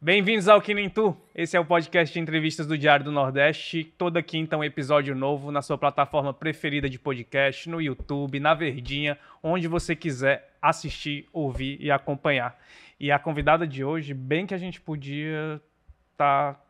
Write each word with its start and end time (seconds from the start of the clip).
Bem-vindos 0.00 0.46
ao 0.46 0.62
Que 0.62 0.88
Tu. 0.90 1.16
Esse 1.34 1.56
é 1.56 1.60
o 1.60 1.64
podcast 1.64 2.14
de 2.14 2.20
entrevistas 2.20 2.68
do 2.68 2.78
Diário 2.78 3.04
do 3.04 3.10
Nordeste. 3.10 3.82
Toda 3.82 4.22
quinta 4.22 4.56
um 4.56 4.62
episódio 4.62 5.12
novo 5.12 5.50
na 5.50 5.60
sua 5.60 5.76
plataforma 5.76 6.32
preferida 6.32 6.88
de 6.88 7.00
podcast, 7.00 7.68
no 7.68 7.82
YouTube, 7.82 8.38
na 8.38 8.54
Verdinha, 8.54 9.18
onde 9.42 9.66
você 9.66 9.96
quiser 9.96 10.56
assistir, 10.62 11.26
ouvir 11.32 11.78
e 11.80 11.90
acompanhar. 11.90 12.56
E 13.00 13.10
a 13.10 13.18
convidada 13.18 13.66
de 13.66 13.82
hoje, 13.82 14.14
bem 14.14 14.46
que 14.46 14.54
a 14.54 14.58
gente 14.58 14.80
podia 14.80 15.60
estar 16.12 16.54
tá 16.54 16.60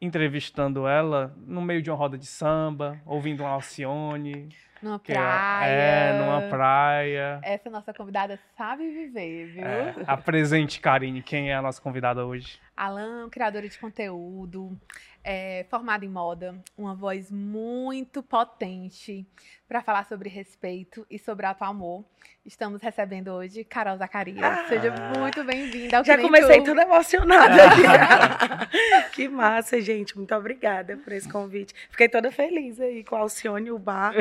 entrevistando 0.00 0.86
ela 0.86 1.34
no 1.46 1.60
meio 1.60 1.82
de 1.82 1.90
uma 1.90 1.96
roda 1.96 2.16
de 2.16 2.26
samba, 2.26 3.00
ouvindo 3.04 3.42
uma 3.42 3.50
Alcione. 3.50 4.48
Numa 4.82 4.98
praia. 4.98 5.70
É, 5.70 6.18
numa 6.18 6.48
praia. 6.48 7.40
Essa 7.42 7.68
nossa 7.68 7.92
convidada 7.92 8.38
sabe 8.56 8.88
viver, 8.88 9.46
viu? 9.48 9.64
É, 9.64 9.94
apresente, 10.06 10.80
Karine, 10.80 11.22
quem 11.22 11.50
é 11.50 11.54
a 11.54 11.60
nossa 11.60 11.80
convidada 11.82 12.24
hoje? 12.24 12.58
Alan, 12.74 13.28
criadora 13.28 13.68
de 13.68 13.78
conteúdo, 13.78 14.74
é, 15.22 15.66
formada 15.68 16.02
em 16.02 16.08
moda, 16.08 16.58
uma 16.78 16.94
voz 16.94 17.30
muito 17.30 18.22
potente 18.22 19.26
para 19.68 19.82
falar 19.82 20.06
sobre 20.06 20.30
respeito 20.30 21.06
e 21.10 21.18
sobre 21.18 21.44
alto 21.44 21.62
amor. 21.62 22.02
Estamos 22.50 22.82
recebendo 22.82 23.28
hoje 23.28 23.62
Carol 23.62 23.96
Zacarias. 23.96 24.42
Ah, 24.42 24.66
Seja 24.68 24.92
muito 25.16 25.44
bem-vinda. 25.44 26.02
Já 26.02 26.18
comecei 26.18 26.60
toda 26.64 26.82
emocionada 26.82 27.54
aqui. 27.64 29.14
que 29.14 29.28
massa, 29.28 29.80
gente. 29.80 30.16
Muito 30.16 30.34
obrigada 30.34 30.96
por 30.96 31.12
esse 31.12 31.28
convite. 31.28 31.72
Fiquei 31.90 32.08
toda 32.08 32.32
feliz 32.32 32.80
aí 32.80 33.04
com 33.04 33.14
a 33.14 33.20
Alcione, 33.20 33.70
o 33.70 33.78
bar, 33.78 34.12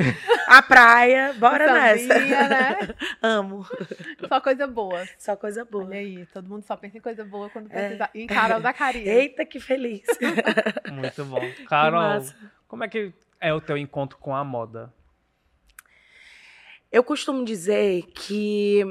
a 0.48 0.62
praia. 0.62 1.34
Bora 1.40 1.74
nessa. 1.74 2.20
Né? 2.20 2.78
Amo. 3.20 3.66
Só 4.28 4.40
coisa 4.40 4.68
boa. 4.68 5.08
Só 5.18 5.36
coisa 5.36 5.66
boa. 5.66 5.86
Olha 5.86 5.98
aí, 5.98 6.24
todo 6.28 6.48
mundo 6.48 6.62
só 6.62 6.78
pensa 6.78 7.00
em 7.00 7.02
coisa 7.02 7.26
boa 7.26 7.50
quando 7.50 7.66
é. 7.72 7.80
precisa. 7.80 8.10
É. 8.14 8.20
Em 8.20 8.28
Carol 8.28 8.62
Zacarias. 8.62 9.08
Eita, 9.08 9.44
que 9.44 9.60
feliz. 9.60 10.04
Muito 10.94 11.26
bom. 11.26 11.42
Carol, 11.68 12.24
como 12.68 12.84
é 12.84 12.88
que 12.88 13.12
é 13.42 13.52
o 13.52 13.60
teu 13.60 13.76
encontro 13.76 14.20
com 14.20 14.36
a 14.36 14.44
moda? 14.44 14.94
Eu 16.92 17.04
costumo 17.04 17.46
dizer 17.46 18.04
que 18.14 18.84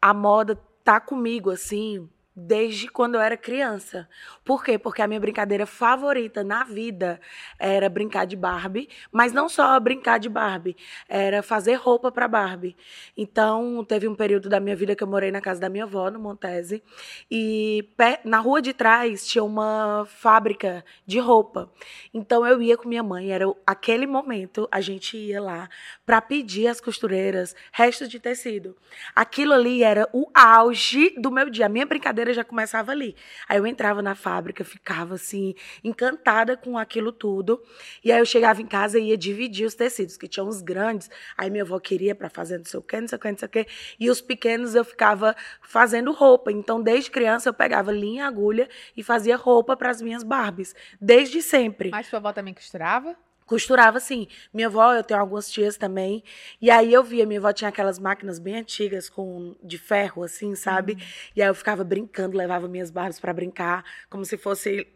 a 0.00 0.12
moda 0.12 0.56
tá 0.84 1.00
comigo 1.00 1.50
assim 1.50 2.08
desde 2.34 2.88
quando 2.88 3.16
eu 3.16 3.20
era 3.20 3.36
criança. 3.36 4.08
Por 4.44 4.64
quê? 4.64 4.78
Porque 4.78 5.02
a 5.02 5.06
minha 5.06 5.20
brincadeira 5.20 5.66
favorita 5.66 6.42
na 6.42 6.64
vida 6.64 7.20
era 7.58 7.88
brincar 7.88 8.24
de 8.24 8.36
Barbie, 8.36 8.88
mas 9.12 9.32
não 9.32 9.48
só 9.48 9.78
brincar 9.78 10.18
de 10.18 10.28
Barbie, 10.28 10.76
era 11.08 11.42
fazer 11.42 11.74
roupa 11.74 12.10
para 12.10 12.28
Barbie. 12.28 12.76
Então, 13.16 13.84
teve 13.84 14.08
um 14.08 14.14
período 14.14 14.48
da 14.48 14.60
minha 14.60 14.76
vida 14.76 14.94
que 14.94 15.02
eu 15.02 15.08
morei 15.08 15.30
na 15.30 15.40
casa 15.40 15.60
da 15.60 15.68
minha 15.68 15.84
avó, 15.84 16.10
no 16.10 16.18
Montese, 16.18 16.82
e 17.30 17.88
na 18.24 18.38
rua 18.38 18.62
de 18.62 18.72
trás 18.72 19.26
tinha 19.26 19.44
uma 19.44 20.06
fábrica 20.06 20.84
de 21.06 21.18
roupa. 21.18 21.70
Então, 22.14 22.46
eu 22.46 22.62
ia 22.62 22.76
com 22.76 22.88
minha 22.88 23.02
mãe, 23.02 23.30
era 23.30 23.44
aquele 23.66 24.06
momento, 24.06 24.68
a 24.70 24.80
gente 24.80 25.16
ia 25.16 25.40
lá 25.40 25.68
para 26.06 26.20
pedir 26.20 26.68
às 26.68 26.80
costureiras 26.80 27.54
restos 27.72 28.08
de 28.08 28.18
tecido. 28.18 28.76
Aquilo 29.14 29.52
ali 29.52 29.82
era 29.82 30.08
o 30.12 30.26
auge 30.34 31.10
do 31.18 31.30
meu 31.30 31.48
dia. 31.50 31.66
A 31.66 31.68
minha 31.68 31.86
brincadeira 31.86 32.29
já 32.32 32.44
começava 32.44 32.92
ali. 32.92 33.16
Aí 33.48 33.58
eu 33.58 33.66
entrava 33.66 34.02
na 34.02 34.14
fábrica, 34.14 34.64
ficava 34.64 35.14
assim, 35.14 35.54
encantada 35.82 36.56
com 36.56 36.78
aquilo 36.78 37.12
tudo. 37.12 37.62
E 38.04 38.10
aí 38.10 38.18
eu 38.18 38.26
chegava 38.26 38.60
em 38.62 38.66
casa 38.66 38.98
e 38.98 39.08
ia 39.08 39.16
dividir 39.16 39.66
os 39.66 39.74
tecidos, 39.74 40.16
que 40.16 40.28
tinham 40.28 40.48
os 40.48 40.62
grandes. 40.62 41.10
Aí 41.36 41.50
minha 41.50 41.64
avó 41.64 41.78
queria 41.78 42.14
para 42.14 42.28
fazer 42.28 42.58
não 42.58 42.64
sei 42.64 42.80
o 42.80 42.82
quê, 42.82 43.00
não 43.00 43.08
sei 43.08 43.16
o 43.16 43.20
quê, 43.20 43.30
não 43.30 43.38
sei 43.38 43.46
o 43.46 43.50
quê. 43.50 43.66
E 43.98 44.10
os 44.10 44.20
pequenos 44.20 44.74
eu 44.74 44.84
ficava 44.84 45.34
fazendo 45.62 46.12
roupa. 46.12 46.50
Então, 46.52 46.82
desde 46.82 47.10
criança, 47.10 47.48
eu 47.48 47.54
pegava 47.54 47.92
linha 47.92 48.26
agulha 48.26 48.68
e 48.96 49.02
fazia 49.02 49.36
roupa 49.36 49.76
para 49.76 49.90
as 49.90 50.00
minhas 50.00 50.22
Barbies. 50.22 50.74
Desde 51.00 51.42
sempre. 51.42 51.90
Mas 51.90 52.06
sua 52.06 52.18
avó 52.18 52.32
também 52.32 52.54
costurava? 52.54 53.16
Costurava 53.50 53.98
assim. 53.98 54.28
Minha 54.54 54.68
avó, 54.68 54.94
eu 54.94 55.02
tenho 55.02 55.18
algumas 55.18 55.50
tias 55.50 55.76
também. 55.76 56.22
E 56.62 56.70
aí 56.70 56.92
eu 56.92 57.02
via, 57.02 57.26
minha 57.26 57.40
avó 57.40 57.52
tinha 57.52 57.68
aquelas 57.68 57.98
máquinas 57.98 58.38
bem 58.38 58.54
antigas 58.54 59.08
com 59.10 59.56
de 59.60 59.76
ferro, 59.76 60.22
assim, 60.22 60.54
sabe? 60.54 60.92
Uhum. 60.92 60.98
E 61.34 61.42
aí 61.42 61.48
eu 61.48 61.54
ficava 61.56 61.82
brincando, 61.82 62.38
levava 62.38 62.68
minhas 62.68 62.92
barbas 62.92 63.18
para 63.18 63.32
brincar, 63.32 63.84
como 64.08 64.24
se 64.24 64.36
fosse. 64.36 64.86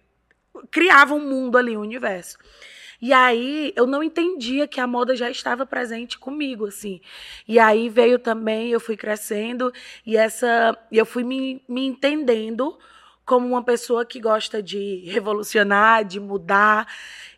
Criava 0.71 1.15
um 1.15 1.29
mundo 1.29 1.59
ali, 1.59 1.77
um 1.77 1.81
universo. 1.81 2.39
E 3.03 3.13
aí 3.13 3.73
eu 3.75 3.89
não 3.89 4.05
entendia 4.05 4.69
que 4.69 4.79
a 4.79 4.87
moda 4.87 5.17
já 5.17 5.29
estava 5.29 5.67
presente 5.67 6.17
comigo, 6.17 6.67
assim. 6.67 7.01
E 7.49 7.59
aí 7.59 7.89
veio 7.89 8.21
também, 8.21 8.71
eu 8.71 8.79
fui 8.79 8.97
crescendo 8.97 9.73
e 10.07 10.17
essa. 10.17 10.79
Eu 10.93 11.05
fui 11.05 11.25
me, 11.25 11.61
me 11.69 11.85
entendendo 11.85 12.79
como 13.25 13.49
uma 13.49 13.65
pessoa 13.65 14.05
que 14.05 14.21
gosta 14.21 14.63
de 14.63 15.03
revolucionar, 15.07 16.05
de 16.05 16.21
mudar. 16.21 16.87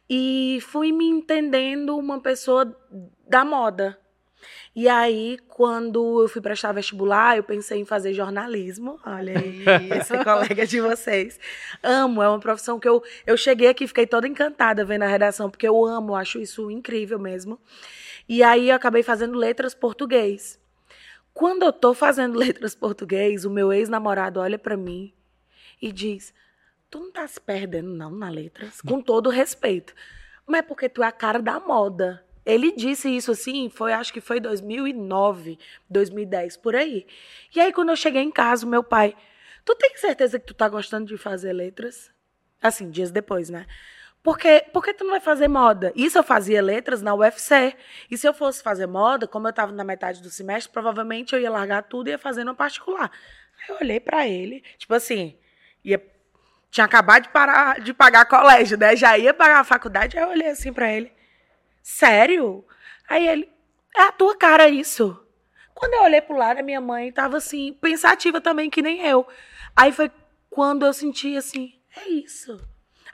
E 0.09 0.59
fui 0.63 0.93
me 0.93 1.07
entendendo 1.07 1.97
uma 1.97 2.21
pessoa 2.21 2.77
da 3.29 3.45
moda. 3.45 3.99
E 4.75 4.89
aí, 4.89 5.39
quando 5.49 6.23
eu 6.23 6.29
fui 6.29 6.43
prestar 6.43 6.73
vestibular, 6.73 7.37
eu 7.37 7.43
pensei 7.43 7.81
em 7.81 7.85
fazer 7.85 8.13
jornalismo. 8.13 9.01
Olha 9.05 9.39
aí, 9.39 9.65
esse 9.99 10.23
colega 10.23 10.67
de 10.67 10.81
vocês. 10.81 11.41
Amo, 11.83 12.23
é 12.23 12.29
uma 12.29 12.39
profissão 12.39 12.79
que 12.79 12.87
eu, 12.87 13.03
eu 13.27 13.37
cheguei 13.37 13.69
aqui, 13.69 13.87
fiquei 13.87 14.07
toda 14.07 14.29
encantada 14.29 14.85
vendo 14.85 15.03
a 15.03 15.07
redação, 15.07 15.51
porque 15.51 15.67
eu 15.67 15.85
amo, 15.85 16.15
acho 16.15 16.39
isso 16.39 16.71
incrível 16.71 17.19
mesmo. 17.19 17.59
E 18.29 18.43
aí, 18.43 18.69
eu 18.69 18.77
acabei 18.77 19.03
fazendo 19.03 19.37
letras 19.39 19.75
português. 19.75 20.61
Quando 21.33 21.65
eu 21.65 21.73
tô 21.73 21.95
fazendo 21.95 22.37
letras 22.39 22.75
português, 22.75 23.45
o 23.45 23.51
meu 23.51 23.73
ex-namorado 23.73 24.41
olha 24.41 24.59
para 24.59 24.77
mim 24.77 25.13
e 25.81 25.91
diz: 25.91 26.35
tu 26.91 27.01
não 27.01 27.11
tá 27.11 27.27
se 27.27 27.41
perdendo, 27.41 27.91
não, 27.91 28.11
na 28.11 28.29
letras. 28.29 28.81
Com 28.81 29.01
todo 29.01 29.31
respeito. 29.31 29.95
Mas 30.47 30.61
é 30.61 30.63
porque 30.63 30.89
tu 30.89 31.03
é 31.03 31.07
a 31.07 31.13
cara 31.13 31.41
da 31.41 31.59
moda. 31.59 32.25
Ele 32.45 32.71
disse 32.71 33.09
isso 33.09 33.33
assim, 33.33 33.69
foi 33.69 33.93
acho 33.93 34.13
que 34.13 34.21
foi 34.21 34.39
2009, 34.39 35.59
2010, 35.91 36.57
por 36.59 36.77
aí. 36.77 37.05
E 37.55 37.61
aí, 37.61 37.73
quando 37.73 37.89
eu 37.89 37.97
cheguei 37.97 38.23
em 38.23 38.31
casa, 38.31 38.65
meu 38.65 38.85
pai, 38.85 39.17
tu 39.65 39.75
tem 39.75 39.97
certeza 39.97 40.39
que 40.39 40.47
tu 40.47 40.55
tá 40.55 40.69
gostando 40.69 41.07
de 41.07 41.17
fazer 41.17 41.53
letras? 41.53 42.11
Assim, 42.63 42.89
dias 42.89 43.11
depois, 43.11 43.51
né? 43.51 43.67
Porque, 44.23 44.65
porque 44.73 44.95
tu 44.95 45.05
não 45.05 45.13
vai 45.13 45.21
fazer 45.21 45.47
moda? 45.47 45.93
Isso 45.95 46.19
eu 46.19 46.23
fazia 46.23 46.63
letras 46.63 47.03
na 47.03 47.15
UFC. 47.15 47.77
E 48.11 48.17
se 48.17 48.27
eu 48.27 48.35
fosse 48.35 48.63
fazer 48.63 48.87
moda, 48.87 49.27
como 49.27 49.47
eu 49.47 49.51
estava 49.51 49.73
na 49.73 49.85
metade 49.85 50.23
do 50.23 50.31
semestre, 50.31 50.73
provavelmente 50.73 51.35
eu 51.35 51.41
ia 51.41 51.51
largar 51.51 51.83
tudo 51.83 52.09
e 52.09 52.11
ia 52.11 52.19
fazer 52.19 52.43
no 52.43 52.55
particular. 52.55 53.11
Aí 53.61 53.75
eu 53.75 53.77
olhei 53.81 54.01
para 54.01 54.27
ele, 54.27 54.63
tipo 54.79 54.95
assim, 54.95 55.37
ia 55.85 55.99
tinha 56.77 56.85
acabado 56.85 57.23
de 57.23 57.29
parar 57.31 57.81
de 57.81 57.95
pagar 57.95 58.27
colégio, 58.27 58.77
né? 58.77 58.95
Já 58.95 59.17
ia 59.17 59.33
pagar 59.33 59.61
a 59.61 59.65
faculdade. 59.65 60.19
Aí 60.19 60.23
eu 60.23 60.29
olhei 60.29 60.49
assim 60.49 60.75
para 60.75 60.93
ele. 60.93 61.11
Sério? 61.83 62.63
Aí 63.09 63.27
ele, 63.27 63.49
é 63.97 64.03
a 64.03 64.13
tua 64.13 64.37
cara 64.37 64.69
isso. 64.69 65.19
Quando 65.75 65.95
eu 65.95 66.03
olhei 66.03 66.21
pro 66.21 66.37
lado, 66.37 66.61
a 66.61 66.63
minha 66.63 66.81
mãe 66.81 67.11
tava 67.11 67.39
assim, 67.39 67.73
pensativa 67.81 68.43
também, 68.43 68.69
que 68.69 68.83
nem 68.83 69.01
eu. 69.01 69.27
Aí 69.75 69.91
foi 69.91 70.11
quando 70.51 70.85
eu 70.85 70.93
senti 70.93 71.35
assim, 71.35 71.73
é 71.97 72.11
isso. 72.11 72.61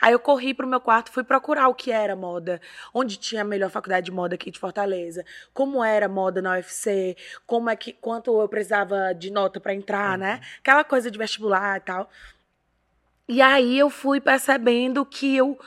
Aí 0.01 0.13
eu 0.13 0.19
corri 0.19 0.53
pro 0.53 0.67
meu 0.67 0.81
quarto, 0.81 1.13
fui 1.13 1.23
procurar 1.23 1.69
o 1.69 1.75
que 1.75 1.93
era 1.93 2.17
moda, 2.17 2.61
onde 2.93 3.17
tinha 3.17 3.43
a 3.43 3.45
melhor 3.45 3.71
faculdade 3.71 4.07
de 4.07 4.11
moda 4.11 4.35
aqui 4.35 4.51
de 4.51 4.59
Fortaleza, 4.59 5.25
como 5.55 5.85
era 5.85 6.09
moda 6.09 6.43
na 6.43 6.55
UFC, 6.55 7.17
como 7.47 7.71
é 7.71 7.77
que 7.77 7.93
quanto 7.93 8.41
eu 8.41 8.49
precisava 8.49 9.15
de 9.15 9.31
nota 9.31 9.61
para 9.61 9.73
entrar, 9.73 10.19
né? 10.19 10.35
uhum. 10.35 10.41
né? 10.41 10.47
Aquela 10.59 10.83
coisa 10.83 11.09
de 11.09 11.17
vestibular 11.17 11.77
e 11.77 11.81
tal. 11.81 12.11
E 13.29 13.41
aí 13.41 13.79
eu 13.79 13.89
fui 13.89 14.21
percebendo 14.21 15.05
que 15.07 15.37
eu 15.37 15.59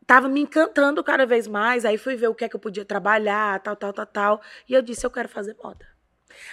estava 0.00 0.28
me 0.28 0.40
encantando 0.40 1.02
cada 1.02 1.26
vez 1.26 1.46
mais. 1.46 1.84
Aí 1.84 1.98
fui 1.98 2.16
ver 2.16 2.28
o 2.28 2.34
que 2.34 2.44
é 2.44 2.48
que 2.48 2.56
eu 2.56 2.60
podia 2.60 2.84
trabalhar, 2.84 3.60
tal, 3.60 3.76
tal, 3.76 3.92
tal, 3.92 4.06
tal. 4.06 4.42
E 4.68 4.74
eu 4.74 4.82
disse, 4.82 5.04
eu 5.04 5.10
quero 5.10 5.28
fazer 5.28 5.56
moda. 5.62 5.86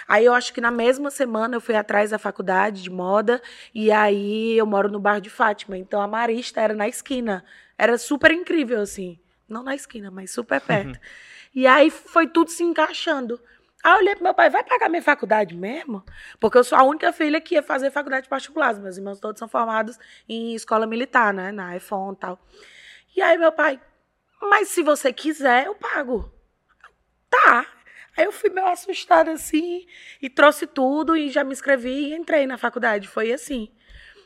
Aí 0.06 0.24
eu 0.24 0.34
acho 0.34 0.52
que 0.52 0.60
na 0.60 0.70
mesma 0.70 1.10
semana 1.10 1.56
eu 1.56 1.60
fui 1.60 1.74
atrás 1.74 2.10
da 2.10 2.18
faculdade 2.18 2.82
de 2.82 2.90
moda 2.90 3.42
e 3.74 3.90
aí 3.90 4.56
eu 4.56 4.66
moro 4.66 4.88
no 4.88 5.00
bairro 5.00 5.20
de 5.20 5.30
Fátima. 5.30 5.76
Então 5.76 6.00
a 6.00 6.06
Marista 6.06 6.60
era 6.60 6.74
na 6.74 6.88
esquina. 6.88 7.44
Era 7.76 7.98
super 7.98 8.30
incrível, 8.30 8.80
assim. 8.80 9.18
Não 9.48 9.62
na 9.62 9.74
esquina, 9.74 10.10
mas 10.10 10.30
super 10.30 10.60
perto. 10.60 10.98
e 11.54 11.66
aí 11.66 11.90
foi 11.90 12.26
tudo 12.26 12.50
se 12.50 12.62
encaixando. 12.62 13.40
Aí 13.82 13.92
eu 13.92 13.98
olhei 13.98 14.14
pro 14.14 14.24
meu 14.24 14.34
pai, 14.34 14.48
vai 14.48 14.62
pagar 14.62 14.88
minha 14.88 15.02
faculdade 15.02 15.56
mesmo? 15.56 16.04
Porque 16.38 16.56
eu 16.56 16.64
sou 16.64 16.78
a 16.78 16.84
única 16.84 17.12
filha 17.12 17.40
que 17.40 17.54
ia 17.54 17.62
fazer 17.62 17.90
faculdade 17.90 18.28
particular. 18.28 18.74
Meus 18.74 18.96
irmãos 18.96 19.18
todos 19.18 19.38
são 19.38 19.48
formados 19.48 19.98
em 20.28 20.54
escola 20.54 20.86
militar, 20.86 21.34
né? 21.34 21.50
Na 21.50 21.76
EFON 21.76 22.12
e 22.12 22.16
tal. 22.16 22.40
E 23.16 23.20
aí 23.20 23.36
meu 23.36 23.50
pai, 23.50 23.80
mas 24.40 24.68
se 24.68 24.82
você 24.82 25.12
quiser, 25.12 25.66
eu 25.66 25.74
pago. 25.74 26.32
Tá. 27.28 27.66
Aí 28.16 28.24
eu 28.24 28.32
fui 28.32 28.50
meio 28.50 28.66
assustada 28.66 29.32
assim, 29.32 29.86
e 30.20 30.28
trouxe 30.28 30.66
tudo, 30.66 31.16
e 31.16 31.30
já 31.30 31.42
me 31.42 31.52
inscrevi 31.52 32.10
e 32.10 32.14
entrei 32.14 32.46
na 32.46 32.58
faculdade. 32.58 33.08
Foi 33.08 33.32
assim, 33.32 33.72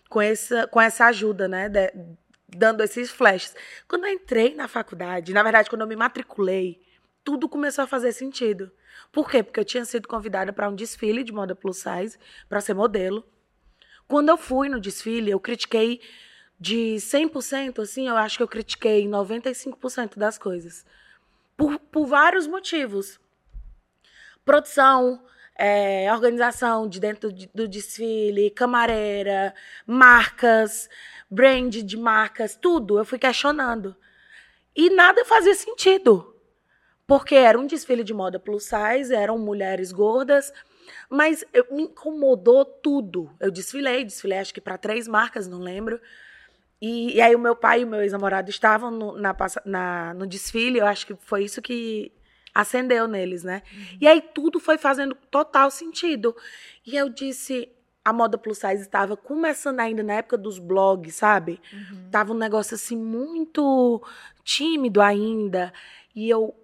com 0.09 0.21
essa, 0.21 0.67
com 0.67 0.81
essa 0.81 1.07
ajuda, 1.07 1.49
né? 1.49 1.69
De, 1.69 1.93
dando 2.49 2.83
esses 2.83 3.11
flashes. 3.11 3.55
Quando 3.89 4.07
eu 4.07 4.13
entrei 4.13 4.55
na 4.55 4.69
faculdade, 4.69 5.33
na 5.33 5.43
verdade, 5.43 5.71
quando 5.71 5.83
eu 5.83 5.87
me 5.87 5.97
matriculei, 5.97 6.81
tudo 7.25 7.49
começou 7.49 7.85
a 7.85 7.87
fazer 7.87 8.13
sentido. 8.13 8.71
Por 9.13 9.31
quê? 9.31 9.43
Porque 9.43 9.61
eu 9.61 9.65
tinha 9.65 9.85
sido 9.85 10.09
convidada 10.09 10.53
para 10.53 10.69
um 10.69 10.75
desfile 10.75 11.25
de 11.25 11.33
moda 11.33 11.55
plus 11.55 11.79
size, 11.79 12.19
para 12.49 12.61
ser 12.61 12.75
modelo. 12.75 13.25
Quando 14.09 14.29
eu 14.29 14.37
fui 14.37 14.69
no 14.69 14.81
desfile, 14.81 15.31
eu 15.31 15.41
critiquei 15.41 16.01
de 16.59 16.97
100%, 16.97 17.83
assim, 17.83 18.09
eu 18.09 18.17
acho 18.17 18.39
que 18.39 18.43
eu 18.43 18.49
critiquei 18.49 19.07
95% 19.07 20.17
das 20.17 20.39
coisas. 20.39 20.85
Por, 21.57 21.79
por 21.79 22.07
vários 22.07 22.47
motivos. 22.47 23.21
Produção, 24.45 25.23
é, 25.57 26.13
organização 26.13 26.89
de 26.89 27.01
dentro 27.01 27.33
de, 27.33 27.51
do 27.55 27.67
desfile, 27.67 28.51
camareira, 28.51 29.55
marcas, 29.87 30.89
brand 31.31 31.75
de 31.75 31.97
marcas, 31.97 32.57
tudo. 32.57 32.99
Eu 32.99 33.05
fui 33.05 33.19
questionando. 33.19 33.97
E 34.75 34.91
nada 34.91 35.25
fazia 35.25 35.55
sentido. 35.55 36.36
Porque 37.07 37.35
era 37.35 37.59
um 37.59 37.67
desfile 37.67 38.03
de 38.03 38.13
moda 38.13 38.39
plus 38.39 38.65
size, 38.65 39.15
eram 39.15 39.39
mulheres 39.39 39.93
gordas, 39.93 40.53
mas 41.09 41.45
eu, 41.53 41.67
me 41.71 41.85
incomodou 41.85 42.65
tudo. 42.65 43.31
Eu 43.39 43.51
desfilei, 43.51 44.05
desfilei 44.05 44.39
acho 44.39 44.53
que 44.53 44.61
para 44.61 44.77
três 44.77 45.07
marcas, 45.07 45.47
não 45.47 45.61
lembro. 45.61 46.01
E, 46.81 47.17
e, 47.17 47.21
aí 47.21 47.35
o 47.35 47.39
meu 47.39 47.57
pai 47.57 47.81
e 47.81 47.85
o 47.85 47.87
meu 47.87 48.03
ex-namorado 48.03 48.51
estavam 48.51 48.91
no, 48.91 49.17
na, 49.17 49.35
na, 49.65 50.15
no 50.15 50.27
desfile, 50.27 50.79
eu 50.79 50.87
acho 50.87 51.07
que 51.07 51.15
foi 51.15 51.45
isso 51.45 51.63
que 51.63 52.13
acendeu 52.53 53.07
neles, 53.07 53.45
né? 53.45 53.63
Uhum. 53.73 53.99
E 54.01 54.09
aí 54.09 54.21
tudo 54.21 54.59
foi 54.59 54.77
fazendo 54.77 55.15
total 55.31 55.71
sentido. 55.71 56.35
E 56.85 56.97
eu 56.97 57.09
disse, 57.09 57.69
a 58.05 58.13
moda 58.13 58.37
plus 58.39 58.59
size 58.59 58.83
estava 58.83 59.17
começando 59.17 59.81
ainda 59.81 60.03
na 60.03 60.15
época 60.15 60.37
dos 60.37 60.59
blogs, 60.59 61.15
sabe? 61.15 61.61
Uhum. 61.73 62.11
Tava 62.11 62.33
um 62.33 62.37
negócio 62.37 62.75
assim 62.75 62.97
muito 62.97 64.03
tímido 64.43 65.01
ainda. 65.01 65.73
E 66.15 66.29
eu 66.29 66.55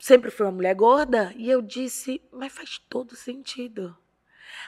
sempre 0.00 0.30
fui 0.30 0.46
uma 0.46 0.52
mulher 0.52 0.74
gorda 0.74 1.32
e 1.36 1.48
eu 1.48 1.62
disse, 1.62 2.20
mas 2.32 2.52
faz 2.52 2.78
todo 2.88 3.14
sentido. 3.14 3.96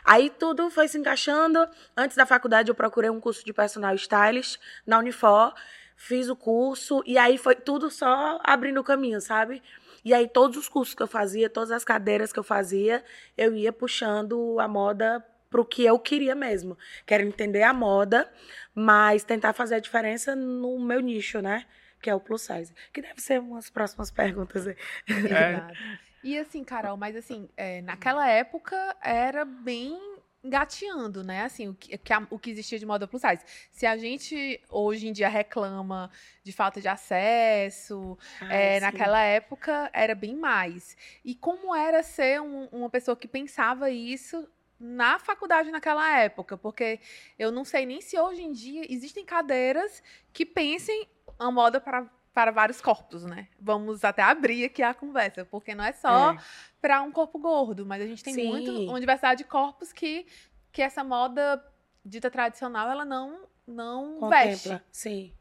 Aí 0.04 0.30
tudo 0.30 0.70
foi 0.70 0.86
se 0.86 0.98
encaixando. 0.98 1.66
Antes 1.96 2.16
da 2.16 2.26
faculdade 2.26 2.70
eu 2.70 2.74
procurei 2.74 3.10
um 3.10 3.18
curso 3.18 3.44
de 3.44 3.52
personal 3.52 3.94
stylist 3.96 4.60
na 4.86 4.98
Unifor, 4.98 5.52
fiz 5.96 6.28
o 6.28 6.36
curso 6.36 7.02
e 7.06 7.18
aí 7.18 7.38
foi 7.38 7.56
tudo 7.56 7.90
só 7.90 8.38
abrindo 8.44 8.78
o 8.78 8.84
caminho, 8.84 9.20
sabe? 9.20 9.60
E 10.04 10.12
aí, 10.12 10.26
todos 10.28 10.56
os 10.56 10.68
cursos 10.68 10.94
que 10.94 11.02
eu 11.02 11.06
fazia, 11.06 11.48
todas 11.48 11.70
as 11.70 11.84
cadeiras 11.84 12.32
que 12.32 12.38
eu 12.38 12.42
fazia, 12.42 13.04
eu 13.38 13.54
ia 13.54 13.72
puxando 13.72 14.58
a 14.58 14.66
moda 14.66 15.24
para 15.48 15.60
o 15.60 15.64
que 15.64 15.84
eu 15.84 15.96
queria 15.96 16.34
mesmo. 16.34 16.76
Quero 17.06 17.22
entender 17.22 17.62
a 17.62 17.72
moda, 17.72 18.28
mas 18.74 19.22
tentar 19.22 19.52
fazer 19.52 19.76
a 19.76 19.78
diferença 19.78 20.34
no 20.34 20.76
meu 20.80 20.98
nicho, 20.98 21.40
né? 21.40 21.66
Que 22.02 22.10
é 22.10 22.14
o 22.14 22.20
plus 22.20 22.42
size. 22.42 22.74
Que 22.92 23.00
deve 23.00 23.22
ser 23.22 23.40
umas 23.40 23.70
próximas 23.70 24.10
perguntas 24.10 24.66
aí. 24.66 24.76
É. 25.08 26.02
E 26.24 26.38
assim, 26.38 26.62
Carol, 26.62 26.96
mas 26.96 27.16
assim, 27.16 27.48
é, 27.56 27.82
naquela 27.82 28.28
época 28.28 28.96
era 29.02 29.44
bem 29.44 29.98
engateando, 30.42 31.22
né? 31.22 31.44
Assim, 31.44 31.68
o 31.68 31.74
que, 31.74 31.98
o 32.30 32.38
que 32.38 32.50
existia 32.50 32.78
de 32.78 32.84
moda 32.84 33.06
plus 33.06 33.22
size. 33.22 33.44
Se 33.70 33.86
a 33.86 33.96
gente 33.96 34.60
hoje 34.68 35.06
em 35.06 35.12
dia 35.12 35.28
reclama 35.28 36.10
de 36.42 36.52
falta 36.52 36.80
de 36.80 36.88
acesso, 36.88 38.18
ah, 38.40 38.52
é, 38.52 38.80
naquela 38.80 39.22
época 39.22 39.90
era 39.92 40.14
bem 40.14 40.34
mais. 40.34 40.96
E 41.24 41.34
como 41.34 41.74
era 41.74 42.02
ser 42.02 42.40
um, 42.40 42.66
uma 42.66 42.90
pessoa 42.90 43.16
que 43.16 43.28
pensava 43.28 43.90
isso 43.90 44.48
na 44.78 45.18
faculdade 45.18 45.70
naquela 45.70 46.18
época? 46.18 46.56
Porque 46.58 46.98
eu 47.38 47.52
não 47.52 47.64
sei 47.64 47.86
nem 47.86 48.00
se 48.00 48.18
hoje 48.18 48.42
em 48.42 48.52
dia 48.52 48.84
existem 48.92 49.24
cadeiras 49.24 50.02
que 50.32 50.44
pensem 50.44 51.08
a 51.38 51.50
moda 51.50 51.80
para 51.80 52.06
para 52.32 52.50
vários 52.50 52.80
corpos, 52.80 53.24
né? 53.24 53.48
Vamos 53.60 54.04
até 54.04 54.22
abrir 54.22 54.64
aqui 54.64 54.82
a 54.82 54.94
conversa, 54.94 55.44
porque 55.44 55.74
não 55.74 55.84
é 55.84 55.92
só 55.92 56.32
é. 56.32 56.38
para 56.80 57.02
um 57.02 57.12
corpo 57.12 57.38
gordo, 57.38 57.84
mas 57.84 58.00
a 58.00 58.06
gente 58.06 58.24
tem 58.24 58.32
Sim. 58.32 58.48
muito 58.48 58.72
uma 58.88 58.98
diversidade 58.98 59.42
de 59.42 59.44
corpos 59.44 59.92
que, 59.92 60.26
que 60.72 60.80
essa 60.80 61.04
moda 61.04 61.62
dita 62.04 62.30
tradicional 62.30 62.90
ela 62.90 63.04
não 63.04 63.46
não 63.66 64.14
Contempla. 64.14 64.46
veste. 64.46 64.82
Sim. 64.90 65.32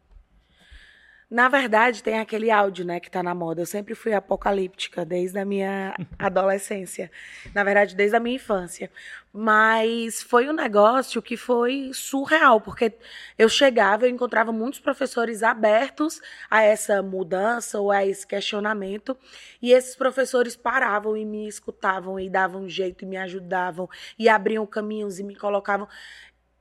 Na 1.31 1.47
verdade, 1.47 2.03
tem 2.03 2.19
aquele 2.19 2.51
áudio, 2.51 2.83
né, 2.83 2.99
que 2.99 3.09
tá 3.09 3.23
na 3.23 3.33
moda. 3.33 3.61
Eu 3.61 3.65
sempre 3.65 3.95
fui 3.95 4.11
apocalíptica 4.13 5.05
desde 5.05 5.39
a 5.39 5.45
minha 5.45 5.95
adolescência. 6.19 7.09
Na 7.55 7.63
verdade, 7.63 7.95
desde 7.95 8.17
a 8.17 8.19
minha 8.19 8.35
infância. 8.35 8.91
Mas 9.31 10.21
foi 10.21 10.49
um 10.49 10.51
negócio 10.51 11.21
que 11.21 11.37
foi 11.37 11.89
surreal, 11.93 12.59
porque 12.59 12.91
eu 13.37 13.47
chegava, 13.47 14.05
eu 14.05 14.09
encontrava 14.09 14.51
muitos 14.51 14.81
professores 14.81 15.41
abertos 15.41 16.19
a 16.49 16.63
essa 16.63 17.01
mudança 17.01 17.79
ou 17.79 17.91
a 17.91 18.05
esse 18.05 18.27
questionamento, 18.27 19.17
e 19.61 19.71
esses 19.71 19.95
professores 19.95 20.57
paravam 20.57 21.15
e 21.15 21.23
me 21.23 21.47
escutavam 21.47 22.19
e 22.19 22.29
davam 22.29 22.63
um 22.63 22.69
jeito 22.69 23.05
e 23.05 23.07
me 23.07 23.15
ajudavam 23.15 23.89
e 24.19 24.27
abriam 24.27 24.65
caminhos 24.65 25.17
e 25.17 25.23
me 25.23 25.37
colocavam. 25.37 25.87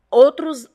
Outros 0.09 0.71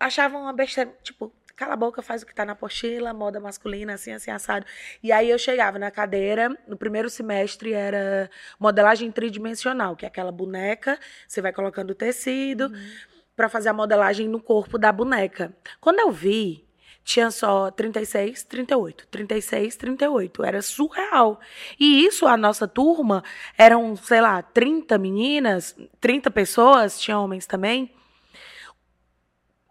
achavam 0.00 0.42
uma 0.42 0.52
besteira, 0.52 0.92
tipo, 1.04 1.32
cala 1.56 1.72
a 1.72 1.76
boca, 1.76 2.02
faz 2.02 2.22
o 2.22 2.26
que 2.26 2.34
tá 2.34 2.44
na 2.44 2.52
apostila, 2.52 3.14
moda 3.14 3.40
masculina, 3.40 3.94
assim, 3.94 4.12
assim, 4.12 4.30
assado. 4.30 4.66
E 5.02 5.10
aí 5.10 5.30
eu 5.30 5.38
chegava 5.38 5.78
na 5.78 5.90
cadeira, 5.90 6.56
no 6.68 6.76
primeiro 6.76 7.08
semestre 7.08 7.72
era 7.72 8.30
modelagem 8.60 9.10
tridimensional, 9.10 9.96
que 9.96 10.04
é 10.04 10.08
aquela 10.08 10.30
boneca, 10.30 10.98
você 11.26 11.40
vai 11.40 11.52
colocando 11.52 11.90
o 11.90 11.94
tecido 11.94 12.66
uhum. 12.66 12.90
para 13.34 13.48
fazer 13.48 13.70
a 13.70 13.72
modelagem 13.72 14.28
no 14.28 14.40
corpo 14.40 14.76
da 14.76 14.92
boneca. 14.92 15.56
Quando 15.80 16.00
eu 16.00 16.12
vi, 16.12 16.66
tinha 17.02 17.30
só 17.30 17.70
36, 17.70 18.42
38, 18.42 19.06
36, 19.06 19.76
38. 19.76 20.44
Era 20.44 20.60
surreal. 20.60 21.40
E 21.78 22.04
isso, 22.04 22.26
a 22.26 22.36
nossa 22.36 22.66
turma, 22.66 23.22
eram, 23.56 23.94
sei 23.94 24.20
lá, 24.20 24.42
30 24.42 24.98
meninas, 24.98 25.76
30 26.00 26.32
pessoas, 26.32 27.00
tinha 27.00 27.18
homens 27.18 27.46
também 27.46 27.94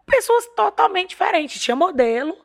pessoas 0.06 0.46
totalmente 0.54 1.10
diferentes. 1.10 1.60
Tinha 1.60 1.76
modelo, 1.76 2.36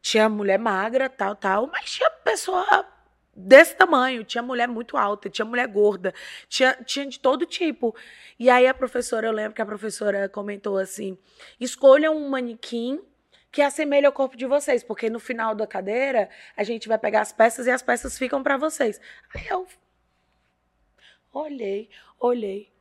tinha 0.00 0.28
mulher 0.28 0.58
magra, 0.58 1.08
tal, 1.08 1.36
tal, 1.36 1.66
mas 1.66 1.90
tinha 1.90 2.10
pessoa 2.10 2.86
desse 3.34 3.76
tamanho, 3.76 4.24
tinha 4.24 4.42
mulher 4.42 4.66
muito 4.68 4.96
alta, 4.96 5.30
tinha 5.30 5.44
mulher 5.44 5.66
gorda, 5.68 6.12
tinha, 6.48 6.74
tinha 6.84 7.06
de 7.06 7.20
todo 7.20 7.46
tipo. 7.46 7.94
E 8.38 8.50
aí 8.50 8.66
a 8.66 8.74
professora, 8.74 9.26
eu 9.26 9.32
lembro 9.32 9.54
que 9.54 9.62
a 9.62 9.66
professora 9.66 10.28
comentou 10.28 10.78
assim: 10.78 11.16
escolham 11.60 12.16
um 12.16 12.28
manequim 12.28 13.00
que 13.52 13.62
assemelhe 13.62 14.06
ao 14.06 14.12
corpo 14.12 14.36
de 14.36 14.46
vocês, 14.46 14.82
porque 14.82 15.10
no 15.10 15.18
final 15.18 15.54
da 15.54 15.66
cadeira 15.66 16.30
a 16.56 16.62
gente 16.62 16.88
vai 16.88 16.98
pegar 16.98 17.20
as 17.20 17.32
peças 17.32 17.66
e 17.66 17.70
as 17.70 17.82
peças 17.82 18.16
ficam 18.16 18.42
para 18.42 18.56
vocês. 18.56 19.00
Aí 19.34 19.46
eu 19.48 19.66
olhei, 21.32 21.88
olhei. 22.18 22.72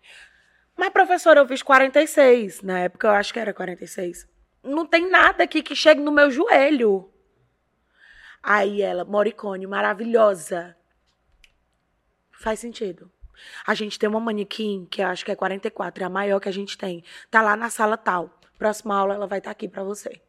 Mas, 0.80 0.92
professora, 0.92 1.42
eu 1.42 1.48
fiz 1.48 1.62
46. 1.62 2.62
Na 2.62 2.80
época 2.80 3.08
eu 3.08 3.12
acho 3.12 3.34
que 3.34 3.40
era 3.40 3.54
46. 3.54 4.26
Não 4.64 4.86
tem 4.86 5.10
nada 5.10 5.44
aqui 5.44 5.62
que 5.62 5.76
chegue 5.76 6.02
no 6.02 6.12
meu 6.12 6.30
joelho. 6.30 7.12
Aí 8.42 8.82
ela, 8.82 9.06
Moricone, 9.06 9.68
maravilhosa. 9.68 10.76
Faz 12.32 12.60
sentido. 12.60 13.12
A 13.66 13.74
gente 13.74 13.98
tem 13.98 14.10
uma 14.10 14.20
manequim, 14.20 14.88
que 14.90 15.02
acho 15.02 15.24
que 15.24 15.32
é 15.32 15.36
44, 15.36 16.04
é 16.04 16.06
a 16.06 16.10
maior 16.10 16.40
que 16.40 16.50
a 16.50 16.54
gente 16.54 16.78
tem. 16.78 17.04
Tá 17.30 17.42
lá 17.42 17.56
na 17.56 17.70
sala 17.70 17.98
tal. 17.98 18.40
Próxima 18.58 18.96
aula 18.96 19.16
ela 19.16 19.28
vai 19.28 19.40
estar 19.40 19.50
tá 19.50 19.52
aqui 19.52 19.68
para 19.68 19.84
você. 19.84 20.22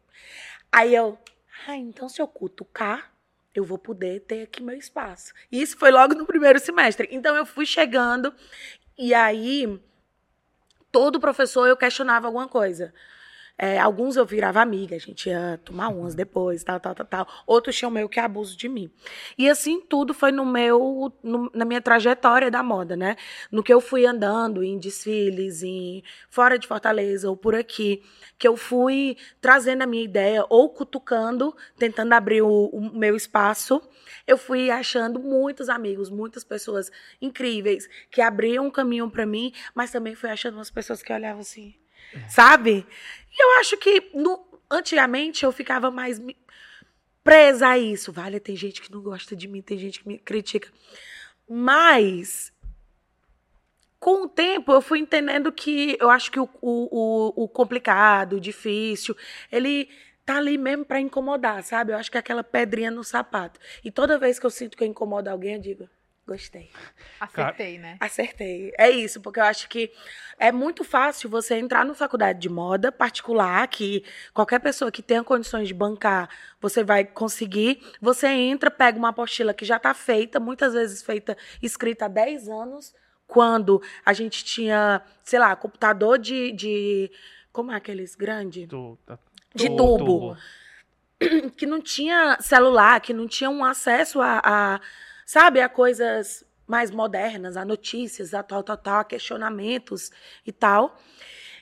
Aí 0.71 0.95
eu, 0.95 1.19
ah, 1.67 1.77
então 1.77 2.09
se 2.09 2.23
eu 2.23 2.29
cutucar, 2.29 3.13
eu 3.55 3.65
vou 3.65 3.79
poder 3.79 4.21
ter 4.21 4.43
aqui 4.43 4.63
meu 4.63 4.77
espaço. 4.77 5.33
E 5.51 5.61
isso 5.61 5.77
foi 5.77 5.91
logo 5.91 6.15
no 6.15 6.27
primeiro 6.27 6.59
semestre. 6.61 7.09
Então 7.11 7.37
eu 7.37 7.45
fui 7.45 7.67
chegando 7.67 8.33
e 8.97 9.13
aí 9.13 9.81
todo 10.93 11.21
professor 11.21 11.67
eu 11.67 11.77
questionava 11.77 12.27
alguma 12.27 12.49
coisa. 12.49 12.95
É, 13.63 13.79
alguns 13.79 14.17
eu 14.17 14.25
virava 14.25 14.63
amiga, 14.63 14.97
a 14.97 14.99
gente 14.99 15.29
ia 15.29 15.61
tomar 15.63 15.89
umas 15.89 16.15
depois, 16.15 16.65
tal, 16.65 16.81
tal, 16.81 16.95
tal, 16.95 17.05
tal. 17.05 17.29
Outros 17.47 17.77
tinham 17.77 17.91
meio 17.91 18.09
que 18.09 18.19
abuso 18.19 18.57
de 18.57 18.71
mim. 18.71 18.91
E 19.37 19.51
assim, 19.51 19.83
tudo 19.83 20.15
foi 20.15 20.33
no 20.33 20.47
meu, 20.47 21.13
no, 21.23 21.51
na 21.53 21.67
minha 21.67 21.83
trajetória 21.83 22.51
da 22.51 22.63
moda, 22.63 22.97
né? 22.97 23.17
No 23.53 23.63
que 23.63 23.71
eu 23.71 23.79
fui 23.79 24.07
andando 24.07 24.65
em 24.65 24.79
desfiles, 24.79 25.63
em 25.63 26.03
fora 26.31 26.59
de 26.59 26.67
Fortaleza 26.67 27.29
ou 27.29 27.37
por 27.37 27.55
aqui, 27.55 28.03
que 28.39 28.49
eu 28.49 28.57
fui 28.57 29.19
trazendo 29.43 29.83
a 29.83 29.87
minha 29.87 30.05
ideia 30.05 30.43
ou 30.49 30.71
cutucando, 30.71 31.55
tentando 31.77 32.15
abrir 32.15 32.41
o, 32.41 32.71
o 32.73 32.81
meu 32.97 33.15
espaço, 33.15 33.83
eu 34.27 34.39
fui 34.39 34.71
achando 34.71 35.21
muitos 35.21 35.69
amigos, 35.69 36.09
muitas 36.09 36.45
pessoas 36.45 36.91
incríveis 37.21 37.87
que 38.11 38.23
abriam 38.23 38.69
um 38.69 38.71
caminho 38.71 39.11
para 39.11 39.27
mim, 39.27 39.53
mas 39.75 39.91
também 39.91 40.15
fui 40.15 40.31
achando 40.31 40.55
umas 40.55 40.71
pessoas 40.71 41.03
que 41.03 41.13
olhavam 41.13 41.43
assim, 41.43 41.75
sabe? 42.29 42.87
Eu 43.39 43.61
acho 43.61 43.77
que 43.77 44.11
no, 44.15 44.45
antigamente 44.71 45.45
eu 45.45 45.53
ficava 45.53 45.91
mais 45.91 46.21
presa 47.23 47.69
a 47.69 47.79
isso. 47.79 48.13
Vale, 48.13 48.41
tem 48.41 48.57
gente 48.57 48.81
que 48.81 48.93
não 48.93 49.03
gosta 49.03 49.37
de 49.37 49.49
mim, 49.49 49.63
tem 49.63 49.79
gente 49.79 50.01
que 50.01 50.09
me 50.09 50.19
critica. 50.19 50.71
Mas 51.49 52.53
com 53.99 54.25
o 54.25 54.29
tempo 54.29 54.73
eu 54.73 54.81
fui 54.81 54.99
entendendo 54.99 55.53
que 55.53 55.97
eu 56.01 56.09
acho 56.09 56.31
que 56.31 56.41
o, 56.41 56.49
o, 56.63 57.45
o 57.45 57.49
complicado, 57.49 58.37
o 58.37 58.41
difícil, 58.41 59.17
ele 59.53 59.89
tá 60.25 60.37
ali 60.37 60.57
mesmo 60.57 60.85
para 60.85 61.01
incomodar, 61.01 61.63
sabe? 61.63 61.93
Eu 61.93 61.99
acho 61.99 62.11
que 62.11 62.17
é 62.17 62.21
aquela 62.21 62.45
pedrinha 62.45 62.91
no 62.91 63.05
sapato. 63.05 63.61
E 63.85 63.91
toda 63.91 64.19
vez 64.19 64.39
que 64.39 64.47
eu 64.47 64.51
sinto 64.51 64.77
que 64.77 64.85
eu 64.85 64.89
incomodo 64.89 65.29
alguém, 65.29 65.55
eu 65.55 65.61
digo, 65.61 65.89
Gostei. 66.31 66.71
Acertei, 67.19 67.77
né? 67.77 67.97
Acertei. 67.99 68.73
É 68.79 68.89
isso, 68.89 69.21
porque 69.21 69.41
eu 69.41 69.45
acho 69.45 69.69
que 69.69 69.91
é 70.39 70.53
muito 70.53 70.85
fácil 70.85 71.29
você 71.29 71.57
entrar 71.57 71.85
na 71.85 71.93
faculdade 71.93 72.39
de 72.39 72.49
moda 72.49 72.93
particular, 72.93 73.67
que 73.67 74.05
qualquer 74.33 74.61
pessoa 74.61 74.93
que 74.93 75.03
tenha 75.03 75.25
condições 75.25 75.67
de 75.67 75.75
bancar, 75.75 76.31
você 76.61 76.85
vai 76.85 77.05
conseguir. 77.05 77.83
Você 78.01 78.29
entra, 78.29 78.71
pega 78.71 78.97
uma 78.97 79.09
apostila 79.09 79.53
que 79.53 79.65
já 79.65 79.77
está 79.77 79.93
feita, 79.93 80.39
muitas 80.39 80.73
vezes 80.73 81.03
feita, 81.03 81.37
escrita 81.61 82.05
há 82.05 82.09
10 82.09 82.49
anos, 82.49 82.95
quando 83.27 83.83
a 84.07 84.13
gente 84.13 84.45
tinha, 84.45 85.03
sei 85.25 85.41
lá, 85.41 85.57
computador 85.57 86.17
de. 86.17 86.53
de 86.53 87.11
como 87.51 87.73
é 87.73 87.75
aqueles 87.75 88.15
grandes? 88.15 88.69
De 89.53 89.69
tu- 89.69 89.99
tubo. 89.99 90.37
que 91.57 91.67
não 91.67 91.81
tinha 91.81 92.39
celular, 92.41 93.01
que 93.01 93.13
não 93.13 93.27
tinha 93.27 93.51
um 93.51 93.65
acesso 93.65 94.21
a, 94.21 94.41
a, 94.45 94.81
sabe, 95.31 95.61
a 95.61 95.69
coisas 95.69 96.45
mais 96.67 96.91
modernas, 96.91 97.57
a 97.57 97.65
notícias, 97.65 98.35
a 98.35 98.43
tal, 98.43 98.65
tal, 98.65 98.77
tal, 98.77 98.99
a 98.99 99.05
questionamentos 99.05 100.11
e 100.45 100.51
tal. 100.51 101.01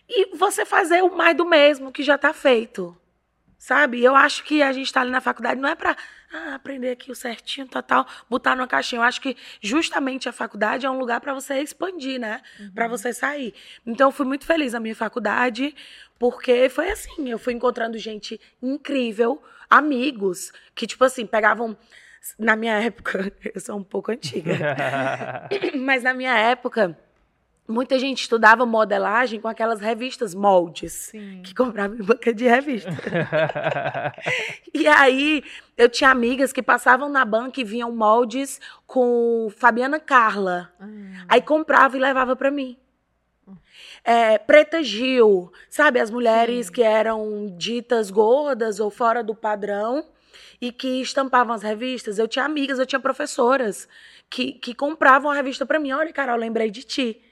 E 0.09 0.35
você 0.35 0.65
fazer 0.65 1.03
o 1.03 1.15
mais 1.15 1.37
do 1.37 1.45
mesmo 1.45 1.93
que 1.93 2.03
já 2.03 2.15
está 2.15 2.33
feito. 2.33 2.97
Sabe? 3.59 4.03
Eu 4.03 4.17
acho 4.17 4.43
que 4.45 4.63
a 4.63 4.73
gente 4.73 4.87
está 4.87 5.03
ali 5.03 5.11
na 5.11 5.21
faculdade 5.21 5.61
não 5.61 5.69
é 5.69 5.75
para 5.75 5.95
aprender 6.55 6.93
aqui 6.93 7.13
o 7.13 7.15
certinho, 7.15 7.69
tal, 7.69 7.83
tal, 7.83 8.07
botar 8.31 8.57
numa 8.57 8.67
caixinha. 8.67 9.01
Eu 9.01 9.05
acho 9.05 9.21
que 9.21 9.37
justamente 9.61 10.31
a 10.31 10.33
faculdade 10.33 10.87
é 10.87 10.91
um 10.91 10.99
lugar 10.99 11.21
para 11.21 11.35
você 11.35 11.61
expandir, 11.61 12.19
né? 12.19 12.41
Para 12.75 12.89
você 12.89 13.13
sair. 13.13 13.53
Então, 13.87 14.09
eu 14.09 14.13
fui 14.13 14.25
muito 14.25 14.47
feliz 14.47 14.73
na 14.73 14.81
minha 14.81 14.97
faculdade, 14.97 15.77
porque 16.19 16.71
foi 16.71 16.89
assim: 16.91 17.29
eu 17.29 17.39
fui 17.39 17.53
encontrando 17.53 17.99
gente 17.99 18.41
incrível, 18.63 19.43
amigos, 19.69 20.53
que, 20.75 20.87
tipo 20.87 21.05
assim, 21.05 21.27
pegavam. 21.27 21.77
Na 22.39 22.57
minha 22.57 22.81
época, 22.81 23.33
eu 23.55 23.61
sou 23.61 23.77
um 23.77 23.85
pouco 23.85 24.11
antiga, 24.11 24.53
mas 25.79 26.03
na 26.03 26.13
minha 26.15 26.37
época, 26.37 26.97
muita 27.67 27.99
gente 27.99 28.23
estudava 28.23 28.65
modelagem 28.65 29.41
com 29.41 29.49
aquelas 29.49 29.81
revistas 29.81 30.35
moldes 30.35 30.93
Sim. 30.93 31.43
que 31.45 31.55
comprava 31.55 31.95
em 31.95 32.03
banca 32.03 32.33
de 32.33 32.47
revista. 32.47 32.91
E 34.73 34.87
aí, 34.87 35.43
eu 35.77 35.89
tinha 35.89 36.09
amigas 36.09 36.53
que 36.53 36.63
passavam 36.63 37.09
na 37.09 37.25
banca 37.25 37.61
e 37.61 37.65
vinham 37.65 37.91
moldes 37.91 38.61
com 38.87 39.49
Fabiana 39.57 39.99
Carla. 39.99 40.73
Hum. 40.81 41.13
Aí 41.29 41.43
comprava 41.43 41.97
e 41.97 42.01
levava 42.01 42.37
pra 42.37 42.51
mim. 42.51 42.77
É, 44.05 44.39
Preta 44.39 44.83
Gil, 44.83 45.53
sabe? 45.69 45.99
As 45.99 46.11
mulheres 46.11 46.67
Sim. 46.67 46.73
que 46.73 46.83
eram 46.83 47.55
ditas 47.57 48.11
gordas 48.11 48.79
ou 48.79 48.89
fora 48.89 49.23
do 49.23 49.35
padrão 49.35 50.05
e 50.61 50.73
que 50.73 51.01
estampavam 51.01 51.55
as 51.55 51.63
revistas. 51.63 52.19
Eu 52.19 52.27
tinha 52.29 52.45
amigas, 52.45 52.79
eu 52.79 52.87
tinha 52.87 53.01
professoras 53.01 53.89
que, 54.29 54.53
que 54.53 54.75
compravam 54.75 55.31
a 55.31 55.35
revista 55.35 55.65
pra 55.65 55.79
mim. 55.79 55.93
Olha, 55.93 56.13
Carol, 56.13 56.37
lembrei 56.37 56.71
de 56.71 56.83
ti. 56.83 57.23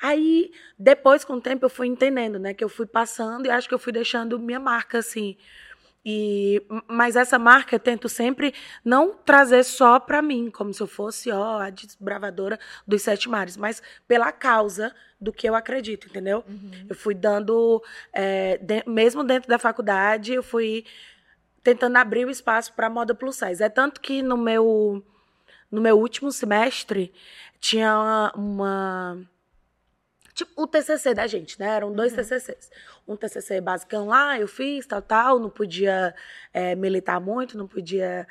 Aí, 0.00 0.52
depois, 0.78 1.24
com 1.24 1.34
o 1.34 1.40
tempo, 1.40 1.64
eu 1.66 1.70
fui 1.70 1.88
entendendo, 1.88 2.38
né? 2.38 2.54
Que 2.54 2.62
eu 2.62 2.68
fui 2.68 2.86
passando 2.86 3.46
e 3.46 3.50
acho 3.50 3.68
que 3.68 3.74
eu 3.74 3.78
fui 3.80 3.92
deixando 3.92 4.38
minha 4.38 4.60
marca, 4.60 4.98
assim. 4.98 5.36
E, 6.04 6.62
mas 6.86 7.16
essa 7.16 7.38
marca 7.38 7.74
eu 7.74 7.80
tento 7.80 8.08
sempre 8.08 8.54
não 8.84 9.12
trazer 9.12 9.64
só 9.64 9.98
pra 9.98 10.22
mim, 10.22 10.50
como 10.50 10.72
se 10.72 10.80
eu 10.80 10.86
fosse, 10.86 11.30
ó, 11.32 11.58
a 11.58 11.70
desbravadora 11.70 12.58
dos 12.86 13.02
sete 13.02 13.28
mares, 13.28 13.56
mas 13.56 13.82
pela 14.06 14.30
causa 14.30 14.94
do 15.20 15.32
que 15.32 15.48
eu 15.48 15.54
acredito, 15.56 16.06
entendeu? 16.06 16.44
Uhum. 16.48 16.86
Eu 16.88 16.94
fui 16.94 17.14
dando, 17.14 17.82
é, 18.12 18.56
de- 18.58 18.84
mesmo 18.86 19.24
dentro 19.24 19.48
da 19.48 19.58
faculdade, 19.58 20.32
eu 20.32 20.42
fui 20.42 20.84
tentando 21.62 21.96
abrir 21.96 22.26
o 22.26 22.30
espaço 22.30 22.72
para 22.72 22.88
moda 22.90 23.14
plus 23.14 23.36
size. 23.36 23.62
É 23.62 23.68
tanto 23.68 24.00
que 24.00 24.22
no 24.22 24.36
meu, 24.36 25.04
no 25.70 25.80
meu 25.80 25.98
último 25.98 26.30
semestre 26.32 27.12
tinha 27.60 27.92
uma, 27.98 28.32
uma- 28.36 29.18
tipo 30.34 30.50
o 30.56 30.66
TCC 30.66 31.14
da 31.14 31.26
gente, 31.26 31.58
né? 31.58 31.66
Eram 31.76 31.92
dois 31.92 32.12
TCCs. 32.12 32.70
Um 33.06 33.16
TCC 33.16 33.60
basicão 33.60 34.06
lá, 34.06 34.38
eu 34.38 34.46
fiz, 34.46 34.86
tal, 34.86 35.02
tal, 35.02 35.38
não 35.38 35.50
podia 35.50 36.14
é, 36.52 36.74
militar 36.74 37.20
muito, 37.20 37.56
não 37.58 37.66
podia 37.66 38.26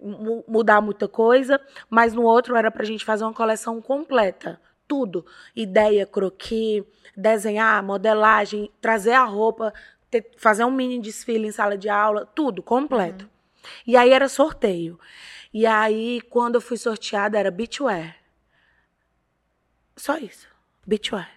mu- 0.00 0.44
mudar 0.48 0.80
muita 0.80 1.06
coisa, 1.08 1.60
mas 1.90 2.12
no 2.14 2.22
outro 2.22 2.56
era 2.56 2.70
pra 2.70 2.84
gente 2.84 3.04
fazer 3.04 3.24
uma 3.24 3.34
coleção 3.34 3.80
completa. 3.82 4.60
Tudo. 4.88 5.24
Ideia, 5.54 6.04
croquis, 6.06 6.84
desenhar, 7.16 7.82
modelagem, 7.82 8.70
trazer 8.80 9.12
a 9.12 9.24
roupa, 9.24 9.72
ter- 10.12 10.30
fazer 10.36 10.64
um 10.64 10.70
mini 10.70 11.00
desfile 11.00 11.48
em 11.48 11.52
sala 11.52 11.76
de 11.76 11.88
aula, 11.88 12.26
tudo, 12.26 12.62
completo. 12.62 13.28
E 13.86 13.96
aí 13.96 14.10
era 14.10 14.28
sorteio. 14.28 15.00
E 15.52 15.66
aí, 15.66 16.20
quando 16.30 16.56
eu 16.56 16.60
fui 16.60 16.76
sorteada, 16.76 17.38
era 17.38 17.50
beachwear. 17.50 18.16
Só 19.96 20.16
isso. 20.18 20.46
Beachwear. 20.86 21.30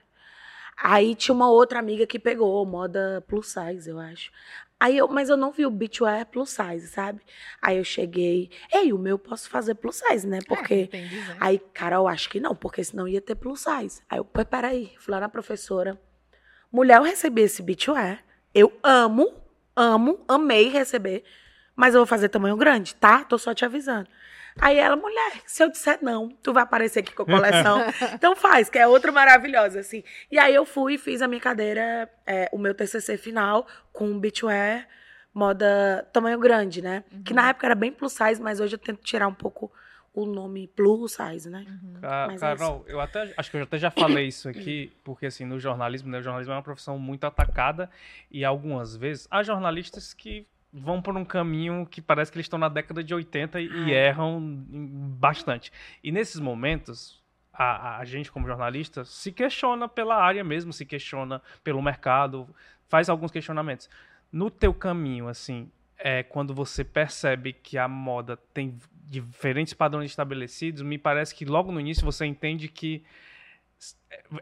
Aí 0.78 1.16
tinha 1.16 1.34
uma 1.34 1.50
outra 1.50 1.80
amiga 1.80 2.06
que 2.06 2.20
pegou, 2.20 2.66
moda 2.66 3.24
plus 3.28 3.48
size, 3.48 3.90
eu 3.90 3.98
acho. 4.00 4.32
Aí 4.78 4.98
eu, 4.98 5.08
mas 5.08 5.30
eu 5.30 5.38
não 5.38 5.52
vi 5.52 5.66
o 5.66 5.72
beachwear 5.72 6.26
plus 6.26 6.50
size, 6.50 6.88
sabe? 6.90 7.22
Aí 7.62 7.78
eu 7.78 7.84
cheguei, 7.84 8.50
ei, 8.74 8.92
o 8.92 8.98
meu 8.98 9.18
posso 9.18 9.50
fazer 9.50 9.76
plus 9.76 9.96
size, 9.98 10.28
né? 10.28 10.40
É, 10.40 10.42
Porque 10.42 10.88
dizer. 10.88 11.38
Aí, 11.40 11.60
Carol, 11.74 12.08
acho 12.10 12.30
que 12.30 12.42
não, 12.42 12.54
porque 12.56 12.84
senão 12.84 13.08
ia 13.08 13.22
ter 13.22 13.36
plus 13.36 13.62
size. 13.62 14.02
Aí 14.10 14.18
eu, 14.20 14.26
"Pô, 14.26 14.44
peraí, 14.44 14.94
fui 15.00 15.14
lá 15.14 15.20
na 15.22 15.30
professora. 15.30 16.00
Mulher, 16.72 16.98
eu 16.98 17.04
recebi 17.04 17.42
esse 17.44 17.62
beachwear. 17.62 18.22
Eu 18.56 18.72
amo, 18.82 19.34
amo, 19.76 20.24
amei 20.30 20.70
receber. 20.70 21.26
Mas 21.76 21.94
eu 21.94 22.00
vou 22.00 22.08
fazer 22.08 22.30
tamanho 22.30 22.56
grande, 22.56 22.96
tá? 22.96 23.26
Tô 23.26 23.38
só 23.38 23.54
te 23.54 23.66
avisando. 23.66 24.08
Aí 24.58 24.78
ela, 24.78 24.96
mulher, 24.96 25.42
se 25.46 25.62
eu 25.62 25.70
disser 25.70 26.00
não, 26.02 26.30
tu 26.42 26.54
vai 26.54 26.64
aparecer 26.64 27.00
aqui 27.00 27.14
com 27.14 27.24
a 27.24 27.26
coleção. 27.26 27.82
então 28.16 28.34
faz, 28.34 28.70
que 28.70 28.80
é 28.80 28.88
outra 28.88 29.12
maravilhosa, 29.12 29.82
assim. 29.82 30.02
E 30.32 30.40
aí 30.40 30.56
eu 30.56 30.66
fui 30.66 30.94
e 30.94 30.98
fiz 30.98 31.22
a 31.22 31.28
minha 31.28 31.42
cadeira, 31.42 32.10
é, 32.26 32.48
o 32.54 32.58
meu 32.58 32.74
TCC 32.74 33.18
final, 33.18 33.68
com 33.92 34.18
beachwear, 34.18 34.88
moda 35.34 36.08
tamanho 36.14 36.40
grande, 36.40 36.82
né? 36.82 37.04
Que 37.26 37.34
na 37.34 37.50
época 37.50 37.68
era 37.68 37.76
bem 37.76 37.92
plus 37.92 38.14
size, 38.14 38.42
mas 38.42 38.62
hoje 38.62 38.76
eu 38.76 38.80
tento 38.80 39.04
tirar 39.04 39.28
um 39.28 39.34
pouco 39.34 39.70
o 40.16 40.26
nome 40.26 40.68
plus 40.68 41.14
size, 41.14 41.50
né? 41.50 41.66
Ca- 42.02 42.28
Mas 42.28 42.42
é 42.42 42.56
Carol, 42.56 42.84
eu 42.88 43.00
até 43.02 43.34
acho 43.36 43.52
que 43.52 43.58
eu 43.58 43.64
até 43.64 43.78
já 43.78 43.92
falei 43.92 44.28
isso 44.28 44.48
aqui, 44.50 44.92
porque 45.04 45.26
assim, 45.26 45.46
no 45.46 45.60
jornalismo, 45.60 46.10
né, 46.10 46.20
o 46.20 46.22
jornalismo 46.22 46.54
é 46.54 46.56
uma 46.56 46.62
profissão 46.64 46.98
muito 46.98 47.26
atacada 47.26 47.90
e 48.32 48.44
algumas 48.46 48.96
vezes 48.96 49.28
há 49.30 49.44
jornalistas 49.44 50.14
que 50.14 50.48
vão 50.72 51.02
por 51.02 51.16
um 51.16 51.24
caminho 51.24 51.86
que 51.86 52.02
parece 52.02 52.32
que 52.32 52.38
eles 52.38 52.46
estão 52.46 52.60
na 52.60 52.68
década 52.70 53.04
de 53.04 53.14
80 53.14 53.62
e, 53.62 53.66
e 53.68 53.92
erram 53.92 54.40
bastante. 55.20 55.72
E 56.04 56.12
nesses 56.12 56.40
momentos, 56.40 57.24
a, 57.54 57.98
a 58.00 58.06
gente 58.06 58.32
como 58.32 58.46
jornalista 58.48 59.06
se 59.06 59.32
questiona 59.32 59.88
pela 59.88 60.16
área 60.16 60.44
mesmo, 60.44 60.74
se 60.74 60.86
questiona 60.86 61.42
pelo 61.64 61.82
mercado, 61.82 62.48
faz 62.90 63.10
alguns 63.10 63.32
questionamentos. 63.32 63.90
No 64.32 64.50
teu 64.52 64.74
caminho, 64.74 65.30
assim, 65.30 65.72
é, 65.98 66.24
quando 66.24 66.54
você 66.54 66.84
percebe 66.84 67.54
que 67.54 67.78
a 67.78 67.88
moda 67.88 68.36
tem 68.54 68.78
diferentes 69.08 69.74
padrões 69.74 70.12
estabelecidos, 70.12 70.82
me 70.82 70.98
parece 70.98 71.34
que 71.36 71.46
logo 71.46 71.72
no 71.72 71.80
início 71.80 72.04
você 72.04 72.26
entende 72.26 72.68
que 72.68 73.04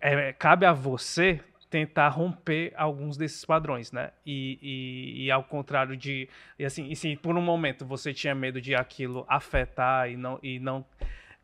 é, 0.01 0.29
é, 0.29 0.33
cabe 0.33 0.65
a 0.65 0.73
você 0.73 1.39
tentar 1.69 2.07
romper 2.09 2.71
alguns 2.75 3.17
desses 3.17 3.43
padrões, 3.43 3.91
né? 3.91 4.11
E, 4.25 4.59
e- 4.61 5.25
e 5.25 5.31
ao 5.31 5.43
contrário 5.43 5.97
de, 5.97 6.29
e 6.59 6.63
assim, 6.65 6.87
e 6.91 6.95
se 6.95 7.15
por 7.15 7.35
um 7.35 7.41
momento 7.41 7.83
você 7.85 8.13
tinha 8.13 8.35
medo 8.35 8.61
de 8.61 8.75
aquilo 8.75 9.25
afetar 9.27 10.09
e 10.09 10.15
não 10.15 10.39
e 10.43 10.59
não 10.59 10.85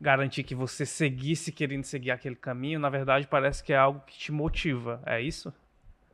garantir 0.00 0.44
que 0.44 0.54
você 0.54 0.86
seguisse 0.86 1.50
querendo 1.52 1.82
seguir 1.84 2.12
aquele 2.12 2.36
caminho, 2.36 2.78
na 2.78 2.88
verdade 2.88 3.26
parece 3.26 3.62
que 3.62 3.72
é 3.72 3.76
algo 3.76 4.00
que 4.06 4.16
te 4.16 4.30
motiva, 4.32 5.02
é 5.04 5.20
isso? 5.20 5.52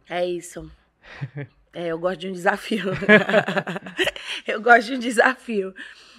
É 0.08 0.25
isso. 0.26 0.70
É, 1.78 1.88
eu 1.88 1.98
gosto 1.98 2.20
de 2.20 2.28
um 2.28 2.32
desafio. 2.32 2.84
eu 4.48 4.62
gosto 4.62 4.86
de 4.86 4.94
um 4.94 4.98
desafio. 4.98 5.75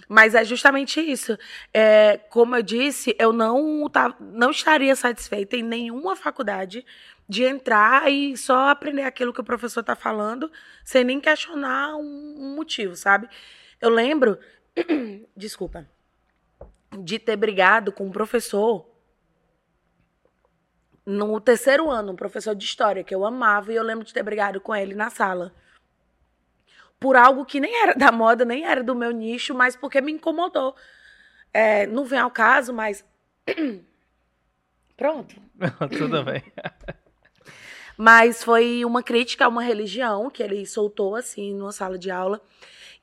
Mas 0.08 0.36
é 0.36 0.44
justamente 0.44 1.02
isso. 1.02 1.38
É, 1.74 2.18
como 2.30 2.56
eu 2.56 2.64
disse, 2.64 3.16
eu 3.20 3.34
não, 3.34 3.90
não 4.20 4.52
estaria 4.52 4.96
satisfeita 4.96 5.58
em 5.58 5.64
nenhuma 5.64 6.16
faculdade 6.16 6.86
de 7.28 7.44
entrar 7.44 8.10
e 8.10 8.38
só 8.38 8.70
aprender 8.70 9.04
aquilo 9.04 9.34
que 9.34 9.42
o 9.42 9.44
professor 9.44 9.82
está 9.82 9.96
falando, 9.96 10.50
sem 10.84 11.04
nem 11.04 11.20
questionar 11.20 11.96
um 11.98 12.56
motivo, 12.56 12.96
sabe? 12.96 13.28
Eu 13.82 13.90
lembro, 13.90 14.40
desculpa, 15.36 15.86
de 17.04 17.20
ter 17.20 17.36
brigado 17.36 17.92
com 17.92 18.06
um 18.06 18.12
professor 18.12 18.90
no 21.06 21.40
terceiro 21.40 21.90
ano, 21.90 22.14
um 22.14 22.16
professor 22.16 22.56
de 22.56 22.64
história 22.64 23.04
que 23.04 23.14
eu 23.14 23.26
amava, 23.26 23.72
e 23.72 23.76
eu 23.76 23.84
lembro 23.84 24.06
de 24.06 24.14
ter 24.14 24.24
brigado 24.24 24.60
com 24.62 24.76
ele 24.76 24.96
na 24.96 25.10
sala. 25.10 25.54
Por 27.00 27.16
algo 27.16 27.46
que 27.46 27.60
nem 27.60 27.76
era 27.82 27.94
da 27.96 28.12
moda, 28.12 28.46
nem 28.46 28.66
era 28.66 28.84
do 28.84 28.96
meu 28.96 29.12
nicho, 29.12 29.54
mas 29.54 29.76
porque 29.76 30.02
me 30.02 30.12
incomodou. 30.12 30.76
É, 31.54 31.88
não 31.88 32.06
vem 32.06 32.20
ao 32.20 32.32
caso, 32.32 32.74
mas. 32.74 33.06
Pronto. 34.96 35.36
Tudo 35.98 36.24
bem. 36.24 36.44
Mas 38.00 38.44
foi 38.44 38.86
uma 38.86 39.02
crítica 39.02 39.46
a 39.46 39.48
uma 39.48 39.64
religião 39.64 40.30
que 40.30 40.44
ele 40.44 40.64
soltou, 40.68 41.16
assim, 41.16 41.56
numa 41.56 41.72
sala 41.72 41.98
de 41.98 42.12
aula. 42.12 42.40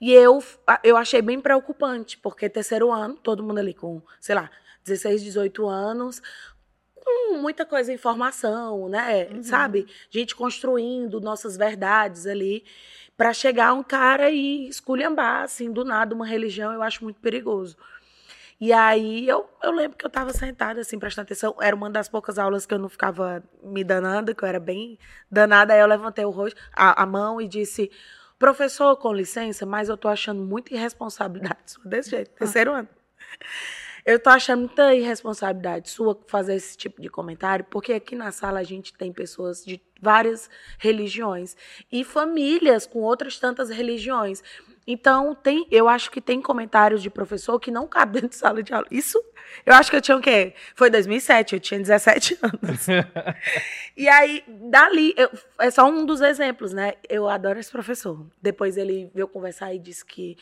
E 0.00 0.12
eu, 0.12 0.40
eu 0.84 0.96
achei 0.96 1.20
bem 1.20 1.40
preocupante, 1.40 2.16
porque 2.18 2.48
terceiro 2.48 2.92
ano, 2.92 3.16
todo 3.16 3.42
mundo 3.42 3.58
ali 3.58 3.74
com, 3.74 4.00
sei 4.20 4.36
lá, 4.36 4.48
16, 4.84 5.24
18 5.24 5.66
anos, 5.66 6.22
com 6.94 7.38
muita 7.38 7.66
coisa, 7.66 7.92
informação, 7.92 8.88
né? 8.88 9.28
Uhum. 9.32 9.42
Sabe? 9.42 9.86
Gente 10.10 10.34
construindo 10.34 11.20
nossas 11.20 11.56
verdades 11.56 12.26
ali. 12.26 12.64
Pra 13.16 13.33
chegar 13.33 13.73
um 13.73 13.83
cara 13.83 14.30
e 14.30 14.68
esculhambar, 14.68 15.42
assim, 15.42 15.73
do 15.73 15.85
nada, 15.85 16.14
uma 16.14 16.26
religião, 16.26 16.73
eu 16.73 16.83
acho 16.83 17.04
muito 17.04 17.21
perigoso. 17.21 17.76
E 18.61 18.73
aí 18.73 19.28
eu, 19.28 19.49
eu 19.62 19.73
lembro 19.73 19.97
que 19.97 20.06
eu 20.06 20.11
tava 20.11 20.33
sentada, 20.33 20.80
assim, 20.80 20.99
prestando 20.99 21.26
atenção. 21.26 21.54
Era 21.61 21.75
uma 21.75 21.90
das 21.90 22.09
poucas 22.09 22.38
aulas 22.38 22.64
que 22.66 22.75
eu 22.75 22.78
não 22.78 22.88
ficava 22.88 23.42
me 23.62 23.85
danando, 23.85 24.35
que 24.35 24.42
eu 24.42 24.49
era 24.49 24.61
bem 24.61 24.99
danada. 25.30 25.75
Aí 25.75 25.80
eu 25.80 25.87
levantei 25.87 26.25
o 26.25 26.30
rosto, 26.30 26.61
a, 26.73 27.02
a 27.02 27.06
mão 27.06 27.40
e 27.40 27.49
disse: 27.49 27.90
Professor, 28.38 28.97
com 28.97 29.12
licença, 29.12 29.66
mas 29.66 29.88
eu 29.88 29.97
tô 29.97 30.09
achando 30.09 30.42
muita 30.42 30.75
irresponsabilidade 30.75 31.75
desse 31.85 32.11
jeito, 32.11 32.30
terceiro 32.33 32.73
ano. 32.73 32.88
Eu 34.06 34.18
tô 34.18 34.28
achando 34.28 34.61
muita 34.61 34.94
irresponsabilidade 34.94 35.88
sua 35.88 36.18
fazer 36.26 36.56
esse 36.56 36.76
tipo 36.76 37.00
de 37.00 37.08
comentário, 37.08 37.64
porque 37.70 37.94
aqui 37.94 38.14
na 38.14 38.30
sala 38.30 38.61
a 38.61 38.62
gente 38.62 38.92
tem 38.92 39.11
pessoas 39.11 39.64
de 39.64 39.80
várias 39.99 40.50
religiões 40.78 41.56
e 41.90 42.04
famílias 42.04 42.87
com 42.87 42.99
outras 43.00 43.38
tantas 43.38 43.70
religiões. 43.70 44.42
Então, 44.86 45.34
tem, 45.34 45.66
eu 45.70 45.88
acho 45.88 46.10
que 46.10 46.20
tem 46.20 46.42
comentários 46.42 47.02
de 47.02 47.08
professor 47.08 47.58
que 47.58 47.70
não 47.70 47.86
cabem 47.86 48.14
dentro 48.22 48.28
de 48.30 48.36
sala 48.36 48.62
de 48.62 48.72
aula. 48.74 48.86
Isso, 48.90 49.18
eu 49.64 49.72
acho 49.74 49.90
que 49.90 49.96
eu 49.96 50.02
tinha 50.02 50.16
o 50.16 50.20
quê? 50.20 50.54
Foi 50.74 50.90
2007, 50.90 51.54
eu 51.54 51.60
tinha 51.60 51.80
17 51.80 52.38
anos. 52.42 52.86
e 53.96 54.08
aí, 54.08 54.44
dali, 54.46 55.14
eu- 55.16 55.30
é 55.58 55.70
só 55.70 55.86
um 55.88 56.04
dos 56.04 56.20
exemplos, 56.20 56.72
né? 56.72 56.94
Eu 57.08 57.28
adoro 57.28 57.58
esse 57.58 57.70
professor. 57.70 58.26
Depois 58.42 58.76
ele 58.76 59.10
veio 59.14 59.26
conversar 59.28 59.72
e 59.74 59.78
disse 59.78 60.04
que 60.04 60.36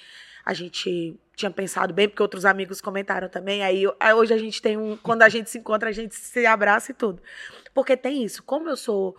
a 0.45 0.53
gente 0.53 1.17
tinha 1.37 1.51
pensado 1.51 1.95
bem, 1.95 2.09
porque 2.09 2.23
outros 2.23 2.45
amigos 2.45 2.81
comentaram 2.81 3.29
também. 3.29 3.63
Aí, 3.63 3.85
eu- 3.85 3.95
aí 4.01 4.13
hoje 4.13 4.35
a 4.35 4.39
gente 4.39 4.61
tem 4.61 4.77
um. 4.77 4.97
Quando 4.97 5.23
a 5.23 5.29
gente 5.29 5.49
se 5.51 5.59
encontra, 5.59 5.89
a 5.89 5.93
gente 5.93 6.15
se 6.17 6.45
abraça 6.47 6.91
e 6.91 6.95
tudo. 6.95 7.23
Porque 7.73 7.97
tem 7.97 8.25
isso. 8.25 8.43
Como 8.43 8.69
eu 8.69 8.77
sou 8.77 9.17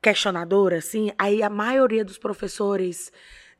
questionadora, 0.00 0.78
assim, 0.78 1.12
aí 1.16 1.42
a 1.44 1.48
maioria 1.50 2.04
dos 2.04 2.18
professores 2.18 3.12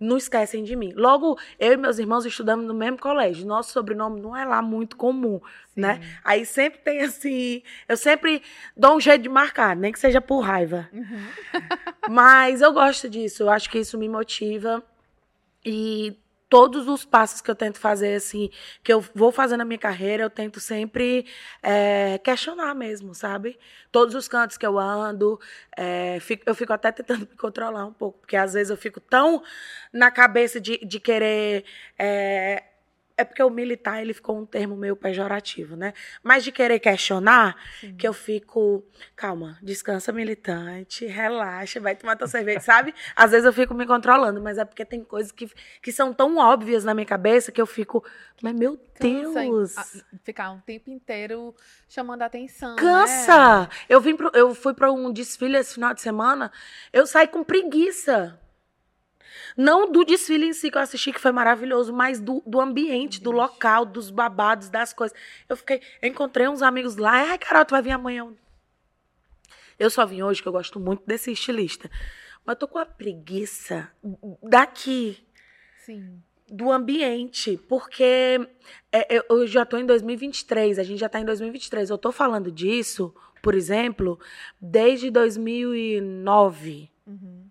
não 0.02 0.16
esquecem 0.16 0.64
de 0.64 0.74
mim. 0.76 0.92
Logo, 0.94 1.38
eu 1.58 1.72
e 1.72 1.76
meus 1.76 1.98
irmãos 1.98 2.26
estudamos 2.26 2.66
no 2.66 2.74
mesmo 2.74 2.98
colégio. 2.98 3.46
Nosso 3.46 3.72
sobrenome 3.72 4.20
não 4.20 4.36
é 4.36 4.44
lá 4.44 4.60
muito 4.60 4.96
comum, 4.96 5.40
né? 5.74 6.00
Aí 6.24 6.44
sempre 6.44 6.80
tem 6.80 7.00
assim. 7.02 7.62
Eu 7.88 7.96
sempre 7.96 8.42
dou 8.76 8.96
um 8.96 9.00
jeito 9.00 9.22
de 9.22 9.28
marcar, 9.28 9.76
nem 9.76 9.92
que 9.92 9.98
seja 9.98 10.20
por 10.20 10.40
raiva. 10.40 10.88
Uhum. 10.92 11.26
Mas 12.10 12.60
eu 12.60 12.72
gosto 12.72 13.08
disso, 13.08 13.44
eu 13.44 13.50
acho 13.50 13.70
que 13.70 13.78
isso 13.78 13.96
me 13.96 14.08
motiva. 14.08 14.82
E 15.64 16.16
todos 16.52 16.86
os 16.86 17.04
passos 17.04 17.40
que 17.40 17.50
eu 17.50 17.54
tento 17.54 17.78
fazer, 17.80 18.14
assim, 18.14 18.50
que 18.84 18.92
eu 18.92 19.00
vou 19.14 19.32
fazer 19.32 19.56
na 19.56 19.64
minha 19.64 19.78
carreira, 19.78 20.22
eu 20.24 20.28
tento 20.30 20.60
sempre 20.60 21.24
é, 21.62 22.18
questionar 22.18 22.74
mesmo, 22.74 23.14
sabe? 23.14 23.58
Todos 23.90 24.14
os 24.14 24.28
cantos 24.28 24.58
que 24.58 24.66
eu 24.66 24.78
ando, 24.78 25.40
é, 25.76 26.18
fico- 26.20 26.42
eu 26.46 26.54
fico 26.54 26.72
até 26.74 26.92
tentando 26.92 27.20
me 27.30 27.36
controlar 27.36 27.86
um 27.86 27.92
pouco, 27.92 28.18
porque 28.18 28.36
às 28.36 28.52
vezes 28.52 28.70
eu 28.70 28.76
fico 28.76 29.00
tão 29.00 29.42
na 29.92 30.10
cabeça 30.10 30.60
de, 30.60 30.78
de 30.84 31.00
querer. 31.00 31.64
É, 31.98 32.62
é 33.16 33.24
porque 33.24 33.42
o 33.42 33.50
militar, 33.50 34.00
ele 34.00 34.12
ficou 34.14 34.38
um 34.38 34.46
termo 34.46 34.76
meio 34.76 34.96
pejorativo, 34.96 35.76
né? 35.76 35.92
Mas 36.22 36.42
de 36.44 36.50
querer 36.52 36.78
questionar, 36.78 37.56
Sim. 37.80 37.94
que 37.96 38.06
eu 38.06 38.12
fico, 38.12 38.84
calma, 39.14 39.58
descansa 39.62 40.12
militante, 40.12 41.06
relaxa, 41.06 41.80
vai 41.80 41.94
tomar 41.94 42.16
tua 42.16 42.26
cerveja, 42.26 42.60
sabe? 42.60 42.94
Às 43.14 43.30
vezes 43.32 43.44
eu 43.46 43.52
fico 43.52 43.74
me 43.74 43.86
controlando, 43.86 44.40
mas 44.40 44.58
é 44.58 44.64
porque 44.64 44.84
tem 44.84 45.02
coisas 45.04 45.30
que, 45.32 45.50
que 45.82 45.92
são 45.92 46.12
tão 46.12 46.36
óbvias 46.38 46.84
na 46.84 46.94
minha 46.94 47.06
cabeça 47.06 47.52
que 47.52 47.60
eu 47.60 47.66
fico, 47.66 48.04
mas 48.42 48.54
meu 48.54 48.76
Cansa 48.94 49.40
Deus. 49.40 49.76
a- 49.78 49.84
ficar 50.22 50.50
um 50.50 50.60
tempo 50.60 50.90
inteiro 50.90 51.54
chamando 51.88 52.22
a 52.22 52.26
atenção. 52.26 52.76
né? 52.76 52.82
Cansa! 52.82 53.68
Eu, 53.88 54.00
vim 54.00 54.16
pro- 54.16 54.30
eu 54.34 54.54
fui 54.54 54.74
para 54.74 54.92
um 54.92 55.12
desfile 55.12 55.56
esse 55.56 55.74
final 55.74 55.92
de 55.94 56.00
semana, 56.00 56.50
eu 56.92 57.06
saí 57.06 57.26
com 57.28 57.42
preguiça. 57.44 58.38
Não 59.56 59.90
do 59.90 60.04
desfile 60.04 60.46
em 60.46 60.52
si 60.52 60.70
que 60.70 60.78
eu 60.78 60.82
assisti, 60.82 61.12
que 61.12 61.20
foi 61.20 61.32
maravilhoso, 61.32 61.92
mas 61.92 62.20
do, 62.20 62.42
do 62.46 62.60
ambiente, 62.60 63.20
do 63.20 63.30
local, 63.30 63.84
dos 63.84 64.10
babados, 64.10 64.68
das 64.68 64.92
coisas. 64.92 65.16
Eu 65.48 65.56
fiquei, 65.56 65.80
eu 66.00 66.08
encontrei 66.08 66.48
uns 66.48 66.62
amigos 66.62 66.96
lá, 66.96 67.30
ai, 67.30 67.38
Carol, 67.38 67.64
tu 67.64 67.70
vai 67.70 67.82
vir 67.82 67.92
amanhã. 67.92 68.32
Eu 69.78 69.90
só 69.90 70.06
vim 70.06 70.22
hoje, 70.22 70.40
que 70.40 70.48
eu 70.48 70.52
gosto 70.52 70.78
muito 70.78 71.02
desse 71.06 71.32
estilista. 71.32 71.90
Mas 72.44 72.54
eu 72.54 72.60
tô 72.60 72.68
com 72.68 72.78
a 72.78 72.86
preguiça 72.86 73.90
daqui 74.42 75.18
Sim. 75.84 76.22
do 76.48 76.70
ambiente, 76.70 77.56
porque 77.68 78.40
é, 78.90 79.16
eu, 79.16 79.24
eu 79.30 79.46
já 79.46 79.62
estou 79.62 79.78
em 79.78 79.86
2023, 79.86 80.78
a 80.78 80.82
gente 80.82 80.98
já 80.98 81.06
está 81.06 81.20
em 81.20 81.24
2023. 81.24 81.90
Eu 81.90 81.96
estou 81.96 82.12
falando 82.12 82.50
disso, 82.50 83.14
por 83.42 83.54
exemplo, 83.54 84.18
desde 84.60 85.10
2009. 85.10 86.90
Uhum. 87.06 87.41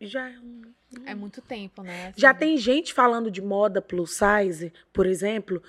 Já, 0.00 0.28
é 0.30 0.38
um- 0.38 0.62
É 1.06 1.14
muito 1.14 1.40
tempo, 1.42 1.82
né? 1.82 2.08
Assim, 2.08 2.20
já 2.20 2.34
tem 2.34 2.56
gente 2.56 2.92
falando 2.92 3.30
de 3.30 3.40
moda 3.42 3.80
plus 3.82 4.16
size, 4.18 4.72
por 4.92 5.06
exemplo, 5.06 5.62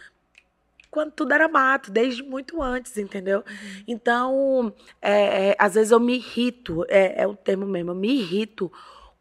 quando 0.90 1.12
tudo 1.12 1.34
era 1.34 1.48
mato, 1.48 1.92
desde 1.92 2.24
muito 2.24 2.62
antes, 2.62 2.98
entendeu? 2.98 3.40
Uhum. 3.48 3.84
Então, 3.88 4.74
é, 5.02 5.50
é, 5.50 5.56
às 5.60 5.76
vezes 5.76 5.92
eu 5.92 6.00
me 6.00 6.16
irrito, 6.16 6.86
é, 6.90 7.22
é 7.24 7.28
o 7.28 7.36
termo 7.36 7.66
mesmo, 7.68 7.92
eu 7.92 7.96
me 7.96 8.10
irrito 8.20 8.72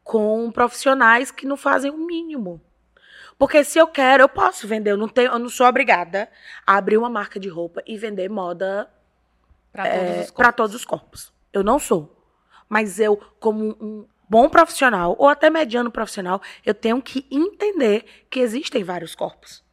com 0.03 0.51
profissionais 0.51 1.31
que 1.31 1.47
não 1.47 1.57
fazem 1.57 1.91
o 1.91 1.99
mínimo. 1.99 2.61
Porque 3.39 3.63
se 3.65 3.79
eu 3.79 3.87
quero, 3.87 4.23
eu 4.25 4.29
posso 4.29 4.67
vender. 4.69 4.91
Eu 4.91 4.97
não, 4.99 5.09
tenho, 5.09 5.33
eu 5.33 5.39
não 5.39 5.49
sou 5.49 5.67
obrigada 5.67 6.29
a 6.67 6.77
abrir 6.77 6.99
uma 6.99 7.09
marca 7.09 7.39
de 7.41 7.49
roupa 7.49 7.83
e 7.87 7.97
vender 7.97 8.29
moda 8.29 8.89
Pra 9.73 9.85
todos 9.85 10.25
os 10.25 10.31
para 10.31 10.45
corpos. 10.45 10.57
todos 10.57 10.75
os 10.77 10.85
corpos. 10.85 11.33
Eu 11.53 11.63
não 11.63 11.79
sou. 11.79 12.15
Mas 12.69 12.99
eu, 13.01 13.17
como 13.39 13.77
um 13.81 14.07
bom 14.31 14.49
profissional, 14.49 15.17
ou 15.19 15.27
até 15.27 15.51
mediano 15.51 15.91
profissional, 15.91 16.41
eu 16.65 16.73
tenho 16.73 17.03
que 17.03 17.27
entender 17.29 18.05
que 18.31 18.39
existem 18.39 18.85
vários 18.85 19.13
corpos. 19.13 19.65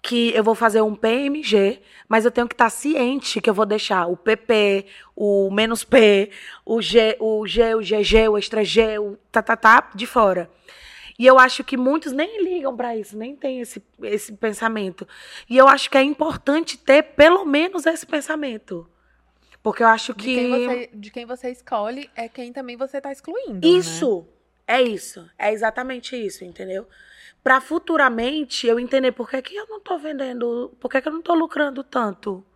Que 0.00 0.32
eu 0.36 0.44
vou 0.44 0.54
fazer 0.54 0.80
um 0.82 0.94
PMG, 0.94 1.82
mas 2.08 2.24
eu 2.24 2.30
tenho 2.30 2.46
que 2.46 2.54
estar 2.54 2.70
ciente 2.70 3.40
que 3.40 3.50
eu 3.50 3.54
vou 3.54 3.66
deixar 3.66 4.06
o 4.06 4.16
PP, 4.16 4.86
o 5.16 5.50
menos 5.50 5.82
P, 5.82 6.30
o 6.64 6.80
G, 6.80 7.16
o 7.18 7.44
G, 7.44 7.74
o 7.74 7.80
GG, 7.80 8.28
o 8.28 8.38
extra 8.38 8.64
G, 8.64 9.00
o 9.00 9.18
tá, 9.32 9.42
tá, 9.42 9.56
tá, 9.56 9.90
de 9.92 10.06
fora. 10.06 10.48
E 11.18 11.26
eu 11.26 11.36
acho 11.36 11.64
que 11.64 11.76
muitos 11.76 12.12
nem 12.12 12.44
ligam 12.44 12.76
para 12.76 12.96
isso, 12.96 13.16
nem 13.16 13.34
tem 13.34 13.60
esse, 13.60 13.82
esse 14.02 14.32
pensamento. 14.32 15.08
E 15.50 15.56
eu 15.56 15.66
acho 15.66 15.90
que 15.90 15.98
é 15.98 16.02
importante 16.02 16.78
ter 16.78 17.02
pelo 17.02 17.44
menos 17.44 17.84
esse 17.84 18.06
pensamento. 18.06 18.88
Porque 19.66 19.82
eu 19.82 19.88
acho 19.88 20.14
De 20.14 20.22
que. 20.22 20.32
quem, 20.32 20.48
você, 20.48 20.90
de 20.94 21.10
quem 21.10 21.26
você 21.26 21.50
escolhe 21.50 22.08
é 22.14 22.28
quem 22.28 22.52
também 22.52 22.76
você 22.76 23.00
tá 23.00 23.10
excluindo. 23.10 23.54
né? 23.54 23.60
Isso, 23.64 24.24
é 24.64 24.80
isso. 24.80 25.28
É 25.36 25.52
exatamente 25.52 26.14
isso, 26.14 26.44
entendeu? 26.44 26.86
Para 27.42 27.60
futuramente 27.60 28.64
eu 28.68 28.78
entender 28.78 29.10
por 29.10 29.28
que, 29.28 29.42
que 29.42 29.56
eu 29.56 29.66
não 29.66 29.80
tô 29.80 29.98
vendendo, 29.98 30.72
por 30.78 30.88
que, 30.88 31.00
que 31.02 31.08
eu 31.08 31.12
não 31.12 31.20
tô 31.20 31.34
lucrando 31.34 31.82
tanto. 31.82 32.46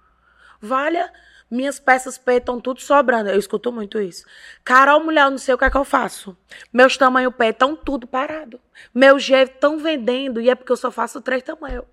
Valha, 0.61 1.13
minhas 1.51 1.81
peças 1.81 2.17
P 2.17 2.35
estão 2.35 2.61
tudo 2.61 2.81
sobrando. 2.81 3.29
Eu 3.29 3.41
escuto 3.41 3.73
muito 3.73 4.01
isso. 4.01 4.25
Carol, 4.63 5.03
mulher, 5.03 5.25
eu 5.25 5.33
não 5.33 5.39
sei 5.39 5.53
o 5.53 5.59
que 5.59 5.65
é 5.65 5.71
que 5.71 5.77
eu 5.77 5.85
faço. 5.85 6.37
Meus 6.73 6.97
tamanhos 6.97 7.35
P 7.35 7.47
estão 7.47 7.75
tudo 7.75 8.07
parado. 8.07 8.61
Meu 8.95 9.19
G 9.19 9.35
estão 9.35 9.79
vendendo 9.79 10.41
e 10.41 10.49
é 10.49 10.55
porque 10.55 10.71
eu 10.71 10.77
só 10.77 10.93
faço 10.93 11.21
três 11.21 11.43
tamanhos. 11.43 11.85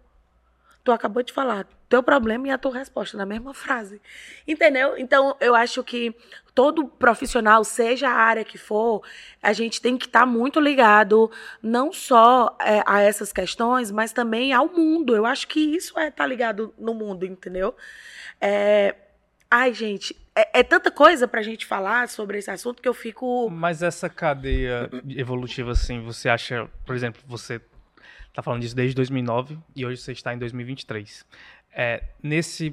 Tu 0.88 0.92
acabou 0.94 1.22
de 1.22 1.34
falar 1.34 1.68
teu 1.90 2.02
problema 2.02 2.48
e 2.48 2.50
a 2.50 2.58
tua 2.58 2.74
resposta 2.74 3.18
na 3.18 3.26
mesma 3.26 3.54
frase. 3.54 4.02
Entendeu? 4.48 4.98
Então, 4.98 5.36
eu 5.42 5.54
acho 5.54 5.84
que 5.84 6.16
todo 6.56 6.88
profissional, 6.88 7.62
seja 7.66 8.08
a 8.08 8.14
área 8.14 8.46
que 8.46 8.58
for, 8.58 9.04
a 9.44 9.52
gente 9.52 9.82
tem 9.82 9.98
que 9.98 10.06
estar 10.06 10.26
muito 10.26 10.62
ligado 10.62 11.30
não 11.62 11.92
só 11.92 12.56
é, 12.62 12.82
a 12.86 13.02
essas 13.02 13.34
questões, 13.34 13.92
mas 13.92 14.14
também 14.14 14.54
ao 14.54 14.70
mundo. 14.70 15.14
Eu 15.14 15.26
acho 15.26 15.46
que 15.50 15.60
isso 15.60 16.00
é 16.00 16.08
estar 16.08 16.26
ligado 16.26 16.74
no 16.80 16.94
mundo, 16.94 17.26
entendeu? 17.26 17.76
É, 18.40 18.96
Ai, 19.52 19.74
gente, 19.74 20.16
é, 20.36 20.60
é 20.60 20.64
tanta 20.64 20.90
coisa 20.90 21.28
pra 21.28 21.42
gente 21.42 21.66
falar 21.66 22.08
sobre 22.08 22.38
esse 22.38 22.52
assunto 22.52 22.82
que 22.82 22.88
eu 22.88 22.94
fico. 22.94 23.50
Mas 23.50 23.82
essa 23.82 24.10
cadeia 24.10 24.90
evolutiva, 25.10 25.72
assim, 25.72 26.02
você 26.02 26.30
acha, 26.30 26.70
por 26.86 26.96
exemplo, 26.96 27.22
você 27.26 27.62
tá 28.38 28.44
falando 28.44 28.62
disso 28.62 28.76
desde 28.76 28.96
2009 28.96 29.58
e 29.76 29.84
hoje 29.84 30.00
você 30.00 30.12
está 30.12 30.32
em 30.32 30.38
2023. 30.38 31.26
É, 31.74 32.04
nesse 32.22 32.72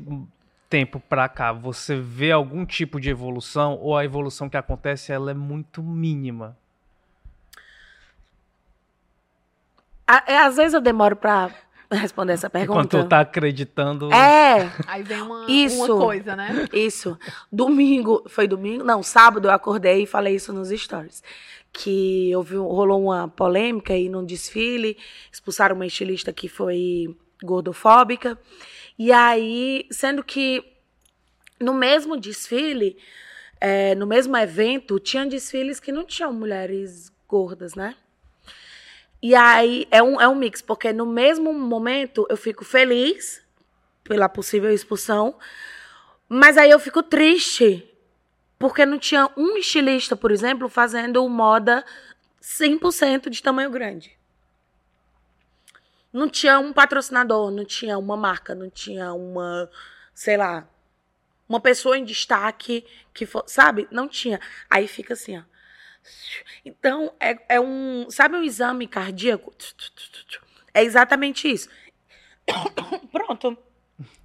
tempo 0.68 1.00
pra 1.00 1.26
cá, 1.26 1.52
você 1.52 1.96
vê 1.96 2.32
algum 2.32 2.66
tipo 2.66 3.00
de 3.00 3.08
evolução 3.08 3.78
ou 3.80 3.96
a 3.96 4.04
evolução 4.04 4.46
que 4.46 4.58
acontece 4.58 5.10
ela 5.10 5.30
é 5.30 5.34
muito 5.34 5.82
mínima? 5.82 6.54
É, 10.06 10.36
às 10.36 10.56
vezes 10.56 10.74
eu 10.74 10.82
demoro 10.82 11.16
pra 11.16 11.50
responder 12.00 12.32
essa 12.34 12.46
Enquanto 12.48 12.66
pergunta. 12.66 13.02
tu 13.02 13.08
tá 13.08 13.20
acreditando. 13.20 14.12
É, 14.12 14.70
Aí 14.86 15.02
vem 15.02 15.22
uma, 15.22 15.46
Isso. 15.48 15.84
uma 15.84 16.04
coisa, 16.04 16.36
né? 16.36 16.66
Isso. 16.72 17.18
Domingo, 17.50 18.24
foi 18.28 18.46
domingo? 18.46 18.84
Não, 18.84 19.02
sábado 19.02 19.48
eu 19.48 19.52
acordei 19.52 20.02
e 20.02 20.06
falei 20.06 20.34
isso 20.34 20.52
nos 20.52 20.68
stories. 20.70 21.22
Que 21.72 22.34
houve, 22.36 22.56
rolou 22.56 23.02
uma 23.02 23.28
polêmica 23.28 23.94
aí 23.94 24.08
num 24.08 24.24
desfile, 24.24 24.96
expulsaram 25.32 25.74
uma 25.74 25.86
estilista 25.86 26.32
que 26.32 26.48
foi 26.48 27.16
gordofóbica. 27.42 28.38
E 28.98 29.10
aí, 29.12 29.86
sendo 29.90 30.22
que 30.22 30.62
no 31.60 31.74
mesmo 31.74 32.16
desfile, 32.16 32.96
é, 33.60 33.94
no 33.94 34.06
mesmo 34.06 34.36
evento, 34.36 34.98
tinha 35.00 35.26
desfiles 35.26 35.80
que 35.80 35.90
não 35.90 36.04
tinham 36.04 36.32
mulheres 36.32 37.12
gordas, 37.26 37.74
né? 37.74 37.96
E 39.24 39.34
aí 39.34 39.88
é 39.90 40.02
um, 40.02 40.20
é 40.20 40.28
um 40.28 40.34
mix, 40.34 40.60
porque 40.60 40.92
no 40.92 41.06
mesmo 41.06 41.50
momento 41.50 42.26
eu 42.28 42.36
fico 42.36 42.62
feliz 42.62 43.42
pela 44.02 44.28
possível 44.28 44.70
expulsão, 44.70 45.38
mas 46.28 46.58
aí 46.58 46.68
eu 46.68 46.78
fico 46.78 47.02
triste 47.02 47.90
porque 48.58 48.84
não 48.84 48.98
tinha 48.98 49.30
um 49.34 49.56
estilista, 49.56 50.14
por 50.14 50.30
exemplo, 50.30 50.68
fazendo 50.68 51.26
moda 51.26 51.82
100% 52.42 53.30
de 53.30 53.42
tamanho 53.42 53.70
grande. 53.70 54.14
Não 56.12 56.28
tinha 56.28 56.58
um 56.58 56.70
patrocinador, 56.70 57.50
não 57.50 57.64
tinha 57.64 57.96
uma 57.96 58.18
marca, 58.18 58.54
não 58.54 58.68
tinha 58.68 59.14
uma, 59.14 59.70
sei 60.12 60.36
lá, 60.36 60.68
uma 61.48 61.60
pessoa 61.60 61.96
em 61.96 62.04
destaque 62.04 62.86
que 63.14 63.24
for, 63.24 63.44
sabe? 63.46 63.88
Não 63.90 64.06
tinha. 64.06 64.38
Aí 64.68 64.86
fica 64.86 65.14
assim, 65.14 65.38
ó. 65.38 65.53
Então, 66.64 67.12
é, 67.20 67.56
é 67.56 67.60
um. 67.60 68.06
Sabe 68.10 68.36
um 68.36 68.42
exame 68.42 68.86
cardíaco? 68.86 69.52
É 70.72 70.82
exatamente 70.82 71.50
isso. 71.50 71.68
Pronto. 73.12 73.56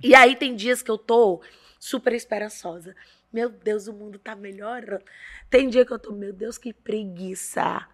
E 0.01 0.15
aí 0.15 0.35
tem 0.35 0.55
dias 0.55 0.81
que 0.81 0.89
eu 0.89 0.97
tô 0.97 1.41
super 1.79 2.13
esperançosa. 2.13 2.95
Meu 3.31 3.49
Deus, 3.49 3.87
o 3.87 3.93
mundo 3.93 4.17
tá 4.17 4.35
melhorando. 4.35 5.03
Tem 5.49 5.69
dia 5.69 5.85
que 5.85 5.93
eu 5.93 5.99
tô, 5.99 6.11
meu 6.11 6.33
Deus, 6.33 6.57
que 6.57 6.73
preguiça. 6.73 7.87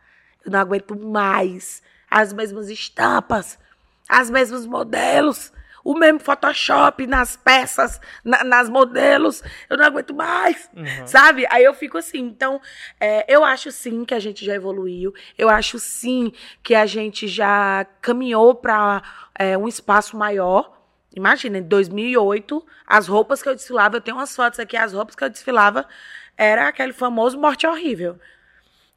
Eu 0.43 0.51
não 0.51 0.59
aguento 0.59 0.97
mais. 0.97 1.83
As 2.09 2.31
mesmas 2.31 2.69
estampas, 2.69 3.59
as 4.07 4.29
mesmos 4.29 4.65
modelos, 4.65 5.51
o 5.85 5.93
mesmo 5.93 6.19
Photoshop 6.19 7.05
nas 7.05 7.37
peças, 7.37 8.01
na, 8.23 8.43
nas 8.43 8.67
modelos. 8.67 9.43
Eu 9.69 9.77
não 9.77 9.85
aguento 9.85 10.15
mais, 10.15 10.67
uhum. 10.75 11.05
sabe? 11.05 11.45
Aí 11.51 11.63
eu 11.63 11.75
fico 11.75 11.99
assim. 11.99 12.17
Então, 12.17 12.59
é, 12.99 13.23
eu 13.31 13.43
acho 13.43 13.71
sim 13.71 14.03
que 14.03 14.15
a 14.15 14.19
gente 14.19 14.43
já 14.43 14.55
evoluiu. 14.55 15.13
Eu 15.37 15.47
acho 15.47 15.77
sim 15.77 16.33
que 16.63 16.73
a 16.73 16.87
gente 16.87 17.27
já 17.27 17.85
caminhou 18.01 18.55
para 18.55 19.03
é, 19.37 19.55
um 19.55 19.67
espaço 19.67 20.17
maior. 20.17 20.75
Imagina, 21.15 21.59
em 21.59 21.63
2008, 21.63 22.65
as 22.87 23.07
roupas 23.07 23.43
que 23.43 23.47
eu 23.47 23.55
desfilava, 23.55 23.97
eu 23.97 24.01
tenho 24.01 24.17
umas 24.17 24.35
fotos 24.35 24.59
aqui, 24.59 24.75
as 24.75 24.91
roupas 24.91 25.15
que 25.15 25.23
eu 25.23 25.29
desfilava 25.29 25.87
era 26.35 26.67
aquele 26.67 26.93
famoso 26.93 27.39
morte 27.39 27.67
horrível. 27.67 28.19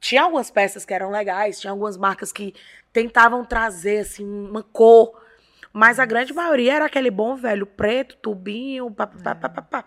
Tinha 0.01 0.23
algumas 0.23 0.49
peças 0.49 0.85
que 0.85 0.93
eram 0.93 1.11
legais, 1.11 1.59
tinha 1.59 1.69
algumas 1.69 1.97
marcas 1.97 2.31
que 2.31 2.55
tentavam 2.91 3.45
trazer 3.45 3.99
assim 3.99 4.25
uma 4.25 4.63
cor, 4.63 5.28
mas 5.71 5.99
a 5.99 6.05
grande 6.05 6.33
maioria 6.33 6.75
era 6.75 6.85
aquele 6.85 7.11
bom 7.11 7.35
velho 7.35 7.65
preto, 7.65 8.17
tubinho, 8.17 8.89
papapá. 8.91 9.85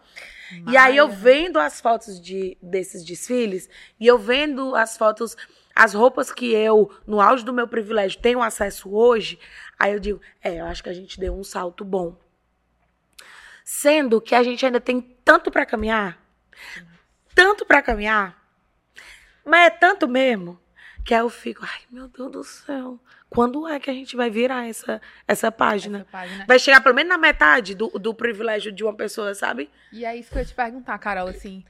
É. 0.51 0.71
E 0.71 0.77
aí 0.77 0.97
eu 0.97 1.09
vendo 1.09 1.59
as 1.59 1.81
fotos 1.81 2.21
de, 2.21 2.57
desses 2.63 3.05
desfiles 3.05 3.69
e 3.99 4.07
eu 4.07 4.19
vendo 4.19 4.75
as 4.75 4.97
fotos 4.97 5.37
as 5.75 5.95
roupas 5.95 6.31
que 6.31 6.53
eu, 6.53 6.91
no 7.07 7.21
auge 7.21 7.45
do 7.45 7.53
meu 7.53 7.67
privilégio, 7.67 8.21
tenho 8.21 8.43
acesso 8.43 8.95
hoje, 8.95 9.39
aí 9.79 9.93
eu 9.93 10.01
digo, 10.01 10.21
é, 10.43 10.61
eu 10.61 10.67
acho 10.67 10.83
que 10.83 10.89
a 10.89 10.93
gente 10.93 11.19
deu 11.19 11.35
um 11.35 11.43
salto 11.43 11.85
bom. 11.85 12.17
Sendo 13.65 14.21
que 14.21 14.35
a 14.35 14.43
gente 14.43 14.65
ainda 14.67 14.81
tem 14.81 15.01
tanto 15.25 15.51
para 15.51 15.65
caminhar, 15.65 16.21
tanto 17.35 17.65
para 17.65 17.81
caminhar, 17.81 18.37
mas 19.45 19.67
é 19.67 19.71
tanto 19.71 20.07
mesmo, 20.07 20.61
que 21.05 21.15
aí 21.15 21.21
eu 21.21 21.29
fico, 21.29 21.65
ai 21.65 21.81
meu 21.91 22.09
Deus 22.09 22.31
do 22.31 22.45
céu, 22.45 22.99
quando 23.29 23.67
é 23.67 23.81
que 23.81 23.91
a 23.91 23.95
gente 23.95 24.15
vai 24.15 24.31
virar 24.31 24.67
essa, 24.67 25.01
essa 25.27 25.51
página? 25.51 26.01
Essa 26.01 26.11
página. 26.11 26.47
Vai 26.47 26.59
chegar 26.59 26.81
pelo 26.81 26.95
menos 26.95 27.11
na 27.11 27.19
metade 27.19 27.75
do, 27.75 27.89
do 27.89 28.15
privilégio 28.15 28.71
de 28.71 28.85
uma 28.85 28.95
pessoa, 28.95 29.35
sabe? 29.35 29.71
E 29.93 30.05
é 30.05 30.17
isso 30.17 30.31
que 30.31 30.37
eu 30.37 30.41
ia 30.41 30.47
te 30.47 30.55
perguntar, 30.55 30.99
Carol, 30.99 31.29
assim, 31.29 31.65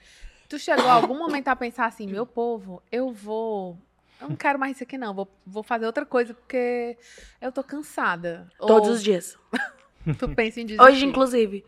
tu 0.48 0.58
chegou 0.58 0.86
a 0.88 0.92
algum 0.92 1.16
momento 1.16 1.48
a 1.48 1.56
pensar 1.56 1.86
assim, 1.86 2.06
meu 2.06 2.26
povo, 2.26 2.82
eu 2.90 3.12
vou 3.12 3.78
eu 4.22 4.28
não 4.28 4.36
quero 4.36 4.56
mais 4.56 4.76
isso 4.76 4.84
aqui, 4.84 4.96
não. 4.96 5.12
Vou, 5.12 5.28
vou 5.44 5.64
fazer 5.64 5.84
outra 5.84 6.06
coisa 6.06 6.32
porque 6.32 6.96
eu 7.40 7.50
tô 7.50 7.64
cansada. 7.64 8.46
Todos 8.56 8.88
Ou... 8.88 8.94
os 8.94 9.02
dias. 9.02 9.36
tu 10.16 10.28
pensa 10.28 10.60
em 10.60 10.66
desistir. 10.66 10.88
Hoje, 10.88 11.04
inclusive. 11.04 11.64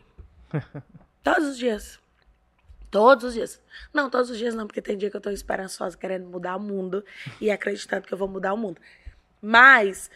Todos 1.21 1.49
os 1.49 1.57
dias. 1.57 1.99
Todos 2.95 3.25
os 3.25 3.33
dias. 3.33 3.61
Não, 3.93 4.09
todos 4.09 4.29
os 4.29 4.37
dias 4.37 4.55
não, 4.55 4.65
porque 4.65 4.81
tem 4.81 4.97
dia 4.97 5.09
que 5.11 5.17
eu 5.17 5.21
tô 5.21 5.29
esperançosa, 5.29 5.97
querendo 5.97 6.29
mudar 6.29 6.55
o 6.55 6.59
mundo 6.61 7.03
e 7.41 7.51
acreditando 7.51 8.07
que 8.07 8.13
eu 8.13 8.17
vou 8.17 8.29
mudar 8.29 8.53
o 8.53 8.57
mundo. 8.57 8.79
Mas, 9.41 10.09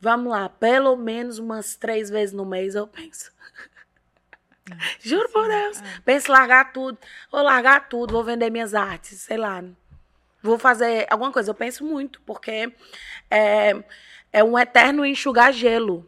vamos 0.00 0.32
lá, 0.32 0.48
pelo 0.48 0.96
menos 0.96 1.38
umas 1.38 1.76
três 1.76 2.10
vezes 2.10 2.34
no 2.34 2.44
mês 2.44 2.74
eu 2.74 2.88
penso. 2.88 3.30
Juro 4.98 5.28
por 5.28 5.46
Deus. 5.46 5.80
É. 5.80 5.84
Penso 6.04 6.32
largar 6.32 6.72
tudo. 6.72 6.98
Vou 7.30 7.40
largar 7.40 7.88
tudo, 7.88 8.14
vou 8.14 8.24
vender 8.24 8.50
minhas 8.50 8.74
artes, 8.74 9.20
sei 9.20 9.36
lá 9.36 9.62
vou 10.42 10.58
fazer 10.58 11.06
alguma 11.08 11.30
coisa. 11.30 11.50
Eu 11.52 11.54
penso 11.54 11.84
muito, 11.84 12.20
porque 12.22 12.72
é, 13.30 13.84
é 14.32 14.42
um 14.42 14.58
eterno 14.58 15.06
enxugar 15.06 15.52
gelo. 15.52 16.04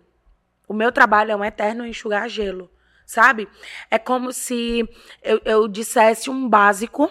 O 0.67 0.75
meu 0.75 0.91
trabalho 0.91 1.31
é 1.31 1.37
um 1.37 1.45
eterno 1.45 1.87
enxugar 1.87 2.29
gelo, 2.29 2.69
sabe? 3.11 3.49
É 3.91 3.99
como 3.99 4.33
se 4.33 4.89
eu, 5.21 5.41
eu 5.45 5.67
dissesse 5.67 6.31
um 6.31 6.49
básico 6.49 7.11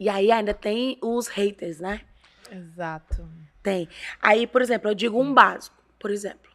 e 0.00 0.08
aí 0.08 0.32
ainda 0.32 0.54
tem 0.54 0.98
os 1.02 1.28
haters, 1.28 1.78
né? 1.78 2.00
Exato. 2.50 3.28
Tem. 3.62 3.86
Aí, 4.20 4.46
por 4.46 4.62
exemplo, 4.62 4.88
eu 4.88 4.94
digo 4.94 5.20
um 5.20 5.34
básico, 5.34 5.76
por 5.98 6.10
exemplo. 6.10 6.50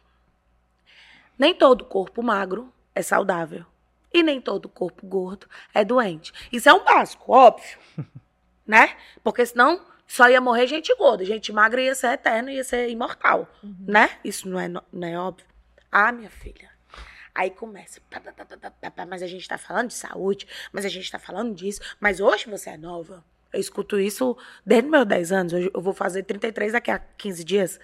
Nem 1.38 1.54
todo 1.54 1.84
corpo 1.84 2.24
magro 2.24 2.72
é 2.92 3.02
saudável. 3.02 3.64
E 4.12 4.20
nem 4.20 4.40
todo 4.40 4.68
corpo 4.68 5.06
gordo 5.06 5.46
é 5.72 5.84
doente. 5.84 6.32
Isso 6.50 6.68
é 6.68 6.72
um 6.72 6.82
básico, 6.82 7.32
óbvio. 7.32 7.78
né? 8.66 8.96
Porque 9.22 9.46
senão 9.46 9.80
só 10.08 10.28
ia 10.28 10.40
morrer 10.40 10.66
gente 10.66 10.92
gorda, 10.96 11.24
gente 11.24 11.52
magra 11.52 11.80
ia 11.80 11.94
ser 11.94 12.14
eterno, 12.14 12.50
ia 12.50 12.64
ser 12.64 12.88
imortal, 12.88 13.48
uhum. 13.62 13.76
né? 13.86 14.10
Isso 14.24 14.48
não 14.48 14.58
é, 14.58 14.68
não 14.68 15.08
é 15.08 15.16
óbvio. 15.16 15.46
Ah, 15.90 16.10
minha 16.10 16.30
filha. 16.30 16.69
Aí 17.34 17.50
começa, 17.50 18.00
pá, 18.10 18.20
pá, 18.20 18.90
pá, 18.90 19.06
mas 19.06 19.22
a 19.22 19.26
gente 19.26 19.48
tá 19.48 19.56
falando 19.56 19.88
de 19.88 19.94
saúde, 19.94 20.46
mas 20.72 20.84
a 20.84 20.88
gente 20.88 21.10
tá 21.10 21.18
falando 21.18 21.54
disso, 21.54 21.80
mas 22.00 22.20
hoje 22.20 22.48
você 22.48 22.70
é 22.70 22.76
nova. 22.76 23.24
Eu 23.52 23.60
escuto 23.60 23.98
isso 23.98 24.36
desde 24.64 24.88
meus 24.88 25.06
10 25.06 25.32
anos, 25.32 25.52
eu 25.52 25.80
vou 25.80 25.92
fazer 25.92 26.22
33 26.22 26.72
daqui 26.72 26.90
a 26.90 26.98
15 26.98 27.44
dias. 27.44 27.80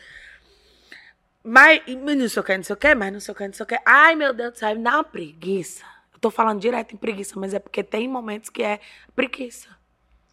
Mas, 1.43 1.81
não 1.87 2.29
sei 2.29 2.41
o 2.41 2.45
que, 2.45 2.57
não 2.57 2.65
sei 2.65 2.75
o 2.75 2.77
que, 2.77 2.95
mas 2.95 3.13
não 3.13 3.21
sei 3.21 3.33
o 3.33 3.37
que, 3.37 3.47
não 3.47 3.55
sei 3.55 3.65
o 3.65 3.67
que. 3.67 3.79
Ai, 3.85 4.17
meu 4.17 4.35
Deus 4.35 4.53
do 4.53 4.59
céu, 4.59 4.75
me 4.75 4.83
dá 4.83 4.95
uma 4.95 5.05
preguiça. 5.05 5.85
Eu 6.13 6.19
tô 6.19 6.31
falando 6.31 6.61
direto 6.61 6.93
em 6.93 6.97
preguiça, 6.97 7.39
mas 7.39 7.55
é 7.55 7.61
porque 7.61 7.85
tem 7.85 8.09
momentos 8.09 8.51
que 8.51 8.63
é 8.63 8.81
preguiça 9.15 9.77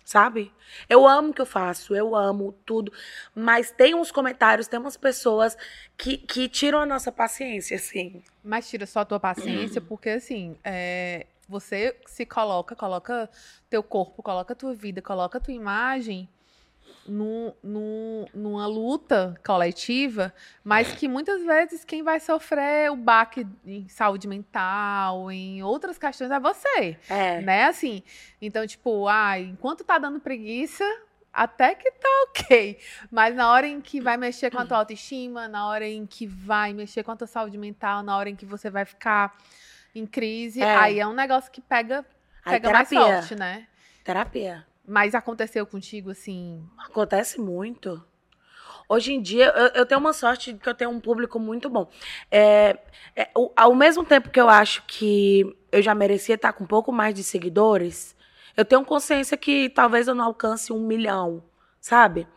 sabe? 0.04 0.52
Eu 0.90 1.08
amo 1.08 1.30
o 1.30 1.34
que 1.34 1.42
eu 1.42 1.46
faço, 1.46 1.96
eu 1.96 2.16
amo 2.16 2.54
tudo, 2.66 2.92
mas 3.34 3.72
tem 3.72 3.96
uns 3.96 4.12
comentários, 4.12 4.68
tem 4.68 4.80
umas 4.80 4.98
pessoas 4.98 5.58
que, 5.98 6.18
que 6.18 6.50
tiram 6.50 6.80
a 6.80 6.86
nossa 6.86 7.12
paciência, 7.12 7.78
assim. 7.78 8.24
Mas 8.44 8.70
tira 8.70 8.86
só 8.86 9.02
a 9.02 9.06
tua 9.06 9.20
paciência, 9.20 9.80
porque 9.82 10.10
assim, 10.10 10.58
é, 10.64 11.26
você 11.48 11.96
se 12.06 12.26
coloca, 12.26 12.76
coloca 12.76 13.30
teu 13.70 13.84
corpo, 13.84 14.22
coloca 14.22 14.56
tua 14.56 14.74
vida, 14.74 15.02
coloca 15.02 15.40
tua 15.40 15.54
imagem 15.54 16.28
num, 17.08 17.54
num, 17.64 18.26
numa 18.34 18.66
luta 18.68 19.36
coletiva, 19.46 20.34
mas 20.64 20.94
que 20.94 21.08
muitas 21.08 21.44
vezes 21.44 21.84
quem 21.84 22.04
vai 22.04 22.20
sofrer 22.20 22.92
o 22.92 22.96
baque 22.96 23.46
em 23.66 23.88
saúde 23.90 24.28
mental, 24.28 25.32
em 25.32 25.62
outras 25.64 25.98
questões, 25.98 26.32
é 26.32 26.40
você. 26.40 26.98
É. 27.10 27.42
Né? 27.42 27.66
Assim, 27.66 28.04
então, 28.42 28.66
tipo, 28.66 29.08
ah, 29.08 29.40
enquanto 29.40 29.84
tá 29.84 29.98
dando 29.98 30.20
preguiça, 30.20 30.86
até 31.34 31.76
que 31.76 31.92
tá 31.92 32.10
ok. 32.30 32.80
Mas 33.12 33.36
na 33.36 33.52
hora 33.52 33.68
em 33.68 33.82
que 33.82 34.00
vai 34.00 34.18
mexer 34.18 34.52
com 34.52 34.60
a 34.60 34.66
tua 34.66 34.78
autoestima, 34.78 35.48
na 35.48 35.68
hora 35.68 35.88
em 35.88 36.06
que 36.06 36.28
vai 36.28 36.74
mexer 36.74 37.04
com 37.04 37.12
a 37.12 37.16
tua 37.16 37.28
saúde 37.28 37.58
mental, 37.58 38.04
na 38.04 38.16
hora 38.16 38.30
em 38.30 38.36
que 38.36 38.46
você 38.46 38.70
vai 38.70 38.86
ficar 38.86 39.36
em 39.96 40.06
crise, 40.06 40.62
é. 40.62 40.76
aí 40.76 41.00
é 41.00 41.08
um 41.08 41.14
negócio 41.14 41.52
que 41.52 41.62
pega, 41.62 42.06
pega 42.44 42.72
mais 42.72 42.90
forte, 42.90 43.36
né? 43.36 43.68
Terapia. 44.04 44.66
Mas 44.86 45.16
aconteceu 45.16 45.66
contigo, 45.66 46.12
assim? 46.12 46.64
Acontece 46.78 47.40
muito. 47.40 48.04
Hoje 48.88 49.14
em 49.14 49.22
dia, 49.22 49.46
eu, 49.56 49.68
eu, 49.82 49.86
tenho 49.86 50.00
uma 50.00 50.12
sorte 50.12 50.52
de 50.54 50.60
que 50.60 50.68
eu 50.68 50.76
tenho 50.76 50.92
um 50.92 51.00
público 51.00 51.40
muito 51.40 51.70
bom. 51.70 51.90
É, 52.30 52.78
é, 53.16 53.30
ao 53.56 53.74
mesmo 53.74 54.04
tempo 54.04 54.30
que 54.30 54.40
eu 54.40 54.50
acho 54.50 54.84
que 54.86 55.56
eu 55.72 55.82
já 55.82 55.96
merecia 55.96 56.36
estar 56.36 56.54
com 56.54 56.66
um 56.66 56.68
pouco 56.68 56.92
mais 56.92 57.16
de 57.16 57.24
seguidores, 57.24 58.16
eu 58.58 58.66
tenho 58.66 58.84
consciência 58.84 59.38
que 59.38 59.70
talvez 59.70 60.08
eu 60.08 60.16
não 60.16 60.26
alcance 60.26 60.74
um 60.74 60.86
milhão, 60.86 61.44
sabe? 61.80 62.28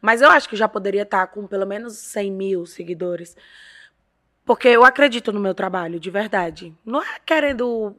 Mas 0.00 0.20
eu 0.20 0.30
acho 0.30 0.48
que 0.48 0.56
já 0.56 0.68
poderia 0.68 1.02
estar 1.02 1.26
com 1.28 1.46
pelo 1.46 1.66
menos 1.66 1.94
100 1.94 2.30
mil 2.30 2.66
seguidores. 2.66 3.36
Porque 4.44 4.68
eu 4.68 4.84
acredito 4.84 5.32
no 5.32 5.40
meu 5.40 5.54
trabalho, 5.54 5.98
de 5.98 6.10
verdade. 6.10 6.72
Não 6.84 7.02
é 7.02 7.18
querendo 7.24 7.96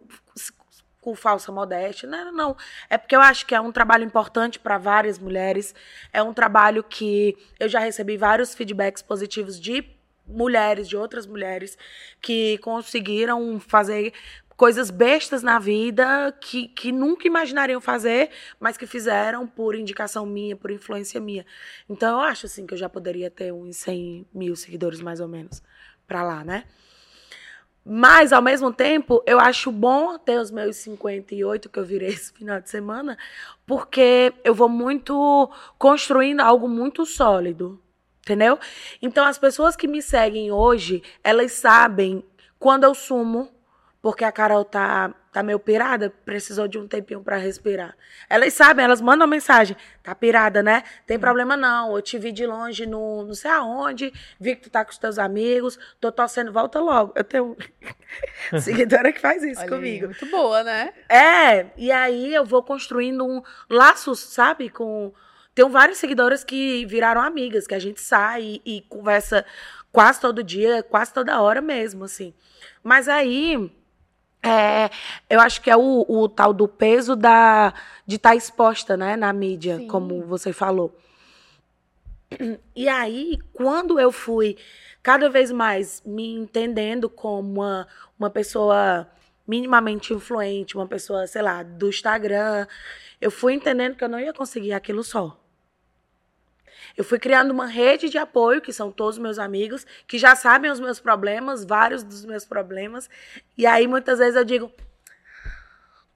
com 1.01 1.15
falsa 1.15 1.51
modéstia. 1.51 2.07
Não, 2.07 2.31
não. 2.31 2.57
É 2.89 2.97
porque 2.97 3.15
eu 3.15 3.21
acho 3.21 3.45
que 3.45 3.55
é 3.55 3.61
um 3.61 3.71
trabalho 3.71 4.03
importante 4.03 4.59
para 4.59 4.77
várias 4.77 5.17
mulheres. 5.17 5.73
É 6.11 6.21
um 6.21 6.33
trabalho 6.33 6.83
que 6.83 7.37
eu 7.59 7.69
já 7.69 7.79
recebi 7.79 8.17
vários 8.17 8.53
feedbacks 8.53 9.01
positivos 9.01 9.59
de 9.59 9.83
mulheres, 10.27 10.89
de 10.89 10.97
outras 10.97 11.25
mulheres, 11.25 11.77
que 12.21 12.57
conseguiram 12.59 13.59
fazer 13.59 14.13
coisas 14.57 14.89
bestas 14.89 15.43
na 15.43 15.59
vida 15.59 16.35
que, 16.41 16.67
que 16.69 16.91
nunca 16.91 17.27
imaginariam 17.27 17.79
fazer, 17.79 18.31
mas 18.59 18.75
que 18.75 18.87
fizeram 18.87 19.47
por 19.47 19.75
indicação 19.75 20.25
minha, 20.25 20.55
por 20.55 20.71
influência 20.71 21.21
minha. 21.21 21.45
Então 21.87 22.19
eu 22.19 22.21
acho 22.21 22.47
assim 22.47 22.65
que 22.65 22.73
eu 22.73 22.77
já 22.77 22.89
poderia 22.89 23.29
ter 23.29 23.53
uns 23.53 23.77
100 23.77 24.25
mil 24.33 24.55
seguidores 24.55 24.99
mais 24.99 25.19
ou 25.19 25.27
menos 25.27 25.61
para 26.07 26.23
lá, 26.23 26.43
né? 26.43 26.63
Mas, 27.89 28.33
ao 28.33 28.41
mesmo 28.41 28.73
tempo, 28.73 29.23
eu 29.25 29.39
acho 29.39 29.71
bom 29.71 30.17
ter 30.17 30.37
os 30.37 30.51
meus 30.51 30.75
58 30.75 31.69
que 31.69 31.79
eu 31.79 31.85
virei 31.85 32.09
esse 32.09 32.33
final 32.33 32.59
de 32.59 32.69
semana, 32.69 33.17
porque 33.65 34.33
eu 34.43 34.53
vou 34.53 34.67
muito 34.67 35.49
construindo 35.77 36.41
algo 36.41 36.67
muito 36.67 37.05
sólido, 37.05 37.81
entendeu? 38.19 38.59
Então, 39.01 39.25
as 39.25 39.37
pessoas 39.37 39.77
que 39.77 39.87
me 39.87 40.01
seguem 40.01 40.51
hoje, 40.51 41.01
elas 41.23 41.53
sabem 41.53 42.21
quando 42.59 42.83
eu 42.83 42.93
sumo, 42.93 43.49
porque 44.07 44.23
a 44.23 44.31
Carol 44.31 44.63
tá, 44.63 45.13
tá 45.33 45.43
meio 45.43 45.59
pirada, 45.59 46.13
precisou 46.23 46.65
de 46.65 46.79
um 46.79 46.87
tempinho 46.87 47.21
para 47.21 47.35
respirar. 47.35 47.93
Elas 48.29 48.53
sabem, 48.53 48.85
elas 48.85 49.01
mandam 49.01 49.27
mensagem. 49.27 49.75
Tá 50.01 50.15
pirada, 50.15 50.63
né? 50.63 50.83
Tem 51.05 51.19
problema 51.19 51.57
não. 51.57 51.93
Eu 51.93 52.01
te 52.01 52.17
vi 52.17 52.31
de 52.31 52.45
longe 52.47 52.85
no 52.85 53.25
não 53.25 53.33
sei 53.33 53.51
aonde, 53.51 54.13
vi 54.39 54.55
que 54.55 54.61
tu 54.61 54.69
tá 54.69 54.85
com 54.85 54.91
os 54.91 54.97
teus 54.97 55.19
amigos, 55.19 55.77
tô 55.99 56.09
torcendo, 56.09 56.53
volta 56.53 56.79
logo. 56.79 57.11
Eu 57.17 57.23
tenho 57.25 57.57
seguidora 58.61 59.11
que 59.11 59.19
faz 59.19 59.43
isso 59.43 59.59
Olha 59.59 59.63
aí, 59.63 59.75
comigo. 59.75 60.05
Muito 60.05 60.25
boa, 60.27 60.63
né? 60.63 60.93
É, 61.09 61.65
e 61.75 61.91
aí 61.91 62.33
eu 62.33 62.45
vou 62.45 62.63
construindo 62.63 63.25
um 63.25 63.43
laços, 63.69 64.21
sabe, 64.21 64.69
com 64.69 65.11
tenho 65.53 65.67
várias 65.67 65.97
seguidoras 65.97 66.45
que 66.45 66.85
viraram 66.85 67.19
amigas, 67.19 67.67
que 67.67 67.75
a 67.75 67.79
gente 67.79 67.99
sai 67.99 68.61
e, 68.63 68.77
e 68.77 68.81
conversa 68.83 69.43
quase 69.91 70.21
todo 70.21 70.41
dia, 70.41 70.81
quase 70.81 71.13
toda 71.13 71.41
hora 71.41 71.59
mesmo, 71.59 72.05
assim. 72.05 72.33
Mas 72.81 73.09
aí 73.09 73.69
é, 74.47 74.89
eu 75.29 75.39
acho 75.39 75.61
que 75.61 75.69
é 75.69 75.75
o, 75.75 76.05
o 76.07 76.29
tal 76.29 76.53
do 76.53 76.67
peso 76.67 77.15
da, 77.15 77.73
de 78.05 78.15
estar 78.15 78.29
tá 78.29 78.35
exposta 78.35 78.95
né, 78.95 79.15
na 79.15 79.31
mídia, 79.33 79.77
Sim. 79.77 79.87
como 79.87 80.23
você 80.25 80.53
falou. 80.53 80.95
E 82.75 82.87
aí, 82.87 83.37
quando 83.53 83.99
eu 83.99 84.11
fui 84.11 84.57
cada 85.01 85.29
vez 85.29 85.51
mais 85.51 86.01
me 86.05 86.33
entendendo 86.33 87.09
como 87.09 87.61
uma, 87.61 87.87
uma 88.19 88.29
pessoa 88.29 89.07
minimamente 89.47 90.13
influente, 90.13 90.75
uma 90.75 90.87
pessoa, 90.87 91.25
sei 91.25 91.41
lá, 91.41 91.63
do 91.63 91.87
Instagram, 91.87 92.67
eu 93.21 93.31
fui 93.31 93.53
entendendo 93.53 93.95
que 93.95 94.03
eu 94.03 94.09
não 94.09 94.19
ia 94.19 94.33
conseguir 94.33 94.73
aquilo 94.73 95.03
só. 95.03 95.39
Eu 96.97 97.03
fui 97.03 97.19
criando 97.19 97.51
uma 97.51 97.67
rede 97.67 98.09
de 98.09 98.17
apoio, 98.17 98.59
que 98.59 98.73
são 98.73 98.91
todos 98.91 99.19
meus 99.19 99.37
amigos, 99.37 99.85
que 100.07 100.17
já 100.17 100.35
sabem 100.35 100.71
os 100.71 100.79
meus 100.79 100.99
problemas, 100.99 101.63
vários 101.63 102.03
dos 102.03 102.25
meus 102.25 102.43
problemas. 102.43 103.07
E 103.55 103.67
aí, 103.67 103.87
muitas 103.87 104.17
vezes, 104.17 104.35
eu 104.35 104.43
digo: 104.43 104.71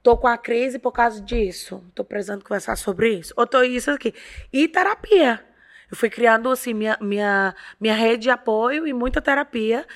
tô 0.02 0.16
com 0.16 0.26
a 0.26 0.36
crise 0.36 0.80
por 0.80 0.90
causa 0.90 1.20
disso, 1.20 1.84
tô 1.94 2.04
precisando 2.04 2.42
conversar 2.42 2.76
sobre 2.76 3.14
isso, 3.14 3.32
ou 3.36 3.46
tô 3.46 3.62
isso 3.62 3.92
aqui. 3.92 4.12
E 4.52 4.66
terapia. 4.66 5.44
Eu 5.88 5.96
fui 5.96 6.10
criando, 6.10 6.50
assim, 6.50 6.74
minha, 6.74 6.98
minha, 7.00 7.54
minha 7.78 7.94
rede 7.94 8.24
de 8.24 8.30
apoio 8.30 8.86
e 8.86 8.92
muita 8.92 9.20
terapia 9.20 9.86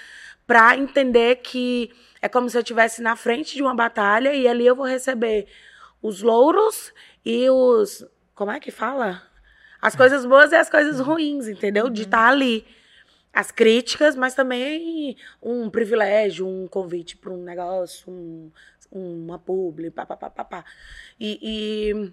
para 0.47 0.77
entender 0.77 1.37
que 1.37 1.91
é 2.23 2.29
como 2.29 2.49
se 2.49 2.57
eu 2.57 2.61
estivesse 2.61 3.03
na 3.03 3.17
frente 3.17 3.57
de 3.57 3.63
uma 3.63 3.75
batalha 3.75 4.33
e 4.33 4.47
ali 4.47 4.67
eu 4.67 4.77
vou 4.77 4.87
receber 4.87 5.49
os 6.01 6.23
louros 6.23 6.93
e 7.25 7.51
os. 7.51 8.07
Como 8.35 8.53
é 8.53 8.61
que 8.61 8.71
fala? 8.71 9.23
As 9.81 9.95
coisas 9.95 10.25
boas 10.25 10.53
e 10.53 10.57
as 10.57 10.71
coisas 10.71 11.01
ruins, 11.01 11.49
entendeu? 11.49 11.89
De 11.89 12.03
estar 12.03 12.29
ali. 12.29 12.67
As 13.33 13.51
críticas, 13.51 14.17
mas 14.17 14.35
também 14.35 15.17
um 15.43 15.69
privilégio, 15.69 16.47
um 16.49 16.67
convite 16.67 17.17
para 17.19 17.31
um 17.31 17.43
negócio, 17.43 18.11
um, 18.11 18.51
uma 18.91 19.39
publi, 19.39 19.91
papapá. 19.91 20.31
Pá, 20.31 20.45
pá. 20.45 20.65
E, 21.21 21.39
e, 21.43 22.13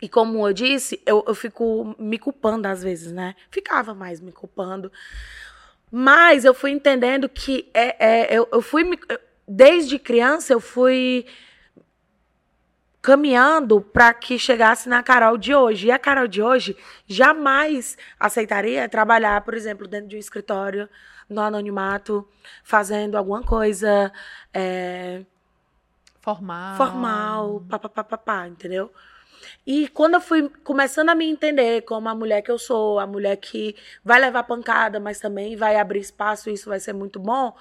e 0.00 0.08
como 0.08 0.46
eu 0.48 0.52
disse, 0.54 1.02
eu, 1.04 1.22
eu 1.26 1.34
fico 1.34 1.94
me 1.98 2.18
culpando 2.18 2.66
às 2.66 2.82
vezes, 2.82 3.12
né? 3.12 3.34
Ficava 3.50 3.94
mais 3.94 4.20
me 4.20 4.32
culpando. 4.32 4.90
Mas 5.90 6.44
eu 6.44 6.52
fui 6.54 6.70
entendendo 6.70 7.28
que 7.28 7.70
é, 7.72 8.24
é, 8.32 8.38
eu, 8.38 8.48
eu 8.52 8.60
fui. 8.62 8.84
me- 8.84 8.98
Desde 9.48 9.98
criança, 9.98 10.52
eu 10.52 10.58
fui 10.60 11.24
caminhando 13.06 13.80
para 13.80 14.12
que 14.12 14.36
chegasse 14.36 14.88
na 14.88 15.00
Carol 15.00 15.38
de 15.38 15.54
hoje. 15.54 15.86
E 15.86 15.90
a 15.92 15.98
Carol 15.98 16.26
de 16.26 16.42
hoje 16.42 16.76
jamais 17.06 17.96
aceitaria 18.18 18.88
trabalhar, 18.88 19.40
por 19.42 19.54
exemplo, 19.54 19.86
dentro 19.86 20.08
de 20.08 20.16
um 20.16 20.18
escritório, 20.18 20.88
no 21.30 21.40
anonimato, 21.40 22.28
fazendo 22.64 23.16
alguma 23.16 23.44
coisa 23.44 24.12
é, 24.52 25.22
Formal. 26.20 26.76
formal, 26.76 27.64
papapá, 27.68 28.48
entendeu? 28.48 28.92
E 29.64 29.86
quando 29.86 30.14
eu 30.14 30.20
fui 30.20 30.48
começando 30.64 31.10
a 31.10 31.14
me 31.14 31.30
entender 31.30 31.82
como 31.82 32.08
a 32.08 32.14
mulher 32.14 32.42
que 32.42 32.50
eu 32.50 32.58
sou, 32.58 32.98
a 32.98 33.06
mulher 33.06 33.36
que 33.36 33.76
vai 34.04 34.18
levar 34.18 34.42
pancada, 34.42 34.98
mas 34.98 35.20
também 35.20 35.54
vai 35.54 35.76
abrir 35.76 36.00
espaço, 36.00 36.50
isso 36.50 36.68
vai 36.68 36.80
ser 36.80 36.92
muito 36.92 37.20
bom, 37.20 37.54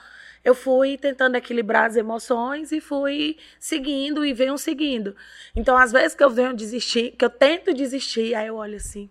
eu 0.45 0.53
fui 0.53 0.95
tentando 0.95 1.35
equilibrar 1.35 1.85
as 1.85 1.95
emoções 1.95 2.71
e 2.71 2.79
fui 2.79 3.37
seguindo 3.59 4.23
e 4.23 4.31
venho 4.31 4.55
seguindo. 4.59 5.15
Então, 5.55 5.75
às 5.75 5.91
vezes 5.91 6.15
que 6.15 6.23
eu 6.23 6.29
venho 6.29 6.53
desistir, 6.53 7.15
que 7.17 7.25
eu 7.25 7.29
tento 7.31 7.73
desistir, 7.73 8.35
aí 8.35 8.45
eu 8.45 8.55
olho 8.55 8.75
assim, 8.75 9.09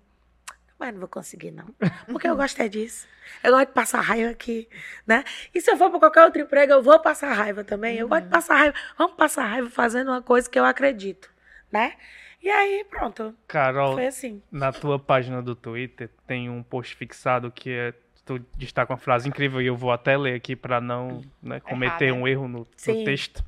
mas 0.79 0.93
não 0.93 1.01
vou 1.01 1.09
conseguir, 1.09 1.51
não. 1.51 1.67
Porque 2.07 2.29
eu 2.29 2.37
gosto 2.37 2.63
é 2.63 2.69
disso. 2.69 3.09
Eu 3.43 3.51
gosto 3.51 3.67
de 3.67 3.75
passar 3.75 4.01
raiva 4.01 4.31
aqui, 4.31 4.69
né? 5.05 5.25
E 5.53 5.61
se 5.61 5.71
eu 5.71 5.77
for 5.77 5.91
para 5.91 5.99
qualquer 5.99 6.25
outro 6.25 6.41
emprego, 6.41 6.73
eu 6.73 6.83
vou 6.83 7.01
passar 7.01 7.33
raiva 7.33 7.65
também. 7.65 7.99
Eu 7.99 8.07
gosto 8.07 8.25
de 8.25 8.31
passar 8.31 8.55
raiva. 8.55 8.77
Vamos 8.97 9.17
passar 9.17 9.47
raiva 9.47 9.69
fazendo 9.69 10.13
uma 10.13 10.23
coisa 10.23 10.49
que 10.49 10.59
eu 10.59 10.65
acredito, 10.65 11.29
né? 11.73 11.95
E 12.41 12.49
aí, 12.51 12.85
pronto. 12.89 13.35
Carol, 13.49 13.95
Foi 13.95 14.07
assim. 14.07 14.43
na 14.53 14.71
tua 14.71 14.99
página 14.99 15.43
do 15.43 15.57
Twitter 15.57 16.11
tem 16.27 16.51
um 16.51 16.63
post 16.63 16.95
fixado 16.95 17.51
que 17.51 17.71
é 17.71 17.95
tu 18.25 18.41
destaca 18.57 18.93
uma 18.93 18.99
frase 18.99 19.29
incrível 19.29 19.61
e 19.61 19.67
eu 19.67 19.77
vou 19.77 19.93
até 19.93 20.17
ler 20.17 20.35
aqui 20.35 20.57
para 20.57 20.81
não 20.81 21.23
né, 21.43 21.61
cometer 21.61 22.13
um 22.13 22.27
erro 22.27 22.49
no, 22.49 22.59
no 22.59 23.05
texto. 23.05 23.45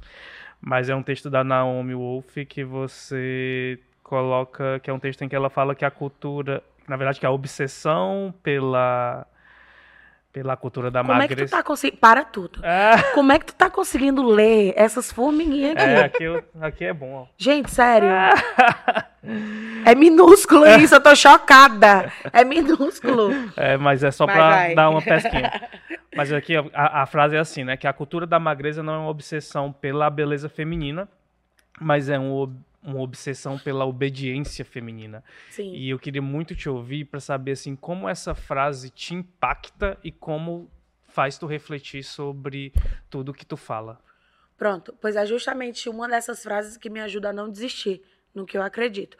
Mas 0.60 0.88
é 0.88 0.94
um 0.94 1.02
texto 1.02 1.30
da 1.30 1.44
Naomi 1.44 1.94
Wolf 1.94 2.36
que 2.48 2.64
você 2.64 3.78
coloca, 4.02 4.78
que 4.80 4.90
é 4.90 4.92
um 4.92 4.98
texto 4.98 5.22
em 5.22 5.28
que 5.28 5.36
ela 5.36 5.50
fala 5.50 5.74
que 5.74 5.84
a 5.84 5.90
cultura, 5.90 6.62
na 6.88 6.96
verdade 6.96 7.20
que 7.20 7.26
a 7.26 7.30
obsessão 7.30 8.32
pela 8.42 9.26
pela 10.36 10.54
cultura 10.54 10.90
da 10.90 11.00
Como 11.00 11.12
é 11.14 11.22
que 11.26 11.28
tu 11.28 11.38
magreza. 11.38 11.56
tá 11.56 11.62
conseguindo. 11.62 11.98
Para 11.98 12.22
tudo. 12.22 12.60
Ah, 12.62 13.02
Como 13.14 13.32
é 13.32 13.38
que 13.38 13.46
tu 13.46 13.54
tá 13.54 13.70
conseguindo 13.70 14.22
ler 14.22 14.74
essas 14.76 15.10
formiguinhas 15.10 15.72
aqui? 15.72 15.82
é, 15.82 16.04
aqui, 16.04 16.24
eu- 16.24 16.44
aqui 16.60 16.84
é 16.84 16.92
bom. 16.92 17.22
ó. 17.22 17.26
Gente, 17.38 17.70
sério. 17.70 18.06
É 19.86 19.94
minúsculo 19.94 20.66
isso, 20.66 20.94
eu 20.94 21.00
tô 21.00 21.16
chocada. 21.16 22.12
É 22.34 22.44
minúsculo. 22.44 23.30
É, 23.56 23.78
mas 23.78 24.04
é 24.04 24.10
só 24.10 24.26
Vai, 24.26 24.34
pra 24.34 24.50
vai. 24.50 24.74
dar 24.74 24.90
uma 24.90 25.00
pesquinha. 25.00 25.50
Mas 26.14 26.32
aqui 26.32 26.56
ó, 26.56 26.64
a, 26.72 27.02
a 27.02 27.06
frase 27.06 27.36
é 27.36 27.38
assim, 27.38 27.62
né? 27.62 27.76
Que 27.76 27.86
a 27.86 27.92
cultura 27.92 28.26
da 28.26 28.38
magreza 28.38 28.82
não 28.82 28.94
é 28.94 28.98
uma 28.98 29.10
obsessão 29.10 29.70
pela 29.70 30.08
beleza 30.08 30.48
feminina, 30.48 31.06
mas 31.78 32.08
é 32.08 32.18
um, 32.18 32.54
uma 32.86 33.00
obsessão 33.00 33.58
pela 33.58 33.84
obediência 33.84 34.64
feminina. 34.64 35.22
Sim. 35.50 35.74
E 35.74 35.90
eu 35.90 35.98
queria 35.98 36.22
muito 36.22 36.54
te 36.54 36.68
ouvir 36.68 37.04
pra 37.04 37.18
saber 37.18 37.52
assim 37.52 37.74
como 37.74 38.08
essa 38.08 38.34
frase 38.34 38.88
te 38.90 39.12
impacta 39.12 39.98
e 40.04 40.12
como 40.12 40.70
faz 41.08 41.36
tu 41.36 41.46
refletir 41.46 42.04
sobre 42.04 42.72
tudo 43.10 43.34
que 43.34 43.44
tu 43.44 43.56
fala. 43.56 43.98
Pronto, 44.56 44.96
pois 45.00 45.16
é 45.16 45.26
justamente 45.26 45.88
uma 45.88 46.08
dessas 46.08 46.42
frases 46.42 46.76
que 46.76 46.88
me 46.88 47.00
ajuda 47.00 47.30
a 47.30 47.32
não 47.32 47.50
desistir 47.50 48.02
no 48.32 48.46
que 48.46 48.56
eu 48.56 48.62
acredito. 48.62 49.18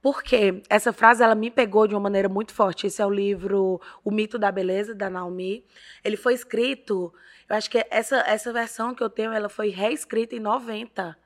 Porque 0.00 0.62
essa 0.70 0.92
frase 0.92 1.24
ela 1.24 1.34
me 1.34 1.50
pegou 1.50 1.88
de 1.88 1.94
uma 1.94 2.00
maneira 2.00 2.28
muito 2.28 2.54
forte. 2.54 2.86
Esse 2.86 3.02
é 3.02 3.06
o 3.06 3.10
livro 3.10 3.80
O 4.04 4.12
Mito 4.12 4.38
da 4.38 4.52
Beleza 4.52 4.94
da 4.94 5.10
Naomi. 5.10 5.64
Ele 6.04 6.16
foi 6.16 6.34
escrito, 6.34 7.12
eu 7.48 7.56
acho 7.56 7.68
que 7.68 7.84
essa 7.90 8.18
essa 8.20 8.52
versão 8.52 8.94
que 8.94 9.02
eu 9.02 9.10
tenho, 9.10 9.32
ela 9.32 9.48
foi 9.48 9.70
reescrita 9.70 10.36
em 10.36 10.40
90. 10.40 11.16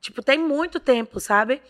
Tipo, 0.00 0.22
tem 0.22 0.38
muito 0.38 0.78
tempo, 0.78 1.20
sabe? 1.20 1.60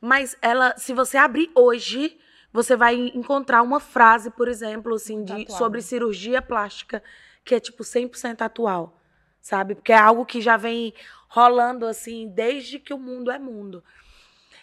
Mas 0.00 0.36
ela, 0.40 0.74
se 0.76 0.92
você 0.92 1.16
abrir 1.16 1.50
hoje, 1.54 2.18
você 2.52 2.76
vai 2.76 2.94
encontrar 3.14 3.62
uma 3.62 3.80
frase, 3.80 4.30
por 4.30 4.48
exemplo, 4.48 4.94
assim, 4.94 5.24
de, 5.24 5.50
sobre 5.52 5.80
cirurgia 5.80 6.42
plástica, 6.42 7.02
que 7.44 7.54
é 7.54 7.60
tipo 7.60 7.82
100% 7.82 8.42
atual, 8.42 9.00
sabe? 9.40 9.74
Porque 9.74 9.92
é 9.92 9.98
algo 9.98 10.26
que 10.26 10.40
já 10.40 10.56
vem 10.56 10.92
rolando 11.28 11.86
assim 11.86 12.28
desde 12.28 12.78
que 12.78 12.92
o 12.92 12.98
mundo 12.98 13.30
é 13.30 13.38
mundo. 13.38 13.82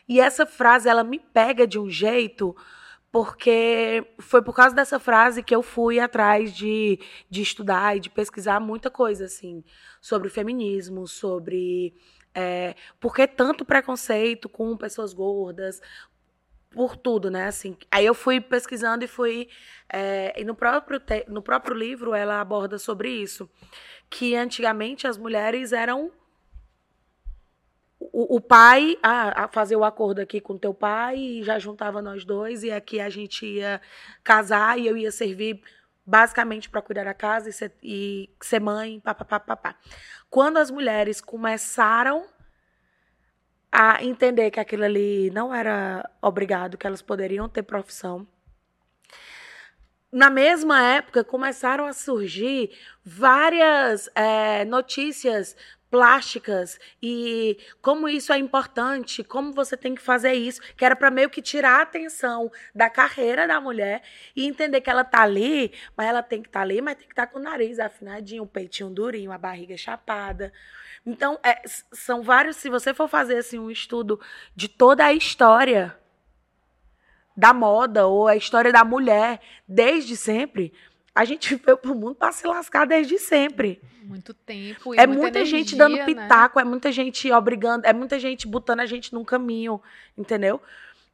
E 0.08 0.20
essa 0.20 0.46
frase, 0.46 0.88
ela 0.88 1.04
me 1.04 1.20
pega 1.20 1.68
de 1.68 1.80
um 1.80 1.90
jeito, 1.90 2.56
porque 3.12 4.06
foi 4.20 4.42
por 4.42 4.54
causa 4.54 4.76
dessa 4.76 5.00
frase 5.00 5.42
que 5.42 5.56
eu 5.56 5.64
fui 5.64 6.00
atrás 6.00 6.54
de, 6.54 7.00
de 7.30 7.42
estudar 7.42 7.98
e 7.98 8.00
de 8.00 8.10
pesquisar 8.10 8.60
muita 8.60 8.90
coisa, 8.90 9.26
assim, 9.26 9.64
sobre 10.00 10.30
feminismo, 10.30 11.08
sobre 11.08 11.94
é, 12.40 12.74
por 13.02 13.14
que 13.14 13.28
tanto 13.28 13.66
preconceito 13.66 14.48
com 14.48 14.78
pessoas 14.78 15.12
gordas, 15.12 15.82
por 16.70 16.96
tudo, 16.96 17.30
né? 17.30 17.48
Assim, 17.48 17.76
aí 17.92 18.06
eu 18.06 18.14
fui 18.14 18.40
pesquisando 18.40 19.04
e 19.04 19.08
fui. 19.08 19.50
É, 19.92 20.34
e 20.40 20.46
no 20.46 20.56
próprio, 20.56 21.00
te, 21.02 21.26
no 21.28 21.42
próprio 21.42 21.76
livro 21.76 22.14
ela 22.14 22.40
aborda 22.40 22.78
sobre 22.78 23.10
isso. 23.10 23.50
Que 24.10 24.36
antigamente 24.36 25.06
as 25.06 25.18
mulheres 25.18 25.74
eram. 25.74 26.12
O, 28.00 28.38
o 28.38 28.42
pai, 28.42 28.98
ah, 29.04 29.50
fazer 29.52 29.76
o 29.76 29.84
acordo 29.84 30.20
aqui 30.22 30.40
com 30.40 30.58
teu 30.58 30.74
pai, 30.74 31.18
e 31.18 31.44
já 31.44 31.60
juntava 31.60 32.02
nós 32.02 32.24
dois, 32.24 32.64
e 32.64 32.72
aqui 32.72 33.02
a 33.02 33.10
gente 33.10 33.46
ia 33.46 33.82
casar 34.24 34.80
e 34.80 34.88
eu 34.88 34.96
ia 34.96 35.12
servir 35.12 35.62
basicamente 36.10 36.68
para 36.68 36.82
cuidar 36.82 37.04
da 37.04 37.14
casa 37.14 37.50
e 37.50 37.54
ser, 37.54 37.72
e 37.84 38.30
ser 38.42 38.60
mãe, 38.60 39.00
papapá, 39.00 39.40
papá. 39.40 39.76
Quando 40.28 40.58
as 40.58 40.72
mulheres 40.72 41.22
começaram 41.22 42.26
a 43.72 44.04
entender 44.04 44.50
que 44.50 44.60
aquilo 44.60 44.84
ali 44.84 45.30
não 45.30 45.54
era 45.54 46.10
obrigado, 46.20 46.78
que 46.78 46.88
elas 46.88 47.04
poderiam 47.04 47.48
ter 47.48 47.62
profissão. 47.62 48.28
Na 50.12 50.32
mesma 50.32 50.82
época, 50.82 51.24
começaram 51.24 51.86
a 51.86 51.94
surgir 51.94 52.72
várias 53.06 54.10
é, 54.16 54.66
notícias 54.66 55.56
plásticas 55.90 56.80
e 57.02 57.58
como 57.82 58.08
isso 58.08 58.32
é 58.32 58.38
importante, 58.38 59.24
como 59.24 59.52
você 59.52 59.76
tem 59.76 59.96
que 59.96 60.02
fazer 60.02 60.34
isso, 60.34 60.62
que 60.76 60.86
era 60.86 60.96
para 60.96 61.10
meio 61.10 61.30
que 61.30 61.42
tirar 61.42 61.80
a 61.80 61.82
atenção 61.82 62.52
da 62.74 62.90
carreira 62.90 63.48
da 63.48 63.60
mulher 63.60 64.04
e 64.36 64.46
entender 64.46 64.82
que 64.82 64.90
ela 64.90 65.04
tá 65.04 65.22
ali, 65.22 65.74
mas 65.98 66.08
ela 66.08 66.22
tem 66.22 66.42
que 66.42 66.50
estar 66.50 66.60
tá 66.60 66.64
ali, 66.64 66.82
mas 66.82 66.96
tem 66.96 67.08
que 67.08 67.14
estar 67.14 67.28
tá 67.28 67.32
com 67.34 67.40
o 67.40 67.42
nariz 67.42 67.80
afinadinho, 67.80 68.44
o 68.44 68.48
peitinho 68.48 68.90
durinho, 68.90 69.32
a 69.32 69.38
barriga 69.38 69.76
chapada. 69.76 70.54
Então, 71.06 71.40
é, 71.44 71.62
são 71.92 72.22
vários. 72.22 72.58
Se 72.58 72.70
você 72.70 72.94
for 72.94 73.08
fazer 73.08 73.38
assim, 73.38 73.58
um 73.58 73.72
estudo 73.72 74.20
de 74.56 74.68
toda 74.68 75.06
a 75.06 75.14
história 75.14 75.98
da 77.36 77.54
moda 77.54 78.06
ou 78.06 78.28
a 78.28 78.36
história 78.36 78.72
da 78.72 78.84
mulher 78.84 79.40
desde 79.66 80.18
sempre, 80.18 80.74
a 81.20 81.26
gente 81.26 81.54
veio 81.64 81.78
pro 81.78 81.94
mundo 81.94 82.16
para 82.16 82.32
se 82.32 82.48
lascar 82.48 82.86
desde 82.86 83.20
sempre. 83.20 83.82
Muito 84.04 84.34
tempo. 84.34 84.94
é 84.96 85.06
muita, 85.06 85.22
muita 85.22 85.40
energia, 85.40 85.60
gente 85.60 85.76
dando 85.76 85.98
né? 85.98 86.06
pitaco, 86.06 86.60
é 86.60 86.64
muita 86.64 86.92
gente 86.92 87.30
obrigando, 87.32 87.86
é 87.86 87.92
muita 87.92 88.18
gente 88.18 88.48
botando 88.48 88.80
a 88.80 88.86
gente 88.86 89.14
num 89.14 89.26
caminho, 89.26 89.82
entendeu? 90.18 90.62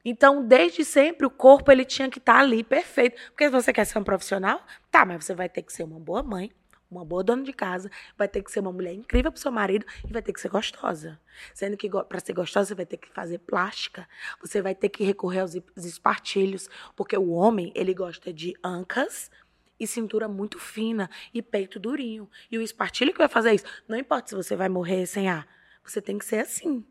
Então, 0.04 0.46
desde 0.46 0.86
sempre, 0.86 1.26
o 1.26 1.32
corpo 1.32 1.72
ele 1.72 1.84
tinha 1.84 2.08
que 2.08 2.20
estar 2.20 2.36
tá 2.36 2.40
ali 2.40 2.64
perfeito. 2.64 3.20
Porque 3.32 3.46
se 3.46 3.50
você 3.50 3.74
quer 3.74 3.86
ser 3.86 3.98
um 3.98 4.04
profissional, 4.04 4.64
tá, 4.92 5.04
mas 5.04 5.26
você 5.26 5.34
vai 5.34 5.50
ter 5.50 5.64
que 5.64 5.74
ser 5.74 5.84
uma 5.84 6.00
boa 6.00 6.22
mãe, 6.22 6.52
uma 6.90 7.04
boa 7.04 7.24
dona 7.24 7.42
de 7.42 7.52
casa, 7.52 7.90
vai 8.16 8.28
ter 8.28 8.44
que 8.44 8.52
ser 8.52 8.60
uma 8.60 8.72
mulher 8.72 8.94
incrível 8.94 9.32
pro 9.32 9.42
seu 9.42 9.52
marido 9.52 9.84
e 10.08 10.14
vai 10.14 10.22
ter 10.22 10.32
que 10.32 10.40
ser 10.40 10.50
gostosa. 10.50 11.20
Sendo 11.56 11.76
que 11.76 11.90
para 11.90 12.20
ser 12.20 12.34
gostosa 12.34 12.68
você 12.68 12.76
vai 12.76 12.86
ter 12.86 12.98
que 12.98 13.10
fazer 13.10 13.40
plástica, 13.40 14.08
você 14.40 14.62
vai 14.62 14.76
ter 14.76 14.90
que 14.90 15.04
recorrer 15.04 15.40
aos 15.40 15.56
espartilhos, 15.76 16.70
porque 16.96 17.18
o 17.18 17.32
homem, 17.32 17.72
ele 17.76 17.94
gosta 17.94 18.32
de 18.32 18.54
ancas 18.64 19.32
e 19.80 19.86
cintura 19.86 20.28
muito 20.28 20.60
fina 20.60 21.10
e 21.34 21.42
peito 21.42 21.80
durinho. 21.80 22.30
E 22.52 22.58
o 22.58 22.62
espartilho 22.62 23.12
que 23.12 23.18
vai 23.18 23.28
fazer 23.28 23.54
isso, 23.54 23.66
não 23.88 23.98
importa 23.98 24.30
se 24.30 24.36
você 24.36 24.56
vai 24.56 24.70
morrer 24.70 25.06
sem 25.06 25.30
ar, 25.30 25.48
você 25.84 26.02
tem 26.02 26.18
que 26.18 26.26
ser 26.26 26.40
assim. 26.40 26.84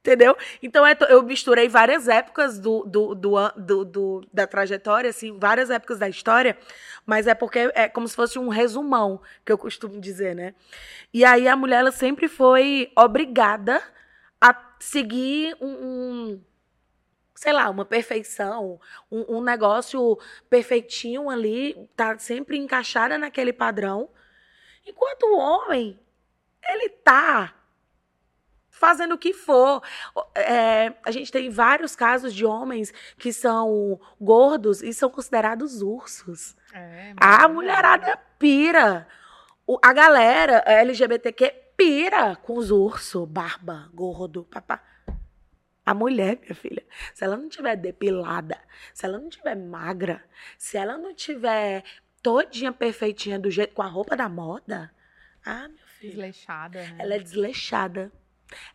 Entendeu? 0.00 0.36
Então 0.62 0.86
é 0.86 0.96
eu 1.08 1.20
misturei 1.24 1.68
várias 1.68 2.06
épocas 2.06 2.60
do, 2.60 2.84
do, 2.84 3.12
do, 3.12 3.84
do, 3.84 4.28
da 4.32 4.46
trajetória, 4.46 5.10
assim, 5.10 5.36
várias 5.36 5.68
épocas 5.68 5.98
da 5.98 6.08
história, 6.08 6.56
mas 7.04 7.26
é 7.26 7.34
porque 7.34 7.72
é 7.74 7.88
como 7.88 8.06
se 8.06 8.14
fosse 8.14 8.38
um 8.38 8.46
resumão, 8.46 9.20
que 9.44 9.50
eu 9.50 9.58
costumo 9.58 10.00
dizer, 10.00 10.32
né? 10.36 10.54
E 11.12 11.24
aí 11.24 11.48
a 11.48 11.56
mulher 11.56 11.80
ela 11.80 11.90
sempre 11.90 12.28
foi 12.28 12.92
obrigada 12.96 13.82
a 14.40 14.56
seguir 14.78 15.56
um 15.60 16.40
sei 17.36 17.52
lá, 17.52 17.68
uma 17.68 17.84
perfeição, 17.84 18.80
um, 19.12 19.36
um, 19.36 19.40
negócio 19.42 20.18
perfeitinho 20.48 21.28
ali, 21.28 21.88
tá 21.94 22.18
sempre 22.18 22.56
encaixada 22.56 23.18
naquele 23.18 23.52
padrão. 23.52 24.08
Enquanto 24.86 25.24
o 25.24 25.38
homem, 25.38 26.00
ele 26.66 26.88
tá 26.88 27.54
fazendo 28.70 29.14
o 29.14 29.18
que 29.18 29.34
for. 29.34 29.82
É, 30.34 30.94
a 31.04 31.10
gente 31.10 31.30
tem 31.30 31.50
vários 31.50 31.94
casos 31.94 32.34
de 32.34 32.44
homens 32.44 32.92
que 33.18 33.32
são 33.32 34.00
gordos 34.20 34.82
e 34.82 34.92
são 34.94 35.10
considerados 35.10 35.82
ursos. 35.82 36.56
É, 36.72 37.12
a 37.16 37.46
mulherada 37.48 38.16
pira. 38.38 39.06
O, 39.66 39.78
a 39.82 39.92
galera 39.92 40.62
LGBTQ 40.66 41.54
pira 41.76 42.36
com 42.36 42.56
os 42.56 42.70
ursos, 42.70 43.28
barba, 43.28 43.90
gordo, 43.92 44.44
papá. 44.44 44.82
A 45.86 45.94
mulher, 45.94 46.38
minha 46.42 46.54
filha, 46.54 46.84
se 47.14 47.24
ela 47.24 47.36
não 47.36 47.48
tiver 47.48 47.76
depilada, 47.76 48.58
se 48.92 49.06
ela 49.06 49.18
não 49.18 49.28
tiver 49.28 49.54
magra, 49.54 50.22
se 50.58 50.76
ela 50.76 50.98
não 50.98 51.14
tiver 51.14 51.84
todinha 52.20 52.72
perfeitinha 52.72 53.38
do 53.38 53.48
jeito 53.48 53.72
com 53.72 53.82
a 53.82 53.86
roupa 53.86 54.16
da 54.16 54.28
moda, 54.28 54.90
ah, 55.44 55.68
meu 55.68 55.86
filho. 55.86 56.14
Desleixada. 56.14 56.82
Né? 56.82 56.96
Ela 56.98 57.14
é 57.14 57.18
desleixada. 57.20 58.12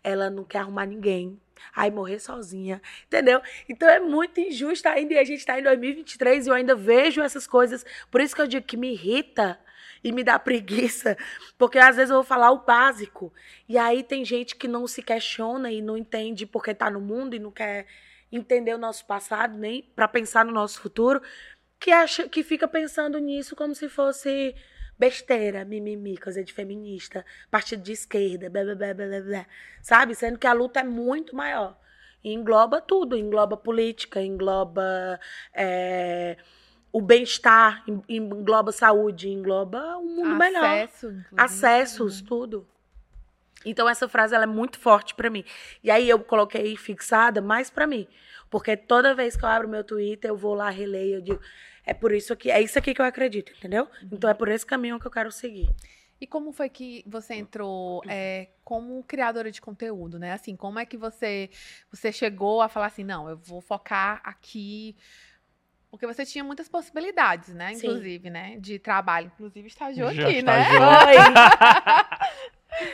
Ela 0.02 0.30
não 0.30 0.46
quer 0.46 0.60
arrumar 0.60 0.86
ninguém. 0.86 1.40
Aí 1.76 1.92
morrer 1.92 2.20
sozinha, 2.20 2.82
entendeu? 3.06 3.42
Então 3.70 3.88
é 3.88 4.00
muito 4.00 4.40
injusto 4.40 4.88
ainda 4.88 5.14
e 5.14 5.18
a 5.20 5.24
gente 5.24 5.40
está 5.40 5.60
em 5.60 5.64
2023 5.64 6.48
e 6.48 6.50
eu 6.50 6.56
ainda 6.56 6.76
vejo 6.76 7.22
essas 7.22 7.46
coisas. 7.46 7.86
Por 8.10 8.20
isso 8.20 8.34
que 8.34 8.42
eu 8.42 8.48
digo 8.48 8.66
que 8.66 8.78
me 8.78 8.94
irrita 8.94 9.60
e 10.04 10.12
me 10.12 10.24
dá 10.24 10.38
preguiça, 10.40 11.18
porque 11.58 11.78
às 11.78 11.96
vezes 11.96 12.10
eu 12.10 12.18
vou 12.18 12.24
falar 12.24 12.52
o 12.52 12.66
básico 12.66 13.34
e 13.68 13.78
aí 13.78 14.04
tem 14.04 14.26
gente 14.26 14.56
que 14.56 14.68
não 14.68 14.88
se 14.88 15.02
questiona 15.02 15.72
e 15.72 15.82
não 15.82 15.98
entende 15.98 16.46
porque 16.46 16.72
está 16.72 16.90
no 16.90 17.00
mundo 17.00 17.36
e 17.36 17.40
não 17.40 17.52
quer 17.52 17.86
entender 18.32 18.74
o 18.74 18.78
nosso 18.78 19.06
passado 19.06 19.58
nem 19.58 19.84
para 19.96 20.08
pensar 20.08 20.46
no 20.46 20.52
nosso 20.52 20.80
futuro, 20.80 21.22
que 21.80 21.92
acha 21.92 22.30
que 22.30 22.44
fica 22.44 22.68
pensando 22.68 23.18
nisso 23.20 23.56
como 23.56 23.76
se 23.76 23.90
fosse 23.90 24.56
besteira, 24.98 25.66
mimimi, 25.66 26.16
coisa 26.16 26.44
de 26.44 26.54
feminista, 26.54 27.26
partido 27.50 27.82
de 27.82 27.92
esquerda, 27.92 28.50
blá, 28.50 28.64
blá, 28.64 28.76
blá, 28.76 28.94
blá, 28.94 29.22
blá, 29.22 29.46
sabe? 29.82 30.14
Sendo 30.14 30.38
que 30.38 30.46
a 30.46 30.54
luta 30.54 30.82
é 30.82 30.84
muito 30.84 31.36
maior. 31.36 31.76
E 32.24 32.32
engloba 32.32 32.80
tudo, 32.80 33.18
engloba 33.18 33.58
política, 33.58 34.22
engloba 34.22 35.20
é, 35.56 36.38
o 36.92 37.02
bem-estar, 37.02 37.84
engloba 38.10 38.72
saúde, 38.72 39.30
engloba 39.30 39.98
um 39.98 40.16
mundo 40.16 40.44
Acesso, 40.44 41.08
melhor. 41.08 41.26
Acessos, 41.38 42.22
tudo. 42.22 42.68
Então 43.66 43.88
essa 43.88 44.10
frase 44.10 44.36
ela 44.36 44.44
é 44.44 44.48
muito 44.48 44.80
forte 44.80 45.16
para 45.16 45.30
mim. 45.30 45.46
E 45.84 45.90
aí 45.90 46.10
eu 46.10 46.20
coloquei 46.20 46.76
fixada 46.76 47.42
mais 47.42 47.70
para 47.70 47.88
mim, 47.88 48.08
porque 48.50 48.76
toda 48.76 49.16
vez 49.16 49.36
que 49.38 49.46
eu 49.46 49.50
abro 49.50 49.70
meu 49.70 49.84
Twitter, 49.84 50.30
eu 50.30 50.38
vou 50.38 50.54
lá 50.54 50.70
releio, 50.70 51.16
eu 51.16 51.22
digo, 51.22 51.42
é 51.86 51.94
por 51.94 52.12
isso 52.12 52.36
que 52.36 52.52
é 52.52 52.62
isso 52.62 52.78
aqui 52.78 52.94
que 52.94 53.02
eu 53.02 53.06
acredito, 53.06 53.52
entendeu? 53.58 53.84
Uhum. 54.02 54.10
Então 54.12 54.30
é 54.30 54.34
por 54.34 54.50
esse 54.50 54.66
caminho 54.66 55.00
que 55.00 55.08
eu 55.08 55.12
quero 55.12 55.32
seguir. 55.32 55.70
E 56.20 56.28
como 56.28 56.52
foi 56.52 56.70
que 56.70 57.04
você 57.08 57.34
entrou 57.34 58.04
é, 58.08 58.50
como 58.64 59.04
criadora 59.04 59.52
de 59.52 59.60
conteúdo, 59.60 60.20
né? 60.20 60.34
Assim, 60.34 60.56
como 60.56 60.78
é 60.78 60.86
que 60.86 60.96
você 60.96 61.50
você 61.92 62.12
chegou 62.12 62.62
a 62.62 62.70
falar 62.70 62.88
assim, 62.88 63.04
não, 63.04 63.28
eu 63.28 63.38
vou 63.38 63.60
focar 63.60 64.22
aqui 64.24 64.96
porque 65.92 66.08
você 66.08 66.26
tinha 66.26 66.44
muitas 66.44 66.70
possibilidades, 66.70 67.50
né? 67.54 67.74
Inclusive, 67.74 68.24
Sim. 68.24 68.30
né? 68.30 68.56
De 68.58 68.80
trabalho. 68.80 69.32
Inclusive, 69.36 69.68
estagiou 69.68 70.12
Já 70.14 70.24
aqui, 70.24 70.42
né? 70.42 70.64
Foi. 70.66 71.18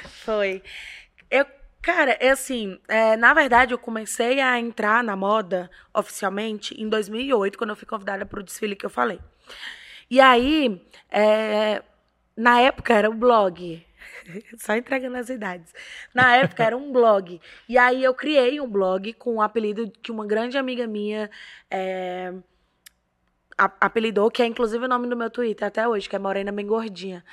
Foi. 0.25 0.63
Eu 1.29 1.45
Cara, 1.87 2.17
é 2.19 2.31
assim, 2.31 2.77
é, 2.89 3.15
na 3.15 3.33
verdade 3.33 3.73
eu 3.73 3.77
comecei 3.77 4.41
a 4.41 4.59
entrar 4.59 5.01
na 5.01 5.15
moda 5.15 5.71
oficialmente 5.93 6.73
em 6.73 6.89
2008, 6.89 7.57
quando 7.57 7.69
eu 7.69 7.77
fui 7.77 7.87
convidada 7.87 8.25
para 8.25 8.41
o 8.41 8.43
desfile 8.43 8.75
que 8.75 8.85
eu 8.85 8.89
falei. 8.89 9.21
E 10.09 10.19
aí, 10.19 10.85
é, 11.09 11.81
na 12.35 12.59
época 12.59 12.93
era 12.93 13.09
o 13.09 13.13
blog, 13.13 13.85
só 14.59 14.75
entregando 14.75 15.15
as 15.15 15.29
idades. 15.29 15.73
Na 16.13 16.35
época 16.35 16.61
era 16.61 16.75
um 16.75 16.91
blog. 16.91 17.39
E 17.69 17.77
aí 17.77 18.03
eu 18.03 18.13
criei 18.13 18.59
um 18.59 18.67
blog 18.67 19.13
com 19.13 19.31
o 19.31 19.35
um 19.35 19.41
apelido 19.41 19.89
que 20.03 20.11
uma 20.11 20.25
grande 20.25 20.57
amiga 20.57 20.85
minha 20.85 21.29
é, 21.71 22.33
apelidou, 23.57 24.29
que 24.29 24.41
é 24.41 24.45
inclusive 24.45 24.85
o 24.85 24.87
nome 24.87 25.07
do 25.07 25.17
meu 25.17 25.29
Twitter 25.29 25.67
até 25.67 25.87
hoje, 25.87 26.07
que 26.07 26.15
é 26.15 26.19
Morena 26.19 26.51
Bem 26.51 26.65
Gordinha 26.65 27.23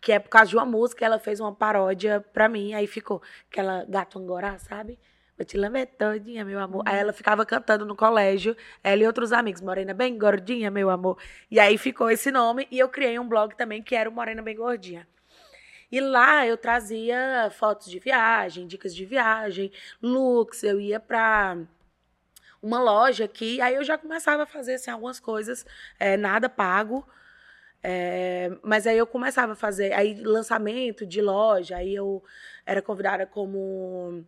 que 0.00 0.12
é 0.12 0.18
por 0.18 0.30
causa 0.30 0.48
de 0.48 0.56
uma 0.56 0.64
música, 0.64 1.04
ela 1.04 1.18
fez 1.18 1.40
uma 1.40 1.54
paródia 1.54 2.24
pra 2.32 2.48
mim, 2.48 2.72
aí 2.72 2.86
ficou 2.86 3.22
aquela 3.50 3.84
gato 3.86 4.18
angorá, 4.18 4.58
sabe? 4.58 4.98
Vou 5.36 5.44
te 5.44 5.56
lamber 5.56 5.86
todinha, 5.86 6.44
meu 6.44 6.58
amor. 6.58 6.82
Aí 6.86 6.98
ela 6.98 7.12
ficava 7.12 7.46
cantando 7.46 7.84
no 7.84 7.96
colégio, 7.96 8.56
ela 8.82 9.02
e 9.02 9.06
outros 9.06 9.32
amigos, 9.32 9.60
Morena 9.60 9.94
Bem 9.94 10.18
Gordinha, 10.18 10.70
meu 10.70 10.90
amor. 10.90 11.18
E 11.50 11.58
aí 11.58 11.78
ficou 11.78 12.10
esse 12.10 12.30
nome, 12.30 12.66
e 12.70 12.78
eu 12.78 12.88
criei 12.88 13.18
um 13.18 13.28
blog 13.28 13.54
também, 13.56 13.82
que 13.82 13.94
era 13.94 14.08
o 14.08 14.12
Morena 14.12 14.42
Bem 14.42 14.56
Gordinha. 14.56 15.06
E 15.92 16.00
lá 16.00 16.46
eu 16.46 16.56
trazia 16.56 17.50
fotos 17.58 17.90
de 17.90 17.98
viagem, 17.98 18.66
dicas 18.66 18.94
de 18.94 19.04
viagem, 19.04 19.72
looks, 20.00 20.62
eu 20.62 20.80
ia 20.80 21.00
pra 21.00 21.56
uma 22.62 22.80
loja 22.82 23.24
aqui, 23.24 23.60
aí 23.60 23.74
eu 23.74 23.84
já 23.84 23.96
começava 23.96 24.42
a 24.42 24.46
fazer 24.46 24.74
assim, 24.74 24.90
algumas 24.90 25.18
coisas, 25.18 25.64
é, 25.98 26.16
nada 26.16 26.48
pago, 26.48 27.06
é, 27.82 28.50
mas 28.62 28.86
aí 28.86 28.98
eu 28.98 29.06
começava 29.06 29.52
a 29.52 29.56
fazer 29.56 29.92
aí 29.92 30.14
lançamento 30.22 31.06
de 31.06 31.22
loja, 31.22 31.76
aí 31.76 31.94
eu 31.94 32.22
era 32.66 32.82
convidada 32.82 33.26
como 33.26 34.24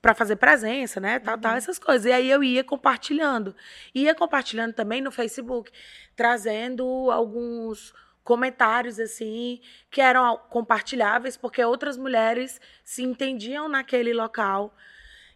para 0.00 0.14
fazer 0.14 0.36
presença, 0.36 1.00
né? 1.00 1.18
Tal, 1.18 1.36
tal, 1.36 1.56
essas 1.56 1.78
coisas. 1.78 2.06
E 2.06 2.12
aí 2.12 2.30
eu 2.30 2.42
ia 2.42 2.62
compartilhando. 2.62 3.56
Ia 3.94 4.14
compartilhando 4.14 4.72
também 4.72 5.00
no 5.00 5.10
Facebook, 5.10 5.72
trazendo 6.14 7.10
alguns 7.10 7.92
comentários 8.22 8.98
assim 8.98 9.60
que 9.90 10.00
eram 10.00 10.36
compartilháveis 10.50 11.36
porque 11.36 11.64
outras 11.64 11.96
mulheres 11.96 12.60
se 12.84 13.02
entendiam 13.02 13.68
naquele 13.68 14.12
local. 14.12 14.74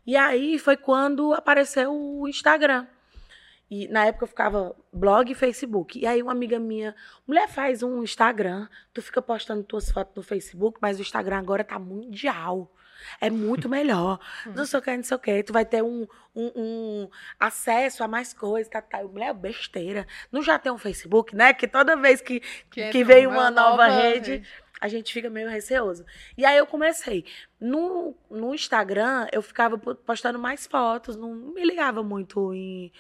E 0.07 0.17
aí 0.17 0.59
foi 0.59 0.77
quando 0.77 1.33
apareceu 1.35 1.93
o 1.93 2.29
Instagram. 2.29 2.87
E 3.71 3.87
na 3.87 4.07
época 4.07 4.25
eu 4.25 4.29
ficava 4.29 4.77
blog 4.93 5.31
e 5.31 5.35
Facebook. 5.35 5.99
E 5.99 6.07
aí 6.07 6.21
uma 6.21 6.33
amiga 6.33 6.59
minha, 6.59 6.95
mulher 7.27 7.49
faz 7.49 7.83
um 7.85 8.03
Instagram, 8.03 8.69
tu 8.93 9.01
fica 9.01 9.23
postando 9.23 9.63
tuas 9.63 9.91
fotos 9.91 10.17
no 10.17 10.23
Facebook, 10.23 10.79
mas 10.83 10.99
o 10.99 11.03
Instagram 11.03 11.39
agora 11.39 11.63
tá 11.63 11.79
mundial. 11.79 12.71
É 13.21 13.31
muito 13.31 13.69
melhor. 13.71 14.19
não 14.55 14.67
sei 14.67 14.79
o 14.81 14.83
que, 14.83 14.97
não 14.97 15.05
sei 15.05 15.17
o 15.17 15.21
que. 15.21 15.43
Tu 15.45 15.53
vai 15.53 15.65
ter 15.65 15.83
um, 15.83 16.07
um, 16.35 16.53
um 16.57 17.11
acesso 17.39 18.03
a 18.03 18.09
mais 18.09 18.35
coisas. 18.35 18.69
Tá, 18.69 18.83
tá. 18.83 19.03
Mulher, 19.05 19.29
é 19.29 19.35
besteira. 19.35 20.07
Não 20.33 20.43
já 20.43 20.59
tem 20.59 20.73
um 20.73 20.79
Facebook, 20.79 21.35
né? 21.37 21.53
Que 21.53 21.69
toda 21.69 21.97
vez 21.97 22.21
que, 22.21 22.41
que, 22.71 22.91
que 22.91 23.05
vem 23.05 23.27
uma 23.29 23.53
nova, 23.53 23.87
nova 23.87 23.87
rede, 23.87 24.33
rede, 24.33 24.49
a 24.81 24.89
gente 24.89 25.13
fica 25.13 25.29
meio 25.29 25.49
receoso. 25.49 26.05
E 26.37 26.45
aí 26.45 26.57
eu 26.57 26.67
comecei. 26.67 27.25
No, 27.61 28.17
no 28.31 28.55
Instagram, 28.55 29.27
eu 29.33 29.43
ficava 29.43 29.77
postando 29.79 30.39
mais 30.39 30.67
fotos. 30.67 31.17
Não 31.17 31.35
me 31.35 31.63
ligava 31.63 32.03
muito 32.03 32.55
em 32.55 32.93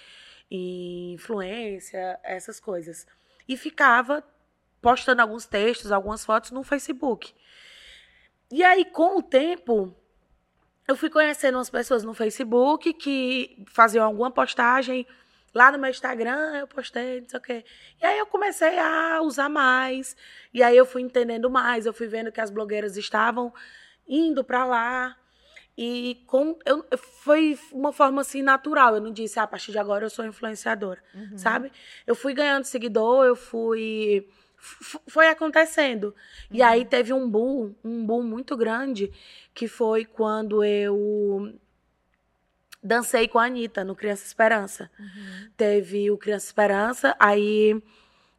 influência, 1.14 2.18
essas 2.22 2.60
coisas. 2.60 3.06
E 3.48 3.56
ficava 3.56 4.22
postando 4.82 5.22
alguns 5.22 5.46
textos, 5.46 5.92
algumas 5.92 6.24
fotos 6.24 6.50
no 6.50 6.62
Facebook. 6.62 7.32
E 8.50 8.62
aí, 8.64 8.84
com 8.84 9.18
o 9.18 9.22
tempo, 9.22 9.94
eu 10.88 10.96
fui 10.96 11.08
conhecendo 11.08 11.56
umas 11.56 11.70
pessoas 11.70 12.02
no 12.02 12.12
Facebook 12.12 12.92
que 12.94 13.64
faziam 13.68 14.04
alguma 14.04 14.30
postagem. 14.30 15.06
Lá 15.52 15.72
no 15.72 15.78
meu 15.78 15.90
Instagram, 15.90 16.58
eu 16.58 16.68
postei, 16.68 17.20
não 17.20 17.28
sei 17.28 17.38
o 17.38 17.42
quê. 17.42 17.64
E 18.00 18.06
aí 18.06 18.18
eu 18.18 18.26
comecei 18.26 18.78
a 18.78 19.20
usar 19.20 19.48
mais. 19.48 20.16
E 20.54 20.62
aí 20.62 20.76
eu 20.76 20.86
fui 20.86 21.02
entendendo 21.02 21.50
mais. 21.50 21.86
Eu 21.86 21.92
fui 21.92 22.06
vendo 22.06 22.30
que 22.30 22.40
as 22.40 22.50
blogueiras 22.50 22.96
estavam 22.96 23.52
indo 24.08 24.44
para 24.44 24.64
lá. 24.64 25.16
E 25.76 26.22
com, 26.26 26.58
eu, 26.64 26.84
foi 27.22 27.58
uma 27.72 27.92
forma 27.92 28.20
assim 28.20 28.42
natural. 28.42 28.94
Eu 28.94 29.00
não 29.00 29.12
disse, 29.12 29.40
ah, 29.40 29.44
a 29.44 29.46
partir 29.46 29.72
de 29.72 29.78
agora 29.78 30.04
eu 30.04 30.10
sou 30.10 30.24
influenciadora, 30.24 31.02
uhum. 31.14 31.38
sabe? 31.38 31.72
Eu 32.06 32.14
fui 32.14 32.32
ganhando 32.34 32.64
seguidor, 32.64 33.24
eu 33.24 33.34
fui. 33.34 34.28
Foi 35.08 35.26
acontecendo. 35.28 36.08
Uhum. 36.50 36.56
E 36.58 36.62
aí 36.62 36.84
teve 36.84 37.12
um 37.12 37.28
boom, 37.28 37.74
um 37.82 38.04
boom 38.04 38.22
muito 38.22 38.56
grande, 38.56 39.10
que 39.54 39.66
foi 39.66 40.04
quando 40.04 40.62
eu 40.62 41.58
dancei 42.82 43.28
com 43.28 43.38
a 43.38 43.44
Anitta 43.44 43.84
no 43.84 43.94
Criança 43.94 44.24
Esperança. 44.24 44.90
Uhum. 44.98 45.50
Teve 45.56 46.10
o 46.10 46.18
Criança 46.18 46.46
Esperança, 46.46 47.16
aí 47.18 47.80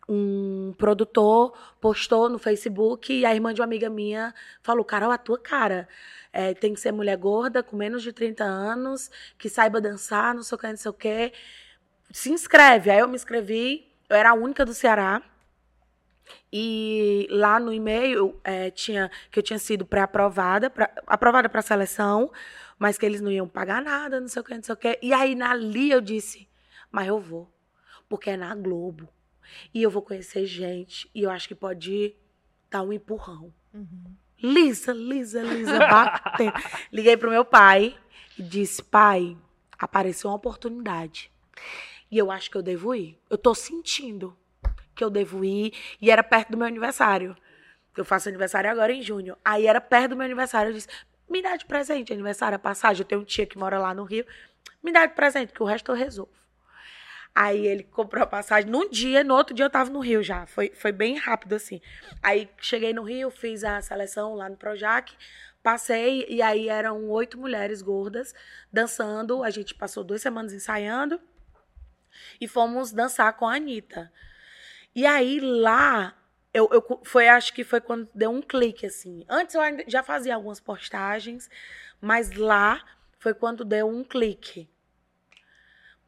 um 0.10 0.74
produtor 0.78 1.54
postou 1.80 2.28
no 2.28 2.38
Facebook 2.38 3.14
e 3.14 3.26
a 3.26 3.34
irmã 3.34 3.54
de 3.54 3.62
uma 3.62 3.66
amiga 3.66 3.90
minha 3.90 4.34
falou: 4.62 4.84
Carol, 4.84 5.12
a 5.12 5.18
tua 5.18 5.40
cara. 5.40 5.88
É, 6.34 6.54
tem 6.54 6.74
que 6.74 6.80
ser 6.80 6.94
mulher 6.94 7.18
gorda, 7.18 7.62
com 7.62 7.76
menos 7.76 8.02
de 8.02 8.14
30 8.14 8.44
anos, 8.44 9.12
que 9.38 9.50
saiba 9.50 9.82
dançar, 9.82 10.34
não 10.34 10.44
sei 10.44 10.56
o 10.56 10.60
que, 10.60 10.68
não 10.68 10.78
sei 10.78 10.92
o 10.92 10.94
que. 10.94 11.34
Se 12.10 12.32
inscreve. 12.32 12.90
Aí 12.90 13.00
eu 13.00 13.08
me 13.08 13.16
inscrevi, 13.16 13.86
eu 14.10 14.16
era 14.16 14.30
a 14.30 14.34
única 14.34 14.66
do 14.66 14.74
Ceará. 14.74 15.22
E 16.52 17.28
lá 17.30 17.60
no 17.60 17.74
e-mail 17.74 18.40
é, 18.44 18.70
tinha 18.70 19.12
que 19.30 19.40
eu 19.40 19.44
tinha 19.44 19.60
sido 19.60 19.86
pré-aprovada, 19.86 20.72
aprovada 21.08 21.50
para 21.50 21.60
a 21.60 21.64
seleção, 21.64 22.32
mas 22.82 22.98
que 22.98 23.06
eles 23.06 23.22
não 23.22 23.32
iam 23.32 23.48
pagar 23.48 23.80
nada, 23.80 24.20
não 24.20 24.28
sei 24.28 24.42
o 24.42 24.44
que, 24.44 24.56
não 24.56 24.64
sei 24.64 24.74
o 24.74 24.78
que. 24.78 24.98
E 25.04 25.14
aí, 25.14 25.40
ali, 25.40 25.92
eu 25.92 26.02
disse, 26.02 26.50
mas 26.92 27.08
eu 27.08 27.20
vou, 27.20 27.48
porque 28.10 28.32
é 28.32 28.36
na 28.36 28.56
Globo. 28.56 29.08
E 29.72 29.84
eu 29.84 29.92
vou 29.92 30.02
conhecer 30.02 30.48
gente, 30.48 31.08
e 31.14 31.22
eu 31.22 31.30
acho 31.30 31.48
que 31.48 31.54
pode 31.54 32.16
dar 32.72 32.82
um 32.82 32.92
empurrão. 32.92 33.54
Uhum. 33.72 34.16
Lisa, 34.42 34.94
Lisa, 34.94 35.44
Lisa, 35.44 35.78
batendo. 35.78 36.54
Liguei 36.92 37.16
pro 37.16 37.30
meu 37.30 37.46
pai 37.46 37.96
e 38.36 38.42
disse: 38.42 38.82
pai, 38.82 39.38
apareceu 39.78 40.32
uma 40.32 40.38
oportunidade. 40.38 41.32
E 42.10 42.18
eu 42.18 42.32
acho 42.32 42.50
que 42.50 42.58
eu 42.58 42.64
devo 42.64 42.96
ir. 42.96 43.16
Eu 43.30 43.38
tô 43.38 43.54
sentindo 43.54 44.36
que 44.96 45.04
eu 45.04 45.12
devo 45.12 45.46
ir. 45.46 45.72
E 46.02 46.10
era 46.10 46.24
perto 46.24 46.54
do 46.54 46.58
meu 46.58 46.66
aniversário. 46.66 47.38
Eu 47.96 48.04
faço 48.04 48.28
aniversário 48.28 48.72
agora 48.72 48.92
em 48.92 49.04
junho. 49.04 49.38
Aí 49.46 49.68
era 49.68 49.80
perto 49.80 50.12
do 50.12 50.16
meu 50.16 50.26
aniversário. 50.26 50.72
Eu 50.72 50.74
disse: 50.74 50.88
me 51.32 51.42
dá 51.42 51.56
de 51.56 51.66
presente, 51.66 52.12
aniversário, 52.12 52.58
a 52.58 52.60
passagem. 52.60 53.02
Eu 53.02 53.08
tenho 53.08 53.22
um 53.22 53.24
tia 53.24 53.46
que 53.46 53.58
mora 53.58 53.80
lá 53.80 53.94
no 53.94 54.04
Rio. 54.04 54.26
Me 54.84 54.92
dá 54.92 55.06
de 55.06 55.14
presente, 55.14 55.54
que 55.54 55.64
o 55.64 55.66
resto 55.66 55.92
eu 55.92 55.96
resolvo. 55.96 56.32
Aí 57.34 57.66
ele 57.66 57.84
comprou 57.84 58.24
a 58.24 58.28
passagem 58.28 58.70
num 58.70 58.90
dia, 58.90 59.24
no 59.24 59.34
outro 59.34 59.56
dia 59.56 59.64
eu 59.64 59.70
tava 59.70 59.90
no 59.90 60.00
Rio 60.00 60.22
já. 60.22 60.46
Foi, 60.46 60.70
foi 60.76 60.92
bem 60.92 61.18
rápido 61.18 61.56
assim. 61.56 61.80
Aí 62.22 62.50
cheguei 62.58 62.92
no 62.94 63.04
Rio, 63.04 63.32
fiz 63.32 63.64
a 63.64 63.82
seleção 63.82 64.36
lá 64.36 64.50
no 64.50 64.58
Projac, 64.58 65.14
passei 65.64 66.26
e 66.28 66.42
aí 66.42 66.68
eram 66.68 67.10
oito 67.10 67.40
mulheres 67.40 67.82
gordas 67.82 68.34
dançando. 68.72 69.42
A 69.42 69.50
gente 69.50 69.74
passou 69.74 70.04
duas 70.04 70.22
semanas 70.22 70.52
ensaiando 70.52 71.22
e 72.42 72.48
fomos 72.50 72.92
dançar 72.92 73.32
com 73.38 73.48
a 73.48 73.56
Anitta. 73.56 74.12
E 74.94 75.06
aí 75.06 75.40
lá 75.40 76.14
eu, 76.54 76.70
eu, 76.72 77.02
foi, 77.04 77.28
acho 77.28 77.54
que 77.54 77.64
foi 77.64 77.82
quando 77.82 78.10
deu 78.14 78.30
um 78.32 78.42
clique, 78.42 78.86
assim. 78.86 79.26
Antes 79.30 79.56
eu 79.56 79.62
já 79.88 80.04
fazia 80.04 80.36
algumas 80.36 80.60
postagens, 80.60 81.50
mas 82.00 82.32
lá 82.34 82.84
foi 83.20 83.34
quando 83.34 83.64
deu 83.64 83.88
um 83.88 84.04
clique 84.04 84.70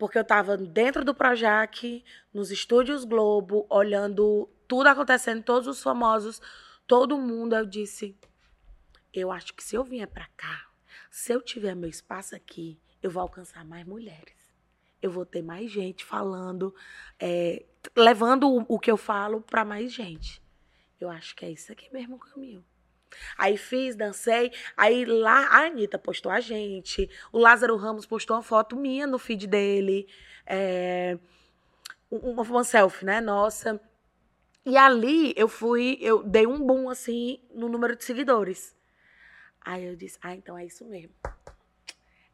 porque 0.03 0.17
eu 0.17 0.23
estava 0.23 0.57
dentro 0.57 1.05
do 1.05 1.15
Projac, 1.15 2.03
nos 2.33 2.51
estúdios 2.51 3.05
Globo, 3.05 3.65
olhando 3.69 4.49
tudo 4.67 4.87
acontecendo, 4.87 5.41
todos 5.41 5.65
os 5.65 5.81
famosos, 5.81 6.41
todo 6.85 7.17
mundo. 7.17 7.55
Eu 7.55 7.65
disse: 7.65 8.17
eu 9.13 9.31
acho 9.31 9.53
que 9.53 9.63
se 9.63 9.77
eu 9.77 9.83
vier 9.83 10.07
para 10.07 10.27
cá, 10.35 10.67
se 11.09 11.31
eu 11.31 11.41
tiver 11.41 11.73
meu 11.73 11.89
espaço 11.89 12.35
aqui, 12.35 12.77
eu 13.01 13.09
vou 13.09 13.21
alcançar 13.21 13.63
mais 13.63 13.85
mulheres. 13.85 14.42
Eu 15.03 15.11
vou 15.11 15.25
ter 15.25 15.41
mais 15.41 15.69
gente 15.69 16.05
falando, 16.05 16.73
é, 17.19 17.65
levando 17.93 18.49
o, 18.49 18.65
o 18.69 18.79
que 18.79 18.89
eu 18.89 18.95
falo 18.95 19.41
para 19.41 19.65
mais 19.65 19.91
gente. 19.91 20.41
Eu 20.97 21.09
acho 21.09 21.35
que 21.35 21.45
é 21.45 21.51
isso 21.51 21.73
aqui 21.73 21.91
mesmo 21.91 22.15
o 22.15 22.19
caminho. 22.19 22.63
Aí 23.37 23.57
fiz, 23.57 23.97
dancei. 23.97 24.53
Aí 24.77 25.03
lá 25.03 25.47
a 25.47 25.65
Anitta 25.65 25.99
postou 25.99 26.31
a 26.31 26.39
gente. 26.39 27.09
O 27.33 27.37
Lázaro 27.37 27.75
Ramos 27.75 28.05
postou 28.05 28.37
uma 28.37 28.41
foto 28.41 28.77
minha 28.77 29.05
no 29.05 29.19
feed 29.19 29.45
dele. 29.45 30.07
É, 30.45 31.17
uma, 32.09 32.43
uma 32.43 32.63
selfie, 32.63 33.03
né? 33.03 33.19
Nossa. 33.19 33.79
E 34.65 34.77
ali 34.77 35.33
eu 35.35 35.49
fui, 35.49 35.97
eu 35.99 36.23
dei 36.23 36.47
um 36.47 36.65
boom 36.65 36.89
assim 36.89 37.41
no 37.53 37.67
número 37.67 37.97
de 37.97 38.05
seguidores. 38.05 38.73
Aí 39.59 39.83
eu 39.85 39.97
disse, 39.97 40.17
ah, 40.21 40.33
então 40.33 40.57
é 40.57 40.65
isso 40.65 40.85
mesmo. 40.85 41.13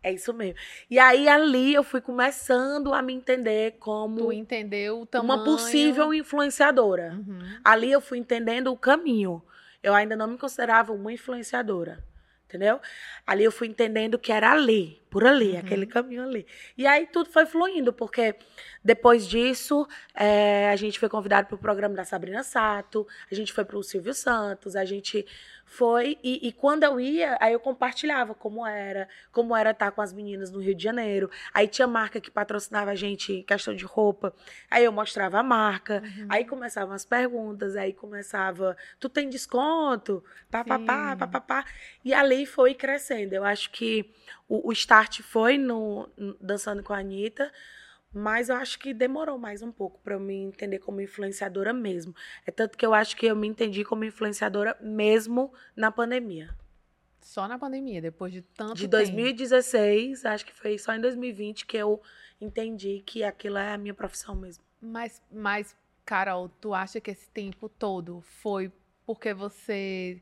É 0.02 0.14
isso 0.14 0.34
mesmo. 0.34 0.56
E 0.90 0.98
aí 0.98 1.28
ali 1.28 1.74
eu 1.74 1.84
fui 1.84 2.00
começando 2.00 2.94
a 2.94 3.02
me 3.02 3.14
entender 3.14 3.76
como 3.80 4.18
tu 4.18 4.32
entendeu 4.32 5.02
o 5.02 5.06
tamanho... 5.06 5.42
uma 5.42 5.44
possível 5.44 6.14
influenciadora. 6.14 7.14
Uhum. 7.16 7.60
Ali 7.64 7.92
eu 7.92 8.00
fui 8.00 8.18
entendendo 8.18 8.72
o 8.72 8.78
caminho 8.78 9.44
eu 9.82 9.94
ainda 9.94 10.16
não 10.16 10.28
me 10.28 10.38
considerava 10.38 10.94
uma 10.94 11.12
influenciadora. 11.12 12.04
Entendeu? 12.48 12.80
Ali 13.28 13.44
eu 13.44 13.52
fui 13.52 13.68
entendendo 13.68 14.18
que 14.18 14.32
era 14.32 14.52
ali, 14.52 15.00
por 15.08 15.24
ali, 15.24 15.52
uhum. 15.52 15.60
aquele 15.60 15.86
caminho 15.86 16.24
ali. 16.24 16.48
E 16.76 16.88
aí 16.88 17.06
tudo 17.06 17.30
foi 17.30 17.46
fluindo, 17.46 17.94
porque 17.94 18.36
depois 18.84 19.28
disso, 19.28 19.88
é, 20.16 20.68
a 20.72 20.76
gente 20.76 20.98
foi 20.98 21.08
convidado 21.10 21.48
para 21.48 21.56
o 21.56 21.60
programa 21.60 21.94
da 21.94 22.04
Sabrina 22.04 22.42
Sato, 22.42 23.08
a 23.32 23.36
gente 23.36 23.54
foi 23.54 23.64
para 23.64 23.78
o 23.78 23.84
Silvio 23.84 24.16
Santos, 24.16 24.76
a 24.76 24.84
gente 24.84 25.28
foi. 25.70 26.18
E, 26.24 26.48
e, 26.48 26.52
quando 26.52 26.84
eu 26.84 27.00
ia, 27.00 27.38
aí 27.40 27.54
eu 27.54 27.60
compartilhava 27.60 28.34
como 28.34 28.66
era, 28.66 29.08
como 29.32 29.56
era 29.56 29.70
estar 29.70 29.92
com 29.92 30.02
as 30.02 30.12
meninas 30.12 30.50
no 30.52 30.60
Rio 30.60 30.74
de 30.74 30.84
Janeiro. 30.84 31.30
Aí 31.54 31.68
tinha 31.68 31.88
marca 31.88 32.20
que 32.20 32.32
patrocinava 32.32 32.90
a 32.92 32.96
gente 32.96 33.32
em 33.32 33.44
questão 33.44 33.76
de 33.76 33.86
roupa. 33.86 34.34
Aí 34.70 34.84
eu 34.84 34.92
mostrava 34.92 35.40
a 35.40 35.44
marca. 35.44 36.02
Uhum. 36.04 36.26
Aí 36.28 36.44
começavam 36.44 36.96
as 36.96 37.06
perguntas, 37.06 37.76
aí 37.76 37.94
começava, 37.94 38.76
tu 39.00 39.08
tem 39.08 39.30
desconto? 39.30 40.24
Pá, 40.50 40.64
pá, 40.64 40.80
pá, 40.80 41.16
pá, 41.16 41.28
pá, 41.28 41.42
pá. 41.42 41.66
E 42.04 42.14
ali 42.14 42.48
foi 42.48 42.74
crescendo. 42.74 43.34
Eu 43.34 43.44
acho 43.46 43.70
que 43.70 44.12
o, 44.48 44.70
o 44.70 44.72
start 44.74 45.22
foi 45.22 45.58
no, 45.58 46.10
no 46.18 46.36
Dançando 46.42 46.82
com 46.82 46.94
a 46.94 46.98
Anitta. 46.98 47.52
Mas 48.12 48.50
eu 48.50 48.56
acho 48.56 48.80
que 48.80 48.94
demorou 48.94 49.38
mais 49.38 49.62
um 49.62 49.72
pouco 49.72 50.00
para 50.02 50.16
eu 50.16 50.20
me 50.20 50.36
entender 50.36 50.80
como 50.80 51.00
influenciadora 51.00 51.72
mesmo. 51.72 52.16
É 52.46 52.52
tanto 52.52 52.78
que 52.78 52.86
eu 52.86 52.94
acho 52.94 53.16
que 53.16 53.26
eu 53.26 53.36
me 53.36 53.48
entendi 53.48 53.84
como 53.84 54.04
influenciadora 54.04 54.76
mesmo 54.82 55.54
na 55.76 55.92
pandemia. 55.92 56.56
Só 57.22 57.48
na 57.48 57.60
pandemia, 57.60 58.02
depois 58.02 58.34
de 58.34 58.42
tanto 58.42 58.76
De 58.76 58.88
2016, 58.88 60.22
tempo. 60.22 60.34
acho 60.34 60.46
que 60.46 60.54
foi 60.54 60.78
só 60.80 60.94
em 60.96 61.02
2020 61.02 61.66
que 61.66 61.78
eu 61.78 62.02
entendi 62.42 63.04
que 63.06 63.24
aquilo 63.24 63.58
é 63.58 63.74
a 63.74 63.78
minha 63.78 63.94
profissão 63.94 64.36
mesmo. 64.36 64.64
Mas, 64.82 65.22
mas 65.32 65.76
Carol, 66.06 66.50
tu 66.50 66.74
acha 66.74 67.00
que 67.00 67.12
esse 67.12 67.30
tempo 67.30 67.70
todo 67.70 68.22
foi 68.22 68.72
porque 69.06 69.34
você 69.34 70.22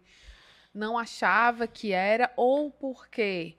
não 0.74 0.98
achava 0.98 1.68
que 1.68 1.92
era 1.92 2.32
ou 2.36 2.70
porque 2.70 3.56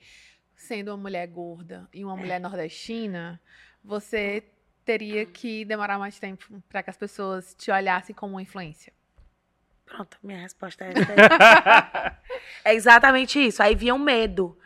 sendo 0.55 0.89
uma 0.89 0.97
mulher 0.97 1.27
gorda 1.29 1.89
e 1.93 2.05
uma 2.05 2.17
mulher 2.17 2.41
nordestina, 2.41 3.41
você 3.89 4.45
teria 4.85 5.25
que 5.25 5.65
demorar 5.65 5.99
mais 5.99 6.19
tempo 6.19 6.63
para 6.69 6.83
que 6.83 6.91
as 6.91 6.97
pessoas 6.99 7.55
te 7.55 7.71
olhassem 7.71 8.15
como 8.15 8.35
uma 8.35 8.43
influência? 8.43 8.93
Pronto, 9.87 10.19
minha 10.23 10.39
resposta 10.39 10.85
é 10.85 10.91
essa. 10.91 12.21
é 12.67 12.75
exatamente 12.75 13.39
isso. 13.39 13.63
Aí 13.63 13.75
vinha 13.75 13.95
um 13.95 13.99
medo. 13.99 14.59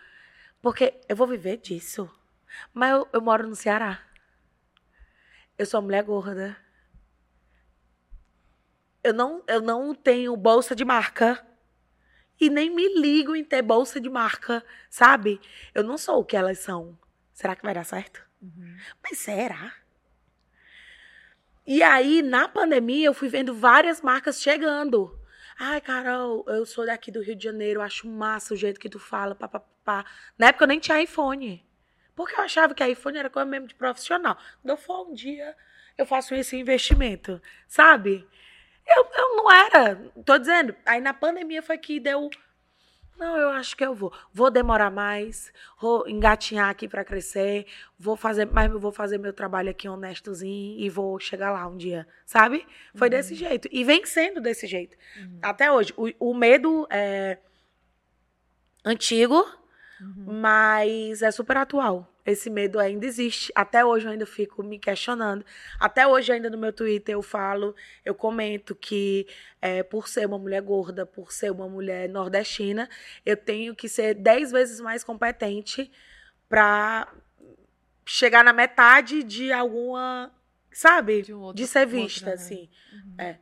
Porque 0.61 1.01
eu 1.09 1.15
vou 1.15 1.29
viver 1.29 1.59
disso. 1.59 2.11
Mas 2.75 2.91
eu, 2.91 3.09
eu 3.13 3.23
moro 3.23 3.47
no 3.47 3.55
Ceará. 3.55 4.03
Eu 5.57 5.67
sou 5.67 5.79
uma 5.79 5.87
mulher 5.87 6.03
gorda. 6.03 6.57
Eu 9.05 9.15
não, 9.15 9.45
eu 9.47 9.61
não 9.61 9.95
tenho 9.95 10.37
bolsa 10.37 10.75
de 10.75 10.85
marca. 10.85 11.47
E 12.41 12.51
nem 12.51 12.75
me 12.75 13.01
ligo 13.01 13.37
em 13.37 13.45
ter 13.45 13.63
bolsa 13.63 14.01
de 14.01 14.11
marca, 14.11 14.65
sabe? 14.91 15.41
Eu 15.73 15.85
não 15.85 15.97
sou 15.97 16.19
o 16.19 16.25
que 16.25 16.37
elas 16.37 16.59
são. 16.59 16.99
Será 17.33 17.55
que 17.55 17.63
vai 17.63 17.73
dar 17.73 17.85
certo? 17.85 18.32
Uhum. 18.43 18.77
Mas 19.03 19.19
será? 19.19 19.73
E 21.65 21.83
aí, 21.83 22.23
na 22.23 22.49
pandemia, 22.49 23.07
eu 23.07 23.15
fui 23.15 23.29
vendo 23.29 23.55
várias 23.55 24.01
marcas 24.01 24.43
chegando. 24.43 25.17
Ai, 25.59 25.81
Carol, 25.81 26.45
eu 26.49 26.67
sou 26.67 26.85
daqui 26.85 27.13
do 27.13 27.23
Rio 27.23 27.37
de 27.37 27.45
Janeiro, 27.45 27.81
acho 27.81 28.09
massa 28.09 28.53
o 28.53 28.57
jeito 28.57 28.81
que 28.81 28.89
tu 28.89 28.99
fala, 28.99 29.35
papapá. 29.35 30.05
Na 30.37 30.49
época 30.49 30.65
eu 30.65 30.69
nem 30.69 30.81
tinha 30.81 31.01
iPhone. 31.01 31.65
Porque 32.17 32.35
eu 32.35 32.41
achava 32.41 32.75
que 32.75 32.85
iPhone 32.85 33.17
era 33.17 33.31
coisa 33.31 33.49
mesmo 33.49 33.69
de 33.69 33.75
profissional. 33.75 34.37
Eu 34.65 34.77
for 34.77 35.09
um 35.09 35.15
dia, 35.15 35.57
eu 35.97 36.05
faço 36.05 36.35
esse 36.35 36.57
investimento, 36.57 37.41
sabe? 37.69 38.27
Eu, 38.87 39.09
eu 39.15 39.37
não 39.37 39.51
era, 39.51 39.95
tô 40.25 40.37
dizendo. 40.39 40.75
Aí 40.85 41.01
na 41.01 41.15
pandemia 41.15 41.63
foi 41.63 41.79
que 41.79 42.01
deu. 42.01 42.29
Não, 43.17 43.37
eu 43.37 43.51
acho 43.51 43.77
que 43.77 43.85
eu 43.85 43.95
vou. 43.95 44.13
Vou 44.33 44.51
demorar 44.51 44.91
mais, 44.91 45.53
vou 45.81 46.09
engatinhar 46.09 46.69
aqui 46.69 46.89
para 46.89 47.05
crescer, 47.05 47.67
vou 47.99 48.17
fazer, 48.17 48.47
mas 48.47 48.71
eu 48.71 48.81
vou 48.81 48.91
fazer 48.91 49.17
meu 49.19 49.33
trabalho 49.33 49.71
aqui 49.71 49.89
honestozinho 49.89 50.79
e 50.81 50.91
vou 50.91 51.19
chegar 51.21 51.53
lá 51.53 51.67
um 51.69 51.77
dia, 51.77 52.07
sabe? 52.27 52.67
Foi 52.95 53.07
Uhum. 53.07 53.11
desse 53.11 53.35
jeito. 53.37 53.69
E 53.71 53.85
vem 53.85 54.05
sendo 54.07 54.41
desse 54.41 54.67
jeito. 54.67 54.97
Uhum. 55.17 55.39
Até 55.41 55.71
hoje. 55.71 55.95
O, 55.97 56.31
o 56.31 56.35
medo 56.35 56.87
é 56.91 57.39
antigo, 58.85 59.47
Uhum. 60.01 60.41
mas 60.41 61.23
é 61.23 61.31
super 61.31 61.57
atual. 61.59 62.12
Esse 62.25 62.49
medo 62.49 62.79
ainda 62.79 63.05
existe. 63.05 63.51
Até 63.55 63.85
hoje 63.85 64.07
eu 64.07 64.13
ainda 64.13 64.27
fico 64.27 64.63
me 64.63 64.79
questionando. 64.79 65.45
Até 65.81 66.07
hoje, 66.07 66.31
ainda 66.33 66.49
no 66.49 66.57
meu 66.57 66.73
Twitter, 66.73 67.15
eu 67.15 67.23
falo, 67.23 67.75
eu 68.05 68.15
comento 68.15 68.75
que 68.75 69.27
é, 69.61 69.83
por 69.83 70.07
ser 70.09 70.27
uma 70.27 70.39
mulher 70.39 70.63
gorda, 70.63 71.05
por 71.05 71.33
ser 71.33 71.51
uma 71.51 71.69
mulher 71.69 72.09
nordestina, 72.09 72.89
eu 73.27 73.37
tenho 73.37 73.75
que 73.75 73.89
ser 73.89 74.15
dez 74.15 74.53
vezes 74.53 74.81
mais 74.81 75.03
competente 75.03 75.91
para 76.49 77.13
chegar 78.07 78.45
na 78.45 78.53
metade 78.53 79.23
de 79.23 79.53
alguma. 79.53 80.33
Sabe? 80.71 81.23
De 81.23 81.35
um 81.35 81.41
outro- 81.41 81.57
de 81.57 81.67
ser 81.67 81.81
outra, 81.87 81.97
vista, 82.03 82.27
né? 82.27 82.33
assim. 82.35 82.69
Uhum. 82.93 83.15
É. 83.19 83.39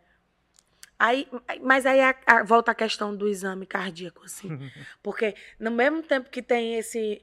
Aí, 0.99 1.27
mas 1.63 1.87
aí 1.87 2.01
a- 2.01 2.15
a- 2.27 2.43
volta 2.43 2.73
a 2.73 2.75
questão 2.75 3.17
do 3.17 3.27
exame 3.27 3.65
cardíaco, 3.65 4.23
assim. 4.25 4.49
Porque 5.03 5.35
no 5.59 5.71
mesmo 5.71 6.03
tempo 6.03 6.29
que 6.29 6.43
tem 6.43 6.75
esse. 6.77 7.23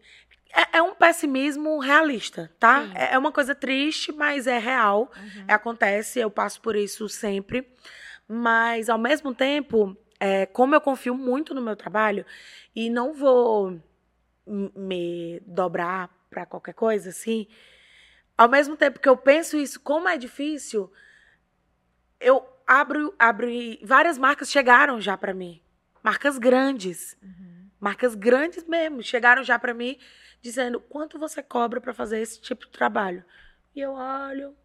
É, 0.54 0.78
é 0.78 0.82
um 0.82 0.94
pessimismo 0.94 1.80
realista, 1.80 2.52
tá? 2.60 2.86
Sim. 2.86 2.92
É 2.96 3.14
é 3.14 3.18
uma 3.18 3.32
coisa 3.32 3.54
triste, 3.54 4.12
mas 4.12 4.48
é 4.48 4.58
real. 4.58 5.12
Uhum. 5.16 5.46
É, 5.48 5.54
acontece, 5.54 6.20
eu 6.20 6.30
passo 6.30 6.62
por 6.62 6.76
isso 6.76 7.08
sempre. 7.10 7.68
Mas, 8.28 8.90
ao 8.90 8.98
mesmo 8.98 9.34
tempo, 9.34 9.96
é, 10.20 10.46
como 10.46 10.76
eu 10.76 10.82
confio 10.82 11.16
muito 11.16 11.54
no 11.54 11.62
meu 11.62 11.76
trabalho 11.76 12.26
e 12.76 12.90
não 12.90 13.14
vou 13.14 13.80
me 14.46 15.42
dobrar 15.46 16.10
para 16.30 16.46
qualquer 16.46 16.74
coisa, 16.74 17.10
assim, 17.10 17.48
ao 18.38 18.48
mesmo 18.48 18.78
tempo 18.78 19.00
que 19.00 19.10
eu 19.10 19.18
penso 19.18 19.58
isso, 19.58 19.80
como 19.80 20.08
é 20.08 20.18
difícil, 20.18 20.92
eu 22.20 22.48
abro, 22.66 23.14
abro 23.18 23.50
e 23.50 23.80
várias 23.84 24.18
marcas 24.18 24.52
chegaram 24.52 25.00
já 25.00 25.18
para 25.18 25.34
mim. 25.34 25.62
Marcas 26.04 26.38
grandes. 26.38 27.18
Uhum. 27.22 27.70
Marcas 27.80 28.16
grandes 28.16 28.64
mesmo. 28.66 29.02
Chegaram 29.04 29.44
já 29.44 29.58
para 29.58 29.74
mim 29.74 29.98
dizendo 30.42 30.80
quanto 30.80 31.20
você 31.20 31.42
cobra 31.44 31.82
para 31.82 31.94
fazer 31.94 32.20
esse 32.20 32.40
tipo 32.42 32.66
de 32.66 32.72
trabalho. 32.72 33.24
E 33.76 33.82
eu 33.82 33.94
olho, 33.94 34.56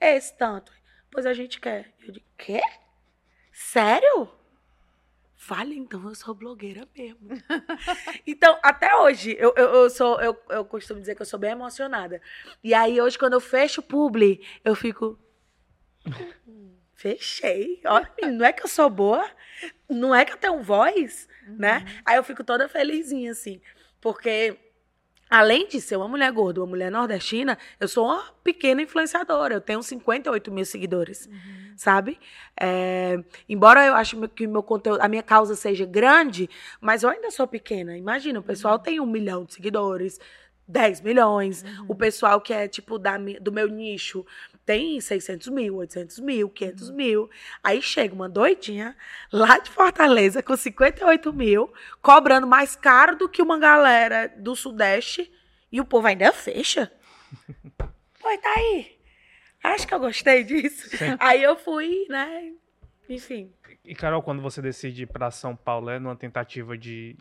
esse 0.00 0.36
tanto. 0.36 0.72
Pois 1.10 1.26
a 1.26 1.34
gente 1.34 1.60
quer. 1.60 1.94
Eu 2.06 2.12
digo, 2.12 2.26
quê? 2.36 2.60
Sério? 3.52 4.30
Vale, 5.46 5.76
então 5.78 6.06
eu 6.08 6.14
sou 6.14 6.34
blogueira 6.34 6.86
mesmo. 6.96 7.28
então, 8.26 8.58
até 8.62 8.94
hoje, 8.96 9.36
eu, 9.38 9.54
eu, 9.56 9.68
eu 9.74 9.90
sou, 9.90 10.20
eu, 10.20 10.36
eu 10.50 10.64
costumo 10.64 11.00
dizer 11.00 11.14
que 11.14 11.22
eu 11.22 11.26
sou 11.26 11.38
bem 11.38 11.52
emocionada. 11.52 12.20
E 12.62 12.74
aí, 12.74 13.00
hoje, 13.00 13.18
quando 13.18 13.34
eu 13.34 13.40
fecho 13.40 13.80
o 13.80 13.84
publi, 13.84 14.44
eu 14.64 14.74
fico. 14.74 15.18
"Hum, 16.46 16.74
Fechei. 16.94 17.80
Olha, 17.86 18.10
não 18.32 18.44
é 18.44 18.52
que 18.52 18.64
eu 18.64 18.68
sou 18.68 18.90
boa, 18.90 19.24
não 19.88 20.14
é 20.14 20.24
que 20.24 20.32
eu 20.32 20.36
tenho 20.36 20.60
voz, 20.62 21.28
né? 21.46 21.84
Aí 22.04 22.16
eu 22.16 22.24
fico 22.24 22.42
toda 22.42 22.68
felizinha, 22.68 23.30
assim. 23.30 23.60
Porque, 24.00 24.56
além 25.30 25.66
de 25.68 25.80
ser 25.80 25.96
uma 25.96 26.08
mulher 26.08 26.30
gorda, 26.32 26.60
uma 26.60 26.66
mulher 26.66 26.90
nordestina, 26.90 27.58
eu 27.78 27.86
sou 27.88 28.06
uma 28.06 28.22
pequena 28.42 28.82
influenciadora. 28.82 29.54
Eu 29.54 29.60
tenho 29.60 29.82
58 29.82 30.50
mil 30.52 30.64
seguidores, 30.64 31.26
Uhum. 31.26 31.72
sabe? 31.76 32.18
É, 32.60 33.22
embora 33.48 33.84
eu 33.86 33.94
ache 33.94 34.16
que 34.34 34.46
meu 34.46 34.62
conteúdo, 34.62 35.00
a 35.00 35.08
minha 35.08 35.22
causa 35.22 35.54
seja 35.54 35.84
grande, 35.84 36.48
mas 36.80 37.02
eu 37.02 37.10
ainda 37.10 37.30
sou 37.30 37.46
pequena. 37.46 37.96
Imagina, 37.96 38.40
o 38.40 38.42
pessoal 38.42 38.78
tem 38.78 39.00
um 39.00 39.06
milhão 39.06 39.44
de 39.44 39.54
seguidores, 39.54 40.18
10 40.66 41.00
milhões. 41.00 41.64
O 41.88 41.94
pessoal 41.94 42.40
que 42.40 42.52
é, 42.52 42.68
tipo, 42.68 42.98
da, 42.98 43.16
do 43.40 43.50
meu 43.50 43.68
nicho 43.68 44.24
tem 44.68 45.00
600 45.00 45.48
mil, 45.48 45.76
800 45.76 46.18
mil, 46.18 46.50
500 46.50 46.90
mil. 46.90 47.30
Aí 47.64 47.80
chega 47.80 48.14
uma 48.14 48.28
doidinha 48.28 48.94
lá 49.32 49.58
de 49.58 49.70
Fortaleza 49.70 50.42
com 50.42 50.54
58 50.54 51.32
mil, 51.32 51.72
cobrando 52.02 52.46
mais 52.46 52.76
caro 52.76 53.16
do 53.16 53.30
que 53.30 53.40
uma 53.40 53.58
galera 53.58 54.28
do 54.28 54.54
Sudeste 54.54 55.32
e 55.72 55.80
o 55.80 55.86
povo 55.86 56.06
ainda 56.06 56.30
fecha. 56.34 56.92
Pô, 58.20 58.28
tá 58.42 58.54
aí. 58.58 58.98
Acho 59.64 59.88
que 59.88 59.94
eu 59.94 60.00
gostei 60.00 60.44
disso. 60.44 60.86
Aí 61.18 61.42
eu 61.42 61.56
fui, 61.56 62.04
né? 62.10 62.52
Enfim. 63.08 63.50
E 63.82 63.94
Carol, 63.94 64.22
quando 64.22 64.42
você 64.42 64.60
decide 64.60 65.04
ir 65.04 65.06
para 65.06 65.30
São 65.30 65.56
Paulo, 65.56 65.88
é 65.88 65.98
numa 65.98 66.14
tentativa 66.14 66.76
de 66.76 67.16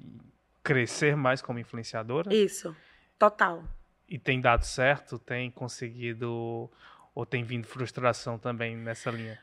crescer 0.61 1.15
mais 1.15 1.41
como 1.41 1.59
influenciadora? 1.59 2.35
Isso. 2.35 2.75
Total. 3.17 3.63
E 4.05 4.19
tem 4.19 4.41
dado 4.41 4.65
certo? 4.65 5.17
Tem 5.17 5.49
conseguido 5.49 6.69
ou 7.17 7.25
tem 7.25 7.43
vindo 7.43 7.65
frustração 7.65 8.37
também 8.37 8.77
nessa 8.77 9.09
linha? 9.09 9.39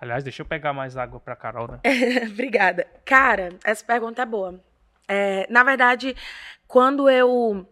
Aliás, 0.00 0.24
deixa 0.24 0.42
eu 0.42 0.46
pegar 0.46 0.72
mais 0.72 0.96
água 0.96 1.20
para 1.20 1.36
Carol, 1.36 1.68
né? 1.68 1.80
Obrigada. 2.28 2.88
Cara, 3.04 3.50
essa 3.62 3.84
pergunta 3.84 4.22
é 4.22 4.26
boa. 4.26 4.60
É, 5.06 5.46
na 5.48 5.62
verdade, 5.62 6.16
quando 6.66 7.08
eu 7.08 7.64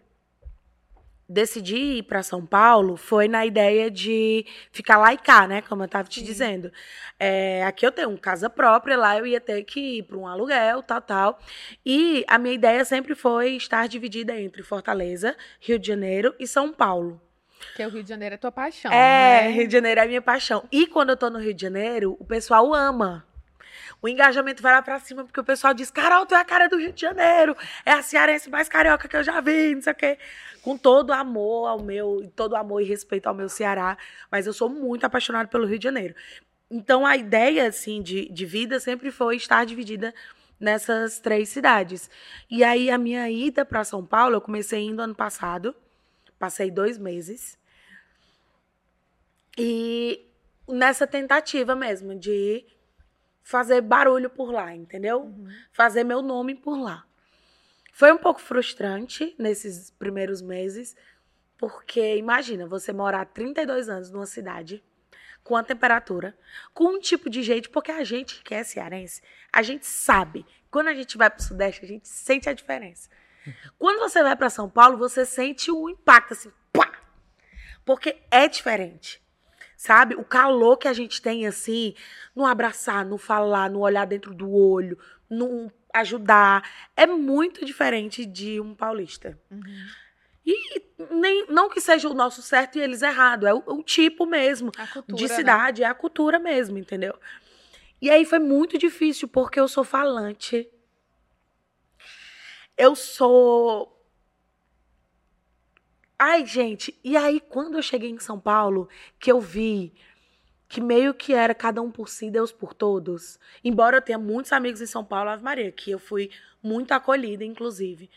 decidi 1.29 1.75
ir 1.75 2.03
para 2.05 2.23
São 2.23 2.47
Paulo, 2.47 2.97
foi 2.97 3.27
na 3.27 3.45
ideia 3.45 3.91
de 3.91 4.47
ficar 4.71 4.97
lá 4.97 5.13
e 5.13 5.19
cá, 5.19 5.49
né? 5.49 5.61
Como 5.63 5.83
eu 5.83 5.87
estava 5.87 6.09
te 6.09 6.21
Sim. 6.21 6.27
dizendo. 6.27 6.73
É, 7.19 7.65
aqui 7.65 7.85
eu 7.85 7.91
tenho 7.91 8.11
uma 8.11 8.19
casa 8.19 8.49
própria, 8.49 8.97
lá 8.97 9.19
eu 9.19 9.27
ia 9.27 9.41
ter 9.41 9.65
que 9.65 9.99
ir 9.99 10.03
para 10.05 10.17
um 10.17 10.29
aluguel, 10.29 10.85
tal, 10.85 11.03
tal. 11.03 11.39
E 11.85 12.25
a 12.29 12.39
minha 12.39 12.55
ideia 12.55 12.85
sempre 12.85 13.17
foi 13.17 13.57
estar 13.57 13.89
dividida 13.89 14.41
entre 14.41 14.63
Fortaleza, 14.63 15.37
Rio 15.59 15.81
de 15.81 15.89
Janeiro 15.89 16.33
e 16.39 16.47
São 16.47 16.73
Paulo. 16.73 17.21
Porque 17.69 17.85
o 17.85 17.89
Rio 17.89 18.03
de 18.03 18.09
Janeiro 18.09 18.35
é 18.35 18.39
tua 18.39 18.53
paixão, 18.53 18.93
É, 18.93 19.43
né? 19.43 19.51
Rio 19.51 19.67
de 19.67 19.73
Janeiro 19.73 20.01
é 20.01 20.05
a 20.05 20.07
minha 20.07 20.23
paixão. 20.23 20.67
E 20.71 20.87
quando 20.87 21.11
eu 21.11 21.17
tô 21.17 21.31
no 21.31 21.39
Rio 21.39 21.55
de 21.55 21.63
Janeiro, 21.63 22.17
o 22.19 22.25
pessoal 22.25 22.75
ama. 22.75 23.27
O 24.01 24.09
engajamento 24.09 24.63
vai 24.63 24.73
lá 24.73 24.83
pra 24.83 24.99
cima, 25.01 25.25
porque 25.25 25.41
o 25.41 25.45
pessoal 25.45 25.73
diz: 25.73 25.91
Carol, 25.91 26.27
tu 26.27 26.35
é 26.35 26.39
a 26.39 26.45
cara 26.45 26.69
do 26.69 26.77
Rio 26.77 26.93
de 26.93 27.01
Janeiro. 27.01 27.57
É 27.85 27.93
a 27.93 28.03
cearense 28.03 28.51
mais 28.51 28.69
carioca 28.69 29.09
que 29.09 29.17
eu 29.17 29.23
já 29.23 29.41
vi, 29.41 29.75
não 29.75 29.83
sei 29.83 29.93
o 29.93 29.97
quê. 29.97 30.19
Com 30.63 30.77
todo 30.77 31.13
amor 31.13 31.69
ao 31.69 31.83
meu, 31.83 32.31
todo 32.37 32.57
amor 32.57 32.81
e 32.83 32.85
respeito 32.85 33.27
ao 33.27 33.35
meu 33.35 33.49
Ceará. 33.49 33.97
Mas 34.31 34.47
eu 34.47 34.53
sou 34.53 34.69
muito 34.69 35.05
apaixonada 35.05 35.49
pelo 35.49 35.67
Rio 35.67 35.79
de 35.79 35.85
Janeiro. 35.85 36.15
Então 36.71 37.07
a 37.07 37.17
ideia, 37.17 37.67
assim, 37.67 38.03
de, 38.03 38.29
de 38.31 38.47
vida 38.47 38.81
sempre 38.81 39.11
foi 39.11 39.37
estar 39.37 39.65
dividida 39.65 40.15
nessas 40.59 41.19
três 41.21 41.49
cidades. 41.49 42.11
E 42.51 42.65
aí 42.65 42.91
a 42.91 42.99
minha 42.99 43.31
ida 43.31 43.65
para 43.65 43.85
São 43.85 44.05
Paulo, 44.05 44.37
eu 44.37 44.41
comecei 44.41 44.81
indo 44.81 45.01
ano 45.01 45.15
passado. 45.15 45.75
Passei 46.39 46.71
dois 46.71 46.99
meses. 46.99 47.59
E 49.57 50.27
nessa 50.69 51.07
tentativa 51.07 51.75
mesmo 51.77 52.15
de 52.15 52.67
fazer 53.43 53.81
barulho 53.83 54.31
por 54.31 54.51
lá, 54.51 54.75
entendeu? 54.75 55.23
Uhum. 55.23 55.49
Fazer 55.71 56.03
meu 56.03 56.23
nome 56.23 56.55
por 56.55 56.81
lá. 56.81 57.05
Foi 57.93 58.11
um 58.13 58.19
pouco 58.19 58.41
frustrante 58.41 59.35
nesses 59.39 59.91
primeiros 59.91 60.43
meses, 60.43 60.97
porque 61.57 62.17
imagina, 62.17 62.67
você 62.67 62.93
morar 62.93 63.27
32 63.27 63.89
anos 63.89 64.11
numa 64.11 64.27
cidade 64.27 64.83
com 65.45 65.55
a 65.55 65.63
temperatura, 65.63 66.37
com 66.73 66.97
um 66.97 66.99
tipo 66.99 67.29
de 67.29 67.43
gente, 67.43 67.69
porque 67.69 67.93
a 67.93 68.03
gente 68.03 68.43
que 68.43 68.55
é 68.55 68.65
cearense, 68.65 69.23
a 69.53 69.63
gente 69.63 69.87
sabe. 69.87 70.45
Quando 70.71 70.89
a 70.89 70.95
gente 70.95 71.17
vai 71.19 71.31
pro 71.31 71.43
Sudeste, 71.43 71.85
a 71.85 71.89
gente 71.89 72.09
sente 72.09 72.49
a 72.49 72.53
diferença. 72.55 73.09
Quando 73.79 74.01
você 74.01 74.23
vai 74.23 74.37
para 74.37 74.51
São 74.51 74.69
Paulo, 74.69 74.97
você 74.97 75.25
sente 75.25 75.71
um 75.71 75.89
impacto 75.89 76.33
assim, 76.33 76.53
pá! 76.73 76.91
Porque 77.85 78.17
é 78.31 78.49
diferente. 78.49 79.23
Sabe? 79.77 80.15
O 80.15 80.25
calor 80.25 80.79
que 80.79 80.89
a 80.89 80.93
gente 80.93 81.21
tem 81.21 81.47
assim, 81.47 81.95
no 82.35 82.47
abraçar, 82.47 83.05
no 83.05 83.19
falar, 83.19 83.69
no 83.69 83.81
olhar 83.81 84.07
dentro 84.07 84.33
do 84.33 84.51
olho, 84.51 84.99
no 85.29 85.71
ajudar, 85.93 86.69
é 86.97 87.07
muito 87.07 87.65
diferente 87.65 88.25
de 88.25 88.61
um 88.61 88.75
paulista. 88.75 89.39
Uhum. 89.51 89.61
E 90.47 90.83
nem, 91.11 91.47
não 91.49 91.69
que 91.69 91.81
seja 91.81 92.09
o 92.09 92.15
nosso 92.15 92.43
certo 92.43 92.77
e 92.77 92.81
eles 92.81 93.03
errado, 93.03 93.47
é 93.47 93.55
o, 93.55 93.63
o 93.67 93.83
tipo 93.83 94.27
mesmo 94.27 94.71
cultura, 94.93 95.17
de 95.17 95.29
né? 95.29 95.35
cidade, 95.35 95.83
é 95.83 95.87
a 95.87 95.95
cultura 95.95 96.39
mesmo, 96.39 96.77
entendeu? 96.77 97.15
E 98.01 98.11
aí 98.11 98.25
foi 98.25 98.39
muito 98.39 98.77
difícil, 98.77 99.27
porque 99.27 99.59
eu 99.59 99.67
sou 99.67 99.85
falante. 99.85 100.69
Eu 102.77 102.95
sou. 102.95 103.91
Ai, 106.19 106.47
gente, 106.47 106.99
e 107.03 107.17
aí 107.17 107.41
quando 107.41 107.77
eu 107.77 107.83
cheguei 107.83 108.11
em 108.11 108.19
São 108.19 108.39
Paulo, 108.39 108.89
que 109.19 109.31
eu 109.31 109.41
vi 109.41 109.93
que 110.69 110.81
meio 110.81 111.15
que 111.15 111.33
era 111.33 111.55
cada 111.55 111.81
um 111.83 111.91
por 111.91 112.09
si, 112.09 112.31
Deus 112.31 112.51
por 112.51 112.75
todos. 112.75 113.39
Embora 113.63 113.99
eu 113.99 114.03
tenha 114.03 114.19
muitos 114.19 114.53
amigos 114.53 114.81
em 114.81 114.87
São 114.87 115.05
Paulo, 115.05 115.31
Ave 115.31 115.45
Maria, 115.45 115.71
que 115.71 115.91
eu 115.91 115.99
fui 115.99 116.31
muito 116.63 116.93
acolhida, 116.93 117.45
inclusive. 117.45 118.11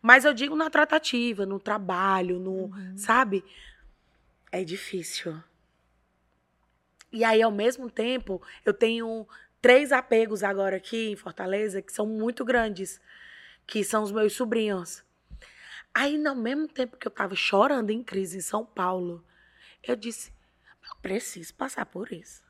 Mas 0.00 0.24
eu 0.24 0.34
digo 0.34 0.56
na 0.56 0.68
tratativa, 0.68 1.46
no 1.46 1.60
trabalho, 1.60 2.38
no, 2.38 2.70
sabe? 2.96 3.44
É 4.50 4.64
difícil. 4.64 5.42
E 7.12 7.24
aí, 7.24 7.40
ao 7.40 7.52
mesmo 7.52 7.88
tempo, 7.88 8.42
eu 8.64 8.74
tenho 8.74 9.26
três 9.60 9.92
apegos 9.92 10.42
agora 10.42 10.76
aqui 10.76 11.10
em 11.10 11.16
Fortaleza 11.16 11.80
que 11.80 11.92
são 11.92 12.04
muito 12.04 12.44
grandes, 12.44 13.00
que 13.66 13.84
são 13.84 14.02
os 14.02 14.12
meus 14.12 14.34
sobrinhos. 14.34 15.04
Aí, 15.94 16.26
ao 16.26 16.34
mesmo 16.34 16.66
tempo 16.66 16.96
que 16.96 17.06
eu 17.06 17.12
tava 17.12 17.34
chorando 17.34 17.90
em 17.90 18.02
crise 18.02 18.38
em 18.38 18.40
São 18.40 18.64
Paulo, 18.64 19.24
eu 19.82 19.94
disse: 19.94 20.32
eu 20.88 20.96
preciso 21.00 21.54
passar 21.54 21.86
por 21.86 22.12
isso. 22.12 22.42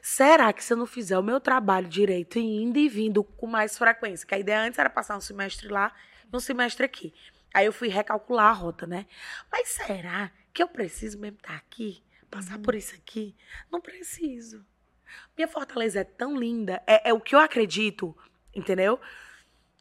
Será 0.00 0.52
que 0.52 0.62
se 0.62 0.72
eu 0.72 0.76
não 0.76 0.86
fizer 0.86 1.18
o 1.18 1.22
meu 1.22 1.40
trabalho 1.40 1.88
direito, 1.88 2.38
indo 2.38 2.78
e 2.78 2.88
vindo 2.88 3.24
com 3.24 3.46
mais 3.46 3.76
frequência, 3.76 4.26
que 4.26 4.34
a 4.34 4.38
ideia 4.38 4.62
antes 4.62 4.78
era 4.78 4.88
passar 4.88 5.16
um 5.16 5.20
semestre 5.20 5.68
lá 5.68 5.92
e 6.32 6.36
um 6.36 6.40
semestre 6.40 6.84
aqui. 6.84 7.12
Aí 7.52 7.66
eu 7.66 7.72
fui 7.72 7.88
recalcular 7.88 8.46
a 8.46 8.52
rota, 8.52 8.86
né? 8.86 9.06
Mas 9.50 9.68
será 9.70 10.30
que 10.54 10.62
eu 10.62 10.68
preciso 10.68 11.18
mesmo 11.18 11.38
estar 11.38 11.56
aqui? 11.56 12.04
Passar 12.30 12.58
por 12.60 12.76
isso 12.76 12.94
aqui? 12.94 13.34
Não 13.70 13.80
preciso. 13.80 14.64
Minha 15.36 15.48
Fortaleza 15.48 16.00
é 16.00 16.04
tão 16.04 16.36
linda, 16.36 16.80
é, 16.86 17.10
é 17.10 17.12
o 17.12 17.20
que 17.20 17.34
eu 17.34 17.40
acredito, 17.40 18.16
entendeu? 18.54 19.00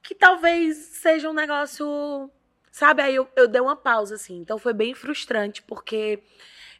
Que 0.10 0.16
talvez 0.16 0.76
seja 0.76 1.30
um 1.30 1.34
negócio. 1.34 2.32
Sabe, 2.72 3.03
aí 3.03 3.14
eu, 3.14 3.30
eu 3.36 3.47
dei 3.47 3.62
uma 3.62 3.76
pausa, 3.76 4.16
assim. 4.16 4.39
Então 4.39 4.57
foi 4.57 4.74
bem 4.74 4.95
frustrante, 4.95 5.62
porque 5.62 6.24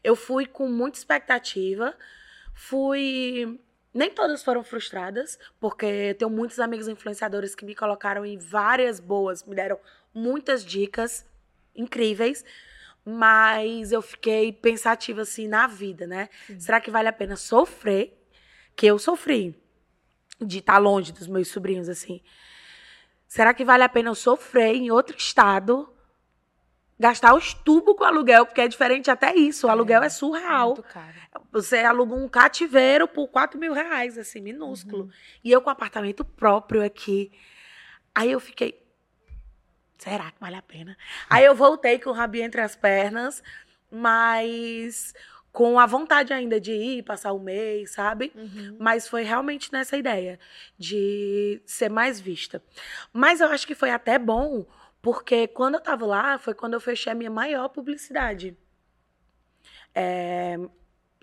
eu 0.04 0.16
fui 0.16 0.48
com 0.48 0.68
muita 0.68 0.98
expectativa, 0.98 1.96
fui. 2.56 3.60
Nem 3.94 4.10
todas 4.10 4.44
foram 4.44 4.64
frustradas, 4.64 5.38
porque 5.60 5.86
eu 5.86 6.16
tenho 6.16 6.32
muitos 6.32 6.60
amigos 6.60 6.88
influenciadores 6.88 7.54
que 7.54 7.64
me 7.64 7.76
colocaram 7.76 8.26
em 8.26 8.36
várias 8.36 9.00
boas, 9.00 9.44
me 9.44 9.54
deram 9.54 9.80
muitas 10.12 10.66
dicas 10.66 11.24
incríveis, 11.76 12.44
mas 13.06 13.92
eu 13.92 14.02
fiquei 14.02 14.52
pensativa 14.52 15.22
assim 15.22 15.48
na 15.48 15.68
vida, 15.68 16.08
né? 16.08 16.30
Será 16.58 16.82
que 16.82 16.90
vale 16.90 17.08
a 17.08 17.14
pena 17.14 17.36
sofrer? 17.36 18.20
Que 18.76 18.88
eu 18.88 18.98
sofri 18.98 19.56
de 20.42 20.58
estar 20.58 20.80
longe 20.80 21.12
dos 21.12 21.28
meus 21.28 21.50
sobrinhos 21.50 21.88
assim. 21.88 22.24
Será 23.30 23.54
que 23.54 23.64
vale 23.64 23.84
a 23.84 23.90
pena 23.90 24.10
eu 24.10 24.16
sofrer 24.16 24.76
em 24.76 24.90
outro 24.90 25.16
estado? 25.16 25.94
Gastar 27.00 27.36
os 27.36 27.54
tubos 27.54 27.96
com 27.96 28.04
aluguel, 28.04 28.44
porque 28.44 28.60
é 28.60 28.68
diferente 28.68 29.10
até 29.12 29.36
isso. 29.36 29.68
O 29.68 29.70
aluguel 29.70 30.02
é 30.02 30.10
surreal. 30.10 30.70
Muito 30.70 30.84
caro. 30.84 31.14
Você 31.52 31.78
aluga 31.78 32.16
um 32.16 32.28
cativeiro 32.28 33.08
por 33.08 33.28
4 33.28 33.60
mil 33.60 33.72
reais, 33.72 34.18
assim, 34.18 34.42
minúsculo. 34.42 35.12
E 35.44 35.52
eu 35.52 35.62
com 35.62 35.70
apartamento 35.70 36.26
próprio 36.26 36.84
aqui. 36.84 37.32
Aí 38.16 38.32
eu 38.32 38.40
fiquei. 38.40 38.84
Será 40.00 40.32
que 40.32 40.40
vale 40.40 40.56
a 40.56 40.62
pena? 40.64 40.98
Aí 41.30 41.46
eu 41.46 41.54
voltei 41.54 42.00
com 42.00 42.10
o 42.10 42.14
rabinho 42.14 42.46
entre 42.46 42.62
as 42.62 42.76
pernas, 42.76 43.44
mas 43.92 45.14
com 45.52 45.80
a 45.80 45.86
vontade 45.86 46.32
ainda 46.32 46.60
de 46.60 46.72
ir, 46.72 47.04
passar 47.04 47.34
o 47.34 47.40
mês, 47.40 47.92
sabe? 47.92 48.32
Uhum. 48.36 48.78
Mas 48.80 49.08
foi 49.08 49.24
realmente 49.24 49.72
nessa 49.72 49.98
ideia 49.98 50.40
de 50.78 51.62
ser 51.66 51.90
mais 51.90 52.20
vista. 52.20 52.64
Mas 53.12 53.42
eu 53.42 53.48
acho 53.48 53.66
que 53.66 53.76
foi 53.76 53.92
até 53.92 54.20
bom, 54.20 54.66
porque 55.02 55.48
quando 55.48 55.76
eu 55.76 55.82
tava 55.82 56.06
lá, 56.06 56.38
foi 56.38 56.54
quando 56.54 56.74
eu 56.74 56.80
fechei 56.80 57.12
a 57.12 57.16
minha 57.16 57.32
maior 57.32 57.70
publicidade. 57.70 58.56
É, 59.94 60.58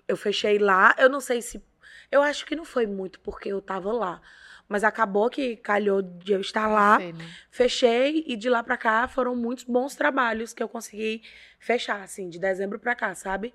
eu 0.07 0.17
fechei 0.17 0.57
lá, 0.57 0.95
eu 0.97 1.09
não 1.09 1.19
sei 1.19 1.41
se. 1.41 1.63
Eu 2.11 2.21
acho 2.21 2.45
que 2.45 2.55
não 2.55 2.65
foi 2.65 2.85
muito 2.85 3.19
porque 3.19 3.49
eu 3.49 3.61
tava 3.61 3.91
lá. 3.91 4.21
Mas 4.69 4.83
acabou 4.83 5.29
que 5.29 5.55
calhou 5.57 6.01
de 6.01 6.33
eu 6.33 6.41
estar 6.41 6.67
lá. 6.67 6.97
Sei, 6.97 7.13
né? 7.13 7.25
Fechei 7.49 8.23
e 8.27 8.35
de 8.35 8.49
lá 8.49 8.61
pra 8.61 8.77
cá 8.77 9.07
foram 9.07 9.35
muitos 9.35 9.63
bons 9.63 9.95
trabalhos 9.95 10.53
que 10.53 10.61
eu 10.61 10.67
consegui 10.67 11.21
fechar, 11.59 12.01
assim, 12.01 12.29
de 12.29 12.37
dezembro 12.37 12.77
pra 12.77 12.93
cá, 12.95 13.15
sabe? 13.15 13.53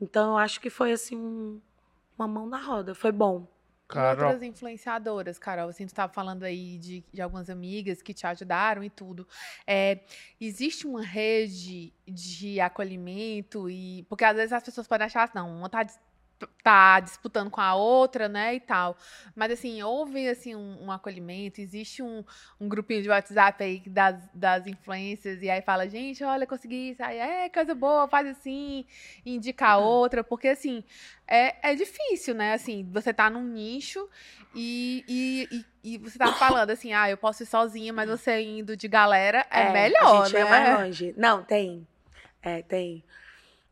Então 0.00 0.32
eu 0.32 0.38
acho 0.38 0.60
que 0.60 0.68
foi 0.70 0.92
assim 0.92 1.16
um- 1.16 1.60
uma 2.18 2.28
mão 2.28 2.46
na 2.46 2.58
roda, 2.60 2.94
foi 2.94 3.12
bom. 3.12 3.46
Carol. 3.88 4.26
outras 4.28 4.42
influenciadoras, 4.44 5.36
Carol, 5.36 5.68
assim, 5.68 5.84
tu 5.84 5.88
estava 5.88 6.12
falando 6.12 6.44
aí 6.44 6.78
de, 6.78 7.02
de 7.12 7.20
algumas 7.20 7.50
amigas 7.50 8.00
que 8.00 8.14
te 8.14 8.24
ajudaram 8.24 8.84
e 8.84 8.88
tudo. 8.90 9.26
É, 9.66 9.98
existe 10.40 10.86
uma 10.86 11.02
rede 11.02 11.92
de 12.06 12.60
acolhimento 12.60 13.68
e... 13.68 14.04
Porque 14.08 14.24
às 14.24 14.36
vezes 14.36 14.52
as 14.52 14.62
pessoas 14.62 14.86
podem 14.86 15.06
achar 15.06 15.24
assim, 15.24 15.32
não, 15.34 15.50
uma 15.58 15.68
tá, 15.68 15.84
tá 16.62 17.00
disputando 17.00 17.50
com 17.50 17.60
a 17.60 17.74
outra, 17.74 18.28
né, 18.28 18.54
e 18.54 18.60
tal. 18.60 18.96
Mas, 19.34 19.52
assim, 19.52 19.82
houve, 19.82 20.28
assim, 20.28 20.54
um, 20.54 20.84
um 20.84 20.92
acolhimento, 20.92 21.60
existe 21.60 22.02
um, 22.02 22.24
um 22.60 22.68
grupinho 22.68 23.02
de 23.02 23.08
WhatsApp 23.08 23.62
aí 23.62 23.82
das, 23.86 24.28
das 24.34 24.66
influências 24.66 25.42
e 25.42 25.50
aí 25.50 25.62
fala, 25.62 25.88
gente, 25.88 26.22
olha, 26.24 26.46
consegui 26.46 26.90
isso, 26.90 27.02
aí 27.02 27.18
é 27.18 27.48
coisa 27.48 27.74
boa, 27.74 28.08
faz 28.08 28.26
assim, 28.28 28.84
indica 29.24 29.68
a 29.68 29.78
outra, 29.78 30.22
porque, 30.22 30.48
assim, 30.48 30.84
é, 31.26 31.70
é 31.70 31.74
difícil, 31.74 32.34
né? 32.34 32.54
Assim, 32.54 32.88
você 32.92 33.12
tá 33.12 33.30
num 33.30 33.44
nicho 33.44 34.08
e, 34.54 35.04
e, 35.08 35.64
e, 35.84 35.94
e 35.94 35.98
você 35.98 36.18
tá 36.18 36.32
falando 36.32 36.70
assim, 36.70 36.92
ah, 36.92 37.08
eu 37.08 37.16
posso 37.16 37.42
ir 37.42 37.46
sozinha, 37.46 37.92
mas 37.92 38.08
você 38.08 38.40
indo 38.40 38.76
de 38.76 38.88
galera 38.88 39.46
é, 39.50 39.70
melhor, 39.72 40.22
a 40.22 40.24
gente 40.24 40.34
né? 40.34 40.40
é 40.40 40.44
mais 40.44 40.78
longe. 40.78 41.14
Não, 41.16 41.42
tem. 41.42 41.86
É, 42.42 42.62
tem. 42.62 43.04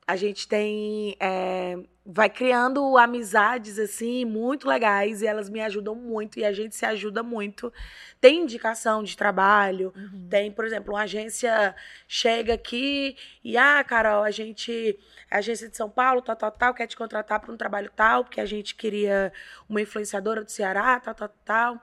A 0.08 0.16
gente 0.16 0.48
tem. 0.48 1.14
é, 1.20 1.76
vai 2.10 2.30
criando 2.30 2.96
amizades, 2.96 3.78
assim, 3.78 4.24
muito 4.24 4.66
legais, 4.66 5.20
e 5.20 5.26
elas 5.26 5.50
me 5.50 5.60
ajudam 5.60 5.94
muito, 5.94 6.38
e 6.38 6.44
a 6.44 6.52
gente 6.52 6.74
se 6.74 6.86
ajuda 6.86 7.22
muito. 7.22 7.70
Tem 8.18 8.40
indicação 8.42 9.02
de 9.02 9.14
trabalho, 9.14 9.92
Uhum. 9.94 10.26
tem, 10.30 10.50
por 10.50 10.64
exemplo, 10.64 10.94
uma 10.94 11.02
agência 11.02 11.74
chega 12.06 12.54
aqui 12.54 13.14
e, 13.44 13.58
ah, 13.58 13.84
Carol, 13.84 14.22
a 14.24 14.30
gente, 14.30 14.98
a 15.30 15.36
agência 15.38 15.68
de 15.68 15.76
São 15.76 15.90
Paulo, 15.90 16.22
tal, 16.22 16.34
tal, 16.36 16.50
tal, 16.50 16.72
quer 16.74 16.86
te 16.86 16.96
contratar 16.96 17.40
para 17.40 17.52
um 17.52 17.56
trabalho 17.58 17.90
tal, 17.94 18.24
porque 18.24 18.40
a 18.40 18.46
gente 18.46 18.74
queria 18.74 19.30
uma 19.68 19.82
influenciadora 19.82 20.42
do 20.42 20.50
Ceará, 20.50 20.98
tal, 21.00 21.14
tal, 21.14 21.28
tal. 21.44 21.82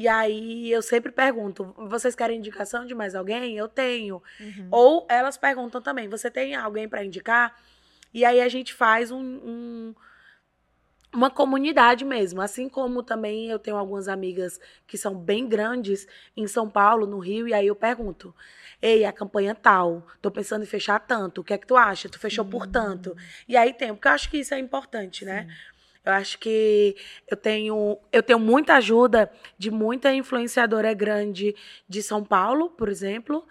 E 0.00 0.06
aí 0.06 0.70
eu 0.70 0.80
sempre 0.80 1.10
pergunto, 1.10 1.74
vocês 1.76 2.14
querem 2.14 2.38
indicação 2.38 2.86
de 2.86 2.94
mais 2.94 3.16
alguém? 3.16 3.56
Eu 3.56 3.66
tenho. 3.66 4.22
Uhum. 4.38 4.68
Ou 4.70 5.06
elas 5.10 5.36
perguntam 5.36 5.82
também, 5.82 6.08
você 6.08 6.30
tem 6.30 6.54
alguém 6.54 6.88
para 6.88 7.04
indicar? 7.04 7.60
E 8.14 8.24
aí 8.24 8.40
a 8.40 8.48
gente 8.48 8.72
faz 8.72 9.10
um, 9.10 9.18
um- 9.20 9.94
uma 11.12 11.28
comunidade 11.30 12.04
mesmo. 12.04 12.40
Assim 12.40 12.68
como 12.68 13.02
também 13.02 13.48
eu 13.50 13.58
tenho 13.58 13.76
algumas 13.76 14.06
amigas 14.06 14.60
que 14.86 14.96
são 14.96 15.16
bem 15.16 15.48
grandes 15.48 16.06
em 16.36 16.46
São 16.46 16.70
Paulo, 16.70 17.04
no 17.04 17.18
Rio, 17.18 17.48
e 17.48 17.52
aí 17.52 17.66
eu 17.66 17.74
pergunto: 17.74 18.32
Ei, 18.80 19.04
a 19.04 19.12
campanha 19.12 19.52
tal, 19.52 20.06
tô 20.22 20.30
pensando 20.30 20.62
em 20.62 20.66
fechar 20.66 21.00
tanto, 21.00 21.40
o 21.40 21.44
que 21.44 21.52
é 21.54 21.58
que 21.58 21.66
tu 21.66 21.76
acha? 21.76 22.08
Tu 22.08 22.20
fechou 22.20 22.44
por 22.44 22.66
tanto? 22.68 23.16
E 23.48 23.56
aí 23.56 23.74
tem, 23.74 23.92
porque 23.92 24.06
eu 24.06 24.12
acho 24.12 24.30
que 24.30 24.38
isso 24.38 24.54
é 24.54 24.60
importante, 24.60 25.24
né? 25.24 25.48
Eu 26.08 26.14
acho 26.14 26.38
que 26.38 26.96
eu 27.30 27.36
tenho, 27.36 27.98
eu 28.10 28.22
tenho 28.22 28.38
muita 28.38 28.76
ajuda 28.76 29.30
de 29.58 29.70
muita 29.70 30.10
influenciadora 30.14 30.94
grande 30.94 31.54
de 31.86 32.02
São 32.02 32.24
Paulo, 32.24 32.70
por 32.70 32.88
exemplo. 32.88 33.46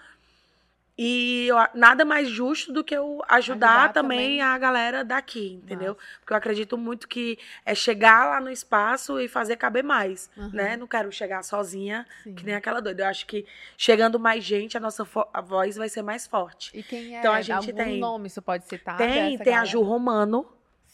E 1.00 1.46
eu 1.48 1.56
a- 1.60 1.70
nada 1.76 2.04
mais 2.04 2.28
justo 2.28 2.74
do 2.74 2.84
que 2.84 2.96
eu 2.96 3.22
ajudar, 3.30 3.68
Ajudar 3.84 3.94
também, 3.94 4.18
também. 4.18 4.42
a 4.42 4.58
galera 4.58 5.04
daqui, 5.04 5.54
entendeu? 5.64 5.96
Porque 6.20 6.34
eu 6.34 6.38
acredito 6.38 6.76
muito 6.76 7.08
que 7.08 7.38
é 7.64 7.76
chegar 7.76 8.28
lá 8.28 8.42
no 8.42 8.50
espaço 8.50 9.20
e 9.20 9.28
fazer 9.28 9.58
caber 9.58 9.84
mais, 9.84 10.28
Uhum. 10.36 10.50
né? 10.52 10.76
Não 10.76 10.88
quero 10.88 11.12
chegar 11.12 11.44
sozinha, 11.44 12.08
Sim. 12.24 12.34
que 12.34 12.44
nem 12.44 12.56
aquela 12.56 12.80
doida. 12.82 13.04
Eu 13.04 13.08
acho 13.10 13.28
que 13.28 13.46
chegando 13.78 14.20
mais 14.20 14.44
gente, 14.44 14.76
a 14.76 14.80
nossa 14.80 15.08
a 15.32 15.42
voz 15.42 15.76
vai 15.78 15.88
ser 15.90 16.02
mais 16.02 16.26
forte. 16.26 16.76
E 16.76 16.82
quem 16.82 17.16
é? 17.16 17.20
Então, 17.20 17.32
a 17.32 17.42
gente 17.42 17.70
algum 17.70 17.84
tem- 17.84 18.00
nome 18.00 18.28
você 18.32 18.42
pode 18.42 18.66
citar? 18.68 18.98
tem, 18.98 19.38
tem 19.38 19.54
a 19.54 19.58
galera? 19.58 19.66
Ju 19.66 19.84
Romano, 19.84 20.48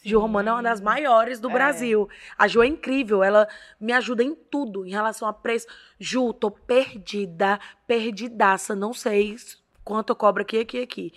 Ju 0.04 0.18
Romana 0.20 0.50
é 0.50 0.52
uma 0.54 0.62
das 0.62 0.80
maiores 0.80 1.40
do 1.40 1.48
É. 1.50 1.52
Brasil. 1.52 2.08
A 2.36 2.46
Ju 2.46 2.62
é 2.62 2.66
incrível, 2.66 3.24
ela 3.24 3.48
me 3.80 3.92
ajuda 3.92 4.22
em 4.22 4.34
tudo 4.34 4.84
em 4.86 4.90
relação 4.90 5.26
a 5.26 5.32
preço. 5.32 5.66
Ju, 5.98 6.32
tô 6.32 6.50
perdida, 6.50 7.58
perdidaça, 7.86 8.74
não 8.76 8.92
sei 8.92 9.36
quanto 9.82 10.10
eu 10.10 10.16
cobro 10.16 10.42
aqui, 10.42 10.58
aqui, 10.60 10.82
aqui. 10.82 11.12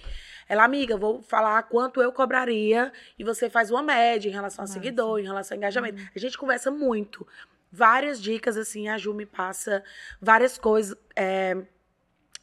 Ela, 0.49 0.63
amiga, 0.63 0.95
vou 0.95 1.21
falar 1.21 1.61
quanto 1.63 2.01
eu 2.01 2.11
cobraria 2.13 2.91
e 3.19 3.23
você 3.23 3.49
faz 3.49 3.69
uma 3.69 3.83
média 3.83 4.29
em 4.29 4.33
relação 4.33 4.63
a 4.63 4.67
seguidor, 4.67 5.19
em 5.19 5.23
relação 5.23 5.55
a 5.55 5.57
engajamento. 5.57 6.01
A 6.15 6.19
gente 6.19 6.37
conversa 6.37 6.71
muito. 6.71 7.27
Várias 7.69 8.21
dicas, 8.21 8.55
assim, 8.55 8.87
a 8.87 8.97
Ju 8.97 9.13
me 9.13 9.25
passa 9.25 9.83
várias 10.21 10.57
coisas. 10.57 10.95
é, 11.15 11.57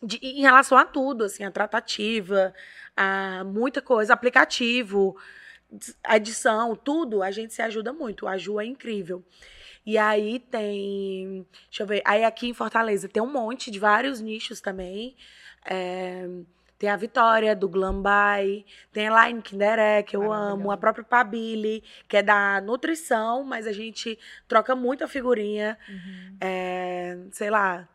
de- 0.02 0.18
em 0.22 0.42
relação 0.42 0.76
a 0.76 0.84
tudo, 0.84 1.24
assim, 1.24 1.44
a 1.44 1.50
tratativa, 1.50 2.52
a 2.94 3.42
muita 3.44 3.80
coisa, 3.80 4.12
aplicativo, 4.12 5.16
a 6.02 6.16
edição, 6.16 6.76
tudo, 6.76 7.22
a 7.22 7.30
gente 7.30 7.54
se 7.54 7.62
ajuda 7.62 7.92
muito. 7.92 8.26
A 8.26 8.36
Ju 8.36 8.60
é 8.60 8.64
incrível. 8.64 9.24
E 9.86 9.98
aí 9.98 10.38
tem. 10.38 11.46
Deixa 11.66 11.82
eu 11.82 11.86
ver. 11.86 12.02
Aí 12.04 12.24
aqui 12.24 12.48
em 12.48 12.54
Fortaleza 12.54 13.08
tem 13.08 13.22
um 13.22 13.30
monte 13.30 13.70
de 13.70 13.78
vários 13.78 14.20
nichos 14.20 14.60
também. 14.60 15.14
É, 15.66 16.26
tem 16.78 16.88
a 16.88 16.96
Vitória, 16.96 17.54
do 17.54 17.68
Glambai. 17.68 18.64
Tem 18.92 19.08
a 19.08 19.26
Line 19.26 19.42
Kinderé, 19.42 20.02
que 20.02 20.16
eu 20.16 20.32
amo. 20.32 20.70
A 20.70 20.76
própria 20.76 21.04
Pabili, 21.04 21.84
que 22.08 22.16
é 22.16 22.22
da 22.22 22.60
nutrição, 22.60 23.44
mas 23.44 23.66
a 23.66 23.72
gente 23.72 24.18
troca 24.48 24.74
muita 24.74 25.06
figurinha. 25.06 25.78
Uhum. 25.88 26.36
É, 26.40 27.18
sei 27.30 27.50
lá. 27.50 27.88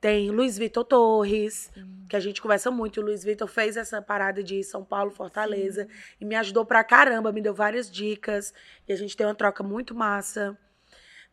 Tem 0.00 0.30
Luiz 0.30 0.56
Vitor 0.56 0.84
Torres, 0.84 1.70
que 2.08 2.16
a 2.16 2.20
gente 2.20 2.40
conversa 2.40 2.70
muito. 2.70 3.00
O 3.00 3.04
Luiz 3.04 3.22
Vitor 3.22 3.46
fez 3.46 3.76
essa 3.76 4.00
parada 4.00 4.42
de 4.42 4.64
São 4.64 4.82
Paulo, 4.82 5.10
Fortaleza, 5.10 5.86
e 6.18 6.24
me 6.24 6.34
ajudou 6.36 6.64
pra 6.64 6.82
caramba, 6.82 7.30
me 7.30 7.42
deu 7.42 7.52
várias 7.52 7.90
dicas. 7.90 8.54
E 8.88 8.92
a 8.92 8.96
gente 8.96 9.14
tem 9.14 9.26
uma 9.26 9.34
troca 9.34 9.62
muito 9.62 9.94
massa. 9.94 10.56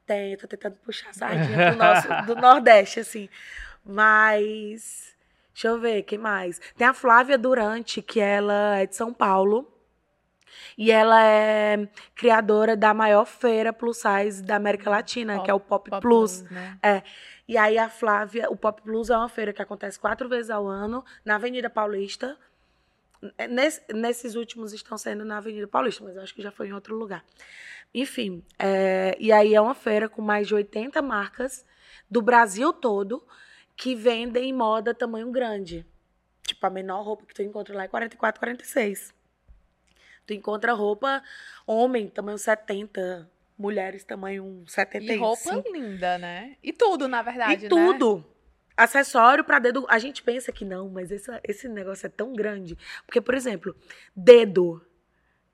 Tem, 0.05 0.34
eu 0.34 0.38
tô 0.38 0.47
tentando 0.47 0.76
puxar 0.78 1.09
a 1.09 1.13
sardinha 1.13 1.72
do, 1.72 1.78
nosso, 1.80 2.26
do 2.26 2.36
Nordeste, 2.36 2.99
assim. 2.99 3.30
Mas. 3.86 5.15
Deixa 5.53 5.70
eu 5.70 5.80
ver, 5.80 6.03
quem 6.03 6.20
mais? 6.20 6.61
Tem 6.78 6.86
a 6.86 6.93
Flávia 6.93 7.38
Durante, 7.38 8.01
que 8.01 8.20
ela 8.20 8.78
é 8.78 8.86
de 8.86 8.95
São 8.95 9.13
Paulo. 9.13 9.74
E 10.78 10.91
ela 10.91 11.24
é 11.24 11.88
criadora 12.15 12.76
da 12.76 12.93
maior 12.93 13.26
feira 13.26 13.74
plus 13.74 13.97
size 13.97 14.43
da 14.43 14.55
América 14.55 14.89
Latina, 14.89 15.41
que 15.41 15.49
é 15.49 15.53
o 15.53 15.59
Pop, 15.59 15.89
Pop 15.89 16.01
Plus. 16.01 16.43
né? 16.43 16.78
E 17.47 17.57
aí 17.57 17.77
a 17.77 17.87
Flávia, 17.89 18.49
o 18.49 18.57
Pop 18.57 18.81
Plus 18.81 19.09
é 19.09 19.17
uma 19.17 19.29
feira 19.29 19.53
que 19.53 19.61
acontece 19.61 19.97
quatro 19.99 20.27
vezes 20.27 20.49
ao 20.49 20.67
ano 20.67 21.03
na 21.23 21.35
Avenida 21.35 21.69
Paulista. 21.69 22.37
É, 23.37 23.47
Nesse- 23.47 23.81
nesses 23.93 24.35
últimos 24.35 24.73
estão 24.73 24.97
sendo 24.97 25.23
na 25.23 25.37
Avenida 25.37 25.67
Paulista, 25.67 26.03
mas 26.03 26.17
acho 26.17 26.35
que 26.35 26.41
já 26.41 26.51
foi 26.51 26.67
em 26.67 26.73
outro 26.73 26.95
lugar. 26.95 27.23
Enfim, 27.93 28.43
é, 28.59 29.15
e 29.19 29.31
aí 29.31 29.55
é 29.55 29.61
uma 29.61 29.73
feira 29.73 30.09
com 30.09 30.21
mais 30.21 30.47
de 30.47 30.53
80 30.53 31.01
marcas 31.01 31.65
do 32.11 32.21
Brasil 32.21 32.73
todo 32.73 33.25
que 33.75 33.95
vendem 33.95 34.51
moda 34.53 34.93
tamanho 34.93 35.31
grande. 35.31 35.85
Tipo, 36.43 36.65
a 36.65 36.69
menor 36.69 37.03
roupa 37.03 37.25
que 37.25 37.33
tu 37.33 37.41
encontra 37.41 37.75
lá 37.75 37.83
é 37.83 37.87
44, 37.87 38.39
46. 38.39 39.13
Tu 40.25 40.33
encontra 40.33 40.73
roupa 40.73 41.23
homem, 41.65 42.09
tamanho 42.09 42.37
70, 42.37 43.29
mulheres, 43.57 44.03
tamanho 44.03 44.63
75. 44.67 45.13
E 45.13 45.17
roupa 45.17 45.69
linda, 45.69 46.17
né? 46.17 46.55
E 46.63 46.71
tudo, 46.71 47.07
na 47.07 47.21
verdade, 47.21 47.53
E 47.53 47.63
né? 47.63 47.69
tudo. 47.69 48.25
Acessório 48.75 49.43
pra 49.43 49.57
dedo. 49.57 49.85
A 49.89 49.97
gente 49.97 50.21
pensa 50.21 50.51
que 50.51 50.63
não, 50.63 50.87
mas 50.89 51.11
esse, 51.11 51.31
esse 51.43 51.67
negócio 51.67 52.05
é 52.05 52.09
tão 52.09 52.33
grande. 52.33 52.77
Porque, 53.05 53.19
por 53.19 53.33
exemplo, 53.33 53.75
dedo. 54.15 54.81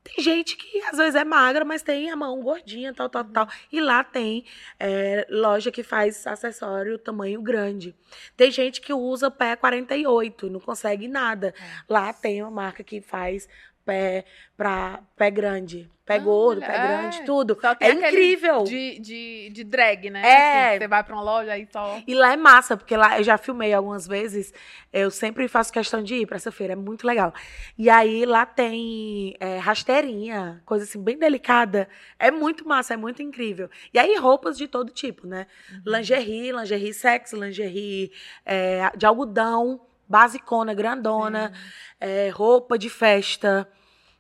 Tem 0.04 0.22
gente 0.22 0.58
que 0.58 0.82
às 0.82 0.98
vezes 0.98 1.16
é 1.16 1.24
magra, 1.24 1.64
mas 1.64 1.82
tem 1.82 2.12
a 2.12 2.16
mão 2.18 2.42
gordinha, 2.42 2.94
tal, 2.94 3.08
tal, 3.08 3.24
tal. 3.24 3.48
E 3.72 3.80
lá 3.80 4.04
tem 4.04 4.44
é, 4.78 5.26
loja 5.30 5.72
que 5.72 5.82
faz 5.82 6.28
acessório 6.28 7.00
tamanho 7.00 7.42
grande. 7.42 7.96
Tem 8.36 8.52
gente 8.52 8.82
que 8.82 8.94
usa 8.94 9.32
pé 9.32 9.56
48 9.56 10.48
e 10.48 10.50
não 10.50 10.60
consegue 10.60 11.08
nada. 11.08 11.54
Lá 11.88 12.12
tem 12.12 12.42
uma 12.42 12.52
marca 12.52 12.84
que 12.84 13.00
faz 13.00 13.48
pé 13.86 14.26
pra 14.56 15.02
pé 15.16 15.32
grande. 15.32 15.90
Pé 16.06 16.20
gordo, 16.20 16.60
pé 16.60 16.68
Olha, 16.68 16.88
grande, 16.88 17.22
é. 17.22 17.24
tudo. 17.24 17.58
É 17.64 17.68
aquele 17.68 18.08
incrível. 18.08 18.64
De, 18.66 19.00
de, 19.00 19.50
de 19.54 19.64
drag, 19.64 20.10
né? 20.10 20.22
É. 20.22 20.68
Assim, 20.68 20.80
você 20.80 20.88
vai 20.90 21.02
pra 21.02 21.16
uma 21.16 21.24
loja 21.24 21.58
e 21.58 21.66
só. 21.72 22.02
E 22.06 22.14
lá 22.14 22.34
é 22.34 22.36
massa, 22.36 22.76
porque 22.76 22.98
lá 22.98 23.18
eu 23.18 23.24
já 23.24 23.38
filmei 23.38 23.74
algumas 23.74 24.06
vezes. 24.06 24.54
Eu 24.92 25.10
sempre 25.10 25.48
faço 25.48 25.72
questão 25.72 26.04
de 26.04 26.16
ir 26.16 26.26
pra 26.26 26.36
essa 26.36 26.52
feira, 26.52 26.74
é 26.74 26.76
muito 26.76 27.08
legal. 27.08 27.34
E 27.78 27.90
aí 27.90 28.26
lá 28.26 28.46
tem 28.46 29.34
é, 29.40 29.58
rasteirinha, 29.60 30.62
coisa 30.66 30.84
assim, 30.84 31.02
bem 31.02 31.18
delicada. 31.18 31.88
É 32.20 32.30
muito 32.30 32.68
massa, 32.68 32.96
é 32.96 32.98
muito 32.98 33.22
incrível. 33.22 33.70
E 33.94 33.98
aí 33.98 34.18
roupas 34.18 34.58
de 34.58 34.68
todo 34.68 34.92
tipo, 34.92 35.26
né? 35.26 35.48
Lingerie, 35.86 36.52
lingerie 36.52 36.94
sexy, 36.94 37.34
lingerie 37.38 38.12
é, 38.46 38.92
de 38.98 39.06
algodão, 39.06 39.80
basicona, 40.14 40.76
grandona, 40.76 41.52
é, 42.00 42.30
roupa 42.30 42.78
de 42.78 42.88
festa. 42.88 43.68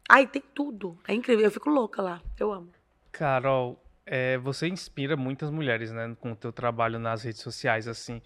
Ai, 0.10 0.26
tem 0.26 0.42
tudo. 0.42 0.98
É 1.08 1.14
incrível, 1.14 1.46
eu 1.46 1.52
fico 1.52 1.70
louca 1.70 2.02
lá. 2.02 2.20
Eu 2.40 2.52
amo. 2.52 2.72
Carol, 3.12 3.80
é, 4.04 4.40
você 4.40 4.68
inspira 4.68 5.16
muitas 5.16 5.52
mulheres, 5.52 5.92
né, 5.92 6.16
com 6.20 6.32
o 6.32 6.36
teu 6.36 6.52
trabalho 6.52 6.98
nas 6.98 7.22
redes 7.22 7.42
sociais, 7.42 7.88
assim. 7.88 8.24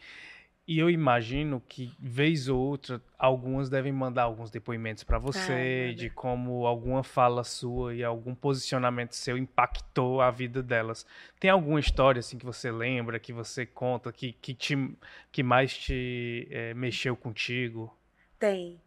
E 0.68 0.80
eu 0.80 0.90
imagino 0.90 1.64
que, 1.66 1.94
vez 1.98 2.50
ou 2.50 2.60
outra, 2.60 3.02
algumas 3.18 3.70
devem 3.70 3.94
mandar 3.94 4.24
alguns 4.24 4.52
depoimentos 4.52 5.02
pra 5.02 5.18
você, 5.18 5.86
manda. 5.88 5.96
de 5.96 6.10
como 6.10 6.68
alguma 6.68 7.04
fala 7.04 7.44
sua 7.46 7.96
e 7.96 8.04
algum 8.04 8.36
posicionamento 8.36 9.14
seu 9.14 9.38
impactou 9.38 10.20
a 10.20 10.30
vida 10.30 10.62
delas. 10.62 11.06
Tem 11.40 11.50
alguma 11.50 11.80
história, 11.80 12.20
assim, 12.20 12.38
que 12.38 12.46
você 12.46 12.70
lembra, 12.70 13.18
que 13.18 13.32
você 13.32 13.66
conta, 13.66 14.12
que, 14.12 14.34
que, 14.34 14.54
te, 14.54 14.76
que 15.32 15.42
mais 15.42 15.78
te 15.78 16.46
é, 16.52 16.74
mexeu 16.74 17.16
contigo? 17.16 17.96
Tem. 18.38 18.78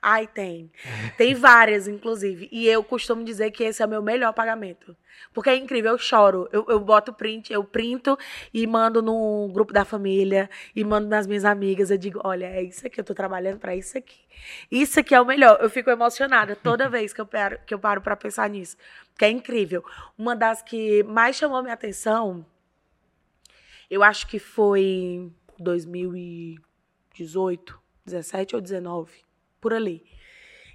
Ai, 0.00 0.26
tem. 0.26 0.70
Tem 1.16 1.34
várias, 1.34 1.88
inclusive. 1.88 2.48
E 2.52 2.68
eu 2.68 2.84
costumo 2.84 3.24
dizer 3.24 3.50
que 3.50 3.64
esse 3.64 3.82
é 3.82 3.86
o 3.86 3.88
meu 3.88 4.00
melhor 4.00 4.32
pagamento. 4.32 4.96
Porque 5.34 5.50
é 5.50 5.56
incrível, 5.56 5.90
eu 5.92 5.98
choro. 5.98 6.48
Eu, 6.52 6.64
eu 6.68 6.78
boto 6.78 7.12
print, 7.12 7.52
eu 7.52 7.64
printo 7.64 8.16
e 8.54 8.64
mando 8.66 9.02
no 9.02 9.48
grupo 9.52 9.72
da 9.72 9.84
família 9.84 10.48
e 10.74 10.84
mando 10.84 11.08
nas 11.08 11.26
minhas 11.26 11.44
amigas. 11.44 11.90
Eu 11.90 11.98
digo, 11.98 12.20
olha, 12.22 12.46
é 12.46 12.62
isso 12.62 12.86
aqui, 12.86 13.00
eu 13.00 13.04
tô 13.04 13.12
trabalhando 13.12 13.58
pra 13.58 13.74
isso 13.74 13.98
aqui. 13.98 14.20
Isso 14.70 15.00
aqui 15.00 15.12
é 15.14 15.20
o 15.20 15.26
melhor. 15.26 15.58
Eu 15.60 15.68
fico 15.68 15.90
emocionada 15.90 16.54
toda 16.54 16.88
vez 16.88 17.12
que 17.12 17.20
eu 17.20 17.26
paro, 17.26 17.58
que 17.66 17.74
eu 17.74 17.78
paro 17.78 18.00
pra 18.00 18.16
pensar 18.16 18.48
nisso. 18.48 18.76
Porque 19.12 19.24
é 19.24 19.30
incrível. 19.30 19.84
Uma 20.16 20.36
das 20.36 20.62
que 20.62 21.02
mais 21.04 21.34
chamou 21.36 21.60
minha 21.60 21.74
atenção, 21.74 22.46
eu 23.90 24.04
acho 24.04 24.28
que 24.28 24.38
foi 24.38 25.28
2018, 25.58 27.80
17 28.06 28.54
ou 28.54 28.62
19 28.62 29.27
por 29.60 29.72
ali. 29.72 30.04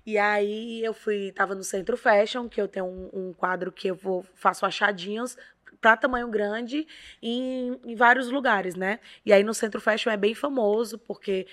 E 0.05 0.17
aí 0.17 0.83
eu 0.83 0.93
fui, 0.93 1.31
tava 1.31 1.55
no 1.55 1.63
Centro 1.63 1.95
Fashion, 1.95 2.49
que 2.49 2.59
eu 2.59 2.67
tenho 2.67 2.85
um, 2.85 3.09
um 3.13 3.33
quadro 3.33 3.71
que 3.71 3.87
eu 3.87 3.95
vou, 3.95 4.25
faço 4.35 4.65
achadinhos 4.65 5.37
para 5.79 5.97
tamanho 5.97 6.27
grande 6.29 6.87
em, 7.21 7.79
em 7.85 7.95
vários 7.95 8.29
lugares, 8.29 8.75
né? 8.75 8.99
E 9.25 9.31
aí 9.33 9.43
no 9.43 9.53
Centro 9.53 9.81
Fashion 9.81 10.11
é 10.11 10.17
bem 10.17 10.33
famoso, 10.33 10.97
porque 10.97 11.47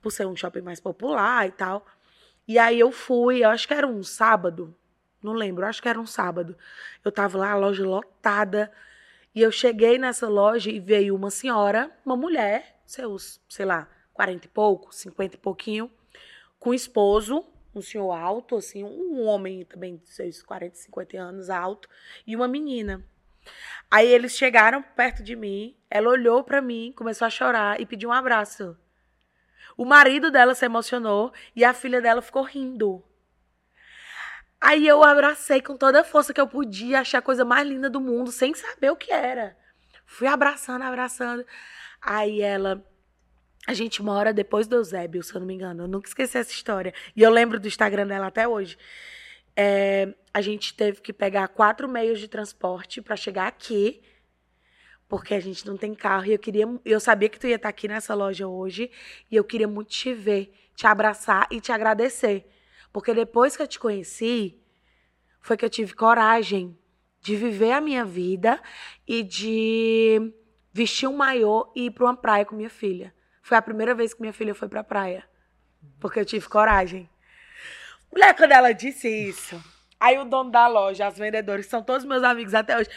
por 0.00 0.10
ser 0.10 0.26
um 0.26 0.36
shopping 0.36 0.60
mais 0.60 0.80
popular 0.80 1.46
e 1.46 1.52
tal. 1.52 1.84
E 2.46 2.58
aí 2.58 2.78
eu 2.78 2.92
fui, 2.92 3.44
eu 3.44 3.50
acho 3.50 3.66
que 3.66 3.74
era 3.74 3.86
um 3.86 4.02
sábado, 4.02 4.74
não 5.22 5.32
lembro, 5.32 5.66
acho 5.66 5.82
que 5.82 5.88
era 5.88 6.00
um 6.00 6.06
sábado. 6.06 6.56
Eu 7.04 7.10
tava 7.10 7.38
lá, 7.38 7.50
a 7.50 7.56
loja 7.56 7.84
lotada, 7.84 8.70
e 9.34 9.42
eu 9.42 9.50
cheguei 9.50 9.98
nessa 9.98 10.28
loja 10.28 10.70
e 10.70 10.78
veio 10.78 11.14
uma 11.14 11.30
senhora, 11.30 11.90
uma 12.04 12.16
mulher, 12.16 12.80
seus, 12.86 13.40
sei 13.48 13.66
lá, 13.66 13.88
40 14.14 14.46
e 14.46 14.48
pouco, 14.48 14.94
50 14.94 15.34
e 15.34 15.38
pouquinho, 15.38 15.90
com 16.66 16.70
o 16.70 16.74
esposo, 16.74 17.46
um 17.72 17.80
senhor 17.80 18.10
alto, 18.10 18.56
assim, 18.56 18.82
um 18.82 19.24
homem 19.24 19.64
também 19.64 19.98
de 19.98 20.10
seus 20.10 20.42
40, 20.42 20.74
50 20.74 21.16
anos, 21.16 21.48
alto, 21.48 21.88
e 22.26 22.34
uma 22.34 22.48
menina. 22.48 23.06
Aí 23.88 24.08
eles 24.08 24.36
chegaram 24.36 24.82
perto 24.82 25.22
de 25.22 25.36
mim, 25.36 25.76
ela 25.88 26.10
olhou 26.10 26.42
pra 26.42 26.60
mim, 26.60 26.92
começou 26.96 27.24
a 27.24 27.30
chorar 27.30 27.80
e 27.80 27.86
pediu 27.86 28.08
um 28.08 28.12
abraço. 28.12 28.76
O 29.76 29.84
marido 29.84 30.28
dela 30.28 30.56
se 30.56 30.64
emocionou 30.64 31.32
e 31.54 31.64
a 31.64 31.72
filha 31.72 32.02
dela 32.02 32.20
ficou 32.20 32.42
rindo. 32.42 33.00
Aí 34.60 34.88
eu 34.88 35.04
abracei 35.04 35.62
com 35.62 35.76
toda 35.76 36.00
a 36.00 36.04
força 36.04 36.34
que 36.34 36.40
eu 36.40 36.48
podia, 36.48 36.98
achei 36.98 37.16
a 37.16 37.22
coisa 37.22 37.44
mais 37.44 37.64
linda 37.68 37.88
do 37.88 38.00
mundo, 38.00 38.32
sem 38.32 38.52
saber 38.54 38.90
o 38.90 38.96
que 38.96 39.12
era. 39.12 39.56
Fui 40.04 40.26
abraçando, 40.26 40.82
abraçando. 40.82 41.46
Aí 42.02 42.42
ela, 42.42 42.84
a 43.66 43.74
gente 43.74 44.02
mora 44.02 44.32
depois 44.32 44.66
do 44.66 44.76
Eusébio, 44.76 45.22
se 45.22 45.34
eu 45.34 45.40
não 45.40 45.46
me 45.46 45.54
engano. 45.54 45.84
Eu 45.84 45.88
nunca 45.88 46.08
esqueci 46.08 46.38
essa 46.38 46.52
história. 46.52 46.94
E 47.16 47.22
eu 47.22 47.30
lembro 47.30 47.58
do 47.58 47.66
Instagram 47.66 48.06
dela 48.06 48.28
até 48.28 48.46
hoje. 48.46 48.78
É, 49.56 50.14
a 50.32 50.40
gente 50.40 50.72
teve 50.74 51.00
que 51.00 51.12
pegar 51.12 51.48
quatro 51.48 51.88
meios 51.88 52.20
de 52.20 52.28
transporte 52.28 53.02
para 53.02 53.16
chegar 53.16 53.48
aqui, 53.48 54.02
porque 55.08 55.34
a 55.34 55.40
gente 55.40 55.66
não 55.66 55.76
tem 55.76 55.94
carro. 55.94 56.26
E 56.26 56.32
eu 56.32 56.38
queria, 56.38 56.66
eu 56.84 57.00
sabia 57.00 57.28
que 57.28 57.40
tu 57.40 57.46
ia 57.48 57.56
estar 57.56 57.68
aqui 57.68 57.88
nessa 57.88 58.14
loja 58.14 58.46
hoje, 58.46 58.90
e 59.30 59.34
eu 59.34 59.42
queria 59.42 59.66
muito 59.66 59.88
te 59.88 60.12
ver, 60.12 60.52
te 60.74 60.86
abraçar 60.86 61.48
e 61.50 61.60
te 61.60 61.72
agradecer, 61.72 62.46
porque 62.92 63.12
depois 63.14 63.56
que 63.56 63.62
eu 63.62 63.66
te 63.66 63.78
conheci, 63.78 64.60
foi 65.40 65.56
que 65.56 65.64
eu 65.64 65.70
tive 65.70 65.94
coragem 65.94 66.78
de 67.20 67.34
viver 67.34 67.72
a 67.72 67.80
minha 67.80 68.04
vida 68.04 68.60
e 69.06 69.22
de 69.22 70.32
vestir 70.72 71.08
um 71.08 71.16
maiô 71.16 71.72
e 71.74 71.86
ir 71.86 71.90
para 71.90 72.04
uma 72.04 72.16
praia 72.16 72.44
com 72.44 72.54
minha 72.54 72.70
filha. 72.70 73.15
Foi 73.46 73.56
a 73.56 73.62
primeira 73.62 73.94
vez 73.94 74.12
que 74.12 74.20
minha 74.20 74.32
filha 74.32 74.56
foi 74.56 74.68
para 74.68 74.80
a 74.80 74.84
praia. 74.84 75.22
Porque 76.00 76.18
eu 76.18 76.24
tive 76.24 76.48
coragem. 76.48 77.08
Mulher, 78.10 78.34
quando 78.34 78.50
ela 78.50 78.72
disse 78.72 79.08
isso, 79.08 79.62
aí 80.00 80.18
o 80.18 80.24
dono 80.24 80.50
da 80.50 80.66
loja, 80.66 81.06
as 81.06 81.16
vendedores, 81.16 81.66
são 81.66 81.80
todos 81.80 82.04
meus 82.04 82.24
amigos 82.24 82.54
até 82.54 82.76
hoje. 82.76 82.90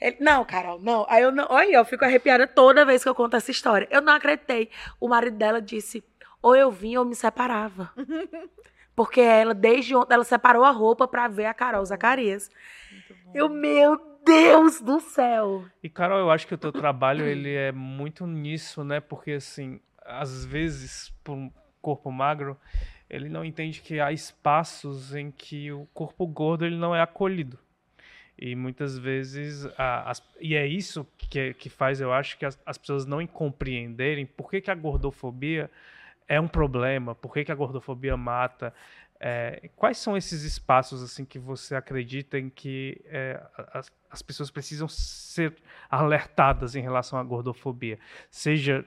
Ele, 0.00 0.16
não, 0.20 0.44
Carol, 0.44 0.78
não. 0.80 1.04
Aí 1.08 1.24
eu 1.24 1.32
não. 1.32 1.48
Olha, 1.50 1.74
eu 1.74 1.84
fico 1.84 2.04
arrepiada 2.04 2.46
toda 2.46 2.84
vez 2.84 3.02
que 3.02 3.08
eu 3.08 3.14
conto 3.14 3.34
essa 3.34 3.50
história. 3.50 3.88
Eu 3.90 4.00
não 4.00 4.12
acreditei. 4.12 4.70
O 5.00 5.08
marido 5.08 5.36
dela 5.36 5.60
disse: 5.60 6.04
ou 6.40 6.54
eu 6.54 6.70
vinha 6.70 7.00
ou 7.00 7.04
me 7.04 7.16
separava. 7.16 7.90
Porque 8.94 9.20
ela, 9.20 9.52
desde 9.52 9.96
ontem, 9.96 10.14
ela 10.14 10.22
separou 10.22 10.62
a 10.62 10.70
roupa 10.70 11.08
para 11.08 11.26
ver 11.26 11.46
a 11.46 11.54
Carol 11.54 11.84
Zacarias. 11.84 12.48
Eu, 13.34 13.48
meu 13.48 13.96
Deus 14.24 14.80
do 14.80 15.00
céu! 15.00 15.64
E, 15.82 15.88
Carol, 15.88 16.18
eu 16.18 16.30
acho 16.30 16.46
que 16.46 16.54
o 16.54 16.58
teu 16.58 16.70
trabalho, 16.70 17.24
ele 17.24 17.52
é 17.52 17.72
muito 17.72 18.26
nisso, 18.26 18.84
né? 18.84 19.00
Porque, 19.00 19.32
assim, 19.32 19.80
às 20.08 20.44
vezes, 20.44 21.10
por 21.22 21.32
um 21.34 21.50
corpo 21.80 22.10
magro, 22.10 22.56
ele 23.08 23.28
não 23.28 23.44
entende 23.44 23.80
que 23.80 24.00
há 24.00 24.12
espaços 24.12 25.14
em 25.14 25.30
que 25.30 25.72
o 25.72 25.86
corpo 25.94 26.26
gordo, 26.26 26.64
ele 26.64 26.76
não 26.76 26.94
é 26.94 27.00
acolhido. 27.00 27.58
E 28.38 28.54
muitas 28.54 28.96
vezes, 28.96 29.66
a, 29.76 30.10
as, 30.10 30.22
e 30.40 30.54
é 30.54 30.66
isso 30.66 31.06
que, 31.16 31.54
que 31.54 31.68
faz, 31.68 32.00
eu 32.00 32.12
acho, 32.12 32.38
que 32.38 32.44
as, 32.44 32.60
as 32.64 32.78
pessoas 32.78 33.04
não 33.04 33.26
compreenderem 33.26 34.26
por 34.26 34.50
que, 34.50 34.60
que 34.60 34.70
a 34.70 34.74
gordofobia 34.74 35.70
é 36.28 36.40
um 36.40 36.46
problema, 36.46 37.14
por 37.14 37.32
que, 37.32 37.44
que 37.44 37.50
a 37.50 37.54
gordofobia 37.54 38.16
mata. 38.16 38.72
É, 39.18 39.68
quais 39.74 39.98
são 39.98 40.16
esses 40.16 40.44
espaços 40.44 41.02
assim 41.02 41.24
que 41.24 41.40
você 41.40 41.74
acredita 41.74 42.38
em 42.38 42.48
que 42.48 43.00
é, 43.06 43.42
as, 43.72 43.90
as 44.08 44.22
pessoas 44.22 44.48
precisam 44.48 44.86
ser 44.86 45.56
alertadas 45.90 46.76
em 46.76 46.80
relação 46.80 47.18
à 47.18 47.24
gordofobia? 47.24 47.98
Seja 48.30 48.84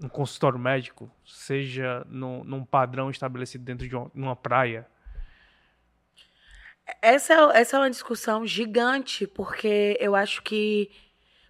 no 0.00 0.10
consultório 0.10 0.58
médico, 0.58 1.10
seja 1.24 2.04
no, 2.08 2.44
num 2.44 2.64
padrão 2.64 3.10
estabelecido 3.10 3.64
dentro 3.64 3.88
de 3.88 3.94
uma, 3.94 4.10
uma 4.14 4.36
praia, 4.36 4.86
essa, 7.00 7.32
é, 7.32 7.60
essa 7.60 7.76
é 7.76 7.80
uma 7.80 7.90
discussão 7.90 8.46
gigante, 8.46 9.26
porque 9.26 9.96
eu 10.00 10.14
acho 10.14 10.42
que 10.42 10.90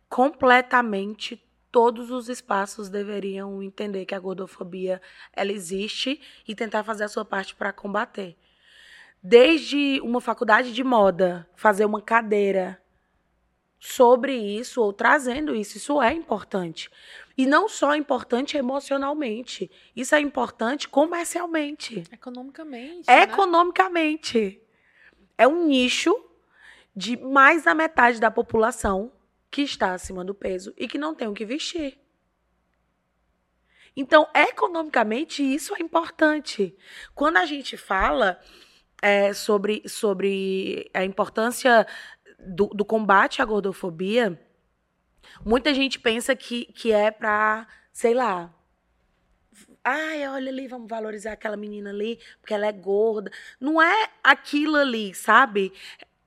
completamente 0.09 1.42
todos 1.70 2.11
os 2.11 2.28
espaços 2.28 2.88
deveriam 2.88 3.62
entender 3.62 4.07
que 4.07 4.14
a 4.14 4.20
gordofobia 4.20 5.03
ela 5.32 5.51
existe 5.51 6.20
e 6.47 6.55
tentar 6.55 6.84
fazer 6.84 7.05
a 7.05 7.09
sua 7.09 7.24
parte 7.24 7.55
para 7.55 7.72
combater. 7.72 8.36
Desde 9.20 10.01
uma 10.03 10.20
faculdade 10.20 10.72
de 10.72 10.84
moda, 10.84 11.49
fazer 11.57 11.84
uma 11.84 12.01
cadeira 12.01 12.80
sobre 13.87 14.35
isso 14.35 14.80
ou 14.80 14.93
trazendo 14.93 15.55
isso, 15.55 15.76
isso 15.76 16.01
é 16.01 16.12
importante. 16.12 16.91
E 17.37 17.47
não 17.47 17.68
só 17.68 17.95
importante 17.95 18.57
emocionalmente, 18.57 19.70
isso 19.95 20.14
é 20.14 20.20
importante 20.20 20.89
comercialmente. 20.89 22.05
Economicamente. 22.12 23.09
Né? 23.09 23.22
Economicamente. 23.22 24.39
Né? 24.39 24.64
é 25.37 25.47
um 25.47 25.66
nicho 25.66 26.14
de 26.95 27.16
mais 27.16 27.64
da 27.64 27.74
metade 27.74 28.20
da 28.20 28.30
população 28.30 29.12
que 29.51 29.62
está 29.62 29.93
acima 29.93 30.24
do 30.24 30.35
peso 30.35 30.72
e 30.76 30.89
que 30.89 30.99
não 30.99 31.14
tem 31.14 31.28
o 31.28 31.35
que 31.35 31.45
vestir. 31.45 31.99
Então, 33.97 34.26
economicamente, 34.35 35.43
isso 35.43 35.74
é 35.76 35.80
importante. 35.80 36.76
Quando 37.14 37.37
a 37.37 37.47
gente 37.47 37.76
fala 37.76 38.41
é, 39.01 39.32
sobre, 39.32 39.89
sobre 39.89 40.91
a 40.93 41.05
importância 41.05 41.87
do, 42.39 42.66
do, 42.66 42.85
combate 42.85 43.41
à 43.41 43.45
gordofobia, 43.45 44.41
muita 45.45 45.72
gente 45.74 45.99
pensa 45.99 46.35
que, 46.35 46.66
que 46.66 46.93
é 46.93 47.11
para, 47.11 47.66
sei 47.93 48.14
lá, 48.14 48.53
Ai, 49.87 50.26
olha 50.26 50.51
ali, 50.51 50.66
vamos 50.66 50.89
valorizar 50.89 51.32
aquela 51.32 51.59
menina 51.59 51.91
ali, 51.91 52.18
porque 52.41 52.55
ela 52.55 52.66
é 52.66 52.72
gorda. 52.72 53.30
Não 53.61 53.80
é 53.82 54.09
aquilo 54.22 54.76
ali, 54.76 55.14
sabe? 55.14 55.74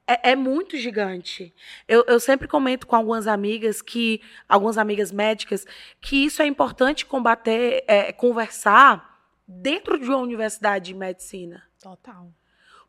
É, 0.05 0.31
é 0.31 0.35
muito 0.35 0.77
gigante. 0.77 1.53
Eu, 1.87 2.05
eu, 2.07 2.19
sempre 2.19 2.47
comento 2.47 2.85
com 2.85 2.95
algumas 2.95 3.25
amigas 3.25 3.81
que, 3.81 4.21
algumas 4.47 4.77
amigas 4.77 5.11
médicas, 5.11 5.65
que 5.99 6.25
isso 6.25 6.41
é 6.41 6.45
importante 6.45 7.05
combater, 7.05 7.83
é, 7.87 8.13
conversar 8.13 9.19
dentro 9.47 9.99
de 9.99 10.05
uma 10.05 10.17
universidade 10.17 10.85
de 10.85 10.93
medicina. 10.93 11.63
Total. 11.81 12.31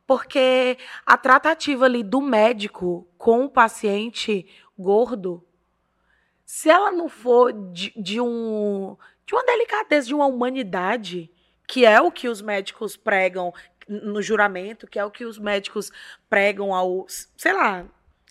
Porque 0.09 0.79
a 1.05 1.19
tratativa 1.19 1.85
ali 1.85 2.03
do 2.03 2.23
médico 2.23 3.07
com 3.19 3.45
o 3.45 3.51
paciente 3.51 4.47
gordo, 4.77 5.47
se 6.47 6.71
ela 6.71 6.91
não 6.91 7.11
for 7.11 7.53
de, 7.53 7.93
de 7.95 8.19
um 8.19 8.97
de 9.27 9.35
uma 9.35 9.45
delicadeza, 9.45 10.07
de 10.07 10.15
uma 10.15 10.25
humanidade, 10.25 11.31
que 11.67 11.85
é 11.85 12.01
o 12.01 12.11
que 12.11 12.27
os 12.27 12.41
médicos 12.41 12.97
pregam 12.97 13.53
no 13.87 14.23
juramento, 14.23 14.87
que 14.87 14.99
é 14.99 15.05
o 15.05 15.11
que 15.11 15.27
os 15.27 15.39
médicos 15.39 15.93
pregam 16.27 16.75
ao, 16.75 17.05
sei 17.37 17.53
lá, 17.53 17.85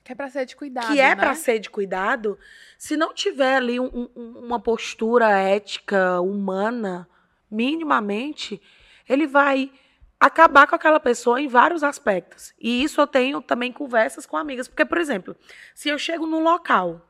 que 0.04 0.14
é 0.14 0.16
para 0.16 0.30
ser 0.30 0.48
de 0.48 0.56
cuidado. 0.56 0.92
Que 0.92 1.00
é 1.00 1.10
né? 1.10 1.16
para 1.16 1.36
ser 1.36 1.60
de 1.60 1.70
cuidado. 1.70 2.40
Se 2.76 2.98
não 2.98 3.14
tiver 3.14 3.58
ali 3.58 3.80
um, 3.80 4.10
um, 4.16 4.40
uma 4.40 4.60
postura 4.60 5.30
ética, 5.30 6.20
humana, 6.22 7.08
minimamente, 7.52 8.60
ele 9.08 9.28
vai 9.28 9.72
acabar 10.20 10.68
com 10.68 10.76
aquela 10.76 11.00
pessoa 11.00 11.40
em 11.40 11.48
vários 11.48 11.84
aspectos. 11.84 12.54
E 12.60 12.84
isso 12.84 13.00
eu 13.00 13.08
tenho 13.08 13.42
também 13.42 13.72
conversas 13.72 14.26
com 14.26 14.38
amigas. 14.38 14.68
Porque, 14.68 14.86
por 14.86 14.98
exemplo, 14.98 15.36
se 15.76 15.90
eu 15.90 15.98
chego 15.98 16.26
num 16.26 16.42
local, 16.42 17.02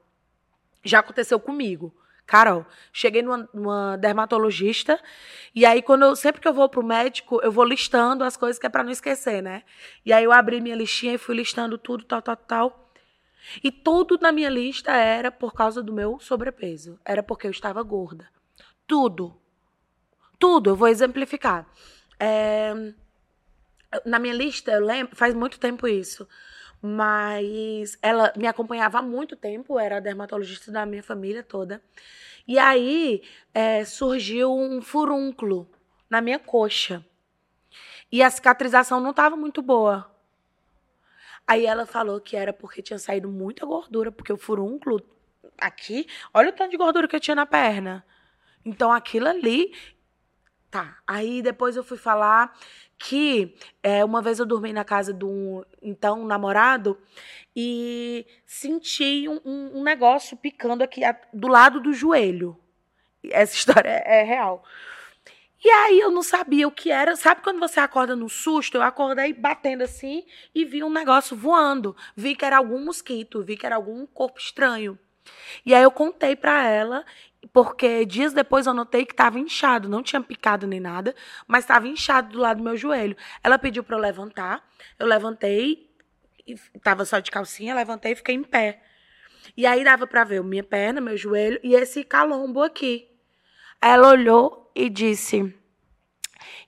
já 0.84 1.00
aconteceu 1.00 1.40
comigo. 1.40 1.94
Carol, 2.26 2.66
cheguei 2.92 3.22
numa, 3.22 3.50
numa, 3.54 3.96
dermatologista 3.96 5.02
e 5.56 5.66
aí 5.66 5.82
quando 5.82 6.04
eu, 6.04 6.14
sempre 6.14 6.42
que 6.42 6.48
eu 6.48 6.54
vou 6.54 6.68
pro 6.68 6.84
médico, 6.84 7.40
eu 7.42 7.50
vou 7.50 7.64
listando 7.64 8.22
as 8.22 8.36
coisas 8.36 8.60
que 8.60 8.66
é 8.66 8.70
para 8.70 8.84
não 8.84 8.92
esquecer, 8.92 9.42
né? 9.42 9.64
E 10.06 10.12
aí 10.12 10.26
eu 10.26 10.34
abri 10.34 10.60
minha 10.60 10.76
listinha 10.76 11.14
e 11.14 11.18
fui 11.18 11.34
listando 11.34 11.78
tudo, 11.78 12.04
tal, 12.04 12.22
tal, 12.22 12.36
tal. 12.36 12.92
E 13.64 13.72
tudo 13.72 14.20
na 14.22 14.34
minha 14.34 14.50
lista 14.50 14.92
era 14.92 15.32
por 15.32 15.54
causa 15.54 15.82
do 15.82 15.94
meu 15.94 16.20
sobrepeso, 16.20 17.00
era 17.06 17.24
porque 17.24 17.48
eu 17.48 17.52
estava 17.52 17.82
gorda. 17.82 18.28
Tudo. 18.86 19.40
Tudo, 20.38 20.72
eu 20.72 20.76
vou 20.76 20.90
exemplificar. 20.90 21.66
É, 22.20 22.74
na 24.06 24.20
minha 24.20 24.34
lista, 24.34 24.72
eu 24.72 24.86
lembro, 24.86 25.16
faz 25.16 25.34
muito 25.34 25.60
tempo 25.60 25.88
isso. 25.88 26.28
Mas 26.82 27.98
ela 28.02 28.32
me 28.36 28.48
acompanhava 28.48 29.00
há 29.00 29.02
muito 29.02 29.36
tempo, 29.36 29.80
era 29.80 30.00
dermatologista 30.00 30.72
da 30.72 30.86
minha 30.86 31.04
família 31.04 31.44
toda. 31.44 31.82
E 32.48 32.58
aí 32.60 33.24
é, 33.54 33.84
surgiu 33.84 34.54
um 34.54 34.82
furúnculo 34.82 35.70
na 36.10 36.22
minha 36.22 36.40
coxa. 36.40 37.06
E 38.12 38.24
a 38.24 38.30
cicatrização 38.30 39.00
não 39.00 39.12
estava 39.12 39.36
muito 39.36 39.62
boa. 39.62 40.10
Aí 41.46 41.66
ela 41.66 41.86
falou 41.86 42.22
que 42.22 42.36
era 42.36 42.54
porque 42.54 42.82
tinha 42.82 43.00
saído 43.00 43.30
muita 43.30 43.66
gordura, 43.66 44.12
porque 44.12 44.32
o 44.32 44.38
furúnculo 44.38 45.02
aqui, 45.58 46.08
olha 46.34 46.50
o 46.50 46.54
tanto 46.54 46.72
de 46.72 46.78
gordura 46.78 47.08
que 47.08 47.16
eu 47.16 47.20
tinha 47.20 47.36
na 47.36 47.46
perna. 47.46 48.06
Então 48.66 48.92
aquilo 48.92 49.28
ali. 49.28 49.74
Tá. 50.70 50.98
Aí 51.08 51.42
depois 51.42 51.78
eu 51.78 51.84
fui 51.84 51.98
falar 51.98 52.54
que 52.98 53.56
é, 53.82 54.04
uma 54.04 54.22
vez 54.22 54.40
eu 54.40 54.46
dormi 54.46 54.74
na 54.74 54.84
casa 54.84 55.14
de 55.14 55.24
um 55.24 55.64
então 55.82 56.26
namorado 56.26 56.98
e 57.56 58.26
senti 58.46 59.30
um, 59.30 59.40
um, 59.46 59.84
negócio 59.84 60.36
picando 60.36 60.84
aqui 60.84 61.04
a, 61.04 61.18
do 61.34 61.48
lado 61.48 61.80
do 61.80 61.94
joelho. 61.94 62.60
Essa 63.30 63.56
história 63.56 63.90
é, 63.90 64.22
é, 64.22 64.24
real. 64.24 64.64
E 65.64 65.70
aí 65.70 66.00
eu 66.00 66.12
não 66.12 66.22
sabia 66.22 66.68
o 66.68 66.72
que 66.72 66.92
era. 66.92 67.16
Sabe 67.16 67.42
quando 67.42 67.60
você 67.60 67.80
acorda 67.80 68.16
no 68.16 68.30
susto? 68.30 68.78
Eu 68.78 68.84
acordei 68.84 69.34
batendo 69.34 69.84
assim 69.84 70.26
e 70.54 70.66
vi 70.66 70.84
um 70.84 70.90
negócio 70.90 71.36
voando. 71.36 71.96
Vi 72.16 72.36
que 72.36 72.46
era 72.46 72.58
algum 72.58 72.84
mosquito, 72.84 73.42
vi 73.42 73.58
que 73.58 73.66
era 73.66 73.76
algum 73.76 74.06
corpo 74.06 74.40
estranho. 74.40 75.00
E 75.66 75.74
aí 75.74 75.84
eu 75.84 75.92
contei 75.92 76.36
para 76.36 76.68
ela 76.68 77.06
porque 77.54 78.06
dias 78.06 78.34
depois 78.34 78.68
eu 78.68 78.74
notei 78.74 79.06
que 79.06 79.14
estava 79.14 79.40
inchado, 79.40 79.90
não 79.90 80.04
tinha 80.04 80.22
picado 80.22 80.68
nem 80.68 80.80
nada, 80.80 81.16
mas 81.48 81.64
estava 81.64 81.88
inchado 81.88 82.34
do 82.34 82.40
lado 82.40 82.58
do 82.58 82.64
meu 82.64 82.78
joelho. 82.78 83.16
Ela 83.44 83.58
pediu 83.58 83.84
para 83.84 83.96
eu 83.96 84.02
levantar, 84.02 84.68
eu 84.98 85.08
levantei, 85.08 85.90
estava 86.76 87.06
só 87.06 87.20
de 87.20 87.32
calcinha, 87.32 87.76
levantei 87.76 88.14
e 88.14 88.16
fiquei 88.16 88.36
em 88.36 88.44
pé. 88.44 88.82
E 89.56 89.66
aí 89.66 89.84
dava 89.84 90.06
para 90.06 90.24
ver 90.24 90.44
minha 90.44 90.64
perna, 90.64 91.02
meu 91.02 91.18
joelho 91.18 91.60
e 91.64 91.74
esse 91.74 92.04
calombo 92.04 92.62
aqui. 92.62 93.08
Ela 93.82 94.10
olhou 94.10 94.72
e 94.76 94.90
disse: 94.90 95.54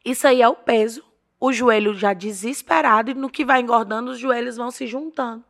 Isso 0.04 0.28
aí 0.28 0.42
é 0.42 0.48
o 0.48 0.56
peso. 0.56 1.04
O 1.40 1.54
joelho 1.54 1.94
já 1.94 2.14
desesperado 2.14 3.12
e 3.12 3.14
no 3.14 3.30
que 3.30 3.46
vai 3.46 3.62
engordando, 3.62 4.12
os 4.12 4.20
joelhos 4.20 4.58
vão 4.58 4.70
se 4.70 4.86
juntando. 4.86 5.44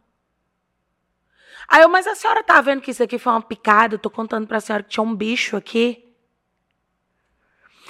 Aí 1.69 1.83
eu, 1.83 1.89
mas 1.89 2.07
a 2.07 2.15
senhora 2.15 2.43
tá 2.43 2.59
vendo 2.61 2.81
que 2.81 2.89
isso 2.89 3.03
aqui 3.03 3.19
foi 3.19 3.31
uma 3.31 3.41
picada? 3.43 3.93
Eu 3.93 3.99
tô 3.99 4.09
contando 4.09 4.47
pra 4.47 4.59
senhora 4.59 4.81
que 4.83 4.89
tinha 4.89 5.03
um 5.03 5.15
bicho 5.15 5.55
aqui. 5.55 6.03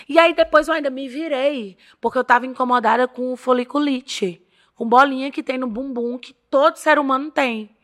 E 0.08 0.20
aí 0.20 0.34
depois 0.34 0.68
eu 0.68 0.74
ainda 0.74 0.90
me 0.90 1.08
virei, 1.08 1.78
porque 2.02 2.18
eu 2.18 2.24
tava 2.24 2.46
incomodada 2.46 3.08
com 3.08 3.36
foliculite. 3.38 4.46
com 4.76 4.88
bolinha 4.88 5.32
que 5.32 5.44
tem 5.44 5.58
no 5.58 5.68
bumbum, 5.68 6.18
que 6.18 6.34
todo 6.34 6.78
ser 6.78 7.00
humano 7.00 7.32
tem. 7.32 7.78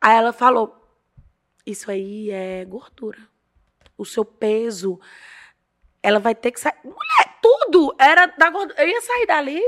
Aí 0.00 0.16
ela 0.16 0.32
falou: 0.32 0.74
Isso 1.66 1.90
aí 1.90 2.30
é 2.30 2.64
gordura. 2.64 3.18
O 3.96 4.04
seu 4.04 4.24
peso, 4.24 4.98
ela 6.02 6.18
vai 6.18 6.34
ter 6.34 6.50
que 6.50 6.60
sair. 6.60 6.74
Mulher, 6.84 7.38
tudo 7.42 7.94
era 7.98 8.26
da 8.26 8.50
gordura. 8.50 8.82
Eu 8.82 8.88
ia 8.88 9.00
sair 9.00 9.26
dali, 9.26 9.62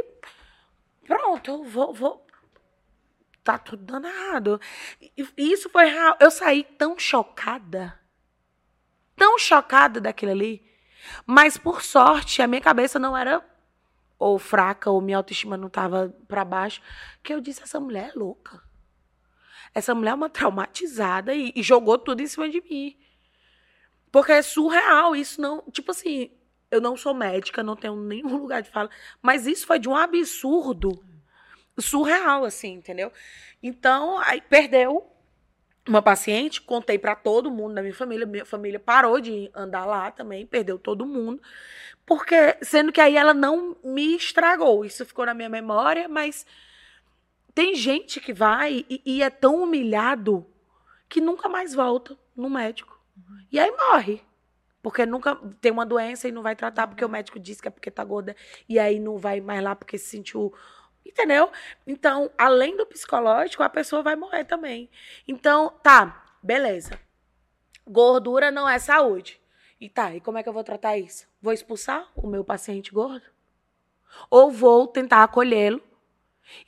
pronto, 1.07 1.50
eu 1.50 1.64
vou, 1.64 1.92
vou. 1.92 2.23
Tá 3.45 3.59
tudo 3.59 3.84
dando 3.84 4.09
errado. 4.09 4.59
E 4.99 5.28
isso 5.36 5.68
foi 5.68 5.84
real. 5.84 6.16
Eu 6.18 6.30
saí 6.30 6.64
tão 6.64 6.99
chocada. 6.99 8.01
Tão 9.14 9.38
chocada 9.38 10.01
daquilo 10.01 10.32
ali. 10.32 10.66
Mas, 11.26 11.59
por 11.59 11.82
sorte, 11.82 12.40
a 12.40 12.47
minha 12.47 12.62
cabeça 12.62 12.99
não 12.99 13.14
era 13.14 13.45
ou 14.18 14.38
fraca, 14.38 14.90
ou 14.90 15.03
minha 15.03 15.18
autoestima 15.18 15.59
não 15.59 15.66
estava 15.66 16.14
para 16.26 16.42
baixo, 16.42 16.80
que 17.22 17.34
eu 17.34 17.40
disse: 17.40 17.62
essa 17.62 17.78
mulher 17.78 18.12
é 18.14 18.18
louca. 18.18 18.62
Essa 19.74 19.95
mulher 19.95 20.12
é 20.12 20.14
uma 20.14 20.30
traumatizada 20.30 21.34
e, 21.34 21.53
e 21.55 21.62
jogou 21.62 21.99
tudo 21.99 22.22
em 22.22 22.26
cima 22.26 22.49
de 22.49 22.62
mim. 22.62 22.97
Porque 24.11 24.32
é 24.32 24.40
surreal, 24.40 25.14
isso 25.14 25.38
não. 25.38 25.62
Tipo 25.70 25.90
assim, 25.90 26.30
eu 26.70 26.80
não 26.80 26.97
sou 26.97 27.12
médica, 27.12 27.62
não 27.62 27.76
tenho 27.76 27.97
nenhum 27.97 28.38
lugar 28.38 28.62
de 28.62 28.70
fala, 28.70 28.88
mas 29.20 29.47
isso 29.47 29.66
foi 29.66 29.78
de 29.78 29.88
um 29.88 29.95
absurdo 29.97 31.05
surreal, 31.78 32.44
assim, 32.44 32.74
entendeu? 32.74 33.12
Então, 33.62 34.18
aí 34.18 34.40
perdeu 34.40 35.10
uma 35.86 36.00
paciente, 36.00 36.62
contei 36.62 36.98
para 36.98 37.14
todo 37.14 37.50
mundo 37.50 37.74
da 37.74 37.82
minha 37.82 37.94
família, 37.94 38.26
minha 38.26 38.44
família 38.44 38.80
parou 38.80 39.20
de 39.20 39.50
andar 39.54 39.84
lá 39.84 40.10
também, 40.10 40.46
perdeu 40.46 40.78
todo 40.78 41.04
mundo. 41.04 41.40
Porque, 42.06 42.56
sendo 42.62 42.92
que 42.92 43.00
aí 43.00 43.16
ela 43.16 43.34
não 43.34 43.76
me 43.82 44.14
estragou, 44.16 44.84
isso 44.84 45.04
ficou 45.04 45.26
na 45.26 45.34
minha 45.34 45.48
memória, 45.48 46.08
mas 46.08 46.46
tem 47.54 47.74
gente 47.74 48.20
que 48.20 48.32
vai 48.32 48.84
e, 48.88 49.02
e 49.04 49.22
é 49.22 49.30
tão 49.30 49.62
humilhado 49.62 50.46
que 51.08 51.20
nunca 51.20 51.48
mais 51.48 51.74
volta 51.74 52.18
no 52.36 52.50
médico. 52.50 52.98
Uhum. 53.16 53.46
E 53.52 53.58
aí 53.58 53.70
morre. 53.70 54.20
Porque 54.82 55.06
nunca 55.06 55.36
tem 55.62 55.72
uma 55.72 55.86
doença 55.86 56.28
e 56.28 56.32
não 56.32 56.42
vai 56.42 56.54
tratar 56.54 56.86
porque 56.86 57.04
o 57.04 57.08
médico 57.08 57.40
disse 57.40 57.62
que 57.62 57.68
é 57.68 57.70
porque 57.70 57.90
tá 57.90 58.04
gorda. 58.04 58.36
E 58.68 58.78
aí 58.78 59.00
não 59.00 59.16
vai 59.16 59.40
mais 59.40 59.62
lá 59.62 59.74
porque 59.74 59.96
se 59.96 60.08
sentiu. 60.10 60.52
Entendeu? 61.05 61.50
Então, 61.86 62.30
além 62.36 62.76
do 62.76 62.86
psicológico, 62.86 63.62
a 63.62 63.68
pessoa 63.68 64.02
vai 64.02 64.16
morrer 64.16 64.44
também. 64.44 64.90
Então, 65.28 65.70
tá, 65.82 66.36
beleza. 66.42 66.98
Gordura 67.86 68.50
não 68.50 68.68
é 68.68 68.78
saúde. 68.78 69.40
E 69.80 69.88
tá, 69.88 70.14
e 70.14 70.20
como 70.20 70.38
é 70.38 70.42
que 70.42 70.48
eu 70.48 70.52
vou 70.52 70.64
tratar 70.64 70.96
isso? 70.96 71.28
Vou 71.42 71.52
expulsar 71.52 72.09
o 72.16 72.26
meu 72.26 72.42
paciente 72.42 72.90
gordo? 72.90 73.26
Ou 74.30 74.50
vou 74.50 74.86
tentar 74.86 75.22
acolhê-lo 75.22 75.82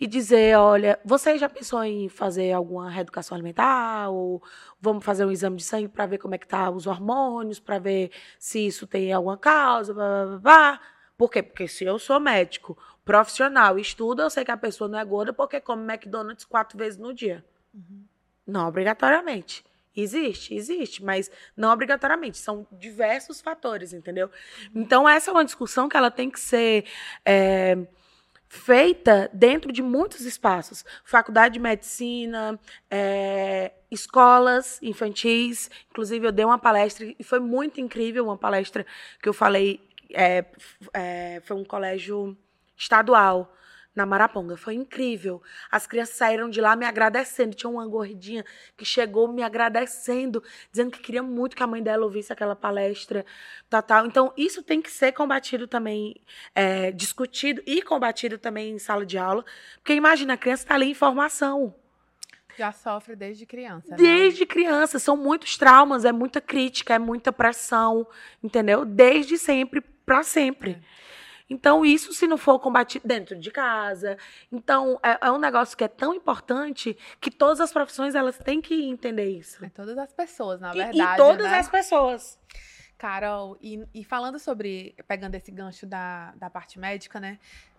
e 0.00 0.06
dizer, 0.06 0.56
olha, 0.58 0.98
você 1.04 1.38
já 1.38 1.48
pensou 1.48 1.82
em 1.84 2.08
fazer 2.08 2.52
alguma 2.52 2.90
reeducação 2.90 3.34
alimentar 3.34 4.10
ou 4.10 4.42
vamos 4.80 5.04
fazer 5.04 5.24
um 5.24 5.30
exame 5.30 5.56
de 5.56 5.64
sangue 5.64 5.88
para 5.88 6.06
ver 6.06 6.18
como 6.18 6.34
é 6.34 6.38
que 6.38 6.46
tá 6.46 6.70
os 6.70 6.86
hormônios, 6.86 7.60
para 7.60 7.78
ver 7.78 8.10
se 8.38 8.66
isso 8.66 8.86
tem 8.86 9.12
alguma 9.12 9.36
causa, 9.36 9.94
blá, 9.94 10.26
blá, 10.26 10.38
blá. 10.38 10.80
Por 11.16 11.30
quê? 11.30 11.42
Porque 11.42 11.66
se 11.68 11.84
eu 11.84 11.98
sou 11.98 12.20
médico, 12.20 12.76
profissional, 13.06 13.78
estudo, 13.78 14.20
eu 14.20 14.28
sei 14.28 14.44
que 14.44 14.50
a 14.50 14.56
pessoa 14.56 14.88
não 14.88 14.98
é 14.98 15.04
gorda 15.04 15.32
porque 15.32 15.60
come 15.60 15.84
McDonald's 15.84 16.44
quatro 16.44 16.76
vezes 16.76 16.98
no 16.98 17.14
dia. 17.14 17.42
Uhum. 17.72 18.04
Não 18.44 18.66
obrigatoriamente. 18.66 19.64
Existe, 19.96 20.54
existe, 20.54 21.02
mas 21.02 21.30
não 21.56 21.72
obrigatoriamente. 21.72 22.36
São 22.36 22.66
diversos 22.72 23.40
fatores, 23.40 23.92
entendeu? 23.92 24.28
Então, 24.74 25.08
essa 25.08 25.30
é 25.30 25.32
uma 25.32 25.44
discussão 25.44 25.88
que 25.88 25.96
ela 25.96 26.10
tem 26.10 26.28
que 26.28 26.40
ser 26.40 26.84
é, 27.24 27.78
feita 28.48 29.30
dentro 29.32 29.72
de 29.72 29.82
muitos 29.82 30.22
espaços. 30.22 30.84
Faculdade 31.04 31.54
de 31.54 31.60
medicina, 31.60 32.58
é, 32.90 33.72
escolas 33.88 34.82
infantis. 34.82 35.70
Inclusive, 35.90 36.26
eu 36.26 36.32
dei 36.32 36.44
uma 36.44 36.58
palestra 36.58 37.06
e 37.16 37.22
foi 37.22 37.38
muito 37.38 37.80
incrível 37.80 38.24
uma 38.24 38.36
palestra 38.36 38.84
que 39.22 39.28
eu 39.28 39.32
falei. 39.32 39.80
É, 40.12 40.44
é 40.92 41.40
foi 41.44 41.56
um 41.56 41.64
colégio 41.64 42.36
estadual 42.76 43.56
na 43.96 44.04
Maraponga. 44.04 44.58
Foi 44.58 44.74
incrível. 44.74 45.42
As 45.70 45.86
crianças 45.86 46.16
saíram 46.16 46.50
de 46.50 46.60
lá 46.60 46.76
me 46.76 46.84
agradecendo. 46.84 47.56
Tinha 47.56 47.70
uma 47.70 47.86
gordinha 47.88 48.44
que 48.76 48.84
chegou 48.84 49.26
me 49.26 49.42
agradecendo, 49.42 50.42
dizendo 50.70 50.90
que 50.90 51.00
queria 51.00 51.22
muito 51.22 51.56
que 51.56 51.62
a 51.62 51.66
mãe 51.66 51.82
dela 51.82 52.04
ouvisse 52.04 52.30
aquela 52.30 52.54
palestra, 52.54 53.24
tal, 53.70 53.82
tal. 53.82 54.06
Então, 54.06 54.32
isso 54.36 54.62
tem 54.62 54.82
que 54.82 54.90
ser 54.90 55.12
combatido 55.12 55.66
também, 55.66 56.14
é, 56.54 56.92
discutido 56.92 57.62
e 57.66 57.80
combatido 57.80 58.36
também 58.36 58.74
em 58.74 58.78
sala 58.78 59.06
de 59.06 59.16
aula. 59.16 59.42
Porque 59.76 59.94
imagina, 59.94 60.34
a 60.34 60.36
criança 60.36 60.64
está 60.64 60.74
ali 60.74 60.90
em 60.90 60.94
formação. 60.94 61.74
Já 62.58 62.72
sofre 62.72 63.16
desde 63.16 63.44
criança. 63.44 63.90
Né? 63.90 63.96
Desde 63.96 64.44
criança. 64.44 64.98
São 64.98 65.16
muitos 65.16 65.56
traumas, 65.56 66.04
é 66.04 66.12
muita 66.12 66.40
crítica, 66.40 66.94
é 66.94 66.98
muita 66.98 67.32
pressão, 67.32 68.06
entendeu? 68.42 68.84
Desde 68.84 69.38
sempre, 69.38 69.80
para 69.80 70.22
sempre. 70.22 70.72
É. 70.72 71.06
Então, 71.48 71.84
isso 71.84 72.12
se 72.12 72.26
não 72.26 72.36
for 72.36 72.58
combatido 72.58 73.06
dentro 73.06 73.38
de 73.38 73.50
casa. 73.50 74.18
Então, 74.50 74.98
é, 75.02 75.26
é, 75.26 75.30
um 75.30 75.38
negócio 75.38 75.76
que 75.76 75.84
é 75.84 75.88
tão 75.88 76.12
importante 76.12 76.96
que 77.20 77.30
todas 77.30 77.60
as 77.60 77.72
profissões 77.72 78.14
elas 78.14 78.36
têm 78.36 78.60
que 78.60 78.74
entender 78.84 79.30
isso. 79.30 79.64
É 79.64 79.68
todas 79.68 79.96
as 79.96 80.12
pessoas, 80.12 80.60
na 80.60 80.72
verdade. 80.72 80.98
E, 80.98 81.02
e 81.02 81.16
todas 81.16 81.50
né? 81.50 81.58
as 81.58 81.68
pessoas. 81.68 82.38
Carol, 82.98 83.56
e, 83.60 83.86
e, 83.94 84.04
falando 84.04 84.38
sobre, 84.38 84.94
pegando 85.06 85.34
esse 85.34 85.50
gancho 85.50 85.86
da, 85.86 86.32
da 86.36 86.48
parte 86.48 86.78
médica, 86.78 87.20
né? 87.20 87.38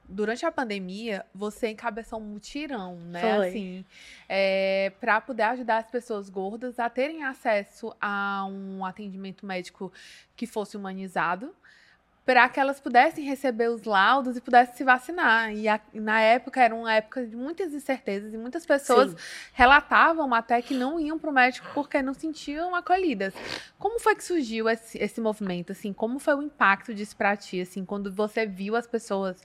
Durante 0.09 0.45
a 0.45 0.51
pandemia, 0.51 1.25
você 1.35 1.69
encabeçou 1.69 2.19
um 2.19 2.23
mutirão, 2.23 2.95
né? 2.95 3.19
Foi. 3.19 3.47
Assim, 3.49 3.85
é, 4.29 4.93
para 5.01 5.19
poder 5.19 5.43
ajudar 5.43 5.79
as 5.79 5.91
pessoas 5.91 6.29
gordas 6.29 6.79
a 6.79 6.89
terem 6.89 7.25
acesso 7.25 7.93
a 7.99 8.45
um 8.45 8.85
atendimento 8.85 9.45
médico 9.45 9.91
que 10.35 10.47
fosse 10.47 10.77
humanizado, 10.77 11.53
para 12.27 12.49
que 12.49 12.59
elas 12.59 12.77
pudessem 12.77 13.23
receber 13.23 13.69
os 13.69 13.85
laudos 13.85 14.35
e 14.35 14.41
pudessem 14.41 14.75
se 14.75 14.83
vacinar. 14.83 15.53
E 15.53 15.65
a, 15.65 15.79
na 15.93 16.19
época 16.19 16.61
era 16.61 16.75
uma 16.75 16.93
época 16.93 17.25
de 17.25 17.37
muitas 17.37 17.73
incertezas 17.73 18.33
e 18.33 18.37
muitas 18.37 18.65
pessoas 18.65 19.11
Sim. 19.11 19.15
relatavam 19.53 20.33
até 20.33 20.61
que 20.61 20.73
não 20.73 20.99
iam 20.99 21.17
para 21.17 21.29
o 21.29 21.33
médico 21.33 21.65
porque 21.73 22.01
não 22.01 22.13
sentiam 22.13 22.75
acolhidas. 22.75 23.33
Como 23.79 23.97
foi 23.97 24.13
que 24.13 24.25
surgiu 24.25 24.67
esse, 24.67 24.97
esse 24.97 25.21
movimento? 25.21 25.71
Assim, 25.71 25.93
como 25.93 26.19
foi 26.19 26.35
o 26.35 26.41
impacto 26.41 26.93
disso 26.93 27.15
para 27.15 27.37
ti? 27.37 27.61
Assim, 27.61 27.85
quando 27.85 28.11
você 28.11 28.45
viu 28.45 28.75
as 28.75 28.85
pessoas 28.85 29.41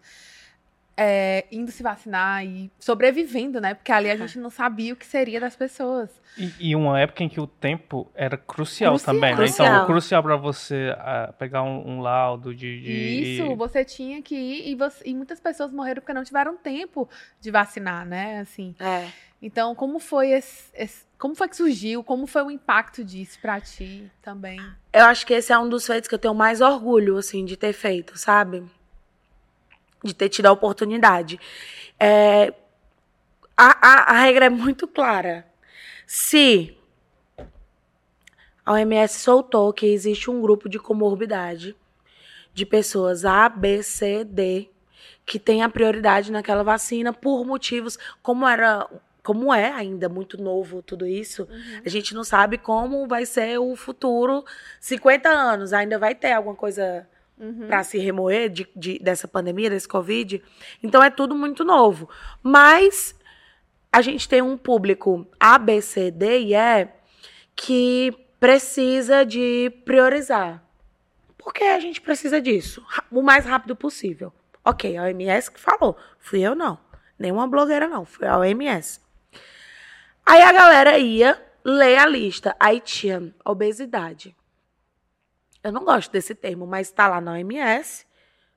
é, 0.96 1.46
indo 1.50 1.70
se 1.70 1.82
vacinar 1.82 2.44
e 2.44 2.70
sobrevivendo, 2.78 3.60
né? 3.60 3.74
Porque 3.74 3.90
ali 3.90 4.10
a 4.10 4.16
gente 4.16 4.38
não 4.38 4.50
sabia 4.50 4.92
o 4.92 4.96
que 4.96 5.06
seria 5.06 5.40
das 5.40 5.56
pessoas. 5.56 6.10
E, 6.36 6.70
e 6.70 6.76
uma 6.76 7.00
época 7.00 7.22
em 7.22 7.28
que 7.28 7.40
o 7.40 7.46
tempo 7.46 8.10
era 8.14 8.36
crucial, 8.36 8.92
crucial. 8.92 9.14
também, 9.14 9.30
né? 9.30 9.36
Crucial. 9.36 9.68
Então, 9.68 9.86
crucial 9.86 10.22
para 10.22 10.36
você 10.36 10.90
uh, 10.90 11.32
pegar 11.34 11.62
um, 11.62 11.96
um, 11.96 12.00
laudo 12.00 12.54
de, 12.54 12.80
de... 12.80 12.92
Isso, 12.92 13.56
você 13.56 13.84
tinha 13.84 14.22
que 14.22 14.34
ir 14.34 14.70
e, 14.70 14.74
você, 14.74 15.02
e, 15.06 15.14
muitas 15.14 15.40
pessoas 15.40 15.72
morreram 15.72 16.00
porque 16.00 16.12
não 16.12 16.24
tiveram 16.24 16.56
tempo 16.56 17.08
de 17.40 17.50
vacinar, 17.50 18.06
né? 18.06 18.40
Assim. 18.40 18.74
É. 18.78 19.08
Então, 19.40 19.74
como 19.74 19.98
foi 19.98 20.30
esse, 20.30 20.70
esse, 20.72 21.04
como 21.18 21.34
foi 21.34 21.48
que 21.48 21.56
surgiu? 21.56 22.04
Como 22.04 22.26
foi 22.26 22.42
o 22.42 22.50
impacto 22.50 23.04
disso 23.04 23.38
para 23.40 23.60
ti 23.60 24.10
também? 24.22 24.60
Eu 24.92 25.04
acho 25.06 25.26
que 25.26 25.34
esse 25.34 25.52
é 25.52 25.58
um 25.58 25.68
dos 25.68 25.84
feitos 25.84 26.08
que 26.08 26.14
eu 26.14 26.18
tenho 26.18 26.34
mais 26.34 26.60
orgulho, 26.60 27.16
assim, 27.16 27.44
de 27.44 27.56
ter 27.56 27.72
feito, 27.72 28.16
sabe? 28.16 28.62
De 30.02 30.14
ter 30.14 30.28
tido 30.28 30.46
a 30.46 30.52
oportunidade. 30.52 31.38
É, 31.98 32.52
a, 33.56 33.88
a, 33.88 34.12
a 34.12 34.20
regra 34.22 34.46
é 34.46 34.50
muito 34.50 34.88
clara. 34.88 35.46
Se 36.06 36.76
a 38.64 38.72
OMS 38.72 39.18
soltou 39.18 39.72
que 39.72 39.86
existe 39.86 40.30
um 40.30 40.40
grupo 40.40 40.68
de 40.68 40.78
comorbidade 40.78 41.76
de 42.54 42.66
pessoas 42.66 43.24
A, 43.24 43.48
B, 43.48 43.82
C, 43.82 44.24
D 44.24 44.68
que 45.24 45.38
tem 45.38 45.62
a 45.62 45.68
prioridade 45.68 46.32
naquela 46.32 46.62
vacina 46.62 47.12
por 47.12 47.44
motivos 47.44 47.98
como 48.22 48.46
era 48.46 48.88
como 49.22 49.54
é 49.54 49.70
ainda 49.70 50.08
muito 50.08 50.36
novo 50.36 50.82
tudo 50.82 51.06
isso, 51.06 51.44
uhum. 51.48 51.82
a 51.86 51.88
gente 51.88 52.12
não 52.12 52.24
sabe 52.24 52.58
como 52.58 53.06
vai 53.06 53.24
ser 53.24 53.56
o 53.58 53.76
futuro 53.76 54.44
50 54.80 55.28
anos, 55.28 55.72
ainda 55.72 55.96
vai 55.96 56.12
ter 56.12 56.32
alguma 56.32 56.56
coisa 56.56 57.06
uhum. 57.38 57.66
para 57.66 57.82
se 57.82 57.98
remoer 57.98 58.48
de, 58.48 58.68
de, 58.74 58.98
dessa 58.98 59.26
pandemia, 59.26 59.70
desse 59.70 59.88
Covid. 59.88 60.42
Então 60.82 61.02
é 61.02 61.10
tudo 61.10 61.34
muito 61.34 61.64
novo. 61.64 62.08
Mas 62.42 63.14
a 63.92 64.00
gente 64.00 64.28
tem 64.28 64.40
um 64.40 64.56
público 64.56 65.26
A, 65.38 65.58
B, 65.58 65.80
C, 65.80 66.10
D 66.10 66.40
e 66.40 66.54
E 66.54 66.88
que 67.54 68.14
precisa 68.40 69.24
de 69.24 69.70
priorizar. 69.84 70.62
Porque 71.36 71.64
a 71.64 71.80
gente 71.80 72.00
precisa 72.00 72.40
disso, 72.40 72.84
o 73.10 73.22
mais 73.22 73.44
rápido 73.44 73.74
possível. 73.74 74.32
Ok, 74.64 74.96
a 74.96 75.02
OMS 75.02 75.50
que 75.50 75.60
falou. 75.60 75.96
Fui 76.18 76.40
eu 76.40 76.54
não. 76.54 76.78
Nenhuma 77.18 77.46
blogueira 77.46 77.88
não, 77.88 78.04
foi 78.04 78.28
a 78.28 78.38
OMS. 78.38 79.00
Aí 80.24 80.40
a 80.40 80.52
galera 80.52 80.98
ia 80.98 81.40
ler 81.64 81.98
a 81.98 82.06
lista. 82.06 82.56
Aí 82.58 82.80
tinha 82.80 83.34
obesidade, 83.44 84.34
eu 85.62 85.72
não 85.72 85.84
gosto 85.84 86.10
desse 86.10 86.34
termo, 86.34 86.66
mas 86.66 86.88
está 86.88 87.08
lá 87.08 87.20
na 87.20 87.32
OMS. 87.32 88.06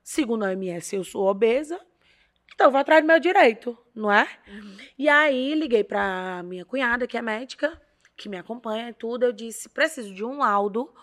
Segundo 0.04 0.44
a 0.44 0.50
OMS, 0.50 0.96
eu 0.96 1.04
sou 1.04 1.28
obesa. 1.28 1.80
Então, 2.54 2.68
eu 2.68 2.72
vou 2.72 2.80
atrás 2.80 3.02
do 3.04 3.08
meu 3.08 3.20
direito, 3.20 3.78
não 3.94 4.12
é? 4.12 4.28
Uhum. 4.48 4.78
E 4.98 5.10
aí, 5.10 5.54
liguei 5.56 5.84
pra 5.84 6.42
minha 6.44 6.64
cunhada, 6.64 7.06
que 7.06 7.18
é 7.18 7.22
médica, 7.22 7.82
que 8.16 8.30
me 8.30 8.38
acompanha 8.38 8.90
e 8.90 8.94
tudo. 8.94 9.24
Eu 9.24 9.34
disse: 9.34 9.68
preciso 9.68 10.14
de 10.14 10.24
um 10.24 10.38
laudo, 10.38 10.94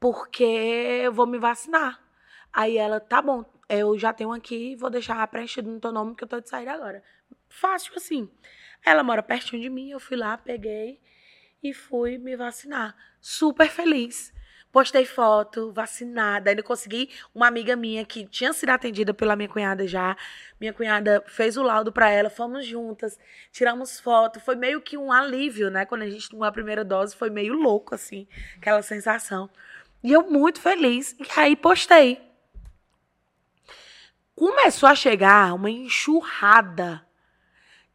porque 0.00 0.42
eu 0.44 1.12
vou 1.12 1.26
me 1.26 1.38
vacinar. 1.38 2.02
Aí 2.52 2.76
ela, 2.76 2.98
tá 2.98 3.22
bom, 3.22 3.44
eu 3.68 3.96
já 3.98 4.12
tenho 4.12 4.32
aqui, 4.32 4.74
vou 4.76 4.90
deixar 4.90 5.26
preenchido 5.28 5.70
no 5.70 5.78
teu 5.78 5.92
nome, 5.92 6.14
que 6.14 6.24
eu 6.24 6.28
tô 6.28 6.40
de 6.40 6.48
saída 6.48 6.72
agora. 6.72 7.02
Fácil 7.48 7.92
assim. 7.96 8.28
Ela 8.84 9.02
mora 9.02 9.22
pertinho 9.22 9.60
de 9.60 9.68
mim, 9.68 9.90
eu 9.90 10.00
fui 10.00 10.16
lá, 10.16 10.36
peguei 10.38 11.00
e 11.62 11.72
fui 11.72 12.18
me 12.18 12.36
vacinar. 12.36 12.96
Super 13.20 13.68
feliz. 13.68 14.32
Postei 14.70 15.06
foto, 15.06 15.72
vacinada. 15.72 16.50
Ainda 16.50 16.62
consegui 16.62 17.10
uma 17.34 17.46
amiga 17.46 17.74
minha 17.74 18.04
que 18.04 18.26
tinha 18.26 18.52
sido 18.52 18.70
atendida 18.70 19.14
pela 19.14 19.34
minha 19.34 19.48
cunhada 19.48 19.86
já. 19.86 20.16
Minha 20.60 20.72
cunhada 20.72 21.24
fez 21.26 21.56
o 21.56 21.62
laudo 21.62 21.90
para 21.90 22.10
ela, 22.10 22.28
fomos 22.28 22.66
juntas, 22.66 23.18
tiramos 23.50 23.98
foto. 23.98 24.40
Foi 24.40 24.56
meio 24.56 24.80
que 24.80 24.98
um 24.98 25.10
alívio, 25.10 25.70
né? 25.70 25.86
Quando 25.86 26.02
a 26.02 26.10
gente 26.10 26.28
tomou 26.28 26.44
a 26.44 26.52
primeira 26.52 26.84
dose, 26.84 27.16
foi 27.16 27.30
meio 27.30 27.54
louco, 27.54 27.94
assim, 27.94 28.28
aquela 28.58 28.82
sensação. 28.82 29.48
E 30.02 30.12
eu 30.12 30.30
muito 30.30 30.60
feliz. 30.60 31.16
E 31.18 31.40
aí 31.40 31.56
postei. 31.56 32.20
Começou 34.34 34.88
a 34.88 34.94
chegar 34.94 35.54
uma 35.54 35.70
enxurrada 35.70 37.04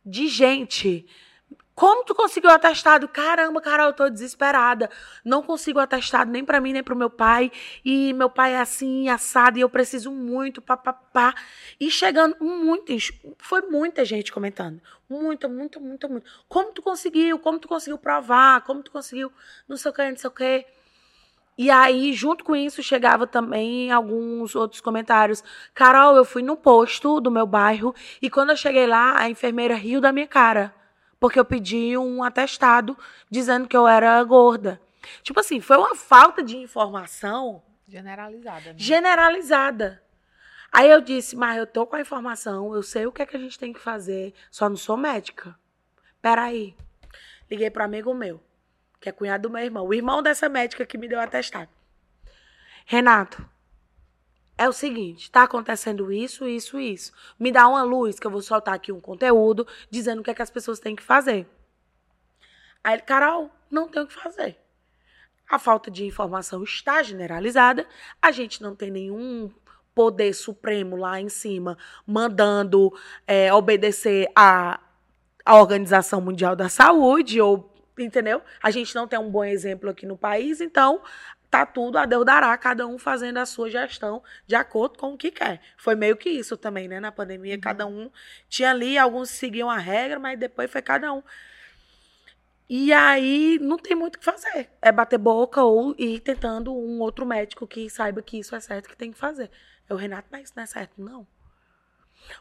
de 0.06 0.28
gente. 0.28 1.06
Como 1.76 2.06
tu 2.06 2.14
conseguiu 2.14 2.52
atestado? 2.52 3.08
Caramba, 3.08 3.60
Carol, 3.60 3.88
eu 3.88 3.94
tô 3.94 4.08
desesperada. 4.08 4.90
Não 5.26 5.42
consigo 5.42 5.80
atestado 5.80 6.30
nem 6.30 6.46
para 6.46 6.62
mim, 6.62 6.72
nem 6.72 6.84
pro 6.84 6.96
meu 6.96 7.10
pai. 7.10 7.52
E 7.84 8.14
meu 8.14 8.30
pai 8.30 8.54
é 8.54 8.60
assim, 8.60 9.10
assado, 9.10 9.58
e 9.58 9.62
eu 9.62 9.70
preciso 9.70 10.12
muito, 10.12 10.62
papapá. 10.62 11.34
E 11.80 11.90
chegando 11.90 12.36
muito, 12.40 12.94
foi 13.40 13.62
muita 13.64 14.06
gente 14.06 14.32
comentando. 14.32 14.80
Muita, 15.10 15.48
muita, 15.50 15.80
muita, 15.80 16.08
muito. 16.08 16.30
Como 16.48 16.72
tu 16.72 16.82
conseguiu? 16.82 17.40
Como 17.40 17.58
tu 17.58 17.68
conseguiu 17.68 17.98
provar? 17.98 18.62
Como 18.62 18.84
tu 18.84 18.92
conseguiu 18.92 19.32
não 19.68 19.76
sei 19.76 19.92
o 19.92 19.94
que, 19.94 20.10
não 20.10 20.18
sei 20.18 20.28
o 20.28 20.32
que. 20.32 20.66
E 21.58 21.70
aí, 21.70 22.14
junto 22.14 22.44
com 22.44 22.56
isso, 22.56 22.82
chegava 22.82 23.28
também 23.28 23.92
alguns 23.92 24.56
outros 24.56 24.82
comentários. 24.82 25.44
Carol, 25.74 26.16
eu 26.16 26.26
fui 26.26 26.42
no 26.42 26.58
posto 26.58 27.20
do 27.20 27.30
meu 27.32 27.46
bairro 27.46 27.96
e 28.22 28.30
quando 28.30 28.52
eu 28.52 28.58
cheguei 28.58 28.88
lá, 28.88 29.20
a 29.20 29.30
enfermeira 29.30 29.76
riu 29.76 30.02
da 30.02 30.12
minha 30.12 30.28
cara. 30.28 30.74
Porque 31.24 31.40
eu 31.40 31.46
pedi 31.46 31.98
um 31.98 32.22
atestado 32.22 32.98
dizendo 33.32 33.66
que 33.66 33.78
eu 33.78 33.88
era 33.88 34.22
gorda. 34.26 34.82
Tipo 35.22 35.40
assim, 35.40 35.62
foi 35.62 35.78
uma 35.78 35.96
falta 35.96 36.44
de 36.44 36.58
informação. 36.58 37.64
Generalizada. 37.88 38.74
Né? 38.74 38.76
Generalizada. 38.76 40.04
Aí 40.70 40.92
eu 40.92 41.00
disse, 41.00 41.34
mas 41.34 41.58
eu 41.58 41.66
tô 41.66 41.88
com 41.88 41.96
a 41.96 42.02
informação, 42.02 42.76
eu 42.76 42.84
sei 42.84 43.06
o 43.06 43.12
que 43.14 43.22
é 43.22 43.26
que 43.26 43.38
a 43.38 43.40
gente 43.40 43.58
tem 43.58 43.72
que 43.72 43.80
fazer, 43.80 44.34
só 44.52 44.68
não 44.68 44.76
sou 44.76 44.98
médica. 44.98 45.58
Peraí. 46.22 46.76
Liguei 47.50 47.70
para 47.70 47.86
amigo 47.86 48.14
meu 48.14 48.44
que 49.00 49.08
é 49.08 49.14
cunhado 49.14 49.44
do 49.44 49.50
meu 49.50 49.64
irmão, 49.64 49.88
o 49.88 49.94
irmão 49.94 50.22
dessa 50.22 50.50
médica 50.50 50.86
que 50.86 50.98
me 50.98 51.08
deu 51.08 51.22
atestado. 51.22 51.70
Renato, 52.86 53.50
é 54.58 54.70
o 54.70 54.74
seguinte, 54.74 55.32
tá 55.32 55.44
acontecendo 55.44 56.12
isso, 56.12 56.48
isso, 56.48 56.80
isso. 56.80 57.12
Me 57.40 57.52
dá 57.52 57.68
uma 57.68 57.84
luz 57.84 58.20
que 58.20 58.28
eu 58.28 58.32
vou 58.32 58.42
soltar 58.42 58.76
aqui 58.76 58.92
um 58.92 59.02
conteúdo 59.02 59.68
dizendo 59.90 60.20
o 60.20 60.24
que, 60.24 60.32
é 60.32 60.34
que 60.34 60.42
as 60.42 60.52
pessoas 60.52 60.80
têm 60.80 60.96
que 60.96 61.04
fazer. 61.04 61.48
Aí 62.84 62.94
ele, 62.96 63.02
Carol, 63.02 63.50
não 63.72 63.88
tem 63.88 64.04
o 64.04 64.08
que 64.08 64.14
fazer. 64.14 64.58
A 65.50 65.58
falta 65.58 65.90
de 65.90 66.06
informação 66.06 66.64
está 66.64 67.02
generalizada, 67.02 67.88
a 68.22 68.32
gente 68.32 68.62
não 68.62 68.76
tem 68.76 68.92
nenhum 68.92 69.52
poder 69.94 70.34
supremo 70.34 70.96
lá 70.96 71.20
em 71.20 71.30
cima 71.30 71.78
mandando 72.06 72.92
é, 73.28 73.54
obedecer 73.54 74.28
a, 74.36 74.80
a 75.46 75.56
Organização 75.56 76.20
Mundial 76.20 76.56
da 76.56 76.70
Saúde 76.70 77.40
ou 77.40 77.72
entendeu? 77.98 78.42
A 78.62 78.72
gente 78.72 78.96
não 78.96 79.08
tem 79.08 79.20
um 79.20 79.30
bom 79.30 79.44
exemplo 79.44 79.90
aqui 79.90 80.06
no 80.06 80.18
país, 80.18 80.60
então 80.60 81.02
tá 81.54 81.68
tudo 81.68 82.00
a 82.00 82.06
Deus 82.08 82.26
dará, 82.26 82.58
cada 82.58 82.88
um 82.88 82.98
fazendo 82.98 83.38
a 83.38 83.46
sua 83.46 83.70
gestão 83.70 84.24
de 84.48 84.56
acordo 84.56 84.98
com 84.98 85.14
o 85.14 85.18
que 85.18 85.30
quer. 85.30 85.62
Foi 85.78 85.94
meio 85.94 86.18
que 86.18 86.28
isso 86.28 86.58
também, 86.58 86.88
né? 86.88 87.00
Na 87.00 87.12
pandemia, 87.12 87.54
uhum. 87.54 87.62
cada 87.62 87.86
um 87.86 88.10
tinha 88.50 88.72
ali, 88.72 88.98
alguns 88.98 89.30
seguiam 89.30 89.70
a 89.70 89.78
regra, 89.78 90.20
mas 90.20 90.40
depois 90.40 90.72
foi 90.72 90.82
cada 90.82 91.14
um. 91.14 91.22
E 92.68 92.92
aí 92.92 93.60
não 93.62 93.78
tem 93.78 93.96
muito 93.96 94.16
o 94.16 94.20
que 94.20 94.26
fazer. 94.26 94.72
É 94.82 94.92
bater 94.92 95.20
boca 95.20 95.62
ou 95.62 95.94
ir 95.96 96.22
tentando 96.22 96.76
um 96.76 97.00
outro 97.02 97.24
médico 97.24 97.68
que 97.68 97.88
saiba 97.88 98.24
que 98.24 98.40
isso 98.40 98.56
é 98.56 98.60
certo 98.60 98.90
que 98.90 98.98
tem 98.98 99.12
que 99.12 99.20
fazer. 99.20 99.52
É 99.88 99.94
o 99.94 99.98
Renato, 99.98 100.30
mas 100.32 100.46
isso 100.46 100.54
não 100.56 100.64
é 100.64 100.66
certo, 100.66 101.00
não. 101.00 101.28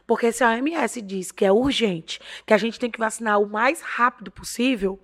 Porque 0.07 0.31
se 0.31 0.43
a 0.43 0.49
OMS 0.49 0.99
diz 1.03 1.31
que 1.31 1.45
é 1.45 1.51
urgente, 1.51 2.19
que 2.47 2.53
a 2.53 2.57
gente 2.57 2.79
tem 2.79 2.89
que 2.89 2.99
vacinar 2.99 3.39
o 3.39 3.45
mais 3.45 3.81
rápido 3.81 4.31
possível, 4.31 4.99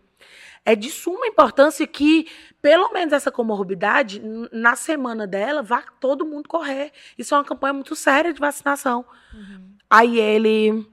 é 0.66 0.76
de 0.76 0.89
suma 0.89 1.28
importância 1.28 1.86
que, 1.88 2.28
pelo 2.62 2.91
menos 2.91 3.14
essa 3.14 3.32
comorbidade, 3.32 4.22
na 4.51 4.76
semana 4.76 5.26
dela, 5.26 5.62
vá 5.62 5.82
todo 5.99 6.26
mundo 6.26 6.47
correr. 6.47 6.91
Isso 7.18 7.34
é 7.34 7.38
uma 7.38 7.43
campanha 7.43 7.74
muito 7.74 7.95
séria 7.95 8.34
de 8.34 8.39
vacinação. 8.39 9.05
Uhum. 9.34 9.74
Aí 9.89 10.20
ele 10.20 10.86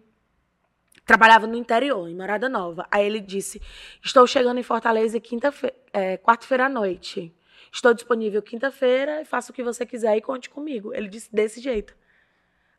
trabalhava 1.05 1.47
no 1.47 1.57
interior, 1.57 2.09
em 2.09 2.15
Morada 2.15 2.49
Nova. 2.49 2.87
Aí 2.91 3.07
ele 3.07 3.21
disse: 3.21 3.61
Estou 4.03 4.27
chegando 4.27 4.59
em 4.59 4.63
Fortaleza 4.63 5.21
quinta-feira, 5.21 5.77
é, 5.93 6.17
quarta-feira 6.17 6.67
à 6.67 6.69
noite. 6.69 7.35
Estou 7.73 7.93
disponível 7.93 8.43
quinta-feira 8.43 9.21
e 9.21 9.25
faça 9.25 9.53
o 9.53 9.55
que 9.55 9.63
você 9.63 9.85
quiser 9.85 10.17
e 10.17 10.21
conte 10.23 10.49
comigo. 10.49 10.95
Ele 10.95 11.09
disse 11.09 11.29
desse 11.35 11.61
jeito. 11.61 11.95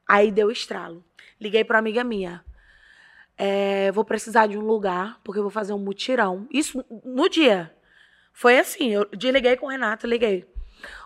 Aí 0.08 0.32
deu 0.32 0.50
estralo. 0.50 1.04
Liguei 1.40 1.64
para 1.64 1.78
amiga 1.78 2.04
minha. 2.04 2.44
É, 3.38 3.92
vou 3.92 4.04
precisar 4.04 4.48
de 4.48 4.58
um 4.58 4.66
lugar, 4.66 5.20
porque 5.24 5.40
eu 5.40 5.44
vou 5.44 5.52
fazer 5.52 5.74
um 5.74 5.78
mutirão. 5.78 6.48
Isso 6.52 6.84
no 7.06 7.30
dia. 7.30 7.74
Foi 8.34 8.58
assim, 8.58 8.90
eu 8.90 9.06
desliguei 9.16 9.56
com 9.56 9.68
o 9.68 9.70
Renato, 9.70 10.08
liguei. 10.08 10.46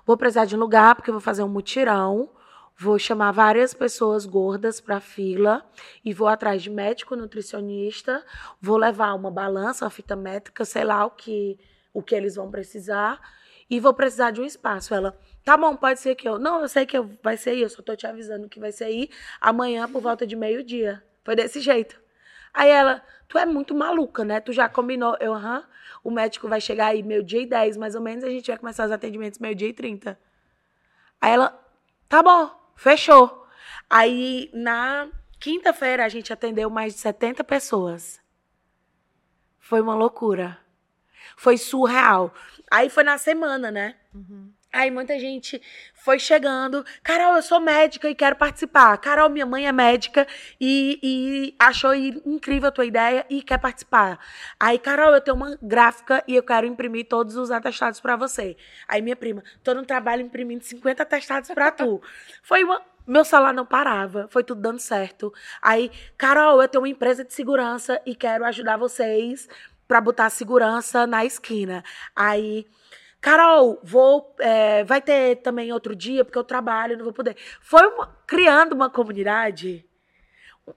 Vou 0.05 0.17
precisar 0.17 0.45
de 0.45 0.55
um 0.55 0.59
lugar, 0.59 0.95
porque 0.95 1.09
eu 1.09 1.13
vou 1.13 1.21
fazer 1.21 1.43
um 1.43 1.49
mutirão. 1.49 2.29
Vou 2.77 2.97
chamar 2.97 3.31
várias 3.31 3.73
pessoas 3.73 4.25
gordas 4.25 4.81
para 4.81 4.99
fila 4.99 5.63
e 6.03 6.13
vou 6.13 6.27
atrás 6.27 6.63
de 6.63 6.69
médico, 6.69 7.15
nutricionista. 7.15 8.25
Vou 8.59 8.77
levar 8.77 9.13
uma 9.13 9.29
balança, 9.29 9.85
uma 9.85 9.91
fita 9.91 10.15
métrica, 10.15 10.65
sei 10.65 10.83
lá 10.83 11.05
o 11.05 11.11
que, 11.11 11.59
o 11.93 12.01
que 12.01 12.15
eles 12.15 12.35
vão 12.35 12.49
precisar. 12.49 13.19
E 13.69 13.79
vou 13.79 13.93
precisar 13.93 14.31
de 14.31 14.41
um 14.41 14.45
espaço. 14.45 14.93
Ela, 14.93 15.17
tá 15.45 15.55
bom, 15.55 15.75
pode 15.75 15.99
ser 15.99 16.15
que 16.15 16.27
eu. 16.27 16.39
Não, 16.39 16.61
eu 16.61 16.67
sei 16.67 16.85
que 16.85 16.99
vai 17.21 17.37
ser 17.37 17.51
aí, 17.51 17.61
eu 17.61 17.69
só 17.69 17.81
tô 17.81 17.95
te 17.95 18.07
avisando 18.07 18.49
que 18.49 18.59
vai 18.59 18.71
ser 18.71 18.85
aí 18.85 19.09
amanhã 19.39 19.87
por 19.87 20.01
volta 20.01 20.25
de 20.25 20.35
meio-dia. 20.35 21.03
Foi 21.23 21.35
desse 21.35 21.59
jeito. 21.59 22.01
Aí 22.53 22.69
ela, 22.69 23.03
tu 23.27 23.37
é 23.37 23.45
muito 23.45 23.73
maluca, 23.73 24.23
né? 24.23 24.39
Tu 24.39 24.53
já 24.53 24.67
combinou. 24.67 25.17
Eu, 25.19 25.33
aham. 25.33 25.63
O 26.03 26.09
médico 26.09 26.47
vai 26.47 26.59
chegar 26.59 26.87
aí 26.87 27.03
meio-dia 27.03 27.41
e 27.41 27.45
10, 27.45 27.77
mais 27.77 27.95
ou 27.95 28.01
menos, 28.01 28.23
a 28.23 28.29
gente 28.29 28.47
vai 28.47 28.57
começar 28.57 28.85
os 28.85 28.91
atendimentos 28.91 29.39
meio-dia 29.39 29.67
e 29.67 29.73
30. 29.73 30.19
Aí 31.19 31.31
ela, 31.31 31.59
tá 32.09 32.23
bom, 32.23 32.49
fechou. 32.75 33.47
Aí 33.89 34.49
na 34.53 35.07
quinta-feira 35.39 36.03
a 36.03 36.09
gente 36.09 36.33
atendeu 36.33 36.69
mais 36.69 36.93
de 36.93 36.99
70 36.99 37.43
pessoas. 37.43 38.19
Foi 39.59 39.79
uma 39.79 39.93
loucura. 39.93 40.57
Foi 41.37 41.57
surreal. 41.57 42.33
Aí 42.69 42.89
foi 42.89 43.03
na 43.03 43.17
semana, 43.17 43.69
né? 43.69 43.95
Uhum. 44.13 44.51
Aí 44.73 44.89
muita 44.89 45.17
gente 45.19 45.61
foi 45.93 46.17
chegando. 46.17 46.85
Carol, 47.03 47.35
eu 47.35 47.41
sou 47.41 47.59
médica 47.59 48.09
e 48.09 48.15
quero 48.15 48.35
participar. 48.35 48.97
Carol, 48.97 49.29
minha 49.29 49.45
mãe 49.45 49.67
é 49.67 49.71
médica 49.71 50.25
e, 50.59 50.99
e 51.01 51.55
achou 51.59 51.93
incrível 51.93 52.69
a 52.69 52.71
tua 52.71 52.85
ideia 52.85 53.25
e 53.29 53.41
quer 53.41 53.57
participar. 53.57 54.19
Aí, 54.59 54.79
Carol, 54.79 55.13
eu 55.13 55.21
tenho 55.21 55.35
uma 55.35 55.57
gráfica 55.61 56.23
e 56.27 56.35
eu 56.35 56.43
quero 56.43 56.65
imprimir 56.65 57.07
todos 57.07 57.35
os 57.35 57.51
atestados 57.51 57.99
para 57.99 58.15
você. 58.15 58.55
Aí, 58.87 59.01
minha 59.01 59.15
prima, 59.15 59.43
tô 59.63 59.73
no 59.73 59.85
trabalho 59.85 60.21
imprimindo 60.21 60.63
50 60.63 61.03
atestados 61.03 61.49
para 61.51 61.71
tu. 61.71 62.01
Foi 62.43 62.63
uma. 62.63 62.81
Meu 63.05 63.25
salário 63.25 63.57
não 63.57 63.65
parava, 63.65 64.27
foi 64.29 64.43
tudo 64.43 64.61
dando 64.61 64.79
certo. 64.79 65.33
Aí, 65.59 65.91
Carol, 66.15 66.61
eu 66.61 66.67
tenho 66.67 66.83
uma 66.83 66.87
empresa 66.87 67.25
de 67.25 67.33
segurança 67.33 67.99
e 68.05 68.15
quero 68.15 68.45
ajudar 68.45 68.77
vocês 68.77 69.49
para 69.87 69.99
botar 69.99 70.29
segurança 70.29 71.07
na 71.07 71.25
esquina. 71.25 71.83
Aí 72.15 72.67
Carol, 73.21 73.79
vou. 73.83 74.35
É, 74.39 74.83
vai 74.83 74.99
ter 74.99 75.37
também 75.37 75.71
outro 75.71 75.95
dia, 75.95 76.25
porque 76.25 76.37
eu 76.37 76.43
trabalho, 76.43 76.97
não 76.97 77.03
vou 77.03 77.13
poder. 77.13 77.37
Foi 77.61 77.85
uma, 77.87 78.07
criando 78.25 78.73
uma 78.73 78.89
comunidade 78.89 79.85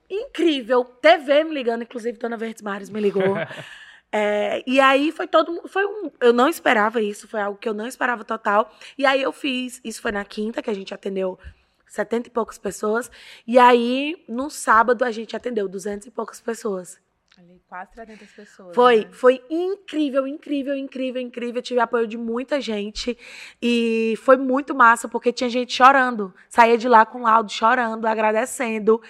incrível. 0.09 0.85
TV 0.85 1.43
me 1.43 1.53
ligando, 1.53 1.81
inclusive 1.81 2.19
Dona 2.19 2.37
Verdes 2.37 2.61
Mares 2.61 2.89
me 2.89 3.01
ligou. 3.01 3.35
é, 4.11 4.63
e 4.67 4.79
aí 4.79 5.11
foi 5.11 5.27
todo 5.27 5.51
mundo. 5.51 5.67
Foi 5.67 5.85
um. 5.85 6.11
Eu 6.21 6.31
não 6.31 6.47
esperava 6.47 7.01
isso, 7.01 7.27
foi 7.27 7.41
algo 7.41 7.57
que 7.57 7.67
eu 7.67 7.73
não 7.73 7.87
esperava 7.87 8.23
total. 8.23 8.71
E 8.95 9.05
aí 9.07 9.23
eu 9.23 9.31
fiz. 9.31 9.81
Isso 9.83 9.99
foi 9.99 10.11
na 10.11 10.23
quinta, 10.23 10.61
que 10.61 10.69
a 10.69 10.73
gente 10.73 10.93
atendeu 10.93 11.39
setenta 11.87 12.27
e 12.27 12.31
poucas 12.31 12.59
pessoas. 12.59 13.09
E 13.47 13.57
aí, 13.57 14.23
no 14.27 14.51
sábado, 14.51 15.03
a 15.03 15.11
gente 15.11 15.35
atendeu 15.35 15.67
duzentas 15.67 16.05
e 16.05 16.11
poucas 16.11 16.39
pessoas. 16.39 16.99
Ali, 17.39 17.61
quase 17.67 17.91
300 17.91 18.31
pessoas. 18.31 18.75
Foi, 18.75 19.05
né? 19.05 19.09
foi 19.11 19.41
incrível, 19.49 20.25
incrível, 20.27 20.75
incrível, 20.75 21.21
incrível. 21.21 21.59
Eu 21.59 21.63
tive 21.63 21.79
apoio 21.79 22.07
de 22.07 22.17
muita 22.17 22.61
gente 22.61 23.17
e 23.61 24.15
foi 24.21 24.37
muito 24.37 24.73
massa 24.73 25.07
porque 25.07 25.33
tinha 25.33 25.49
gente 25.49 25.73
chorando. 25.73 26.33
Saía 26.49 26.77
de 26.77 26.87
lá 26.87 27.05
com 27.05 27.21
laudo 27.21 27.51
chorando, 27.51 28.05
agradecendo 28.05 29.01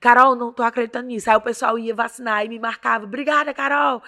Carol, 0.00 0.36
não 0.36 0.52
tô 0.52 0.62
acreditando 0.62 1.08
nisso. 1.08 1.30
Aí 1.30 1.36
o 1.36 1.40
pessoal 1.40 1.78
ia 1.78 1.94
vacinar 1.94 2.44
e 2.44 2.48
me 2.48 2.58
marcava, 2.58 3.04
obrigada, 3.04 3.52
Carol. 3.52 4.02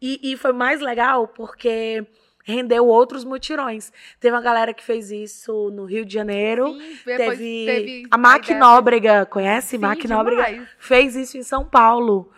E, 0.00 0.32
e 0.32 0.36
foi 0.36 0.52
mais 0.52 0.80
legal 0.80 1.28
porque 1.28 2.06
rendeu 2.44 2.86
outros 2.86 3.24
mutirões. 3.24 3.92
Teve 4.20 4.34
uma 4.34 4.42
galera 4.42 4.72
que 4.74 4.82
fez 4.82 5.10
isso 5.10 5.70
no 5.70 5.84
Rio 5.84 6.04
de 6.04 6.12
Janeiro. 6.12 6.72
Sim, 6.72 6.96
teve, 7.04 7.66
teve 7.66 8.06
a 8.10 8.18
Mac 8.18 8.48
Nóbrega, 8.50 9.26
conhece? 9.26 9.68
Sim, 9.68 9.78
Mac 9.78 10.02
Nóbrega 10.04 10.66
fez 10.78 11.16
isso 11.16 11.36
em 11.38 11.42
São 11.42 11.64
Paulo. 11.64 12.30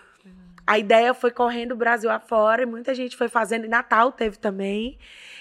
A 0.67 0.79
ideia 0.79 1.15
foi 1.15 1.31
correndo 1.31 1.73
o 1.73 1.77
Brasil 1.77 2.11
afora 2.11 2.63
e 2.63 2.67
muita 2.67 2.95
gente 2.95 3.17
foi 3.17 3.29
fazendo. 3.29 3.67
Em 3.67 3.69
Natal 3.69 4.11
teve 4.11 4.37
também. 4.39 4.99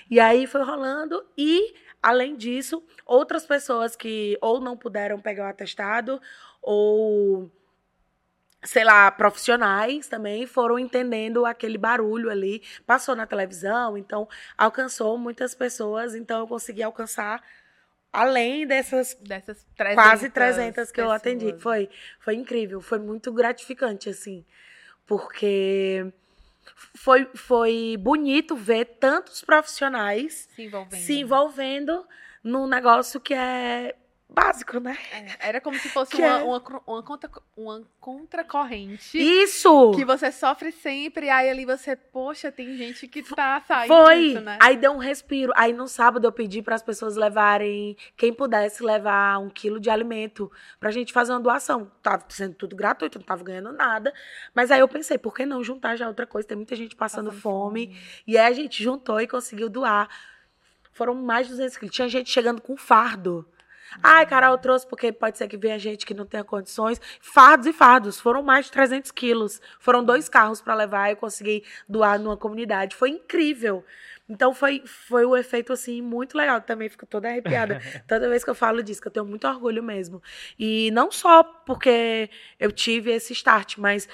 E 0.10 0.20
aí 0.20 0.46
foi 0.46 0.64
rolando. 0.64 1.26
E, 1.38 1.74
além 2.02 2.36
disso, 2.36 2.84
outras 3.06 3.46
pessoas 3.46 3.96
que 3.96 4.38
ou 4.42 4.60
não 4.60 4.78
puderam 4.78 5.20
pegar 5.20 5.46
o 5.46 5.50
atestado 5.50 6.22
ou 6.62 7.50
sei 8.64 8.84
lá, 8.84 9.12
profissionais 9.12 10.08
também 10.08 10.48
foram 10.48 10.80
entendendo 10.80 11.46
aquele 11.46 11.78
barulho 11.78 12.32
ali, 12.32 12.64
passou 12.86 13.16
na 13.16 13.28
televisão, 13.28 13.96
então 13.96 14.28
alcançou 14.58 15.18
muitas 15.20 15.54
pessoas, 15.54 16.16
então 16.16 16.40
eu 16.40 16.48
consegui 16.48 16.82
alcançar 16.82 17.44
além 18.12 18.66
dessas 18.66 19.14
Dessas 19.22 19.64
300 19.76 20.04
quase 20.04 20.30
300 20.30 20.92
que 20.92 21.00
eu 21.00 21.06
pessoas. 21.06 21.22
atendi. 21.22 21.56
Foi, 21.60 21.90
foi 22.20 22.36
incrível, 22.36 22.82
foi 22.82 22.98
muito 22.98 23.32
gratificante, 23.32 24.10
assim, 24.10 24.44
porque 25.06 26.12
foi, 26.96 27.30
foi 27.36 27.96
bonito 28.00 28.56
ver 28.56 28.86
tantos 29.00 29.42
profissionais 29.42 30.48
se 30.56 30.64
envolvendo. 30.64 31.02
se 31.02 31.14
envolvendo 31.14 32.08
num 32.44 32.68
negócio 32.68 33.20
que 33.20 33.34
é 33.34 33.96
básico, 34.28 34.80
né? 34.80 34.98
É, 35.12 35.50
era 35.50 35.62
como 35.62 35.78
se 35.78 35.88
fosse 35.90 36.16
uma, 36.16 36.26
é- 36.26 36.44
uma, 36.44 36.64
uma, 36.88 37.04
contra, 37.04 37.30
uma 37.56 37.84
contracorrente. 38.00 39.18
Isso! 39.18 39.92
Que 39.96 40.04
você 40.04 40.32
sofre 40.32 40.72
sempre, 40.72 41.30
aí 41.30 41.50
ali 41.50 41.66
você, 41.66 41.96
poxa, 41.96 42.52
tem 42.52 42.76
gente 42.76 43.08
que 43.08 43.24
tá 43.24 43.62
saindo 43.66 43.88
Foi! 43.88 44.30
disso, 44.30 44.42
né? 44.42 44.58
Aí 44.62 44.76
deu 44.76 44.92
um 44.92 44.98
respiro. 44.98 45.54
Aí 45.56 45.72
no 45.72 45.88
sábado 45.88 46.26
eu 46.26 46.32
pedi 46.32 46.62
para 46.62 46.76
as 46.76 46.84
pessoas 46.84 47.16
levarem, 47.16 47.96
quem 48.18 48.34
pudesse 48.34 48.84
levar 48.84 49.40
um 49.40 49.50
quilo 49.50 49.80
de 49.80 49.90
alimento 49.90 50.52
pra 50.80 50.92
gente 50.92 51.14
fazer 51.14 51.32
uma 51.32 51.40
doação. 51.40 51.92
Tava 52.02 52.26
sendo 52.30 52.56
tudo 52.56 52.76
gratuito, 52.76 53.20
não 53.20 53.26
tava 53.26 53.44
ganhando 53.44 53.72
nada. 53.72 54.14
Mas 54.54 54.72
aí 54.72 54.80
eu 54.80 54.88
pensei, 54.88 55.18
por 55.18 55.34
que 55.34 55.46
não 55.46 55.64
juntar 55.64 55.96
já 55.96 56.08
outra 56.08 56.26
coisa? 56.26 56.48
Tem 56.48 56.58
muita 56.58 56.76
gente 56.76 56.96
passando, 56.96 57.06
Passando 57.06 57.42
fome. 57.42 57.96
E 58.28 58.38
aí 58.38 58.52
a 58.52 58.56
gente 58.56 58.84
juntou 58.84 59.22
e 59.22 59.28
conseguiu 59.28 59.70
doar. 59.70 60.10
Foram 60.92 61.14
mais 61.14 61.48
de 61.48 61.54
200 61.54 61.78
quilos. 61.78 61.96
Tinha 61.96 62.10
gente 62.10 62.30
chegando 62.30 62.62
com 62.62 62.76
fardo. 62.76 63.48
Ai, 64.02 64.26
Carol, 64.26 64.52
eu 64.52 64.58
trouxe 64.58 64.88
porque 64.88 65.12
pode 65.12 65.38
ser 65.38 65.48
que 65.48 65.58
venha 65.58 65.80
gente 65.80 66.06
que 66.06 66.14
não 66.14 66.26
tenha 66.26 66.44
condições. 66.44 67.00
Fardos 67.20 67.68
e 67.68 67.74
fardos. 67.74 68.20
Foram 68.20 68.44
mais 68.44 68.66
de 68.66 68.72
300 68.72 69.12
quilos. 69.12 69.62
Foram 69.80 70.04
dois 70.04 70.30
carros 70.30 70.62
para 70.62 70.74
levar 70.76 71.10
e 71.10 71.14
eu 71.14 71.18
consegui 71.18 71.64
doar 71.88 72.20
numa 72.20 72.38
comunidade. 72.38 72.96
Foi 72.96 73.10
incrível. 73.10 73.84
Então 74.28 74.54
foi, 74.54 74.82
foi 74.86 75.26
um 75.26 75.36
efeito, 75.36 75.72
assim, 75.72 76.02
muito 76.02 76.38
legal. 76.38 76.60
Também 76.62 76.90
fico 76.90 77.06
toda 77.06 77.28
arrepiada 77.30 77.80
toda 78.08 78.30
vez 78.30 78.44
que 78.44 78.50
eu 78.50 78.56
falo 78.56 78.82
disso, 78.82 79.02
que 79.02 79.08
eu 79.08 79.12
tenho 79.12 79.26
muito 79.26 79.48
orgulho 79.48 79.84
mesmo. 79.84 80.22
E 80.58 80.90
não 80.92 81.12
só 81.12 81.44
porque 81.44 82.30
eu 82.60 82.72
tive 82.72 83.12
esse 83.12 83.34
start, 83.34 83.78
mas 83.78 84.08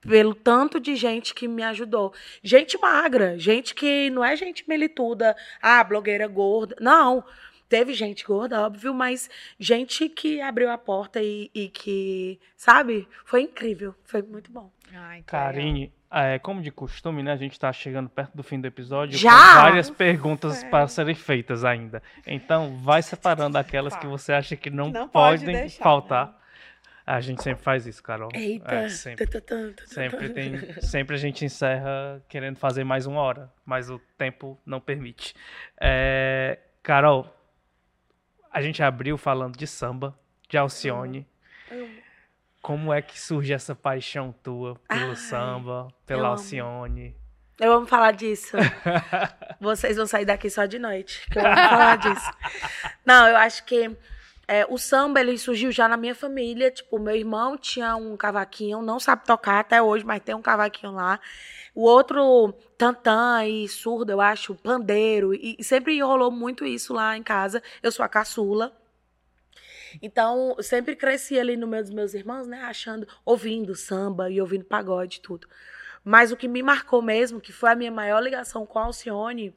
pelo 0.00 0.34
tanto 0.34 0.78
de 0.78 0.94
gente 0.96 1.34
que 1.34 1.48
me 1.48 1.62
ajudou. 1.62 2.12
Gente 2.42 2.78
magra, 2.78 3.38
gente 3.38 3.74
que 3.74 4.10
não 4.10 4.24
é 4.24 4.36
gente 4.36 4.68
melituda, 4.68 5.34
ah, 5.62 5.82
blogueira 5.82 6.26
gorda. 6.26 6.76
Não. 6.78 7.24
Teve 7.68 7.94
gente 7.94 8.24
gorda, 8.24 8.60
óbvio, 8.64 8.92
mas 8.94 9.28
gente 9.58 10.08
que 10.08 10.40
abriu 10.40 10.70
a 10.70 10.78
porta 10.78 11.20
e, 11.22 11.50
e 11.54 11.68
que, 11.68 12.38
sabe? 12.56 13.08
Foi 13.24 13.42
incrível. 13.42 13.94
Foi 14.04 14.22
muito 14.22 14.50
bom. 14.52 14.70
Ai. 14.94 15.22
Karine, 15.26 15.92
é, 16.10 16.38
como 16.38 16.62
de 16.62 16.70
costume, 16.70 17.22
né? 17.22 17.32
A 17.32 17.36
gente 17.36 17.58
tá 17.58 17.72
chegando 17.72 18.08
perto 18.08 18.36
do 18.36 18.42
fim 18.42 18.60
do 18.60 18.66
episódio 18.66 19.18
Já? 19.18 19.30
com 19.30 19.60
várias 19.62 19.90
perguntas 19.90 20.62
É. 20.62 20.68
para 20.68 20.86
serem 20.86 21.14
feitas 21.14 21.64
ainda. 21.64 22.02
Então, 22.26 22.76
vai 22.78 23.02
separando 23.02 23.58
aquelas 23.58 23.96
que 23.96 24.06
você 24.06 24.32
acha 24.32 24.54
que 24.56 24.70
não, 24.70 24.90
Não 24.90 25.08
pode 25.08 25.40
podem 25.44 25.56
deixar, 25.56 25.82
faltar. 25.82 26.26
né? 26.28 26.34
A 27.06 27.20
gente 27.20 27.42
sempre 27.42 27.62
faz 27.62 27.86
isso, 27.86 28.02
Carol. 28.02 28.30
Eita. 28.32 28.72
É, 28.74 28.88
sempre. 28.88 29.26
Tã, 29.26 29.38
tã, 29.40 29.72
tã, 29.72 29.84
Sempre 29.86 30.30
tem, 30.30 30.58
sempre 30.80 31.16
a 31.16 31.18
gente 31.18 31.44
encerra 31.44 32.22
querendo 32.28 32.56
fazer 32.56 32.82
mais 32.84 33.04
uma 33.04 33.20
hora, 33.20 33.52
mas 33.64 33.90
o 33.90 33.98
tempo 34.16 34.58
não 34.64 34.80
permite. 34.80 35.34
É, 35.78 36.58
Carol, 36.82 37.33
a 38.54 38.62
gente 38.62 38.80
abriu 38.84 39.18
falando 39.18 39.56
de 39.56 39.66
samba, 39.66 40.16
de 40.48 40.56
Alcione. 40.56 41.26
Amo. 41.68 41.88
Como 42.62 42.92
é 42.94 43.02
que 43.02 43.20
surge 43.20 43.52
essa 43.52 43.74
paixão 43.74 44.32
tua 44.32 44.76
pelo 44.88 45.10
Ai, 45.10 45.16
samba, 45.16 45.88
eu 45.90 45.96
pela 46.06 46.20
amo. 46.20 46.30
Alcione? 46.30 47.16
Eu 47.60 47.72
amo 47.72 47.86
falar 47.86 48.12
disso. 48.12 48.56
Vocês 49.60 49.96
vão 49.96 50.06
sair 50.06 50.24
daqui 50.24 50.48
só 50.48 50.66
de 50.66 50.78
noite, 50.78 51.28
que 51.30 51.38
eu 51.38 51.44
amo 51.44 51.56
falar 51.56 51.96
disso. 51.96 52.30
Não, 53.04 53.26
eu 53.26 53.36
acho 53.36 53.64
que 53.64 53.90
é, 54.46 54.66
o 54.68 54.76
samba, 54.78 55.20
ele 55.20 55.38
surgiu 55.38 55.72
já 55.72 55.88
na 55.88 55.96
minha 55.96 56.14
família. 56.14 56.70
Tipo, 56.70 56.98
meu 56.98 57.14
irmão 57.14 57.56
tinha 57.56 57.96
um 57.96 58.16
cavaquinho, 58.16 58.82
não 58.82 59.00
sabe 59.00 59.24
tocar 59.24 59.60
até 59.60 59.82
hoje, 59.82 60.04
mas 60.04 60.22
tem 60.22 60.34
um 60.34 60.42
cavaquinho 60.42 60.92
lá. 60.92 61.20
O 61.74 61.82
outro, 61.82 62.54
tantã 62.78 63.44
e 63.46 63.68
surdo, 63.68 64.12
eu 64.12 64.20
acho, 64.20 64.54
pandeiro. 64.54 65.34
E, 65.34 65.56
e 65.58 65.64
sempre 65.64 66.00
rolou 66.00 66.30
muito 66.30 66.64
isso 66.64 66.92
lá 66.92 67.16
em 67.16 67.22
casa. 67.22 67.62
Eu 67.82 67.90
sou 67.90 68.04
a 68.04 68.08
caçula. 68.08 68.72
Então, 70.02 70.56
sempre 70.60 70.96
cresci 70.96 71.38
ali 71.38 71.56
no 71.56 71.66
meio 71.66 71.82
dos 71.82 71.92
meus 71.92 72.14
irmãos, 72.14 72.46
né? 72.46 72.62
Achando, 72.62 73.06
ouvindo 73.24 73.74
samba 73.74 74.30
e 74.30 74.40
ouvindo 74.40 74.64
pagode 74.64 75.18
e 75.18 75.20
tudo. 75.20 75.48
Mas 76.04 76.30
o 76.32 76.36
que 76.36 76.46
me 76.48 76.62
marcou 76.62 77.00
mesmo, 77.00 77.40
que 77.40 77.52
foi 77.52 77.70
a 77.70 77.74
minha 77.74 77.90
maior 77.90 78.20
ligação 78.20 78.66
com 78.66 78.78
a 78.78 78.84
Alcione, 78.84 79.54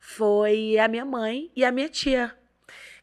foi 0.00 0.78
a 0.78 0.88
minha 0.88 1.04
mãe 1.04 1.50
e 1.54 1.64
a 1.64 1.72
minha 1.72 1.88
tia. 1.88 2.34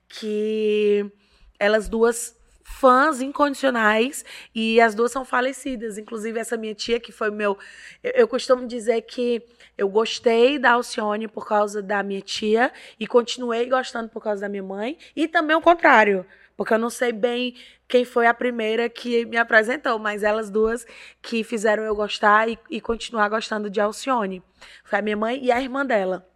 Que 0.07 1.11
elas 1.59 1.89
duas 1.89 2.39
fãs 2.63 3.19
incondicionais 3.19 4.23
e 4.53 4.79
as 4.79 4.95
duas 4.95 5.11
são 5.11 5.25
falecidas. 5.25 5.97
Inclusive, 5.97 6.39
essa 6.39 6.55
minha 6.55 6.73
tia, 6.73 6.99
que 6.99 7.11
foi 7.11 7.29
meu. 7.31 7.57
Eu, 8.03 8.11
eu 8.11 8.27
costumo 8.27 8.65
dizer 8.67 9.01
que 9.01 9.43
eu 9.77 9.89
gostei 9.89 10.59
da 10.59 10.71
Alcione 10.71 11.27
por 11.27 11.47
causa 11.47 11.81
da 11.81 12.01
minha 12.03 12.21
tia 12.21 12.71
e 12.99 13.07
continuei 13.07 13.67
gostando 13.67 14.09
por 14.09 14.23
causa 14.23 14.41
da 14.41 14.49
minha 14.49 14.63
mãe, 14.63 14.97
e 15.15 15.27
também 15.27 15.55
o 15.55 15.61
contrário. 15.61 16.25
Porque 16.55 16.73
eu 16.73 16.77
não 16.77 16.89
sei 16.89 17.13
bem 17.13 17.55
quem 17.87 18.03
foi 18.03 18.27
a 18.27 18.33
primeira 18.33 18.89
que 18.89 19.25
me 19.25 19.37
apresentou, 19.37 19.97
mas 19.97 20.23
elas 20.23 20.49
duas 20.49 20.85
que 21.21 21.41
fizeram 21.43 21.83
eu 21.83 21.95
gostar 21.95 22.49
e, 22.49 22.59
e 22.69 22.81
continuar 22.81 23.29
gostando 23.29 23.69
de 23.69 23.79
Alcione. 23.79 24.43
Foi 24.83 24.99
a 24.99 25.01
minha 25.01 25.15
mãe 25.15 25.39
e 25.41 25.51
a 25.51 25.61
irmã 25.61 25.85
dela, 25.85 26.27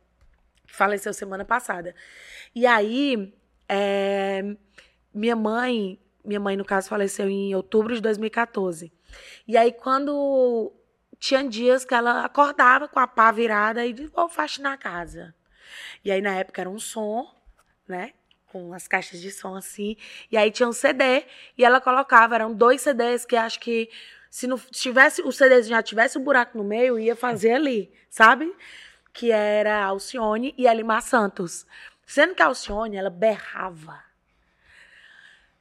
que 0.65 0.73
faleceu 0.73 1.13
semana 1.13 1.43
passada. 1.43 1.93
E 2.55 2.65
aí, 2.65 3.33
é, 3.67 4.55
minha 5.13 5.35
mãe, 5.35 5.99
minha 6.23 6.39
mãe, 6.39 6.55
no 6.55 6.65
caso, 6.65 6.89
faleceu 6.89 7.29
em 7.29 7.53
outubro 7.53 7.93
de 7.93 8.01
2014. 8.01 8.91
E 9.47 9.57
aí, 9.57 9.71
quando 9.71 10.71
tinha 11.19 11.43
dias 11.47 11.85
que 11.85 11.93
ela 11.93 12.25
acordava 12.25 12.87
com 12.87 12.99
a 12.99 13.07
pá 13.07 13.31
virada 13.31 13.85
e 13.85 13.93
dizia, 13.93 14.11
vou 14.13 14.27
faxinar 14.29 14.73
a 14.73 14.77
casa. 14.77 15.35
E 16.03 16.11
aí, 16.11 16.21
na 16.21 16.35
época, 16.35 16.61
era 16.61 16.69
um 16.69 16.79
som, 16.79 17.29
né? 17.87 18.13
Com 18.47 18.73
as 18.73 18.87
caixas 18.87 19.21
de 19.21 19.31
som 19.31 19.55
assim. 19.55 19.95
E 20.31 20.37
aí 20.37 20.51
tinha 20.51 20.67
um 20.67 20.73
CD. 20.73 21.25
E 21.57 21.63
ela 21.63 21.81
colocava, 21.81 22.35
eram 22.35 22.53
dois 22.53 22.81
CDs 22.81 23.25
que 23.25 23.35
acho 23.35 23.59
que 23.59 23.89
se 24.29 24.47
não 24.47 24.57
tivesse, 24.57 25.21
o 25.21 25.31
CD 25.31 25.61
já 25.63 25.83
tivesse 25.83 26.17
um 26.17 26.23
buraco 26.23 26.57
no 26.57 26.63
meio, 26.63 26.99
ia 26.99 27.15
fazer 27.15 27.53
ali, 27.53 27.93
sabe? 28.09 28.51
Que 29.13 29.31
era 29.31 29.85
Alcione 29.85 30.55
e 30.57 30.65
Elimar 30.65 31.03
Santos. 31.03 31.67
Sendo 32.05 32.33
que 32.33 32.41
a 32.41 32.47
Alcione, 32.47 32.97
ela 32.97 33.09
berrava. 33.09 34.12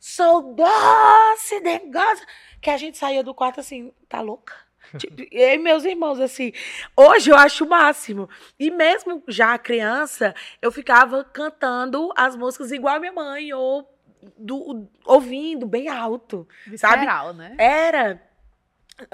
Sou 0.04 0.52
doce, 0.54 1.60
dengosa. 1.60 2.26
Que 2.60 2.70
a 2.70 2.76
gente 2.76 2.98
saía 2.98 3.22
do 3.22 3.32
quarto 3.32 3.60
assim, 3.60 3.92
tá 4.08 4.20
louca? 4.20 4.52
Tipo, 4.98 5.22
e 5.30 5.56
meus 5.58 5.84
irmãos, 5.84 6.18
assim. 6.18 6.52
Hoje 6.96 7.30
eu 7.30 7.36
acho 7.36 7.64
o 7.64 7.68
máximo. 7.68 8.28
E 8.58 8.68
mesmo 8.68 9.22
já 9.28 9.56
criança, 9.56 10.34
eu 10.60 10.72
ficava 10.72 11.22
cantando 11.22 12.12
as 12.16 12.34
músicas 12.34 12.72
igual 12.72 12.96
a 12.96 12.98
minha 13.00 13.12
mãe, 13.12 13.52
ou 13.52 13.88
do- 14.36 14.88
ouvindo 15.06 15.66
bem 15.66 15.88
alto. 15.88 16.48
Sabe? 16.76 16.96
Visceral, 17.02 17.32
né? 17.32 17.54
Era. 17.58 18.20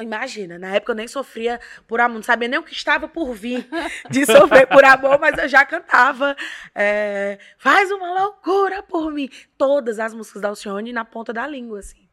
Imagina, 0.00 0.58
na 0.58 0.74
época 0.74 0.92
eu 0.92 0.96
nem 0.96 1.08
sofria 1.08 1.60
por 1.86 2.00
amor, 2.00 2.16
não 2.16 2.22
sabia 2.22 2.48
nem 2.48 2.58
o 2.58 2.62
que 2.62 2.72
estava 2.72 3.08
por 3.08 3.32
vir 3.34 3.68
de 4.10 4.26
sofrer 4.26 4.66
por 4.66 4.84
amor, 4.84 5.18
mas 5.18 5.36
eu 5.38 5.48
já 5.48 5.64
cantava. 5.64 6.36
é, 6.74 7.38
Faz 7.56 7.90
uma 7.90 8.22
loucura 8.22 8.82
por 8.82 9.12
mim. 9.12 9.28
Todas 9.56 9.98
as 9.98 10.14
músicas 10.14 10.42
da 10.42 10.48
Alcione 10.48 10.92
na 10.92 11.04
ponta 11.04 11.32
da 11.32 11.46
língua, 11.46 11.80
assim. 11.80 12.08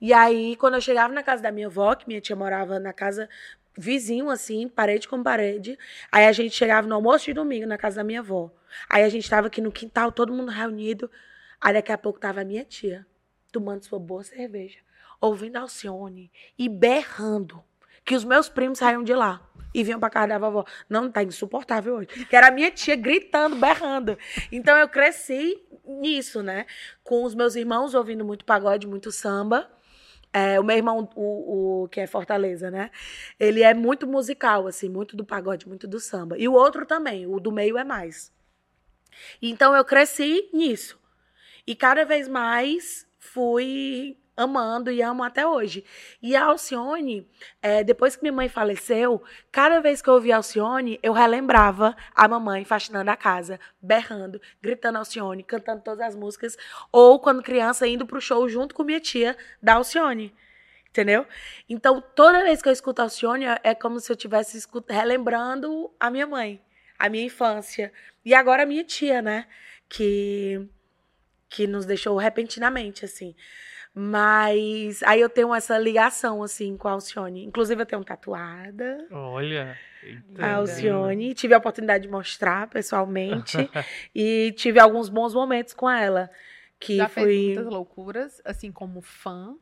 E 0.00 0.12
aí, 0.12 0.56
quando 0.56 0.74
eu 0.74 0.80
chegava 0.80 1.12
na 1.12 1.22
casa 1.22 1.42
da 1.42 1.52
minha 1.52 1.66
avó, 1.66 1.94
que 1.94 2.08
minha 2.08 2.20
tia 2.20 2.34
morava 2.34 2.78
na 2.78 2.92
casa 2.92 3.28
vizinho, 3.76 4.30
assim, 4.30 4.68
parede 4.68 5.06
com 5.08 5.22
parede. 5.22 5.78
Aí 6.10 6.26
a 6.26 6.32
gente 6.32 6.54
chegava 6.54 6.86
no 6.86 6.94
almoço 6.94 7.26
de 7.26 7.34
domingo 7.34 7.66
na 7.66 7.76
casa 7.78 7.96
da 7.96 8.04
minha 8.04 8.20
avó. 8.20 8.50
Aí 8.88 9.02
a 9.04 9.08
gente 9.08 9.28
tava 9.28 9.48
aqui 9.48 9.60
no 9.60 9.70
quintal, 9.70 10.10
todo 10.10 10.32
mundo 10.32 10.50
reunido. 10.50 11.10
Aí 11.60 11.74
daqui 11.74 11.92
a 11.92 11.98
pouco 11.98 12.18
tava 12.18 12.40
a 12.40 12.44
minha 12.44 12.64
tia, 12.64 13.06
tomando 13.52 13.84
sua 13.84 13.98
boa 13.98 14.24
cerveja 14.24 14.78
ouvindo 15.20 15.56
Alcione 15.56 16.30
e 16.58 16.68
berrando. 16.68 17.62
Que 18.04 18.14
os 18.14 18.24
meus 18.24 18.48
primos 18.48 18.78
saíam 18.78 19.02
de 19.02 19.14
lá 19.14 19.46
e 19.74 19.84
vinham 19.84 20.00
pra 20.00 20.10
casa 20.10 20.28
da 20.28 20.38
vovó. 20.38 20.64
Não, 20.88 21.10
tá 21.10 21.22
insuportável 21.22 21.96
hoje. 21.96 22.26
Que 22.26 22.34
era 22.34 22.48
a 22.48 22.50
minha 22.50 22.70
tia 22.70 22.96
gritando, 22.96 23.56
berrando. 23.56 24.18
Então 24.50 24.76
eu 24.76 24.88
cresci 24.88 25.62
nisso, 25.84 26.42
né? 26.42 26.66
Com 27.02 27.24
os 27.24 27.34
meus 27.34 27.54
irmãos 27.54 27.94
ouvindo 27.94 28.24
muito 28.24 28.44
pagode, 28.44 28.86
muito 28.86 29.12
samba. 29.12 29.70
É, 30.32 30.60
o 30.60 30.64
meu 30.64 30.76
irmão, 30.76 31.08
o, 31.16 31.82
o 31.82 31.88
que 31.88 32.00
é 32.00 32.06
Fortaleza, 32.06 32.70
né? 32.70 32.90
Ele 33.38 33.62
é 33.62 33.74
muito 33.74 34.06
musical, 34.06 34.66
assim, 34.66 34.88
muito 34.88 35.16
do 35.16 35.24
pagode, 35.24 35.68
muito 35.68 35.88
do 35.88 35.98
samba. 35.98 36.38
E 36.38 36.46
o 36.46 36.52
outro 36.52 36.86
também, 36.86 37.26
o 37.26 37.40
do 37.40 37.50
meio 37.50 37.76
é 37.76 37.84
mais. 37.84 38.32
Então 39.42 39.74
eu 39.74 39.84
cresci 39.84 40.48
nisso. 40.52 40.98
E 41.66 41.74
cada 41.74 42.04
vez 42.04 42.28
mais 42.28 43.06
fui 43.18 44.16
amando 44.36 44.90
e 44.90 45.02
amo 45.02 45.22
até 45.22 45.46
hoje. 45.46 45.84
E 46.22 46.34
a 46.34 46.44
Alcione, 46.44 47.28
é, 47.60 47.84
depois 47.84 48.16
que 48.16 48.22
minha 48.22 48.32
mãe 48.32 48.48
faleceu, 48.48 49.22
cada 49.52 49.80
vez 49.80 50.00
que 50.00 50.08
eu 50.08 50.14
ouvia 50.14 50.36
Alcione, 50.36 50.98
eu 51.02 51.12
relembrava 51.12 51.96
a 52.14 52.26
mamãe 52.26 52.64
faxinando 52.64 53.10
a 53.10 53.16
casa, 53.16 53.60
berrando, 53.80 54.40
gritando 54.62 54.98
Alcione, 54.98 55.42
cantando 55.42 55.82
todas 55.82 56.00
as 56.00 56.14
músicas, 56.14 56.56
ou 56.90 57.18
quando 57.18 57.42
criança 57.42 57.86
indo 57.86 58.06
pro 58.06 58.20
show 58.20 58.48
junto 58.48 58.74
com 58.74 58.82
minha 58.82 59.00
tia 59.00 59.36
da 59.62 59.74
Alcione. 59.74 60.34
Entendeu? 60.90 61.24
Então, 61.68 62.02
toda 62.16 62.42
vez 62.42 62.60
que 62.60 62.68
eu 62.68 62.72
escuto 62.72 63.00
Alcione, 63.00 63.44
é 63.62 63.74
como 63.76 64.00
se 64.00 64.10
eu 64.10 64.14
estivesse 64.16 64.60
relembrando 64.88 65.88
a 66.00 66.10
minha 66.10 66.26
mãe, 66.26 66.60
a 66.98 67.08
minha 67.08 67.24
infância. 67.24 67.92
E 68.24 68.34
agora 68.34 68.64
a 68.64 68.66
minha 68.66 68.82
tia, 68.82 69.22
né? 69.22 69.46
Que, 69.88 70.68
que 71.48 71.66
nos 71.68 71.86
deixou 71.86 72.16
repentinamente, 72.16 73.04
assim. 73.04 73.36
Mas 73.94 75.02
aí 75.02 75.20
eu 75.20 75.28
tenho 75.28 75.54
essa 75.54 75.76
ligação, 75.76 76.42
assim, 76.42 76.76
com 76.76 76.88
a 76.88 76.92
Alcione. 76.92 77.44
Inclusive, 77.44 77.82
eu 77.82 77.86
tenho 77.86 78.04
tatuada. 78.04 79.06
Olha. 79.10 79.76
A 80.38 80.54
Alcione. 80.54 81.34
Tive 81.34 81.54
a 81.54 81.58
oportunidade 81.58 82.04
de 82.04 82.10
mostrar 82.10 82.68
pessoalmente. 82.68 83.56
e 84.14 84.54
tive 84.56 84.78
alguns 84.78 85.08
bons 85.08 85.34
momentos 85.34 85.74
com 85.74 85.90
ela. 85.90 86.30
Que 86.78 86.96
Já 86.96 87.08
foi... 87.08 87.24
fez 87.24 87.46
muitas 87.46 87.66
loucuras, 87.66 88.42
assim 88.44 88.70
como 88.70 89.02
fã. 89.02 89.56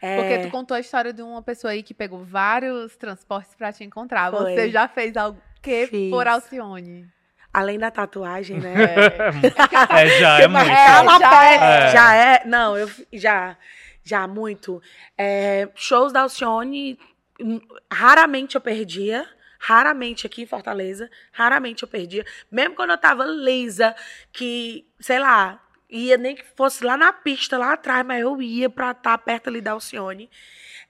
É... 0.00 0.16
Porque 0.16 0.38
tu 0.46 0.50
contou 0.50 0.76
a 0.76 0.80
história 0.80 1.12
de 1.12 1.22
uma 1.22 1.42
pessoa 1.42 1.72
aí 1.72 1.82
que 1.82 1.92
pegou 1.92 2.24
vários 2.24 2.96
transportes 2.96 3.54
para 3.54 3.72
te 3.72 3.84
encontrar. 3.84 4.32
Foi. 4.32 4.54
Você 4.54 4.70
já 4.70 4.88
fez 4.88 5.16
algo 5.16 5.40
que 5.60 5.86
Fiz. 5.86 6.10
por 6.10 6.26
Alcione? 6.26 7.08
Além 7.52 7.78
da 7.78 7.90
tatuagem, 7.90 8.58
né? 8.58 8.74
É, 9.90 10.06
é 10.06 10.20
já 10.20 10.40
é 10.40 10.48
muito. 10.48 10.70
É, 10.70 11.18
já, 11.18 11.44
é. 11.44 11.92
já 11.92 12.14
é. 12.14 12.44
Não, 12.46 12.78
eu 12.78 12.90
já, 13.12 13.56
já 14.02 14.26
muito. 14.26 14.82
É, 15.18 15.68
shows 15.74 16.12
da 16.12 16.22
Alcione, 16.22 16.98
hum, 17.40 17.60
raramente 17.92 18.54
eu 18.54 18.60
perdia. 18.60 19.28
Raramente 19.58 20.26
aqui 20.26 20.42
em 20.42 20.46
Fortaleza, 20.46 21.08
raramente 21.30 21.84
eu 21.84 21.88
perdia. 21.88 22.24
Mesmo 22.50 22.74
quando 22.74 22.90
eu 22.90 22.98
tava 22.98 23.24
lisa, 23.24 23.94
que, 24.32 24.84
sei 24.98 25.20
lá, 25.20 25.62
ia 25.88 26.16
nem 26.16 26.34
que 26.34 26.44
fosse 26.56 26.82
lá 26.84 26.96
na 26.96 27.12
pista, 27.12 27.56
lá 27.56 27.74
atrás, 27.74 28.04
mas 28.04 28.20
eu 28.20 28.42
ia 28.42 28.68
pra 28.68 28.90
estar 28.90 29.16
tá 29.16 29.18
perto 29.18 29.48
ali 29.48 29.60
da 29.60 29.70
Alcione. 29.70 30.28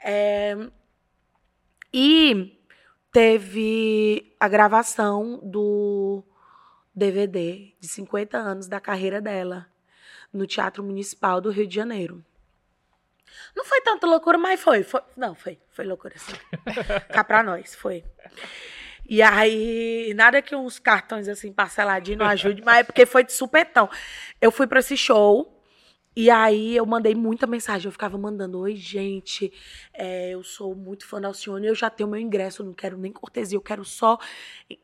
É, 0.03 0.57
e 1.93 2.59
teve 3.13 4.35
a 4.41 4.49
gravação 4.49 5.39
do 5.43 6.25
DVD 6.95 7.73
de 7.81 7.89
50 7.89 8.37
anos 8.37 8.69
da 8.69 8.81
carreira 8.81 9.21
dela 9.21 9.67
no 10.33 10.47
Teatro 10.47 10.83
Municipal 10.83 11.41
do 11.41 11.51
Rio 11.51 11.67
de 11.67 11.75
Janeiro. 11.75 12.25
Não 13.57 13.65
foi 13.65 13.81
tanta 13.81 14.07
loucura, 14.07 14.39
mas 14.39 14.61
foi. 14.61 14.83
foi 14.83 15.03
não, 15.17 15.35
foi. 15.35 15.59
Foi 15.71 15.85
loucura, 15.85 16.15
sim. 16.17 16.33
Cá 17.13 17.25
pra 17.25 17.43
nós, 17.43 17.75
foi. 17.75 18.05
E 19.09 19.21
aí, 19.21 20.13
nada 20.15 20.41
que 20.41 20.55
uns 20.55 20.79
cartões 20.79 21.29
assim 21.29 21.53
parceladinhos 21.53 22.19
não 22.19 22.27
ajude, 22.27 22.63
mas 22.63 22.79
é 22.79 22.85
porque 22.85 23.05
foi 23.05 23.25
de 23.25 23.33
supetão. 23.33 23.91
Eu 24.41 24.51
fui 24.51 24.67
para 24.67 24.81
esse 24.81 24.97
show 24.97 25.52
e 26.15 26.31
aí 26.31 26.77
eu 26.77 26.85
mandei 26.85 27.15
muita 27.15 27.47
mensagem, 27.47 27.87
eu 27.87 27.93
ficava 27.93 28.19
mandando, 28.19 28.61
oi 28.61 28.77
gente, 28.77 29.53
é, 29.95 30.31
eu 30.31 30.43
sou 30.43 30.75
muito 30.75 31.07
fã 31.07 31.21
da 31.21 31.29
Alcione, 31.29 31.67
eu 31.67 31.75
já 31.75 31.89
tenho 31.89 32.09
meu 32.09 32.21
ingresso, 32.21 32.63
não 32.63 32.75
quero 32.75 32.99
nem 32.99 33.13
cortesia, 33.13 33.57
eu 33.57 33.63
quero 33.63 33.85
só 33.85 34.19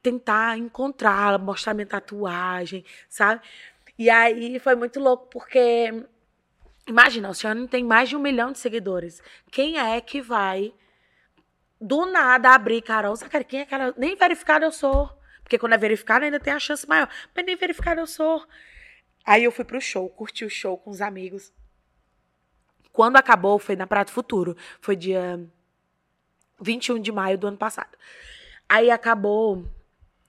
tentar 0.03 0.57
encontrá-la, 0.57 1.37
mostrar 1.37 1.75
minha 1.75 1.87
tatuagem, 1.87 2.85
sabe? 3.09 3.43
E 3.99 4.09
aí 4.09 4.59
foi 4.59 4.75
muito 4.75 4.99
louco, 5.01 5.27
porque 5.31 5.93
imagina, 6.87 7.29
a 7.29 7.31
Alcione 7.31 7.69
tem 7.69 7.85
mais 7.85 8.09
de 8.09 8.17
um 8.17 8.21
milhão 8.21 8.51
de 8.53 8.59
seguidores. 8.59 9.23
Quem 9.51 9.79
é 9.79 10.01
que 10.01 10.23
vai 10.23 10.73
do 11.81 12.07
nada 12.07 12.55
abrir 12.55 12.83
Carol 12.83 13.15
Zacari? 13.15 13.45
Quem 13.45 13.61
é 13.61 13.63
aquela? 13.65 13.95
Nem 13.97 14.17
verificada 14.17 14.65
eu 14.65 14.73
sou. 14.73 15.11
Porque 15.43 15.59
quando 15.59 15.73
é 15.75 15.79
verificada 15.79 16.25
ainda 16.25 16.41
tem 16.41 16.53
a 16.53 16.59
chance 16.59 16.87
maior. 16.89 17.09
Mas 17.35 17.45
nem 17.45 17.57
verificada 17.57 18.01
eu 18.01 18.07
sou. 18.07 18.45
Aí 19.29 19.45
eu 19.45 19.53
fui 19.53 19.63
pro 19.63 19.79
show, 19.79 20.09
curti 20.09 20.47
o 20.47 20.49
show 20.49 20.79
com 20.79 20.89
os 20.89 21.03
amigos. 21.03 21.53
Quando 22.91 23.19
acabou, 23.19 23.59
foi 23.59 23.77
na 23.77 23.87
Prato 23.87 24.11
Futuro. 24.11 24.57
Foi 24.81 24.97
dia 24.97 25.39
21 26.59 26.99
de 26.99 27.13
maio 27.13 27.37
do 27.37 27.47
ano 27.47 27.59
passado. 27.59 27.95
Aí 28.67 28.91
acabou 28.91 29.69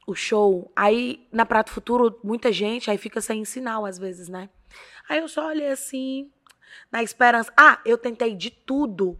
o 0.05 0.13
show. 0.13 0.69
Aí 0.75 1.25
na 1.31 1.45
Prato 1.45 1.71
Futuro, 1.71 2.19
muita 2.21 2.51
gente, 2.51 2.91
aí 2.91 2.97
fica 2.97 3.21
sem 3.21 3.45
sinal 3.45 3.85
às 3.85 3.97
vezes, 3.97 4.27
né? 4.27 4.49
Aí 5.07 5.19
eu 5.19 5.29
só 5.29 5.47
olhei 5.47 5.69
assim, 5.69 6.29
na 6.91 7.01
esperança. 7.01 7.53
Ah, 7.55 7.79
eu 7.85 7.97
tentei 7.97 8.35
de 8.35 8.51
tudo 8.51 9.17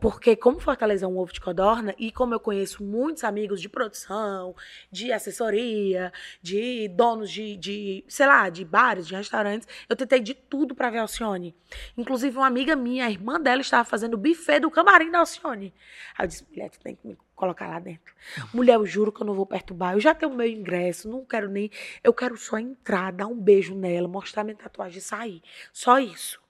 porque, 0.00 0.36
como 0.36 0.60
Fortaleza 0.60 1.04
é 1.04 1.08
um 1.08 1.18
ovo 1.18 1.32
de 1.32 1.40
codorna, 1.40 1.94
e 1.98 2.12
como 2.12 2.34
eu 2.34 2.40
conheço 2.40 2.82
muitos 2.82 3.24
amigos 3.24 3.60
de 3.60 3.68
produção, 3.68 4.54
de 4.90 5.12
assessoria, 5.12 6.12
de 6.40 6.88
donos 6.88 7.30
de, 7.30 7.56
de 7.56 8.04
sei 8.08 8.26
lá, 8.26 8.48
de 8.48 8.64
bares, 8.64 9.06
de 9.06 9.14
restaurantes, 9.14 9.68
eu 9.88 9.96
tentei 9.96 10.20
de 10.20 10.34
tudo 10.34 10.74
para 10.74 10.90
ver 10.90 10.98
a 10.98 11.02
Alcione. 11.02 11.54
Inclusive, 11.96 12.36
uma 12.36 12.46
amiga 12.46 12.76
minha, 12.76 13.06
a 13.06 13.10
irmã 13.10 13.40
dela, 13.40 13.60
estava 13.60 13.84
fazendo 13.84 14.14
o 14.14 14.18
buffet 14.18 14.60
do 14.60 14.70
camarim 14.70 15.10
da 15.10 15.20
Alcione. 15.20 15.74
Aí 16.16 16.24
eu 16.24 16.28
disse, 16.28 16.46
mulher, 16.50 16.70
tu 16.70 16.80
tem 16.80 16.94
que 16.94 17.06
me 17.06 17.16
colocar 17.34 17.68
lá 17.68 17.78
dentro. 17.78 18.14
Mulher, 18.52 18.74
eu 18.74 18.84
juro 18.84 19.12
que 19.12 19.22
eu 19.22 19.26
não 19.26 19.34
vou 19.34 19.46
perturbar. 19.46 19.94
Eu 19.94 20.00
já 20.00 20.14
tenho 20.14 20.32
o 20.32 20.34
meu 20.34 20.46
ingresso, 20.46 21.08
não 21.08 21.24
quero 21.24 21.48
nem. 21.48 21.70
Eu 22.02 22.12
quero 22.12 22.36
só 22.36 22.58
entrar, 22.58 23.12
dar 23.12 23.26
um 23.26 23.38
beijo 23.38 23.74
nela, 23.74 24.08
mostrar 24.08 24.42
minha 24.42 24.56
tatuagem 24.56 24.98
e 24.98 25.00
sair. 25.00 25.42
Só 25.72 25.98
isso. 25.98 26.40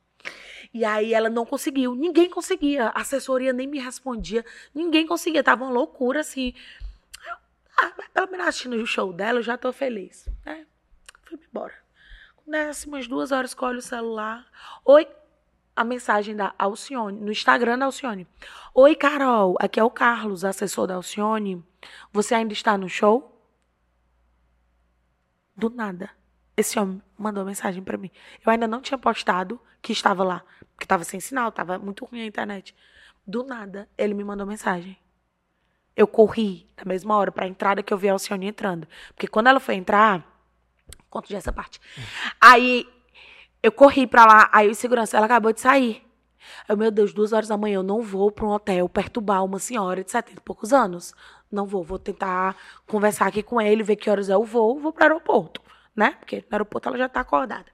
E 0.72 0.84
aí 0.84 1.14
ela 1.14 1.30
não 1.30 1.46
conseguiu, 1.46 1.94
ninguém 1.94 2.28
conseguia, 2.28 2.88
a 2.88 3.00
assessoria 3.00 3.52
nem 3.52 3.66
me 3.66 3.78
respondia, 3.78 4.44
ninguém 4.74 5.06
conseguia, 5.06 5.42
tava 5.42 5.64
uma 5.64 5.72
loucura 5.72 6.20
assim. 6.20 6.52
Ah, 7.80 7.92
pelo 8.12 8.30
menos 8.30 8.46
assistindo 8.46 8.76
o 8.76 8.86
show 8.86 9.12
dela, 9.12 9.38
eu 9.38 9.42
já 9.42 9.56
tô 9.56 9.72
feliz. 9.72 10.28
Né? 10.44 10.66
Fui 11.24 11.38
embora. 11.48 11.74
Nessas 12.46 12.84
umas 12.84 13.06
duas 13.06 13.30
horas 13.30 13.54
que 13.54 13.64
olho 13.64 13.78
o 13.78 13.82
celular. 13.82 14.46
Oi, 14.84 15.06
a 15.76 15.84
mensagem 15.84 16.34
da 16.34 16.54
Alcione, 16.58 17.20
no 17.20 17.30
Instagram 17.30 17.78
da 17.78 17.84
Alcione. 17.84 18.26
Oi, 18.74 18.94
Carol, 18.94 19.56
aqui 19.60 19.78
é 19.78 19.84
o 19.84 19.90
Carlos, 19.90 20.44
assessor 20.44 20.86
da 20.86 20.94
Alcione. 20.94 21.64
Você 22.12 22.34
ainda 22.34 22.52
está 22.52 22.76
no 22.76 22.88
show? 22.88 23.34
Do 25.56 25.70
nada 25.70 26.17
esse 26.58 26.76
homem 26.76 27.00
mandou 27.16 27.44
mensagem 27.44 27.80
para 27.84 27.96
mim. 27.96 28.10
Eu 28.44 28.50
ainda 28.50 28.66
não 28.66 28.80
tinha 28.80 28.98
postado 28.98 29.60
que 29.80 29.92
estava 29.92 30.24
lá, 30.24 30.42
porque 30.72 30.84
estava 30.84 31.04
sem 31.04 31.20
sinal, 31.20 31.50
estava 31.50 31.78
muito 31.78 32.04
ruim 32.04 32.22
a 32.22 32.26
internet. 32.26 32.74
Do 33.24 33.44
nada, 33.44 33.88
ele 33.96 34.12
me 34.12 34.24
mandou 34.24 34.44
mensagem. 34.44 34.98
Eu 35.94 36.08
corri 36.08 36.68
na 36.76 36.84
mesma 36.84 37.16
hora 37.16 37.30
para 37.30 37.44
a 37.44 37.48
entrada 37.48 37.80
que 37.80 37.94
eu 37.94 37.98
vi 37.98 38.08
a 38.08 38.12
Alcione 38.12 38.48
entrando. 38.48 38.88
Porque 39.14 39.28
quando 39.28 39.46
ela 39.46 39.60
foi 39.60 39.76
entrar, 39.76 40.26
conto 41.08 41.28
já 41.28 41.38
essa 41.38 41.52
parte. 41.52 41.80
Aí 42.40 42.88
eu 43.62 43.70
corri 43.70 44.04
para 44.04 44.26
lá, 44.26 44.50
aí 44.52 44.68
o 44.68 44.74
segurança, 44.74 45.16
ela 45.16 45.26
acabou 45.26 45.52
de 45.52 45.60
sair. 45.60 46.04
Eu, 46.68 46.76
meu 46.76 46.90
Deus, 46.90 47.12
duas 47.12 47.32
horas 47.32 47.48
da 47.48 47.56
manhã, 47.56 47.76
eu 47.76 47.82
não 47.84 48.02
vou 48.02 48.32
para 48.32 48.44
um 48.44 48.50
hotel 48.50 48.88
perturbar 48.88 49.44
uma 49.44 49.60
senhora 49.60 50.02
de 50.02 50.10
70 50.10 50.40
e 50.40 50.42
poucos 50.42 50.72
anos. 50.72 51.14
Não 51.52 51.66
vou, 51.66 51.84
vou 51.84 52.00
tentar 52.00 52.56
conversar 52.84 53.28
aqui 53.28 53.44
com 53.44 53.60
ele, 53.60 53.84
ver 53.84 53.94
que 53.94 54.10
horas 54.10 54.28
eu 54.28 54.42
vou, 54.42 54.80
vou 54.80 54.92
para 54.92 55.02
o 55.02 55.04
aeroporto 55.04 55.68
né? 55.98 56.12
Porque 56.20 56.36
no 56.48 56.54
aeroporto 56.54 56.88
ela 56.88 56.96
já 56.96 57.08
tá 57.08 57.20
acordada. 57.20 57.66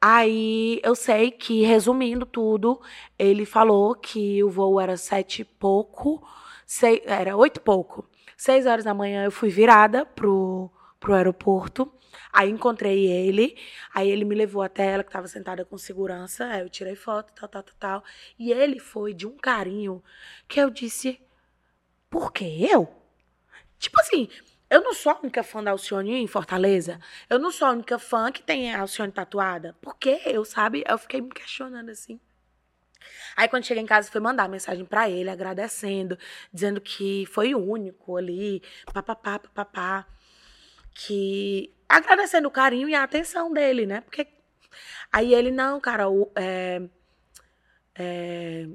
Aí 0.00 0.80
eu 0.82 0.94
sei 0.96 1.30
que, 1.30 1.62
resumindo 1.62 2.26
tudo, 2.26 2.82
ele 3.18 3.46
falou 3.46 3.94
que 3.94 4.42
o 4.42 4.50
voo 4.50 4.80
era 4.80 4.96
sete 4.96 5.42
e 5.42 5.44
pouco, 5.44 6.26
seis, 6.66 7.00
era 7.06 7.36
oito 7.36 7.58
e 7.58 7.60
pouco. 7.60 8.06
Seis 8.36 8.66
horas 8.66 8.84
da 8.84 8.92
manhã 8.92 9.24
eu 9.24 9.30
fui 9.30 9.48
virada 9.48 10.04
pro, 10.04 10.70
pro 10.98 11.14
aeroporto. 11.14 11.90
Aí 12.32 12.50
encontrei 12.50 13.06
ele, 13.06 13.56
aí 13.94 14.10
ele 14.10 14.24
me 14.24 14.34
levou 14.34 14.60
até 14.60 14.86
ela 14.86 15.04
que 15.04 15.08
estava 15.08 15.28
sentada 15.28 15.64
com 15.64 15.78
segurança. 15.78 16.46
Aí 16.46 16.60
eu 16.62 16.68
tirei 16.68 16.96
foto, 16.96 17.32
tal, 17.32 17.48
tal, 17.48 17.62
tal, 17.62 17.74
tal. 17.78 18.04
E 18.36 18.52
ele 18.52 18.80
foi 18.80 19.14
de 19.14 19.26
um 19.26 19.36
carinho 19.36 20.02
que 20.48 20.60
eu 20.60 20.68
disse: 20.68 21.20
por 22.10 22.32
que 22.32 22.64
eu? 22.64 22.92
Tipo 23.78 24.00
assim, 24.00 24.28
eu 24.70 24.82
não 24.82 24.94
sou 24.94 25.12
a 25.12 25.18
única 25.20 25.42
fã 25.42 25.62
da 25.62 25.70
Alcione 25.70 26.14
em 26.14 26.26
Fortaleza. 26.26 26.98
Eu 27.28 27.38
não 27.38 27.50
sou 27.50 27.68
a 27.68 27.70
única 27.72 27.98
fã 27.98 28.32
que 28.32 28.42
tem 28.42 28.74
a 28.74 28.80
Alcione 28.80 29.12
tatuada. 29.12 29.76
Por 29.80 29.96
que 29.96 30.20
eu, 30.24 30.44
sabe? 30.44 30.84
Eu 30.86 30.98
fiquei 30.98 31.20
me 31.20 31.30
questionando 31.30 31.90
assim. 31.90 32.18
Aí 33.36 33.48
quando 33.48 33.64
cheguei 33.64 33.82
em 33.82 33.86
casa, 33.86 34.10
fui 34.10 34.20
mandar 34.20 34.48
mensagem 34.48 34.84
para 34.84 35.08
ele, 35.10 35.28
agradecendo, 35.28 36.18
dizendo 36.52 36.80
que 36.80 37.26
foi 37.26 37.54
único 37.54 38.16
ali, 38.16 38.62
papapá, 38.92 39.38
papapá. 39.38 40.06
Que. 40.94 41.72
Agradecendo 41.88 42.48
o 42.48 42.50
carinho 42.50 42.88
e 42.88 42.94
a 42.94 43.02
atenção 43.02 43.52
dele, 43.52 43.86
né? 43.86 44.00
Porque. 44.00 44.26
Aí 45.12 45.34
ele, 45.34 45.50
não, 45.50 45.80
cara, 45.80 46.08
o, 46.08 46.30
é, 46.34 46.82
é, 47.94 48.68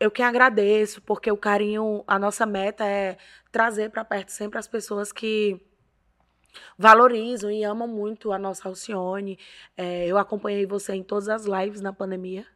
eu 0.00 0.10
que 0.10 0.22
agradeço, 0.22 1.02
porque 1.02 1.30
o 1.30 1.36
carinho, 1.36 2.04
a 2.06 2.18
nossa 2.18 2.46
meta 2.46 2.84
é 2.84 3.18
trazer 3.50 3.90
para 3.90 4.04
perto 4.04 4.30
sempre 4.30 4.58
as 4.58 4.68
pessoas 4.68 5.12
que 5.12 5.60
valorizam 6.76 7.50
e 7.50 7.64
amam 7.64 7.88
muito 7.88 8.32
a 8.32 8.38
nossa 8.38 8.68
Alcione. 8.68 9.38
É, 9.76 10.06
eu 10.06 10.16
acompanhei 10.16 10.66
você 10.66 10.94
em 10.94 11.02
todas 11.02 11.28
as 11.28 11.44
lives 11.44 11.80
na 11.80 11.92
pandemia. 11.92 12.46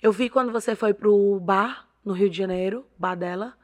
Eu 0.00 0.12
vi 0.12 0.30
quando 0.30 0.52
você 0.52 0.76
foi 0.76 0.94
pro 0.94 1.40
bar 1.40 1.88
no 2.04 2.12
Rio 2.12 2.30
de 2.30 2.38
Janeiro, 2.38 2.86
bar 2.96 3.16
dela. 3.16 3.58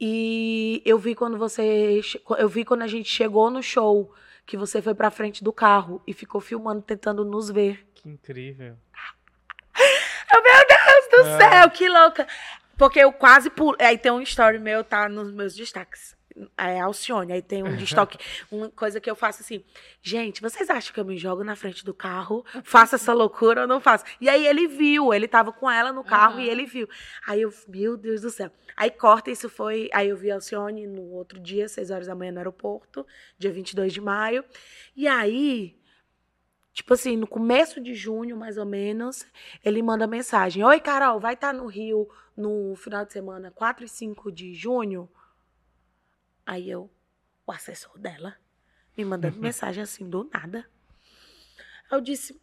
E 0.00 0.80
eu 0.86 0.98
vi 0.98 1.14
quando 1.14 1.36
você. 1.36 2.00
Eu 2.38 2.48
vi 2.48 2.64
quando 2.64 2.82
a 2.82 2.86
gente 2.86 3.10
chegou 3.10 3.50
no 3.50 3.62
show, 3.62 4.14
que 4.46 4.56
você 4.56 4.80
foi 4.80 4.94
pra 4.94 5.10
frente 5.10 5.44
do 5.44 5.52
carro 5.52 6.00
e 6.06 6.14
ficou 6.14 6.40
filmando, 6.40 6.80
tentando 6.80 7.24
nos 7.24 7.50
ver. 7.50 7.86
Que 7.94 8.08
incrível. 8.08 8.76
Meu 10.32 10.66
Deus 10.68 10.77
do 11.08 11.20
é. 11.20 11.38
céu, 11.38 11.70
que 11.70 11.88
louca! 11.88 12.26
Porque 12.76 13.00
eu 13.00 13.12
quase 13.12 13.50
pulo. 13.50 13.76
Aí 13.80 13.98
tem 13.98 14.12
um 14.12 14.20
story 14.22 14.58
meu, 14.58 14.84
tá 14.84 15.08
nos 15.08 15.32
meus 15.32 15.54
destaques 15.54 16.16
é, 16.56 16.80
Alcione. 16.80 17.32
Aí 17.32 17.42
tem 17.42 17.62
um 17.62 17.76
destoque, 17.76 18.18
uma 18.50 18.70
coisa 18.70 19.00
que 19.00 19.10
eu 19.10 19.16
faço 19.16 19.42
assim, 19.42 19.64
gente, 20.02 20.40
vocês 20.40 20.68
acham 20.70 20.92
que 20.92 21.00
eu 21.00 21.04
me 21.04 21.16
jogo 21.16 21.42
na 21.42 21.56
frente 21.56 21.84
do 21.84 21.94
carro, 21.94 22.44
faço 22.62 22.94
essa 22.94 23.12
loucura 23.12 23.62
ou 23.62 23.66
não 23.66 23.80
faço? 23.80 24.04
E 24.20 24.28
aí 24.28 24.46
ele 24.46 24.66
viu, 24.66 25.12
ele 25.12 25.26
tava 25.26 25.52
com 25.52 25.70
ela 25.70 25.92
no 25.92 26.04
carro 26.04 26.36
uhum. 26.36 26.40
e 26.40 26.48
ele 26.48 26.66
viu. 26.66 26.88
Aí 27.26 27.42
eu, 27.42 27.52
meu 27.66 27.96
Deus 27.96 28.20
do 28.20 28.30
céu. 28.30 28.50
Aí 28.76 28.90
corta, 28.90 29.30
isso 29.30 29.48
foi, 29.48 29.88
aí 29.92 30.08
eu 30.08 30.16
vi 30.16 30.30
Alcione 30.30 30.86
no 30.86 31.02
outro 31.12 31.40
dia, 31.40 31.68
6 31.68 31.90
horas 31.90 32.06
da 32.06 32.14
manhã 32.14 32.32
no 32.32 32.38
aeroporto, 32.38 33.06
dia 33.38 33.50
22 33.50 33.92
de 33.92 34.00
maio. 34.00 34.44
E 34.96 35.08
aí, 35.08 35.77
Tipo 36.78 36.94
assim, 36.94 37.16
no 37.16 37.26
começo 37.26 37.80
de 37.80 37.92
junho, 37.92 38.36
mais 38.36 38.56
ou 38.56 38.64
menos, 38.64 39.26
ele 39.64 39.82
manda 39.82 40.06
mensagem: 40.06 40.62
Oi, 40.62 40.78
Carol, 40.78 41.18
vai 41.18 41.34
estar 41.34 41.48
tá 41.48 41.52
no 41.52 41.66
Rio 41.66 42.08
no 42.36 42.76
final 42.76 43.04
de 43.04 43.12
semana, 43.12 43.50
4 43.50 43.84
e 43.84 43.88
5 43.88 44.30
de 44.30 44.54
junho? 44.54 45.10
Aí 46.46 46.70
eu, 46.70 46.88
o 47.44 47.50
assessor 47.50 47.98
dela, 47.98 48.36
me 48.96 49.04
mandando 49.04 49.38
mensagem 49.42 49.82
assim 49.82 50.08
do 50.08 50.30
nada. 50.32 50.70
Eu 51.90 52.00
disse: 52.00 52.40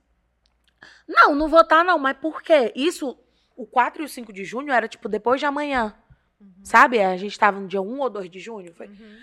Não, 1.07 1.33
não 1.33 1.47
vou 1.47 1.61
estar, 1.61 1.77
tá, 1.77 1.83
não, 1.85 1.97
mas 1.97 2.17
por 2.17 2.41
quê? 2.41 2.73
Isso, 2.75 3.17
o 3.55 3.65
4 3.65 4.01
e 4.01 4.05
o 4.05 4.09
5 4.09 4.33
de 4.33 4.43
junho 4.43 4.73
era 4.73 4.89
tipo 4.89 5.07
depois 5.07 5.39
de 5.39 5.45
amanhã. 5.45 5.95
Uhum. 6.41 6.55
Sabe? 6.61 7.01
A 7.01 7.15
gente 7.15 7.31
estava 7.31 7.57
no 7.57 7.69
dia 7.69 7.81
1 7.81 7.99
ou 8.01 8.09
2 8.09 8.29
de 8.29 8.41
junho. 8.41 8.73
Foi. 8.73 8.87
Uhum. 8.87 9.17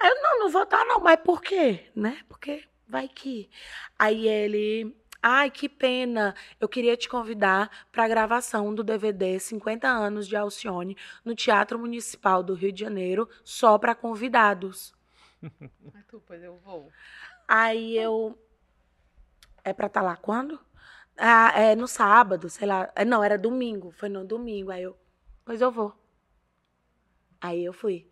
Aí 0.00 0.10
eu, 0.10 0.20
não, 0.20 0.40
não 0.40 0.50
vou 0.50 0.64
estar, 0.64 0.78
tá, 0.78 0.84
não, 0.86 0.98
mas 0.98 1.20
por 1.20 1.40
quê? 1.40 1.88
Né? 1.94 2.18
Porque 2.28 2.64
vai 2.90 3.08
que. 3.08 3.48
Aí 3.98 4.28
ele. 4.28 4.94
Ai, 5.22 5.50
que 5.50 5.68
pena. 5.68 6.34
Eu 6.58 6.68
queria 6.68 6.96
te 6.96 7.08
convidar 7.08 7.70
para 7.92 8.04
a 8.04 8.08
gravação 8.08 8.74
do 8.74 8.82
DVD 8.82 9.38
50 9.38 9.86
anos 9.88 10.26
de 10.26 10.36
Alcione 10.36 10.96
no 11.24 11.34
Teatro 11.34 11.78
Municipal 11.78 12.42
do 12.42 12.54
Rio 12.54 12.72
de 12.72 12.80
Janeiro, 12.80 13.28
só 13.44 13.78
para 13.78 13.94
convidados. 13.94 14.94
Mas 15.92 16.04
tu, 16.06 16.22
pois 16.26 16.42
eu 16.42 16.56
vou. 16.58 16.90
Aí 17.46 17.96
eu 17.96 18.38
é 19.64 19.72
para 19.72 19.86
estar 19.86 20.00
tá 20.00 20.06
lá 20.06 20.16
quando? 20.16 20.58
Ah, 21.16 21.52
é 21.54 21.76
no 21.76 21.86
sábado, 21.86 22.48
sei 22.48 22.66
lá. 22.66 22.90
É, 22.94 23.04
não, 23.04 23.22
era 23.22 23.36
domingo, 23.36 23.90
foi 23.92 24.08
no 24.08 24.24
domingo. 24.24 24.70
Aí 24.70 24.82
eu, 24.82 24.96
pois 25.44 25.60
eu 25.60 25.70
vou. 25.70 25.94
Aí 27.40 27.64
eu 27.64 27.72
fui. 27.72 28.10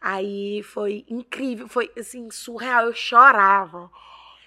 Aí 0.00 0.62
foi 0.62 1.04
incrível, 1.08 1.68
foi 1.68 1.90
assim, 1.98 2.30
surreal. 2.30 2.86
Eu 2.86 2.94
chorava. 2.94 3.90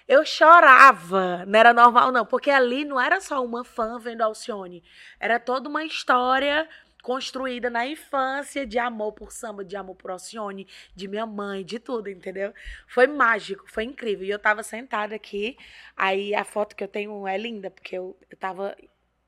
Eu 0.06 0.24
chorava, 0.24 1.46
não 1.46 1.58
era 1.58 1.72
normal 1.72 2.12
não, 2.12 2.26
porque 2.26 2.50
ali 2.50 2.84
não 2.84 3.00
era 3.00 3.20
só 3.20 3.42
uma 3.42 3.64
fã 3.64 3.98
vendo 3.98 4.20
Alcione, 4.20 4.84
era 5.18 5.40
toda 5.40 5.66
uma 5.66 5.82
história 5.82 6.68
construída 7.02 7.68
na 7.68 7.86
infância 7.86 8.66
de 8.66 8.78
amor 8.78 9.12
por 9.12 9.30
samba, 9.30 9.62
de 9.62 9.76
amor 9.76 9.94
por 9.94 10.10
Alcione, 10.10 10.66
de 10.94 11.06
minha 11.06 11.26
mãe, 11.26 11.62
de 11.62 11.78
tudo, 11.78 12.08
entendeu? 12.08 12.52
Foi 12.86 13.06
mágico, 13.06 13.64
foi 13.66 13.84
incrível. 13.84 14.26
E 14.26 14.30
eu 14.30 14.38
tava 14.38 14.62
sentada 14.62 15.14
aqui, 15.14 15.56
aí 15.94 16.34
a 16.34 16.44
foto 16.44 16.74
que 16.74 16.82
eu 16.82 16.88
tenho 16.88 17.26
é 17.28 17.36
linda, 17.36 17.70
porque 17.70 17.96
eu, 17.96 18.16
eu 18.30 18.36
tava 18.38 18.74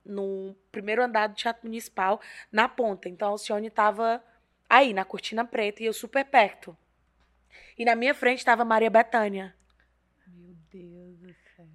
no 0.02 0.56
primeiro 0.72 1.02
andar 1.02 1.26
do 1.26 1.34
Teatro 1.34 1.66
Municipal, 1.66 2.18
na 2.50 2.66
ponta. 2.66 3.10
Então 3.10 3.28
a 3.28 3.30
Alcione 3.32 3.68
tava 3.68 4.22
aí, 4.68 4.94
na 4.94 5.04
cortina 5.04 5.44
preta, 5.44 5.82
e 5.82 5.86
eu 5.86 5.92
super 5.92 6.24
perto. 6.24 6.74
E 7.78 7.84
na 7.84 7.94
minha 7.94 8.14
frente 8.14 8.38
estava 8.38 8.64
Maria 8.64 8.88
Bethânia. 8.88 9.54
Deus 10.84 11.18
do 11.18 11.34
céu. 11.56 11.66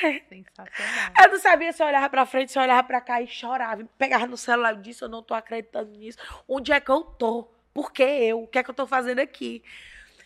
Sensacional. 0.28 1.12
Eu 1.18 1.28
não 1.30 1.38
sabia 1.38 1.72
se 1.72 1.82
eu 1.82 1.86
olhava 1.86 2.08
pra 2.08 2.26
frente, 2.26 2.52
se 2.52 2.58
eu 2.58 2.62
olhava 2.62 2.86
pra 2.86 3.00
cá 3.00 3.20
e 3.20 3.26
chorava. 3.26 3.84
Pegava 3.98 4.26
no 4.26 4.36
celular 4.36 4.74
e 4.74 4.82
disse: 4.82 5.02
Eu 5.02 5.08
não 5.08 5.22
tô 5.22 5.34
acreditando 5.34 5.90
nisso. 5.92 6.18
Onde 6.48 6.72
é 6.72 6.80
que 6.80 6.90
eu 6.90 7.02
tô? 7.02 7.48
Por 7.72 7.92
que 7.92 8.02
eu? 8.02 8.42
O 8.42 8.46
que 8.46 8.58
é 8.58 8.62
que 8.62 8.70
eu 8.70 8.74
tô 8.74 8.86
fazendo 8.86 9.20
aqui? 9.20 9.62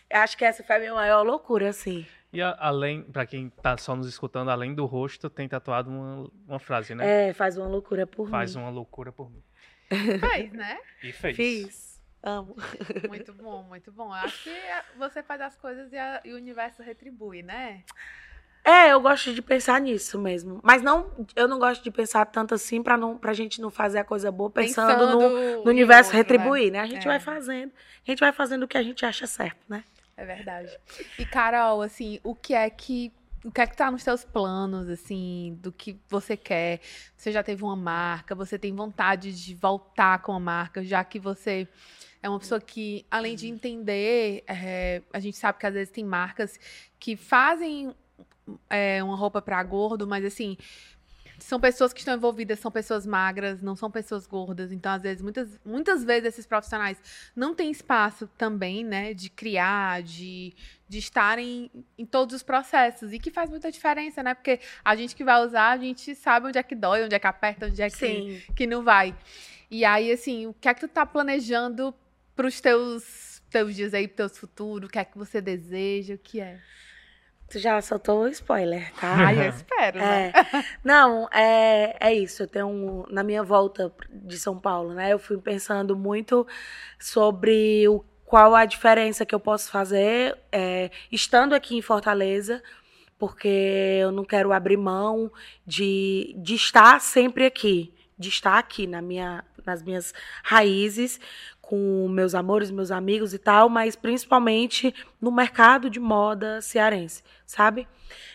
Eu 0.09 0.19
acho 0.19 0.37
que 0.37 0.45
essa 0.45 0.63
foi 0.63 0.75
a 0.75 0.79
minha 0.79 0.93
maior 0.93 1.23
loucura, 1.23 1.69
assim. 1.69 2.05
E 2.31 2.41
a, 2.41 2.55
além, 2.59 3.01
para 3.03 3.25
quem 3.25 3.49
tá 3.49 3.77
só 3.77 3.95
nos 3.95 4.07
escutando, 4.07 4.51
além 4.51 4.75
do 4.75 4.85
rosto, 4.85 5.29
tem 5.29 5.47
tatuado 5.47 5.89
uma, 5.89 6.29
uma 6.47 6.59
frase, 6.59 6.93
né? 6.93 7.29
É, 7.29 7.33
faz 7.33 7.57
uma 7.57 7.67
loucura 7.67 8.05
por 8.05 8.29
faz 8.29 8.51
mim. 8.51 8.53
Faz 8.53 8.55
uma 8.55 8.69
loucura 8.69 9.11
por 9.11 9.31
mim. 9.31 9.43
Fez, 10.19 10.51
né? 10.51 10.77
E 11.03 11.11
fez. 11.11 11.35
Fiz. 11.35 12.01
Amo. 12.21 12.55
Muito 13.07 13.31
bom, 13.33 13.61
muito 13.63 13.91
bom. 13.91 14.07
Eu 14.07 14.13
acho 14.13 14.43
que 14.43 14.97
você 14.97 15.21
faz 15.21 15.39
as 15.41 15.55
coisas 15.55 15.93
e, 15.93 15.97
a, 15.97 16.21
e 16.25 16.33
o 16.33 16.35
universo 16.35 16.81
retribui, 16.81 17.43
né? 17.43 17.83
É, 18.65 18.91
eu 18.91 18.99
gosto 18.99 19.31
de 19.31 19.43
pensar 19.43 19.79
nisso 19.79 20.17
mesmo. 20.17 20.59
Mas 20.63 20.81
não, 20.81 21.11
eu 21.35 21.47
não 21.47 21.59
gosto 21.59 21.83
de 21.83 21.91
pensar 21.91 22.25
tanto 22.25 22.55
assim 22.55 22.81
pra, 22.81 22.97
não, 22.97 23.15
pra 23.15 23.31
gente 23.31 23.61
não 23.61 23.69
fazer 23.69 23.99
a 23.99 24.03
coisa 24.03 24.31
boa 24.31 24.49
pensando, 24.49 24.91
pensando 24.91 25.19
no, 25.19 25.63
no, 25.63 25.69
universo 25.69 26.09
outro, 26.09 26.17
retribuir, 26.17 26.71
né? 26.71 26.79
né? 26.79 26.83
A 26.83 26.87
gente 26.87 27.03
é. 27.03 27.07
vai 27.07 27.19
fazendo. 27.19 27.71
A 27.71 28.09
gente 28.09 28.19
vai 28.19 28.33
fazendo 28.33 28.63
o 28.63 28.67
que 28.67 28.75
a 28.75 28.81
gente 28.81 29.05
acha 29.05 29.27
certo, 29.27 29.59
né? 29.69 29.83
É 30.17 30.25
verdade. 30.25 30.75
E, 31.19 31.25
Carol, 31.25 31.83
assim, 31.83 32.19
o 32.23 32.33
que 32.33 32.55
é 32.55 32.67
que. 32.67 33.13
O 33.43 33.51
que 33.51 33.61
é 33.61 33.67
que 33.67 33.77
tá 33.77 33.91
nos 33.91 34.01
seus 34.01 34.23
planos, 34.23 34.89
assim, 34.89 35.55
do 35.61 35.71
que 35.71 35.99
você 36.09 36.35
quer? 36.35 36.79
Você 37.15 37.31
já 37.31 37.43
teve 37.43 37.63
uma 37.63 37.75
marca, 37.75 38.33
você 38.33 38.57
tem 38.57 38.73
vontade 38.73 39.31
de 39.31 39.53
voltar 39.53 40.17
com 40.23 40.31
a 40.31 40.39
marca, 40.39 40.83
já 40.83 41.03
que 41.03 41.19
você 41.19 41.67
é 42.23 42.27
uma 42.27 42.39
pessoa 42.39 42.59
que, 42.59 43.05
além 43.11 43.35
de 43.35 43.47
entender, 43.47 44.43
é, 44.47 45.03
a 45.13 45.19
gente 45.19 45.37
sabe 45.37 45.59
que 45.59 45.67
às 45.67 45.73
vezes 45.75 45.91
tem 45.91 46.03
marcas 46.03 46.59
que 46.97 47.15
fazem 47.15 47.93
é, 48.69 49.03
uma 49.03 49.15
roupa 49.15 49.41
para 49.41 49.61
gordo, 49.63 50.05
mas 50.07 50.23
assim, 50.23 50.57
são 51.39 51.59
pessoas 51.59 51.91
que 51.93 51.99
estão 51.99 52.15
envolvidas, 52.15 52.59
são 52.59 52.71
pessoas 52.71 53.05
magras, 53.05 53.61
não 53.61 53.75
são 53.75 53.91
pessoas 53.91 54.25
gordas. 54.25 54.71
Então, 54.71 54.91
às 54.91 55.01
vezes, 55.01 55.21
muitas, 55.21 55.59
muitas 55.65 56.03
vezes 56.03 56.29
esses 56.29 56.45
profissionais 56.45 57.01
não 57.35 57.53
têm 57.53 57.71
espaço 57.71 58.29
também, 58.37 58.83
né, 58.83 59.13
de 59.13 59.29
criar, 59.29 60.01
de, 60.01 60.53
de 60.87 60.97
estarem 60.97 61.69
em 61.97 62.05
todos 62.05 62.35
os 62.35 62.43
processos. 62.43 63.11
E 63.11 63.19
que 63.19 63.31
faz 63.31 63.49
muita 63.49 63.71
diferença, 63.71 64.23
né? 64.23 64.33
Porque 64.33 64.59
a 64.83 64.95
gente 64.95 65.15
que 65.15 65.23
vai 65.23 65.43
usar, 65.43 65.71
a 65.71 65.77
gente 65.77 66.15
sabe 66.15 66.47
onde 66.47 66.57
é 66.57 66.63
que 66.63 66.75
dói, 66.75 67.03
onde 67.03 67.15
é 67.15 67.19
que 67.19 67.27
aperta, 67.27 67.67
onde 67.67 67.81
é 67.81 67.89
que, 67.89 68.45
que 68.55 68.67
não 68.67 68.83
vai. 68.83 69.15
E 69.69 69.83
aí, 69.83 70.11
assim, 70.11 70.47
o 70.47 70.53
que 70.53 70.69
é 70.69 70.73
que 70.73 70.81
tu 70.81 70.87
tá 70.87 71.05
planejando 71.05 71.93
para 72.35 72.47
os 72.47 72.61
teus, 72.61 73.41
teus 73.49 73.75
dias 73.75 73.93
aí, 73.93 74.07
para 74.07 74.27
teus 74.27 74.37
futuros? 74.37 74.87
O 74.87 74.91
que 74.91 74.99
é 74.99 75.05
que 75.05 75.17
você 75.17 75.41
deseja? 75.41 76.15
O 76.15 76.17
que 76.17 76.39
é? 76.39 76.59
Tu 77.49 77.59
já 77.59 77.79
soltou 77.81 78.23
o 78.23 78.27
spoiler, 78.27 78.91
tá? 78.95 79.13
Ai, 79.27 79.37
eu 79.45 79.49
espero, 79.49 79.99
né? 79.99 80.31
É. 80.35 80.63
Não, 80.83 81.27
é, 81.31 81.95
é 81.99 82.13
isso. 82.13 82.43
Eu 82.43 82.47
tenho 82.47 82.67
um, 82.67 83.05
na 83.09 83.23
minha 83.23 83.43
volta 83.43 83.93
de 84.09 84.37
São 84.37 84.59
Paulo, 84.59 84.93
né? 84.93 85.13
Eu 85.13 85.19
fui 85.19 85.37
pensando 85.37 85.95
muito 85.95 86.45
sobre 86.99 87.87
o, 87.87 88.03
qual 88.25 88.55
a 88.55 88.65
diferença 88.65 89.25
que 89.25 89.35
eu 89.35 89.39
posso 89.39 89.69
fazer 89.69 90.37
é, 90.51 90.89
estando 91.11 91.53
aqui 91.53 91.77
em 91.77 91.81
Fortaleza, 91.81 92.61
porque 93.17 93.47
eu 94.01 94.11
não 94.11 94.25
quero 94.25 94.51
abrir 94.51 94.77
mão 94.77 95.31
de, 95.65 96.35
de 96.37 96.55
estar 96.55 96.99
sempre 96.99 97.45
aqui, 97.45 97.93
de 98.17 98.29
estar 98.29 98.57
aqui 98.57 98.87
na 98.87 99.01
minha, 99.01 99.43
nas 99.65 99.83
minhas 99.83 100.13
raízes, 100.43 101.19
com 101.67 102.07
meus 102.07 102.35
amores, 102.35 102.69
meus 102.69 102.91
amigos 102.91 103.33
e 103.33 103.39
tal, 103.39 103.67
mas 103.69 103.95
principalmente 103.95 104.93
no 105.19 105.31
mercado 105.31 105.89
de 105.89 105.99
moda 105.99 106.61
cearense, 106.61 107.23
sabe? 107.45 107.87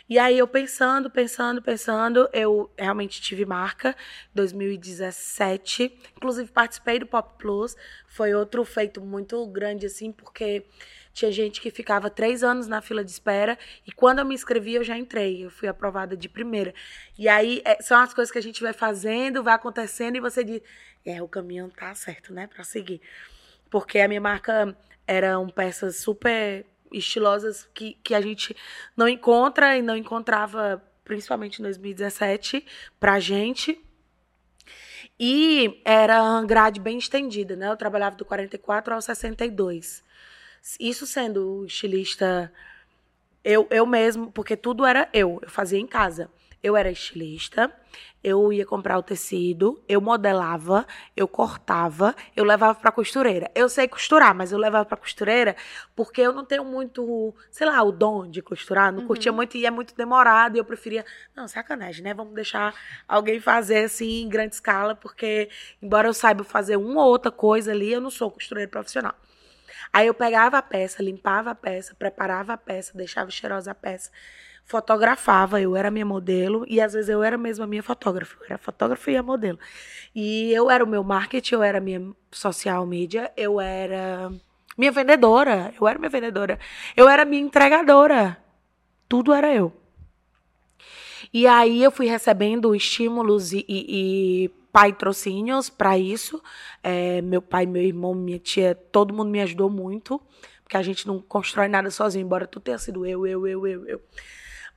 E 0.09 0.19
aí 0.19 0.37
eu 0.37 0.49
pensando, 0.49 1.09
pensando, 1.09 1.63
pensando, 1.63 2.29
eu 2.33 2.69
realmente 2.77 3.23
tive 3.23 3.47
marca 3.47 3.95
2017, 4.35 5.97
inclusive 6.17 6.51
participei 6.51 6.99
do 6.99 7.07
Pop 7.07 7.39
Plus, 7.39 7.77
foi 8.09 8.35
outro 8.35 8.65
feito 8.65 9.01
muito 9.01 9.47
grande 9.47 9.87
assim, 9.87 10.11
porque 10.11 10.67
Tinha 11.13 11.33
gente 11.33 11.61
que 11.61 11.71
ficava 11.71 12.09
três 12.09 12.43
anos 12.45 12.69
na 12.69 12.81
fila 12.81 13.05
de 13.05 13.11
espera 13.11 13.59
e 13.87 13.91
quando 13.93 14.21
eu 14.21 14.25
me 14.25 14.35
inscrevi 14.35 14.75
eu 14.75 14.85
já 14.85 14.97
entrei. 14.97 15.45
Eu 15.45 15.51
fui 15.51 15.69
aprovada 15.69 16.17
de 16.17 16.29
primeira. 16.29 16.73
E 17.19 17.29
aí 17.29 17.61
é, 17.65 17.83
são 17.83 17.99
as 17.99 18.15
coisas 18.15 18.31
que 18.31 18.39
a 18.39 18.43
gente 18.43 18.63
vai 18.63 18.73
fazendo, 18.73 19.43
vai 19.43 19.55
acontecendo 19.55 20.17
e 20.17 20.21
você 20.21 20.45
diz, 20.45 20.63
é, 21.05 21.23
o 21.23 21.29
caminho 21.29 21.71
tá 21.71 21.95
certo, 21.95 22.33
né, 22.33 22.47
para 22.47 22.65
seguir. 22.65 23.01
Porque 23.71 23.99
a 23.99 24.09
minha 24.09 24.21
marca 24.21 24.77
eram 25.07 25.49
peças 25.49 25.97
super 25.97 26.67
estilosas 26.93 27.69
que, 27.73 27.95
que 28.03 28.15
a 28.15 28.21
gente 28.21 28.57
não 28.97 29.09
encontra 29.09 29.77
e 29.77 29.83
não 29.83 29.97
encontrava, 29.97 30.83
principalmente 31.05 31.61
em 31.61 31.63
2017, 31.63 32.65
pra 32.99 33.21
gente. 33.21 33.81
E 35.19 35.81
era 35.85 36.43
grade 36.45 36.81
bem 36.81 36.99
estendida, 36.99 37.55
né? 37.55 37.69
Eu 37.69 37.77
trabalhava 37.77 38.17
do 38.17 38.25
44 38.25 38.95
ao 38.95 39.03
62. 39.03 40.03
Isso 40.79 41.07
sendo 41.07 41.65
estilista 41.65 42.53
eu, 43.45 43.67
eu 43.71 43.87
mesmo, 43.87 44.31
porque 44.31 44.57
tudo 44.57 44.85
era 44.85 45.09
eu, 45.13 45.39
eu 45.43 45.51
fazia 45.51 45.79
em 45.79 45.87
casa. 45.87 46.31
Eu 46.63 46.77
era 46.77 46.91
estilista, 46.91 47.73
eu 48.23 48.53
ia 48.53 48.67
comprar 48.67 48.99
o 48.99 49.03
tecido, 49.03 49.83
eu 49.89 49.99
modelava, 50.01 50.87
eu 51.17 51.27
cortava, 51.27 52.15
eu 52.37 52.45
levava 52.45 52.79
para 52.79 52.93
costureira. 52.93 53.51
Eu 53.55 53.69
sei 53.69 53.89
costurar, 53.89 54.35
mas 54.35 54.53
eu 54.53 54.59
levava 54.59 54.85
para 54.85 54.99
costureira 54.99 55.57
porque 55.97 56.21
eu 56.21 56.33
não 56.33 56.45
tenho 56.45 56.65
muito, 56.65 57.35
sei 57.51 57.67
lá, 57.67 57.83
o 57.83 57.91
dom 57.91 58.29
de 58.29 58.43
costurar, 58.43 58.93
não 58.93 59.01
uhum. 59.01 59.07
curtia 59.07 59.33
muito 59.33 59.57
e 59.57 59.65
é 59.65 59.71
muito 59.71 59.95
demorado, 59.95 60.57
e 60.57 60.59
eu 60.59 60.65
preferia, 60.65 61.05
não, 61.35 61.49
sacanagem, 61.49 62.05
né? 62.05 62.13
Vamos 62.13 62.35
deixar 62.35 62.75
alguém 63.09 63.41
fazer 63.41 63.85
assim 63.85 64.23
em 64.23 64.29
grande 64.29 64.55
escala, 64.55 64.95
porque 64.95 65.49
embora 65.81 66.09
eu 66.09 66.15
saiba 66.15 66.45
fazer 66.45 66.77
uma 66.77 67.03
ou 67.03 67.09
outra 67.09 67.33
coisa 67.33 67.73
ali, 67.73 67.91
eu 67.91 68.03
não 68.03 68.11
sou 68.11 68.31
costureira 68.31 68.71
profissional. 68.71 69.15
Aí 69.93 70.07
eu 70.07 70.15
pegava 70.15 70.59
a 70.59 70.63
peça, 70.63 71.03
limpava 71.03 71.51
a 71.51 71.55
peça, 71.55 71.95
preparava 71.95 72.53
a 72.53 72.57
peça, 72.57 72.97
deixava 72.97 73.31
cheirosa 73.31 73.71
a 73.71 73.75
peça 73.75 74.11
fotografava, 74.71 75.61
eu 75.61 75.75
era 75.75 75.91
minha 75.91 76.07
modelo 76.07 76.65
e 76.69 76.81
às 76.81 76.93
vezes 76.93 77.09
eu 77.09 77.25
era 77.25 77.37
mesmo 77.37 77.65
a 77.65 77.67
minha 77.67 77.83
fotógrafa, 77.83 78.37
eu 78.39 78.47
era 78.47 78.59
fotógrafa 78.59 79.11
e 79.11 79.17
a 79.17 79.23
modelo. 79.23 79.59
E 80.15 80.53
eu 80.53 80.71
era 80.71 80.85
o 80.85 80.87
meu 80.87 81.03
marketing, 81.03 81.55
eu 81.55 81.63
era 81.65 81.81
minha 81.81 82.13
social 82.31 82.87
media, 82.87 83.33
eu 83.37 83.61
era 83.61 84.31
minha 84.79 84.93
vendedora, 84.93 85.75
eu 85.79 85.89
era 85.89 85.99
minha 85.99 86.09
vendedora, 86.09 86.57
eu 86.97 87.09
era 87.09 87.25
minha 87.25 87.43
entregadora, 87.43 88.39
tudo 89.09 89.33
era 89.33 89.53
eu. 89.53 89.73
E 91.35 91.49
aí 91.49 91.83
eu 91.83 91.91
fui 91.91 92.07
recebendo 92.07 92.73
estímulos 92.73 93.53
e, 93.53 93.65
e, 93.69 94.45
e 94.45 94.49
patrocínios 94.73 95.69
para 95.69 95.99
isso. 95.99 96.41
É, 96.81 97.21
meu 97.23 97.43
pai, 97.43 97.67
meu 97.67 97.83
irmão, 97.83 98.15
minha 98.15 98.39
tia, 98.39 98.77
todo 98.93 99.13
mundo 99.13 99.31
me 99.31 99.41
ajudou 99.41 99.69
muito, 99.69 100.21
porque 100.63 100.77
a 100.77 100.83
gente 100.83 101.09
não 101.09 101.21
constrói 101.21 101.67
nada 101.67 101.91
sozinho, 101.91 102.25
embora 102.25 102.47
tudo 102.47 102.63
tenha 102.63 102.79
sido 102.79 103.05
eu, 103.05 103.27
eu, 103.27 103.49
eu, 103.49 103.67
eu, 103.67 103.87
eu. 103.89 104.01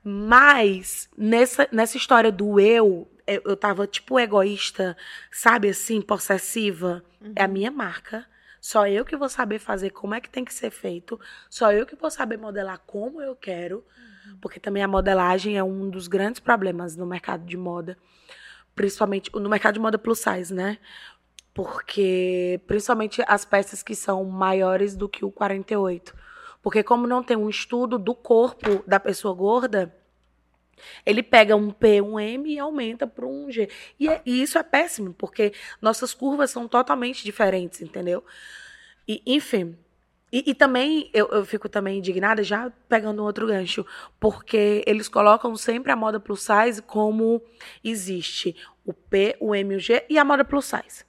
Mas 0.03 1.09
nessa, 1.17 1.67
nessa 1.71 1.95
história 1.95 2.31
do 2.31 2.59
eu, 2.59 3.09
eu, 3.25 3.41
eu 3.45 3.55
tava 3.55 3.87
tipo 3.87 4.19
egoísta, 4.19 4.97
sabe 5.31 5.69
assim, 5.69 6.01
possessiva. 6.01 7.03
Uhum. 7.21 7.33
É 7.35 7.43
a 7.43 7.47
uhum. 7.47 7.53
minha 7.53 7.71
marca. 7.71 8.25
Só 8.59 8.87
eu 8.87 9.05
que 9.05 9.15
vou 9.15 9.29
saber 9.29 9.59
fazer 9.59 9.91
como 9.91 10.13
é 10.13 10.21
que 10.21 10.29
tem 10.29 10.43
que 10.43 10.53
ser 10.53 10.71
feito. 10.71 11.19
Só 11.49 11.71
eu 11.71 11.85
que 11.85 11.95
vou 11.95 12.11
saber 12.11 12.37
modelar 12.37 12.79
como 12.85 13.21
eu 13.21 13.35
quero. 13.35 13.77
Uhum. 14.27 14.37
Porque 14.41 14.59
também 14.59 14.83
a 14.83 14.87
modelagem 14.87 15.57
é 15.57 15.63
um 15.63 15.89
dos 15.89 16.07
grandes 16.07 16.41
problemas 16.41 16.97
no 16.97 17.05
mercado 17.05 17.45
de 17.45 17.55
moda. 17.55 17.97
Principalmente 18.75 19.31
no 19.33 19.49
mercado 19.49 19.75
de 19.75 19.79
moda 19.79 19.97
plus 19.97 20.19
size, 20.19 20.53
né? 20.53 20.79
Porque 21.53 22.59
principalmente 22.67 23.23
as 23.27 23.45
peças 23.45 23.83
que 23.83 23.95
são 23.95 24.25
maiores 24.25 24.95
do 24.95 25.07
que 25.07 25.23
o 25.23 25.31
48 25.31 26.13
porque 26.63 26.81
como 26.81 27.05
não 27.05 27.21
tem 27.21 27.35
um 27.35 27.49
estudo 27.49 27.99
do 27.99 28.15
corpo 28.15 28.81
da 28.87 28.99
pessoa 28.99 29.35
gorda, 29.35 29.93
ele 31.05 31.21
pega 31.21 31.55
um 31.55 31.69
P, 31.69 32.01
um 32.01 32.17
M 32.17 32.51
e 32.51 32.57
aumenta 32.57 33.05
para 33.05 33.25
um 33.25 33.51
G. 33.51 33.69
E, 33.99 34.07
é, 34.07 34.21
e, 34.25 34.41
isso 34.41 34.57
é 34.57 34.63
péssimo, 34.63 35.13
porque 35.13 35.53
nossas 35.81 36.13
curvas 36.13 36.49
são 36.49 36.67
totalmente 36.67 37.23
diferentes, 37.23 37.81
entendeu? 37.81 38.23
E, 39.07 39.21
enfim. 39.25 39.77
E, 40.31 40.43
e 40.47 40.55
também 40.55 41.11
eu, 41.13 41.27
eu, 41.27 41.45
fico 41.45 41.69
também 41.69 41.99
indignada, 41.99 42.41
já 42.41 42.71
pegando 42.89 43.23
outro 43.23 43.45
gancho, 43.45 43.85
porque 44.19 44.83
eles 44.87 45.07
colocam 45.07 45.55
sempre 45.55 45.91
a 45.91 45.95
moda 45.95 46.19
plus 46.19 46.41
size 46.41 46.81
como 46.81 47.41
existe 47.83 48.55
o 48.85 48.93
P, 48.93 49.35
o 49.39 49.53
M 49.53 49.73
e 49.73 49.77
o 49.77 49.79
G 49.79 50.05
e 50.09 50.17
a 50.17 50.25
moda 50.25 50.43
plus 50.43 50.65
size. 50.65 51.05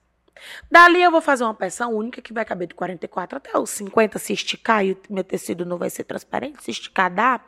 Dali 0.70 1.02
eu 1.02 1.10
vou 1.10 1.20
fazer 1.20 1.44
uma 1.44 1.54
peça 1.54 1.86
única 1.86 2.20
que 2.20 2.32
vai 2.32 2.44
caber 2.44 2.68
de 2.68 2.74
44 2.74 3.38
até 3.38 3.58
os 3.58 3.70
50, 3.70 4.18
se 4.18 4.32
esticar, 4.32 4.84
e 4.84 4.96
meu 5.08 5.24
tecido 5.24 5.64
não 5.64 5.78
vai 5.78 5.90
ser 5.90 6.04
transparente, 6.04 6.62
se 6.62 6.70
esticar 6.70 7.12
dá. 7.12 7.40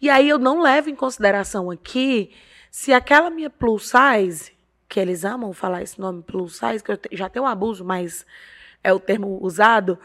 E 0.00 0.08
aí 0.08 0.28
eu 0.28 0.38
não 0.38 0.60
levo 0.60 0.88
em 0.88 0.94
consideração 0.94 1.70
aqui 1.70 2.32
se 2.70 2.92
aquela 2.92 3.30
minha 3.30 3.50
plus 3.50 3.90
size, 3.90 4.52
que 4.88 5.00
eles 5.00 5.24
amam 5.24 5.52
falar 5.52 5.82
esse 5.82 6.00
nome 6.00 6.22
plus 6.22 6.58
size, 6.58 6.82
que 6.82 6.92
eu 6.92 6.98
já 7.12 7.28
tenho 7.28 7.44
um 7.44 7.48
abuso, 7.48 7.84
mas 7.84 8.24
é 8.82 8.92
o 8.92 9.00
termo 9.00 9.38
usado, 9.42 9.98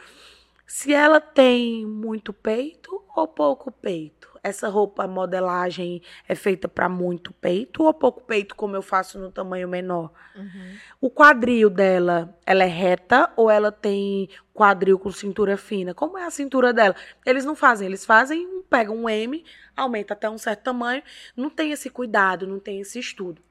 se 0.66 0.94
ela 0.94 1.22
tem 1.22 1.86
muito 1.86 2.34
peito 2.34 3.04
ou 3.16 3.28
pouco 3.28 3.72
peito 3.72 4.35
essa 4.46 4.70
roupa 4.70 5.08
modelagem 5.08 6.04
é 6.28 6.36
feita 6.36 6.68
para 6.68 6.88
muito 6.88 7.34
peito 7.34 7.84
ou 7.84 7.92
pouco 7.92 8.22
peito, 8.22 8.56
como 8.56 8.76
eu 8.76 8.82
faço 8.84 9.18
no 9.18 9.32
tamanho 9.32 9.68
menor? 9.68 10.12
Uhum. 10.36 10.76
O 11.02 11.10
quadril 11.10 11.68
dela, 11.68 12.38
ela 12.46 12.64
é 12.64 12.68
reta 12.68 13.32
ou 13.36 13.50
ela 13.50 13.72
tem 13.72 14.30
quadril 14.54 15.00
com 15.00 15.10
cintura 15.10 15.58
fina? 15.58 15.96
Como 15.96 16.16
é 16.16 16.26
a 16.26 16.30
cintura 16.30 16.72
dela? 16.72 16.96
Eles 17.26 17.44
não 17.44 17.56
fazem, 17.56 17.88
eles 17.88 18.06
fazem, 18.06 18.62
pegam 18.70 18.96
um 18.96 19.10
M, 19.10 19.44
aumenta 19.76 20.14
até 20.14 20.30
um 20.30 20.38
certo 20.38 20.62
tamanho, 20.62 21.02
não 21.36 21.50
tem 21.50 21.72
esse 21.72 21.90
cuidado, 21.90 22.46
não 22.46 22.60
tem 22.60 22.80
esse 22.80 23.00
estudo. 23.00 23.42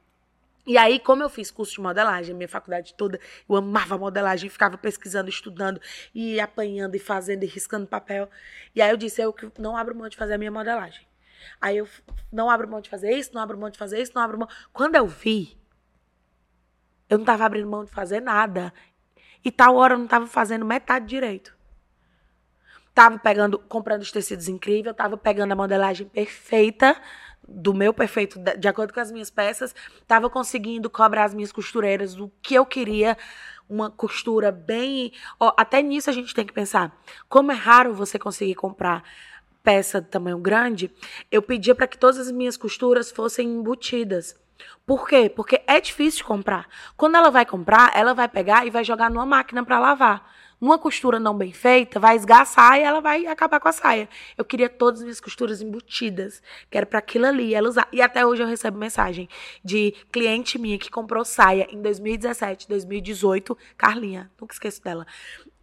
E 0.67 0.79
aí, 0.79 0.99
como 0.99 1.23
eu 1.23 1.29
fiz 1.29 1.51
curso 1.51 1.75
de 1.75 1.81
modelagem, 1.81 2.35
minha 2.35 2.49
faculdade 2.49 2.95
toda, 2.95 3.21
eu 3.49 3.57
amava 3.57 3.99
modelagem, 3.99 4.49
ficava 4.49 4.79
pesquisando, 4.79 5.29
estudando, 5.29 5.81
e 6.15 6.41
apanhando, 6.41 6.95
e 6.95 6.99
fazendo, 6.99 7.43
e 7.43 7.47
riscando 7.47 7.87
papel. 7.87 8.31
E 8.75 8.81
aí 8.81 8.91
eu 8.91 8.97
disse, 8.97 9.21
eu 9.21 9.35
não 9.59 9.77
abro 9.77 9.95
mão 9.95 10.09
de 10.09 10.17
fazer 10.17 10.35
a 10.35 10.39
minha 10.39 10.51
modelagem. 10.51 11.07
Aí 11.61 11.77
eu 11.77 11.89
não 12.33 12.49
abro 12.49 12.69
mão 12.69 12.81
de 12.81 12.89
fazer 12.89 13.13
isso, 13.13 13.35
não 13.35 13.43
abro 13.43 13.59
mão 13.59 13.69
de 13.69 13.79
fazer 13.79 14.01
isso, 14.01 14.13
não 14.15 14.23
abro 14.23 14.39
mão. 14.39 14.49
Quando 14.73 14.95
eu 14.95 15.07
vi, 15.07 15.59
eu 17.11 17.19
não 17.19 17.25
estava 17.25 17.45
abrindo 17.45 17.69
mão 17.69 17.85
de 17.85 17.91
fazer 17.91 18.21
nada. 18.21 18.73
E 19.45 19.51
tal 19.51 19.77
hora 19.77 19.95
eu 19.95 19.99
não 19.99 20.07
estava 20.07 20.27
fazendo 20.27 20.65
metade 20.65 21.07
direito. 21.07 21.55
Tava 22.95 23.19
pegando, 23.19 23.59
comprando 23.59 24.01
os 24.01 24.11
tecidos 24.11 24.49
incríveis, 24.49 24.97
tava 24.97 25.19
pegando 25.19 25.53
a 25.53 25.57
modelagem 25.57 26.09
perfeita 26.09 26.97
do 27.49 27.75
meu 27.75 27.93
perfeito, 27.93 28.39
de 28.39 28.69
acordo 28.69 28.93
com 28.93 29.01
as 29.01 29.13
minhas 29.13 29.31
peças, 29.31 29.75
estava 30.01 30.31
conseguindo 30.31 30.89
cobrar 30.89 31.25
as 31.25 31.35
minhas 31.35 31.53
costureiras 31.53 32.15
do 32.15 32.31
que 32.43 32.55
eu 32.55 32.65
queria, 32.65 33.17
uma 33.69 33.91
costura 33.91 34.51
bem. 34.51 35.13
Ó, 35.39 35.53
até 35.57 35.83
nisso 35.83 36.11
a 36.11 36.13
gente 36.13 36.35
tem 36.35 36.47
que 36.47 36.53
pensar. 36.53 36.97
Como 37.29 37.53
é 37.53 37.55
raro 37.55 37.95
você 37.95 38.19
conseguir 38.19 38.55
comprar 38.55 39.03
peça 39.63 40.01
de 40.01 40.09
tamanho 40.09 40.39
grande, 40.39 40.93
eu 41.31 41.41
pedia 41.41 41.75
para 41.75 41.87
que 41.87 41.97
todas 41.97 42.19
as 42.19 42.31
minhas 42.31 42.57
costuras 42.57 43.11
fossem 43.11 43.49
embutidas. 43.49 44.37
Por 44.87 45.09
quê? 45.09 45.31
Porque 45.35 45.63
é 45.67 45.81
difícil 45.81 46.25
comprar. 46.25 46.69
Quando 46.97 47.17
ela 47.17 47.31
vai 47.31 47.47
comprar, 47.47 47.91
ela 47.95 48.13
vai 48.13 48.29
pegar 48.29 48.67
e 48.67 48.71
vai 48.71 48.85
jogar 48.85 49.11
numa 49.11 49.25
máquina 49.25 49.65
para 49.65 49.79
lavar 49.79 50.35
numa 50.61 50.79
costura 50.79 51.19
não 51.19 51.37
bem 51.37 51.53
feita, 51.53 52.01
vai 52.01 52.17
esgaçar 52.17 52.79
e 52.79 52.83
ela 52.83 53.01
vai 53.01 53.27
acabar 53.27 53.61
com 53.61 53.69
a 53.69 53.73
saia. 53.73 54.09
Eu 54.37 54.45
queria 54.45 54.69
todas 54.69 55.01
as 55.01 55.05
minhas 55.05 55.21
costuras 55.21 55.61
embutidas, 55.61 56.43
que 56.71 56.77
era 56.77 56.87
para 56.87 56.99
aquilo 56.99 57.27
ali, 57.27 57.55
ela 57.55 57.69
usar. 57.69 57.89
E 57.93 58.01
até 58.01 58.25
hoje 58.25 58.43
eu 58.43 58.47
recebo 58.47 58.79
mensagem 58.79 59.29
de 59.65 59.93
cliente 60.11 60.59
minha 60.59 60.79
que 60.79 60.91
comprou 60.91 61.25
saia 61.25 61.67
em 61.71 61.81
2017, 61.81 62.69
2018, 62.69 63.57
Carlinha, 63.77 64.31
nunca 64.41 64.55
esqueço 64.55 64.83
dela. 64.83 65.07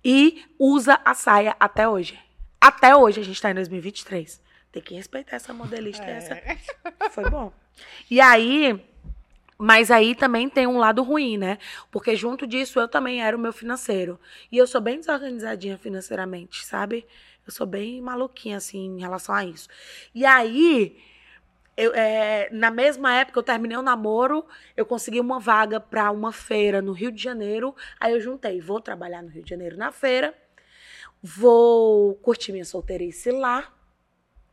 E 0.04 0.44
usa 0.58 1.00
a 1.06 1.14
saia 1.14 1.56
até 1.60 1.88
hoje. 1.88 2.20
Até 2.60 2.96
hoje 2.96 3.20
a 3.20 3.24
gente 3.24 3.42
tá 3.42 3.52
em 3.52 3.56
2023. 3.56 4.42
Tem 4.72 4.82
que 4.82 4.96
respeitar 4.96 5.36
essa 5.36 5.54
modelista. 5.54 6.04
É. 6.04 6.18
Essa. 6.18 6.42
Foi 7.12 7.30
bom. 7.30 7.52
E 8.10 8.22
aí, 8.22 8.80
mas 9.62 9.92
aí 9.92 10.16
também 10.16 10.50
tem 10.50 10.66
um 10.66 10.80
lado 10.80 11.04
ruim, 11.04 11.38
né? 11.38 11.60
Porque 11.92 12.16
junto 12.16 12.48
disso 12.48 12.80
eu 12.80 12.88
também 12.88 13.22
era 13.22 13.38
o 13.38 13.40
meu 13.40 13.54
financeiro. 13.54 14.20
E 14.52 14.58
eu 14.58 14.66
sou 14.66 14.82
bem 14.82 14.98
desorganizadinha 14.98 15.78
financeiramente, 15.78 16.66
sabe? 16.66 17.06
Eu 17.46 17.54
sou 17.54 17.68
bem 17.68 18.02
maluquinha, 18.02 18.58
assim, 18.58 18.98
em 18.98 19.00
relação 19.00 19.36
a 19.36 19.46
isso. 19.46 19.70
E 20.16 20.26
aí, 20.26 20.98
eu, 21.78 21.94
é, 21.94 22.50
na 22.52 22.72
mesma 22.72 23.14
época, 23.14 23.38
eu 23.38 23.44
terminei 23.44 23.78
o 23.78 23.84
namoro, 23.84 24.44
eu 24.76 24.84
consegui 24.84 25.20
uma 25.20 25.40
vaga 25.40 25.80
para 25.80 26.10
uma 26.10 26.32
feira 26.32 26.82
no 26.82 26.92
Rio 26.92 27.12
de 27.12 27.22
Janeiro. 27.22 27.76
Aí 28.00 28.14
eu 28.14 28.20
juntei, 28.20 28.60
vou 28.60 28.82
trabalhar 28.82 29.22
no 29.22 29.30
Rio 29.30 29.44
de 29.44 29.50
Janeiro 29.52 29.78
na 29.78 29.92
feira, 29.92 30.34
vou 31.22 32.16
curtir 32.16 32.52
minha 32.52 32.66
solteirice 32.66 33.30
lá, 33.30 33.72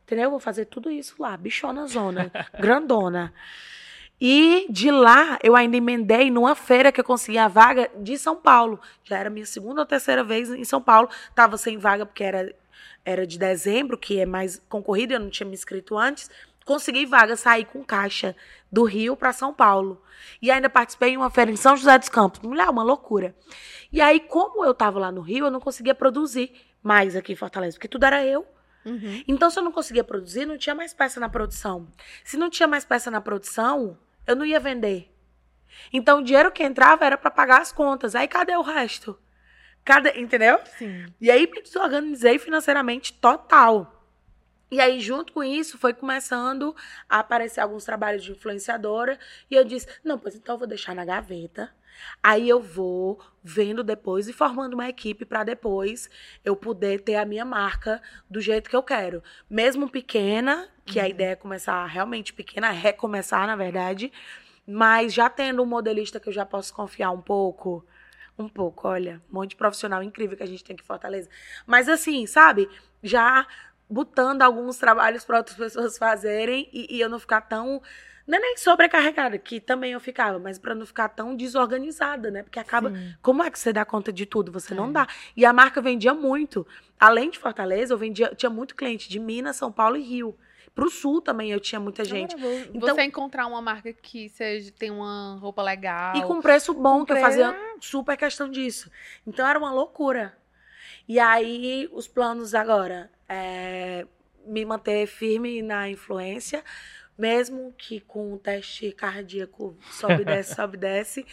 entendeu? 0.03 0.29
Vou 0.29 0.39
fazer 0.39 0.65
tudo 0.65 0.91
isso 0.91 1.15
lá, 1.17 1.35
bichona 1.35 1.87
zona, 1.87 2.31
grandona. 2.59 3.33
E 4.21 4.65
de 4.69 4.91
lá 4.91 5.39
eu 5.41 5.55
ainda 5.55 5.77
emendei 5.77 6.29
numa 6.29 6.55
feira 6.55 6.91
que 6.91 6.99
eu 6.99 7.05
consegui 7.05 7.37
a 7.37 7.47
vaga 7.47 7.89
de 7.97 8.17
São 8.17 8.35
Paulo. 8.35 8.79
Já 9.03 9.17
era 9.17 9.29
minha 9.29 9.45
segunda 9.45 9.81
ou 9.81 9.87
terceira 9.87 10.23
vez 10.23 10.49
em 10.49 10.63
São 10.63 10.81
Paulo. 10.81 11.09
Tava 11.33 11.57
sem 11.57 11.77
vaga 11.77 12.05
porque 12.05 12.23
era 12.23 12.53
era 13.05 13.25
de 13.25 13.39
dezembro, 13.39 13.97
que 13.97 14.19
é 14.19 14.25
mais 14.25 14.61
concorrido, 14.69 15.13
eu 15.13 15.19
não 15.19 15.29
tinha 15.29 15.47
me 15.47 15.53
inscrito 15.53 15.97
antes. 15.97 16.29
Consegui 16.65 17.05
vaga, 17.05 17.35
sair 17.35 17.65
com 17.65 17.83
caixa 17.83 18.35
do 18.71 18.83
Rio 18.83 19.15
para 19.15 19.33
São 19.33 19.53
Paulo. 19.53 20.01
E 20.41 20.51
ainda 20.51 20.69
participei 20.69 21.13
em 21.13 21.17
uma 21.17 21.29
feira 21.29 21.49
em 21.49 21.55
São 21.55 21.75
José 21.75 21.97
dos 21.97 22.09
Campos. 22.09 22.41
Mulher, 22.41 22.69
uma 22.69 22.83
loucura. 22.83 23.35
E 23.91 23.99
aí, 23.99 24.19
como 24.19 24.63
eu 24.63 24.73
tava 24.73 24.99
lá 24.99 25.11
no 25.11 25.21
Rio, 25.21 25.45
eu 25.45 25.51
não 25.51 25.59
conseguia 25.59 25.95
produzir 25.95 26.53
mais 26.83 27.15
aqui 27.15 27.33
em 27.33 27.35
Fortaleza, 27.35 27.75
porque 27.75 27.87
tudo 27.87 28.05
era 28.05 28.23
eu. 28.23 28.45
Uhum. 28.85 29.23
Então, 29.27 29.49
se 29.49 29.57
eu 29.57 29.63
não 29.63 29.71
conseguia 29.71 30.03
produzir, 30.03 30.45
não 30.45 30.57
tinha 30.57 30.75
mais 30.75 30.93
peça 30.93 31.19
na 31.19 31.27
produção. 31.27 31.87
Se 32.23 32.37
não 32.37 32.49
tinha 32.49 32.67
mais 32.67 32.85
peça 32.85 33.09
na 33.09 33.19
produção, 33.19 33.97
eu 34.29 34.35
não 34.35 34.45
ia 34.45 34.59
vender. 34.59 35.11
Então, 35.91 36.19
o 36.19 36.23
dinheiro 36.23 36.51
que 36.51 36.63
entrava 36.63 37.03
era 37.03 37.17
para 37.17 37.31
pagar 37.31 37.61
as 37.61 37.71
contas. 37.71 38.13
Aí, 38.13 38.27
cadê 38.27 38.55
o 38.55 38.61
resto? 38.61 39.19
Cadê, 39.83 40.19
entendeu? 40.19 40.59
Sim. 40.77 41.07
E 41.19 41.31
aí, 41.31 41.47
me 41.47 41.63
desorganizei 41.63 42.37
financeiramente 42.37 43.11
total. 43.13 44.05
E 44.69 44.79
aí, 44.79 44.99
junto 44.99 45.33
com 45.33 45.43
isso, 45.43 45.79
foi 45.79 45.95
começando 45.95 46.75
a 47.09 47.19
aparecer 47.19 47.59
alguns 47.59 47.83
trabalhos 47.83 48.23
de 48.23 48.31
influenciadora. 48.31 49.17
E 49.49 49.55
eu 49.55 49.65
disse: 49.65 49.87
não, 50.03 50.19
pois 50.19 50.35
então 50.35 50.53
eu 50.55 50.59
vou 50.59 50.67
deixar 50.67 50.93
na 50.93 51.03
gaveta. 51.03 51.73
Aí 52.21 52.47
eu 52.47 52.61
vou 52.61 53.19
vendo 53.43 53.83
depois 53.83 54.27
e 54.27 54.33
formando 54.33 54.73
uma 54.73 54.89
equipe 54.89 55.25
para 55.25 55.43
depois 55.43 56.09
eu 56.43 56.55
poder 56.55 57.01
ter 57.01 57.15
a 57.15 57.25
minha 57.25 57.45
marca 57.45 58.01
do 58.29 58.41
jeito 58.41 58.69
que 58.69 58.75
eu 58.75 58.83
quero. 58.83 59.23
Mesmo 59.49 59.89
pequena, 59.89 60.67
que 60.85 60.99
a 60.99 61.07
ideia 61.07 61.31
é 61.31 61.35
começar 61.35 61.85
realmente 61.85 62.33
pequena, 62.33 62.69
recomeçar, 62.69 63.47
na 63.47 63.55
verdade, 63.55 64.11
mas 64.67 65.13
já 65.13 65.29
tendo 65.29 65.63
um 65.63 65.65
modelista 65.65 66.19
que 66.19 66.29
eu 66.29 66.33
já 66.33 66.45
posso 66.45 66.73
confiar 66.73 67.11
um 67.11 67.21
pouco. 67.21 67.85
Um 68.37 68.47
pouco, 68.47 68.87
olha, 68.87 69.21
um 69.29 69.35
monte 69.35 69.49
de 69.51 69.55
profissional 69.57 70.01
incrível 70.01 70.37
que 70.37 70.43
a 70.43 70.47
gente 70.47 70.63
tem 70.63 70.73
aqui 70.73 70.83
em 70.83 70.87
Fortaleza. 70.87 71.29
Mas 71.67 71.89
assim, 71.89 72.25
sabe? 72.25 72.69
Já 73.03 73.45
botando 73.89 74.43
alguns 74.43 74.77
trabalhos 74.77 75.25
para 75.25 75.37
outras 75.37 75.57
pessoas 75.57 75.97
fazerem 75.97 76.69
e, 76.71 76.95
e 76.95 77.01
eu 77.01 77.09
não 77.09 77.19
ficar 77.19 77.41
tão 77.41 77.81
não 78.29 78.37
é 78.37 78.41
nem 78.41 78.57
sobrecarregada, 78.57 79.37
que 79.37 79.59
também 79.59 79.91
eu 79.93 79.99
ficava, 79.99 80.37
mas 80.37 80.59
para 80.59 80.75
não 80.75 80.85
ficar 80.85 81.09
tão 81.09 81.35
desorganizada, 81.35 82.29
né? 82.29 82.43
Porque 82.43 82.59
acaba. 82.59 82.91
Sim. 82.91 83.15
Como 83.21 83.43
é 83.43 83.49
que 83.49 83.57
você 83.57 83.73
dá 83.73 83.83
conta 83.83 84.13
de 84.13 84.25
tudo? 84.25 84.51
Você 84.51 84.73
não 84.75 84.89
É. 84.89 84.91
dá. 84.91 85.07
E 85.35 85.43
a 85.45 85.51
marca 85.51 85.81
vendia 85.81 86.13
muito. 86.13 86.65
Além 86.99 87.29
de 87.29 87.39
Fortaleza, 87.39 87.93
eu 87.93 87.97
vendia, 87.97 88.33
tinha 88.35 88.49
muito 88.49 88.75
cliente 88.75 89.09
de 89.09 89.19
Minas, 89.19 89.55
São 89.55 89.71
Paulo 89.71 89.97
e 89.97 90.03
Rio. 90.03 90.37
Pro 90.75 90.89
sul 90.89 91.19
também 91.21 91.51
eu 91.51 91.59
tinha 91.59 91.79
muita 91.79 92.05
gente. 92.05 92.35
Agora, 92.35 92.49
vo- 92.65 92.71
Então- 92.73 92.95
você 92.95 93.01
encontrar 93.03 93.47
uma 93.47 93.61
marca 93.61 93.91
que 93.91 94.29
seja, 94.29 94.71
tem 94.71 94.91
uma 94.91 95.37
roupa 95.41 95.61
legal. 95.63 96.15
E 96.15 96.21
com 96.23 96.39
preço 96.39 96.73
bom, 96.73 96.99
Com 96.99 97.05
que 97.07 97.13
eu 97.13 97.17
fazia 97.17 97.53
super 97.81 98.15
questão 98.15 98.47
disso. 98.49 98.89
Então 99.25 99.45
era 99.47 99.57
uma 99.57 99.71
loucura. 99.73 100.37
E 101.07 101.19
aí, 101.19 101.89
os 101.91 102.07
planos 102.07 102.53
agora 102.53 103.09
é 103.27 104.05
me 104.45 104.63
manter 104.63 105.05
firme 105.07 105.61
na 105.61 105.89
influência, 105.89 106.63
mesmo 107.19 107.73
que 107.77 107.99
com 107.99 108.33
o 108.33 108.39
teste 108.39 108.91
cardíaco 108.93 109.75
sobe, 109.91 110.23
desce, 110.23 110.55
sobe, 110.55 110.77
desce. 110.77 111.25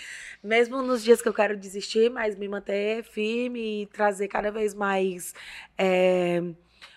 Mesmo 0.42 0.82
nos 0.82 1.02
dias 1.02 1.22
que 1.22 1.28
eu 1.28 1.34
quero 1.34 1.56
desistir, 1.56 2.10
mas 2.10 2.36
me 2.36 2.48
manter 2.48 3.04
firme 3.04 3.82
e 3.82 3.86
trazer 3.86 4.26
cada 4.26 4.50
vez 4.50 4.74
mais. 4.74 5.32
é, 5.78 6.42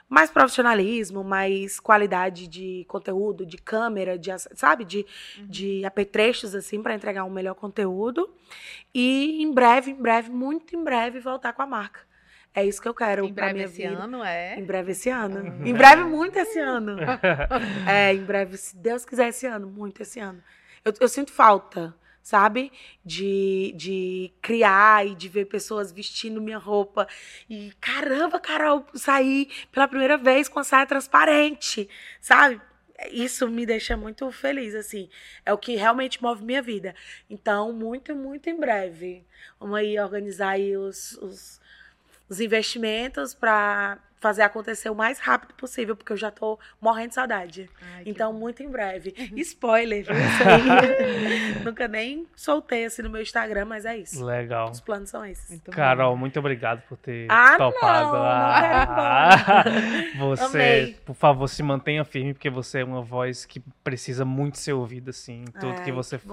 mais 0.09 0.31
profissionalismo, 0.31 1.23
mais 1.23 1.79
qualidade 1.79 2.47
de 2.47 2.83
conteúdo, 2.87 3.45
de 3.45 3.59
câmera, 3.59 4.17
de, 4.17 4.31
sabe, 4.55 4.83
de, 4.83 5.05
de 5.47 5.85
apetrechos 5.85 6.55
assim 6.55 6.81
para 6.81 6.95
entregar 6.95 7.23
um 7.25 7.29
melhor 7.29 7.53
conteúdo 7.53 8.27
e 8.91 9.43
em 9.43 9.53
breve, 9.53 9.91
em 9.91 10.01
breve, 10.01 10.31
muito 10.31 10.75
em 10.75 10.83
breve 10.83 11.19
voltar 11.19 11.53
com 11.53 11.61
a 11.61 11.67
marca. 11.67 12.08
É 12.59 12.65
isso 12.65 12.81
que 12.81 12.87
eu 12.87 12.93
quero 12.93 13.25
Em 13.25 13.33
pra 13.33 13.45
breve 13.45 13.53
minha 13.53 13.65
esse 13.65 13.87
vida. 13.87 14.03
ano, 14.03 14.23
é. 14.23 14.59
Em 14.59 14.63
breve 14.63 14.91
esse 14.91 15.09
ano. 15.09 15.39
Uhum. 15.39 15.65
Em 15.65 15.73
breve 15.73 16.03
muito 16.03 16.37
esse 16.37 16.59
ano. 16.59 16.97
É, 17.87 18.13
em 18.13 18.23
breve, 18.23 18.57
se 18.57 18.75
Deus 18.75 19.05
quiser 19.05 19.29
esse 19.29 19.45
ano, 19.45 19.67
muito 19.67 20.01
esse 20.01 20.19
ano. 20.19 20.43
Eu, 20.83 20.93
eu 20.99 21.07
sinto 21.07 21.31
falta, 21.31 21.95
sabe? 22.21 22.71
De, 23.03 23.73
de 23.75 24.31
criar 24.41 25.05
e 25.07 25.15
de 25.15 25.27
ver 25.29 25.45
pessoas 25.45 25.91
vestindo 25.91 26.41
minha 26.41 26.57
roupa. 26.57 27.07
E 27.49 27.71
caramba, 27.79 28.39
Carol, 28.39 28.85
sair 28.93 29.49
pela 29.71 29.87
primeira 29.87 30.17
vez 30.17 30.47
com 30.49 30.59
a 30.59 30.63
saia 30.63 30.85
transparente, 30.85 31.89
sabe? 32.19 32.61
Isso 33.11 33.47
me 33.47 33.65
deixa 33.65 33.95
muito 33.95 34.29
feliz, 34.31 34.75
assim. 34.75 35.09
É 35.45 35.53
o 35.53 35.57
que 35.57 35.75
realmente 35.75 36.21
move 36.21 36.43
minha 36.43 36.61
vida. 36.61 36.93
Então, 37.29 37.71
muito, 37.71 38.13
muito 38.15 38.49
em 38.49 38.59
breve. 38.59 39.25
Vamos 39.59 39.77
aí 39.77 39.97
organizar 39.99 40.49
aí 40.51 40.75
os, 40.75 41.13
os, 41.21 41.58
os 42.29 42.39
investimentos 42.39 43.33
para 43.33 43.97
fazer 44.21 44.41
acontecer 44.41 44.89
o 44.89 44.95
mais 44.95 45.17
rápido 45.17 45.53
possível, 45.53 45.95
porque 45.95 46.11
eu 46.11 46.17
já 46.17 46.29
tô 46.29 46.59
morrendo 46.81 47.07
de 47.09 47.15
saudade. 47.15 47.69
Ai, 47.95 48.03
que 48.03 48.09
Então, 48.09 48.33
bom. 48.33 48.39
muito 48.39 48.61
em 48.61 48.69
breve. 48.69 49.13
Spoiler, 49.37 50.03
viu? 50.03 50.13
Isso 50.13 50.43
aí. 50.43 51.63
Nunca 51.63 51.87
nem 51.87 52.27
soltei 52.35 52.83
assim 52.83 53.01
no 53.01 53.09
meu 53.09 53.21
Instagram, 53.21 53.63
mas 53.63 53.85
é 53.85 53.95
isso. 53.97 54.21
Legal. 54.25 54.71
Os 54.71 54.81
planos 54.81 55.09
são 55.09 55.23
esses. 55.25 55.49
Muito 55.49 55.71
bom. 55.71 55.71
Carol, 55.71 56.17
muito 56.17 56.37
obrigado 56.37 56.81
por 56.89 56.97
ter 56.97 57.27
Ah, 57.31 57.55
topado. 57.57 58.11
não, 60.15 60.19
não 60.19 60.29
você, 60.35 60.57
Amei. 60.57 60.97
por 61.05 61.15
favor, 61.15 61.47
se 61.47 61.63
mantenha 61.63 62.03
firme, 62.03 62.33
porque 62.33 62.49
você 62.49 62.79
é 62.79 62.83
uma 62.83 63.01
voz 63.01 63.45
que 63.45 63.61
precisa 63.85 64.25
muito 64.25 64.57
ser 64.57 64.73
ouvida, 64.73 65.11
assim, 65.11 65.43
em 65.43 65.45
tudo 65.45 65.75
que 65.81 65.89
Ai, 65.89 65.91
você 65.93 66.17
que 66.17 66.25
bom. 66.27 66.31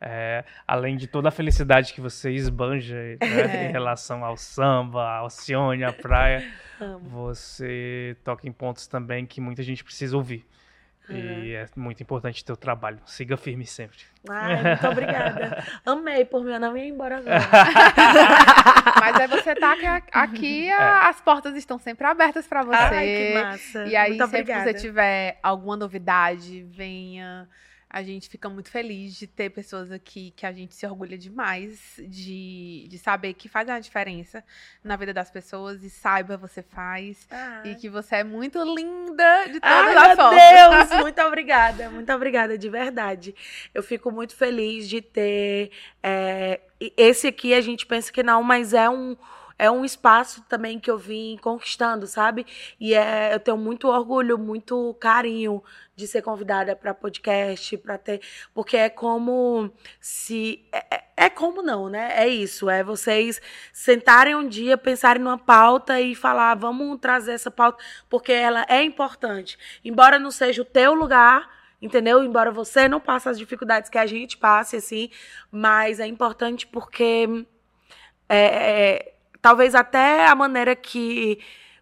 É, 0.00 0.44
além 0.68 0.96
de 0.96 1.06
toda 1.06 1.28
a 1.28 1.32
felicidade 1.32 1.94
que 1.94 2.00
você 2.02 2.30
esbanja 2.30 2.94
né, 2.94 3.16
É. 3.22 3.68
em 3.68 3.72
relação 3.72 4.24
ao 4.24 4.36
samba, 4.36 5.02
ao 5.16 5.24
Alcione, 5.24 5.84
à 5.84 5.92
praia, 5.92 6.46
você 7.02 8.16
toca 8.22 8.46
em 8.46 8.52
pontos 8.52 8.86
também 8.86 9.24
que 9.24 9.40
muita 9.40 9.62
gente 9.62 9.82
precisa 9.82 10.16
ouvir. 10.16 10.44
E 11.08 11.52
é 11.54 11.66
muito 11.76 12.02
importante 12.02 12.42
o 12.42 12.44
teu 12.44 12.56
trabalho. 12.56 12.98
Siga 13.06 13.36
firme 13.36 13.64
sempre. 13.64 13.96
Ai, 14.28 14.60
muito 14.60 14.86
obrigada. 14.88 15.64
Amei 15.86 16.24
por 16.24 16.44
mim, 16.44 16.50
eu 16.52 16.58
não 16.58 16.76
ia 16.76 16.84
embora 16.88 17.18
agora. 17.18 17.38
Mas 19.00 19.16
é 19.20 19.28
você 19.28 19.54
tá 19.54 19.72
aqui, 19.72 19.86
aqui 20.12 20.70
a- 20.72 21.08
as 21.08 21.20
portas 21.20 21.54
estão 21.56 21.78
sempre 21.78 22.04
abertas 22.06 22.46
pra 22.48 22.62
você. 22.64 22.74
Ai, 22.76 23.06
que 23.06 23.34
massa. 23.34 23.84
E 23.86 23.94
aí, 23.96 24.08
muito 24.10 24.24
sempre 24.24 24.36
que 24.44 24.50
obrigada. 24.52 24.64
você 24.72 24.74
tiver 24.74 25.38
alguma 25.42 25.76
novidade, 25.76 26.64
venha. 26.70 27.48
A 27.88 28.02
gente 28.02 28.28
fica 28.28 28.48
muito 28.48 28.70
feliz 28.70 29.14
de 29.14 29.26
ter 29.26 29.50
pessoas 29.50 29.92
aqui 29.92 30.32
que 30.36 30.44
a 30.44 30.52
gente 30.52 30.74
se 30.74 30.84
orgulha 30.86 31.16
demais 31.16 31.94
de, 31.98 32.86
de 32.88 32.98
saber 32.98 33.32
que 33.34 33.48
faz 33.48 33.68
uma 33.68 33.80
diferença 33.80 34.44
na 34.82 34.96
vida 34.96 35.14
das 35.14 35.30
pessoas 35.30 35.82
e 35.82 35.88
saiba 35.88 36.36
você 36.36 36.62
faz. 36.62 37.26
Ai. 37.30 37.70
E 37.70 37.74
que 37.76 37.88
você 37.88 38.16
é 38.16 38.24
muito 38.24 38.62
linda 38.62 39.46
de 39.46 39.60
todas 39.60 39.96
Ai, 39.96 40.12
as 40.12 40.16
meu. 40.16 40.30
Deus, 40.30 41.00
muito 41.02 41.22
obrigada, 41.22 41.88
muito 41.90 42.12
obrigada, 42.12 42.58
de 42.58 42.68
verdade. 42.68 43.34
Eu 43.72 43.82
fico 43.82 44.10
muito 44.10 44.34
feliz 44.34 44.88
de 44.88 45.00
ter. 45.00 45.70
é, 46.02 46.60
esse 46.96 47.28
aqui 47.28 47.54
a 47.54 47.60
gente 47.60 47.86
pensa 47.86 48.12
que 48.12 48.22
não, 48.22 48.42
mas 48.42 48.74
é 48.74 48.88
um. 48.90 49.16
É 49.58 49.70
um 49.70 49.84
espaço 49.84 50.44
também 50.48 50.78
que 50.78 50.90
eu 50.90 50.98
vim 50.98 51.38
conquistando, 51.40 52.06
sabe? 52.06 52.46
E 52.78 52.94
é, 52.94 53.34
eu 53.34 53.40
tenho 53.40 53.56
muito 53.56 53.88
orgulho, 53.88 54.36
muito 54.38 54.94
carinho 55.00 55.62
de 55.94 56.06
ser 56.06 56.20
convidada 56.20 56.76
para 56.76 56.92
podcast, 56.92 57.76
para 57.78 57.96
ter, 57.96 58.20
porque 58.52 58.76
é 58.76 58.90
como 58.90 59.72
se 59.98 60.62
é, 60.70 60.96
é- 60.96 61.04
é 61.18 61.30
como 61.30 61.62
não, 61.62 61.88
né? 61.88 62.12
É 62.22 62.28
isso, 62.28 62.68
é 62.68 62.84
vocês 62.84 63.40
sentarem 63.72 64.34
um 64.34 64.46
dia, 64.46 64.76
pensarem 64.76 65.22
numa 65.22 65.38
pauta 65.38 65.98
e 66.00 66.14
falar, 66.14 66.54
vamos 66.54 66.98
trazer 67.00 67.32
essa 67.32 67.50
pauta 67.50 67.82
porque 68.10 68.32
ela 68.32 68.66
é 68.68 68.82
importante. 68.84 69.58
Embora 69.82 70.18
não 70.18 70.30
seja 70.30 70.60
o 70.60 70.64
teu 70.66 70.92
lugar, 70.92 71.48
entendeu? 71.80 72.22
Embora 72.22 72.50
você 72.50 72.86
não 72.88 73.00
passe 73.00 73.28
as 73.30 73.38
dificuldades 73.38 73.88
que 73.88 73.96
a 73.98 74.06
gente 74.06 74.36
passe, 74.36 74.76
assim, 74.76 75.08
mas 75.50 75.98
é 76.00 76.06
importante 76.06 76.66
porque 76.66 77.46
é, 78.28 78.38
é, 78.38 79.14
talvez 79.46 79.76
até 79.76 80.26
a 80.26 80.34
maneira 80.34 80.74
que 80.74 81.38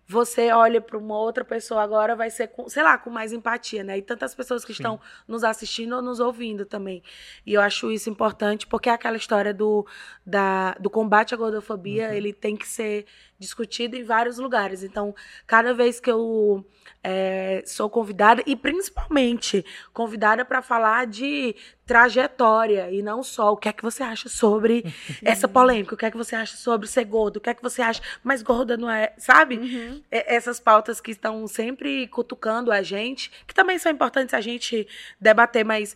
você 0.07 0.53
olha 0.53 0.83
para 0.83 0.99
uma 0.99 1.17
outra 1.19 1.43
pessoa 1.47 1.83
agora 1.83 2.15
vai 2.15 2.29
ser 2.29 2.49
com, 2.49 2.69
sei 2.69 2.83
lá, 2.83 2.99
com 2.99 3.09
mais 3.09 3.33
empatia, 3.33 3.83
né? 3.83 3.97
E 3.97 4.03
tantas 4.03 4.35
pessoas 4.35 4.63
que 4.67 4.75
Sim. 4.75 4.83
estão 4.83 5.01
nos 5.27 5.43
assistindo 5.43 5.97
ou 5.97 6.03
nos 6.03 6.21
ouvindo 6.21 6.67
também. 6.67 7.03
E 7.47 7.55
eu 7.55 7.63
acho 7.63 7.91
isso 7.91 8.11
importante 8.11 8.67
porque 8.67 8.91
é 8.91 8.93
aquela 8.93 9.17
história 9.17 9.55
do, 9.55 9.87
da, 10.27 10.73
do 10.79 10.91
combate 10.91 11.33
à 11.33 11.39
gordofobia, 11.39 12.09
Uhum. 12.09 12.15
ele 12.15 12.35
tem 12.35 12.55
que 12.55 12.69
ser 12.69 13.07
discutido 13.39 13.97
em 13.97 14.05
vários 14.05 14.39
lugares. 14.39 14.83
Então, 14.83 15.15
cada 15.47 15.75
vez 15.75 16.01
que 16.01 16.11
eu 16.11 16.65
é, 17.03 17.63
sou 17.67 17.91
convidada, 17.91 18.43
e 18.47 18.57
principalmente 18.57 19.65
convidada 19.93 20.45
para 20.45 20.63
falar 20.63 21.07
de 21.07 21.55
trajetória 21.85 22.91
e 22.91 23.03
não 23.03 23.23
só 23.23 23.53
o 23.53 23.57
que 23.57 23.69
é 23.69 23.73
que 23.73 23.83
você 23.83 24.03
acha 24.03 24.29
sobre 24.29 24.85
essa 25.23 25.47
polêmica, 25.47 25.95
o 25.95 25.99
que 25.99 26.07
é 26.07 26.11
que 26.11 26.17
você 26.17 26.35
acha 26.35 26.57
sobre 26.57 26.87
ser 26.89 27.05
gordo, 27.05 27.37
o 27.37 27.41
que 27.41 27.51
é 27.51 27.55
que 27.55 27.63
você 27.63 27.83
acha, 27.83 28.01
mas 28.23 28.43
gorda 28.43 28.77
não 28.77 28.91
é, 28.91 29.13
sabe? 29.19 29.59
Uhum. 29.59 30.03
Essas 30.11 30.59
pautas 30.59 31.01
que 31.01 31.11
estão 31.11 31.47
sempre 31.47 32.07
cutucando 32.09 32.73
a 32.73 32.83
gente, 32.83 33.31
que 33.47 33.55
também 33.55 33.79
são 33.79 33.93
importantes 33.93 34.33
a 34.35 34.41
gente 34.41 34.89
debater, 35.21 35.65
mas 35.65 35.95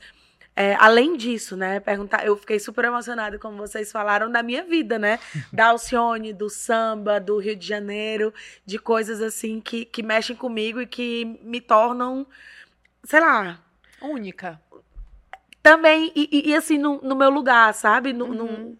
é, 0.60 0.74
além 0.80 1.16
disso, 1.16 1.56
né, 1.56 1.78
perguntar, 1.78 2.26
eu 2.26 2.36
fiquei 2.36 2.58
super 2.58 2.84
emocionada 2.84 3.38
como 3.38 3.56
vocês 3.56 3.92
falaram 3.92 4.28
da 4.30 4.42
minha 4.42 4.64
vida, 4.64 4.98
né, 4.98 5.20
da 5.52 5.66
Alcione, 5.68 6.32
do 6.32 6.50
samba, 6.50 7.20
do 7.20 7.38
Rio 7.38 7.54
de 7.54 7.64
Janeiro, 7.66 8.34
de 8.66 8.76
coisas 8.78 9.22
assim 9.22 9.60
que, 9.60 9.84
que 9.84 10.02
mexem 10.02 10.34
comigo 10.34 10.80
e 10.80 10.86
que 10.86 11.38
me 11.42 11.60
tornam, 11.60 12.26
sei 13.04 13.20
lá, 13.20 13.60
Única. 14.02 14.60
também, 15.62 16.10
e, 16.14 16.28
e- 16.32 16.50
e, 16.50 16.54
assim, 16.56 16.78
no, 16.78 17.00
no 17.02 17.14
meu 17.14 17.30
lugar, 17.30 17.72
sabe? 17.74 18.12
No, 18.12 18.26
no- 18.34 18.44
Uhum. 18.44 18.76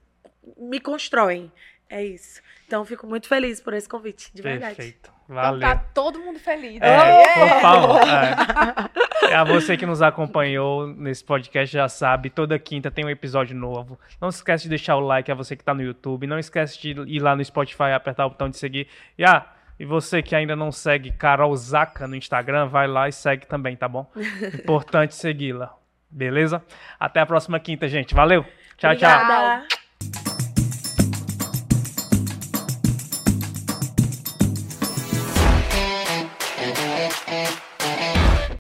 me 0.57 0.81
constroem. 0.81 1.53
É 1.89 2.05
isso. 2.05 2.41
Então, 2.67 2.85
fico 2.85 3.07
muito 3.07 3.29
feliz 3.29 3.61
por 3.61 3.73
esse 3.73 3.89
convite, 3.89 4.31
de 4.35 4.43
verdade. 4.43 4.75
Perfeito. 4.77 5.11
Então 5.31 5.35
Valeu. 5.43 5.61
tá 5.61 5.77
todo 5.93 6.19
mundo 6.21 6.39
feliz. 6.39 6.81
É, 6.81 7.23
É. 7.23 7.35
por 7.35 7.61
favor. 7.61 8.01
É. 8.01 9.31
É, 9.31 9.35
a 9.35 9.45
você 9.45 9.77
que 9.77 9.85
nos 9.85 10.01
acompanhou 10.01 10.87
nesse 10.87 11.23
podcast 11.23 11.71
já 11.71 11.87
sabe, 11.87 12.31
toda 12.31 12.59
quinta 12.59 12.91
tem 12.91 13.05
um 13.05 13.11
episódio 13.11 13.55
novo. 13.55 13.99
Não 14.21 14.31
se 14.31 14.39
esquece 14.39 14.63
de 14.65 14.71
deixar 14.71 14.97
o 14.97 15.01
like 15.01 15.31
a 15.31 15.35
você 15.35 15.55
que 15.55 15.63
tá 15.63 15.75
no 15.75 15.83
YouTube. 15.83 16.27
Não 16.27 16.39
esquece 16.39 16.81
de 16.81 16.91
ir 17.07 17.21
lá 17.21 17.37
no 17.37 17.45
Spotify, 17.45 17.93
apertar 17.95 18.25
o 18.25 18.31
botão 18.31 18.49
de 18.49 18.57
seguir. 18.57 18.89
E, 19.19 19.25
ah, 19.25 19.45
e 19.79 19.85
você 19.85 20.23
que 20.23 20.35
ainda 20.35 20.57
não 20.57 20.73
segue 20.73 21.13
Carol 21.13 21.55
Zaca 21.57 22.09
no 22.09 22.17
Instagram, 22.17 22.67
vai 22.69 22.87
lá 22.89 23.07
e 23.07 23.13
segue 23.13 23.47
também, 23.47 23.77
tá 23.77 23.87
bom? 23.87 24.11
Importante 24.55 25.15
segui-la. 25.15 25.75
Beleza? 26.11 26.63
Até 26.99 27.21
a 27.21 27.27
próxima 27.27 27.61
quinta, 27.61 27.87
gente. 27.87 28.15
Valeu. 28.15 28.47
Tchau, 28.79 28.97
tchau. 28.97 29.11
Obrigada. 29.11 30.38